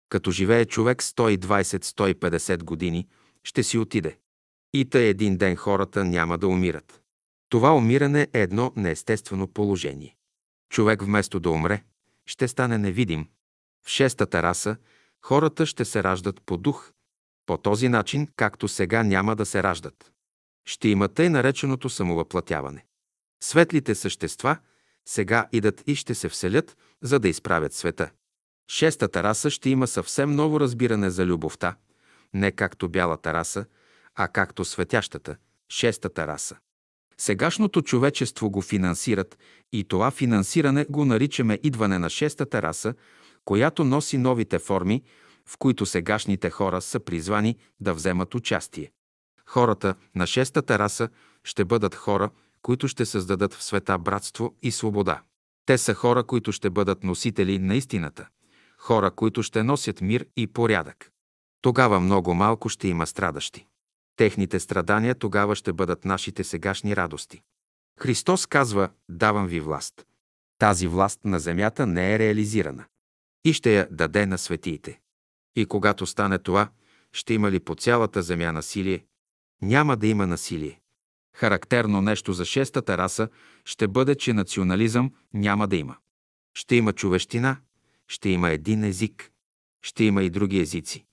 Като 0.09 0.31
живее 0.31 0.65
човек 0.65 1.03
120-150 1.03 2.63
години, 2.63 3.07
ще 3.45 3.63
си 3.63 3.77
отиде. 3.77 4.17
И 4.73 4.89
тъй 4.89 5.07
един 5.07 5.37
ден 5.37 5.55
хората 5.55 6.05
няма 6.05 6.37
да 6.37 6.47
умират. 6.47 7.01
Това 7.49 7.75
умиране 7.75 8.27
е 8.33 8.41
едно 8.41 8.73
неестествено 8.75 9.47
положение. 9.47 10.15
Човек 10.69 11.01
вместо 11.01 11.39
да 11.39 11.49
умре, 11.49 11.83
ще 12.25 12.47
стане 12.47 12.77
невидим. 12.77 13.27
В 13.85 13.89
шестата 13.89 14.43
раса 14.43 14.77
хората 15.21 15.65
ще 15.65 15.85
се 15.85 16.03
раждат 16.03 16.41
по 16.45 16.57
дух, 16.57 16.91
по 17.45 17.57
този 17.57 17.89
начин, 17.89 18.27
както 18.35 18.67
сега 18.67 19.03
няма 19.03 19.35
да 19.35 19.45
се 19.45 19.63
раждат. 19.63 20.11
Ще 20.65 20.89
има 20.89 21.07
тъй 21.07 21.29
нареченото 21.29 21.89
самовъплатяване. 21.89 22.85
Светлите 23.43 23.95
същества 23.95 24.57
сега 25.07 25.47
идат 25.51 25.83
и 25.87 25.95
ще 25.95 26.15
се 26.15 26.29
вселят, 26.29 26.77
за 27.01 27.19
да 27.19 27.29
изправят 27.29 27.73
света. 27.73 28.11
Шестата 28.71 29.23
раса 29.23 29.49
ще 29.49 29.69
има 29.69 29.87
съвсем 29.87 30.35
ново 30.35 30.59
разбиране 30.59 31.09
за 31.09 31.25
любовта, 31.25 31.75
не 32.33 32.51
както 32.51 32.89
бялата 32.89 33.33
раса, 33.33 33.65
а 34.15 34.27
както 34.27 34.65
светящата, 34.65 35.35
шестата 35.69 36.27
раса. 36.27 36.57
Сегашното 37.17 37.81
човечество 37.81 38.49
го 38.49 38.61
финансират 38.61 39.37
и 39.73 39.83
това 39.83 40.11
финансиране 40.11 40.85
го 40.89 41.05
наричаме 41.05 41.59
идване 41.63 41.99
на 41.99 42.09
шестата 42.09 42.61
раса, 42.61 42.93
която 43.45 43.83
носи 43.83 44.17
новите 44.17 44.59
форми, 44.59 45.03
в 45.45 45.57
които 45.57 45.85
сегашните 45.85 46.49
хора 46.49 46.81
са 46.81 46.99
призвани 46.99 47.57
да 47.79 47.93
вземат 47.93 48.35
участие. 48.35 48.91
Хората 49.45 49.95
на 50.15 50.27
шестата 50.27 50.79
раса 50.79 51.09
ще 51.43 51.65
бъдат 51.65 51.95
хора, 51.95 52.29
които 52.61 52.87
ще 52.87 53.05
създадат 53.05 53.53
в 53.53 53.63
света 53.63 53.97
братство 53.97 54.55
и 54.61 54.71
свобода. 54.71 55.21
Те 55.65 55.77
са 55.77 55.93
хора, 55.93 56.23
които 56.23 56.51
ще 56.51 56.69
бъдат 56.69 57.03
носители 57.03 57.59
на 57.59 57.75
истината, 57.75 58.27
хора, 58.77 59.11
които 59.11 59.43
ще 59.43 59.63
носят 59.63 60.01
мир 60.01 60.25
и 60.37 60.47
порядък. 60.47 61.11
Тогава 61.65 61.99
много 61.99 62.33
малко 62.33 62.69
ще 62.69 62.87
има 62.87 63.07
страдащи. 63.07 63.67
Техните 64.15 64.59
страдания 64.59 65.15
тогава 65.15 65.55
ще 65.55 65.73
бъдат 65.73 66.05
нашите 66.05 66.43
сегашни 66.43 66.95
радости. 66.95 67.41
Христос 67.99 68.45
казва, 68.45 68.89
давам 69.09 69.47
ви 69.47 69.59
власт. 69.59 70.05
Тази 70.59 70.87
власт 70.87 71.19
на 71.25 71.39
земята 71.39 71.87
не 71.87 72.13
е 72.13 72.19
реализирана. 72.19 72.85
И 73.45 73.53
ще 73.53 73.75
я 73.75 73.87
даде 73.91 74.25
на 74.25 74.37
светиите. 74.37 74.99
И 75.55 75.65
когато 75.65 76.05
стане 76.05 76.39
това, 76.39 76.69
ще 77.13 77.33
има 77.33 77.51
ли 77.51 77.59
по 77.59 77.75
цялата 77.75 78.21
земя 78.21 78.51
насилие? 78.51 79.05
Няма 79.61 79.97
да 79.97 80.07
има 80.07 80.27
насилие. 80.27 80.81
Характерно 81.35 82.01
нещо 82.01 82.33
за 82.33 82.45
шестата 82.45 82.97
раса 82.97 83.29
ще 83.65 83.87
бъде, 83.87 84.15
че 84.15 84.33
национализъм 84.33 85.13
няма 85.33 85.67
да 85.67 85.75
има. 85.75 85.95
Ще 86.53 86.75
има 86.75 86.93
човещина, 86.93 87.57
ще 88.07 88.29
има 88.29 88.49
един 88.49 88.83
език, 88.83 89.31
ще 89.81 90.03
има 90.03 90.23
и 90.23 90.29
други 90.29 90.59
езици 90.59 91.05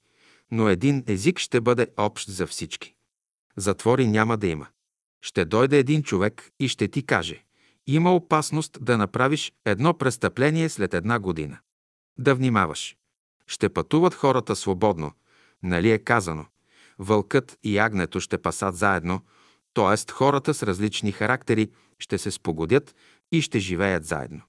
но 0.52 0.68
един 0.68 1.04
език 1.06 1.38
ще 1.38 1.60
бъде 1.60 1.86
общ 1.96 2.28
за 2.28 2.46
всички. 2.46 2.94
Затвори 3.56 4.06
няма 4.06 4.36
да 4.36 4.46
има. 4.46 4.66
Ще 5.22 5.44
дойде 5.44 5.78
един 5.78 6.02
човек 6.02 6.50
и 6.60 6.68
ще 6.68 6.88
ти 6.88 7.06
каже 7.06 7.44
има 7.86 8.14
опасност 8.14 8.78
да 8.84 8.98
направиш 8.98 9.52
едно 9.64 9.94
престъпление 9.98 10.68
след 10.68 10.94
една 10.94 11.18
година. 11.18 11.58
Да 12.18 12.34
внимаваш. 12.34 12.96
Ще 13.46 13.68
пътуват 13.68 14.14
хората 14.14 14.56
свободно. 14.56 15.12
Нали 15.62 15.90
е 15.90 15.98
казано? 15.98 16.46
Вълкът 16.98 17.58
и 17.62 17.78
агнето 17.78 18.20
ще 18.20 18.42
пасат 18.42 18.76
заедно, 18.76 19.20
т.е. 19.74 20.12
хората 20.12 20.54
с 20.54 20.62
различни 20.62 21.12
характери 21.12 21.70
ще 21.98 22.18
се 22.18 22.30
спогодят 22.30 22.94
и 23.32 23.42
ще 23.42 23.58
живеят 23.58 24.04
заедно. 24.04 24.42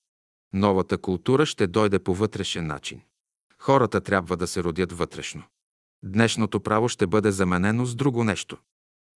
Новата 0.54 0.98
култура 0.98 1.46
ще 1.46 1.68
дойде 1.68 2.00
по 2.00 2.16
вътрешен 2.16 2.68
начин. 2.68 3.02
Хората 3.60 4.02
трябва 4.02 4.38
да 4.38 4.48
се 4.48 4.64
родят 4.64 4.92
вътрешно. 4.92 5.44
Днешното 6.04 6.60
право 6.60 6.90
ще 6.90 7.08
бъде 7.08 7.32
заменено 7.32 7.86
с 7.86 7.96
друго 7.96 8.24
нещо. 8.24 8.58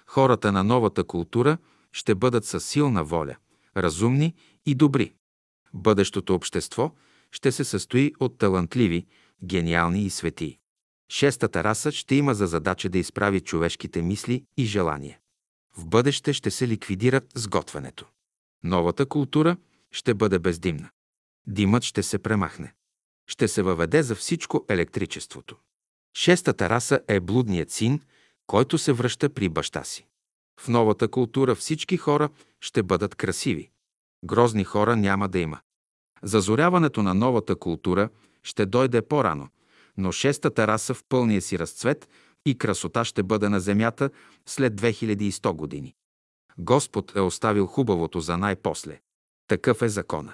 Хората 0.06 0.52
на 0.52 0.64
новата 0.64 1.04
култура 1.04 1.58
ще 1.92 2.16
бъдат 2.16 2.46
със 2.46 2.66
силна 2.66 3.04
воля, 3.04 3.36
разумни 3.78 4.36
и 4.66 4.76
добри. 4.76 5.14
Бъдещото 5.74 6.36
общество 6.36 6.92
ще 7.32 7.52
се 7.52 7.64
състои 7.64 8.14
от 8.20 8.38
талантливи, 8.38 9.06
гениални 9.44 10.04
и 10.04 10.10
светии. 10.10 10.60
Шестата 11.12 11.64
раса 11.64 11.92
ще 11.92 12.16
има 12.16 12.34
за 12.34 12.48
задача 12.48 12.90
да 12.90 12.98
изправи 12.98 13.42
човешките 13.42 14.02
мисли 14.02 14.44
и 14.58 14.66
желания. 14.66 15.20
В 15.78 15.88
бъдеще 15.88 16.34
ще 16.34 16.52
се 16.52 16.68
ликвидира 16.68 17.22
сготвянето. 17.36 18.06
Новата 18.64 19.06
култура 19.06 19.58
ще 19.92 20.14
бъде 20.14 20.40
бездимна. 20.40 20.90
Димът 21.48 21.84
ще 21.84 22.04
се 22.04 22.20
премахне. 22.20 22.74
Ще 23.28 23.48
се 23.48 23.62
въведе 23.62 24.04
за 24.04 24.16
всичко 24.16 24.66
електричеството. 24.70 25.56
Шестата 26.18 26.70
раса 26.70 27.00
е 27.08 27.20
блудният 27.20 27.72
син, 27.72 28.02
който 28.48 28.78
се 28.78 28.94
връща 28.94 29.30
при 29.30 29.50
баща 29.50 29.84
си. 29.84 30.08
В 30.60 30.68
новата 30.68 31.08
култура 31.08 31.56
всички 31.56 31.98
хора 31.98 32.30
ще 32.62 32.84
бъдат 32.84 33.16
красиви. 33.16 33.70
Грозни 34.26 34.64
хора 34.64 34.96
няма 34.96 35.30
да 35.30 35.40
има. 35.40 35.60
Зазоряването 36.24 37.04
на 37.04 37.14
новата 37.14 37.56
култура 37.56 38.10
ще 38.44 38.66
дойде 38.66 39.02
по-рано, 39.02 39.50
но 39.98 40.12
шестата 40.12 40.68
раса 40.68 40.94
в 40.94 41.04
пълния 41.10 41.42
си 41.42 41.60
разцвет 41.60 42.10
и 42.46 42.58
красота 42.58 43.06
ще 43.06 43.24
бъде 43.24 43.50
на 43.50 43.60
земята 43.60 44.10
след 44.46 44.74
2100 44.74 45.52
години. 45.54 45.96
Господ 46.58 47.16
е 47.16 47.22
оставил 47.22 47.66
хубавото 47.66 48.20
за 48.20 48.38
най-после. 48.38 49.00
Такъв 49.48 49.82
е 49.82 49.90
закона. 49.90 50.34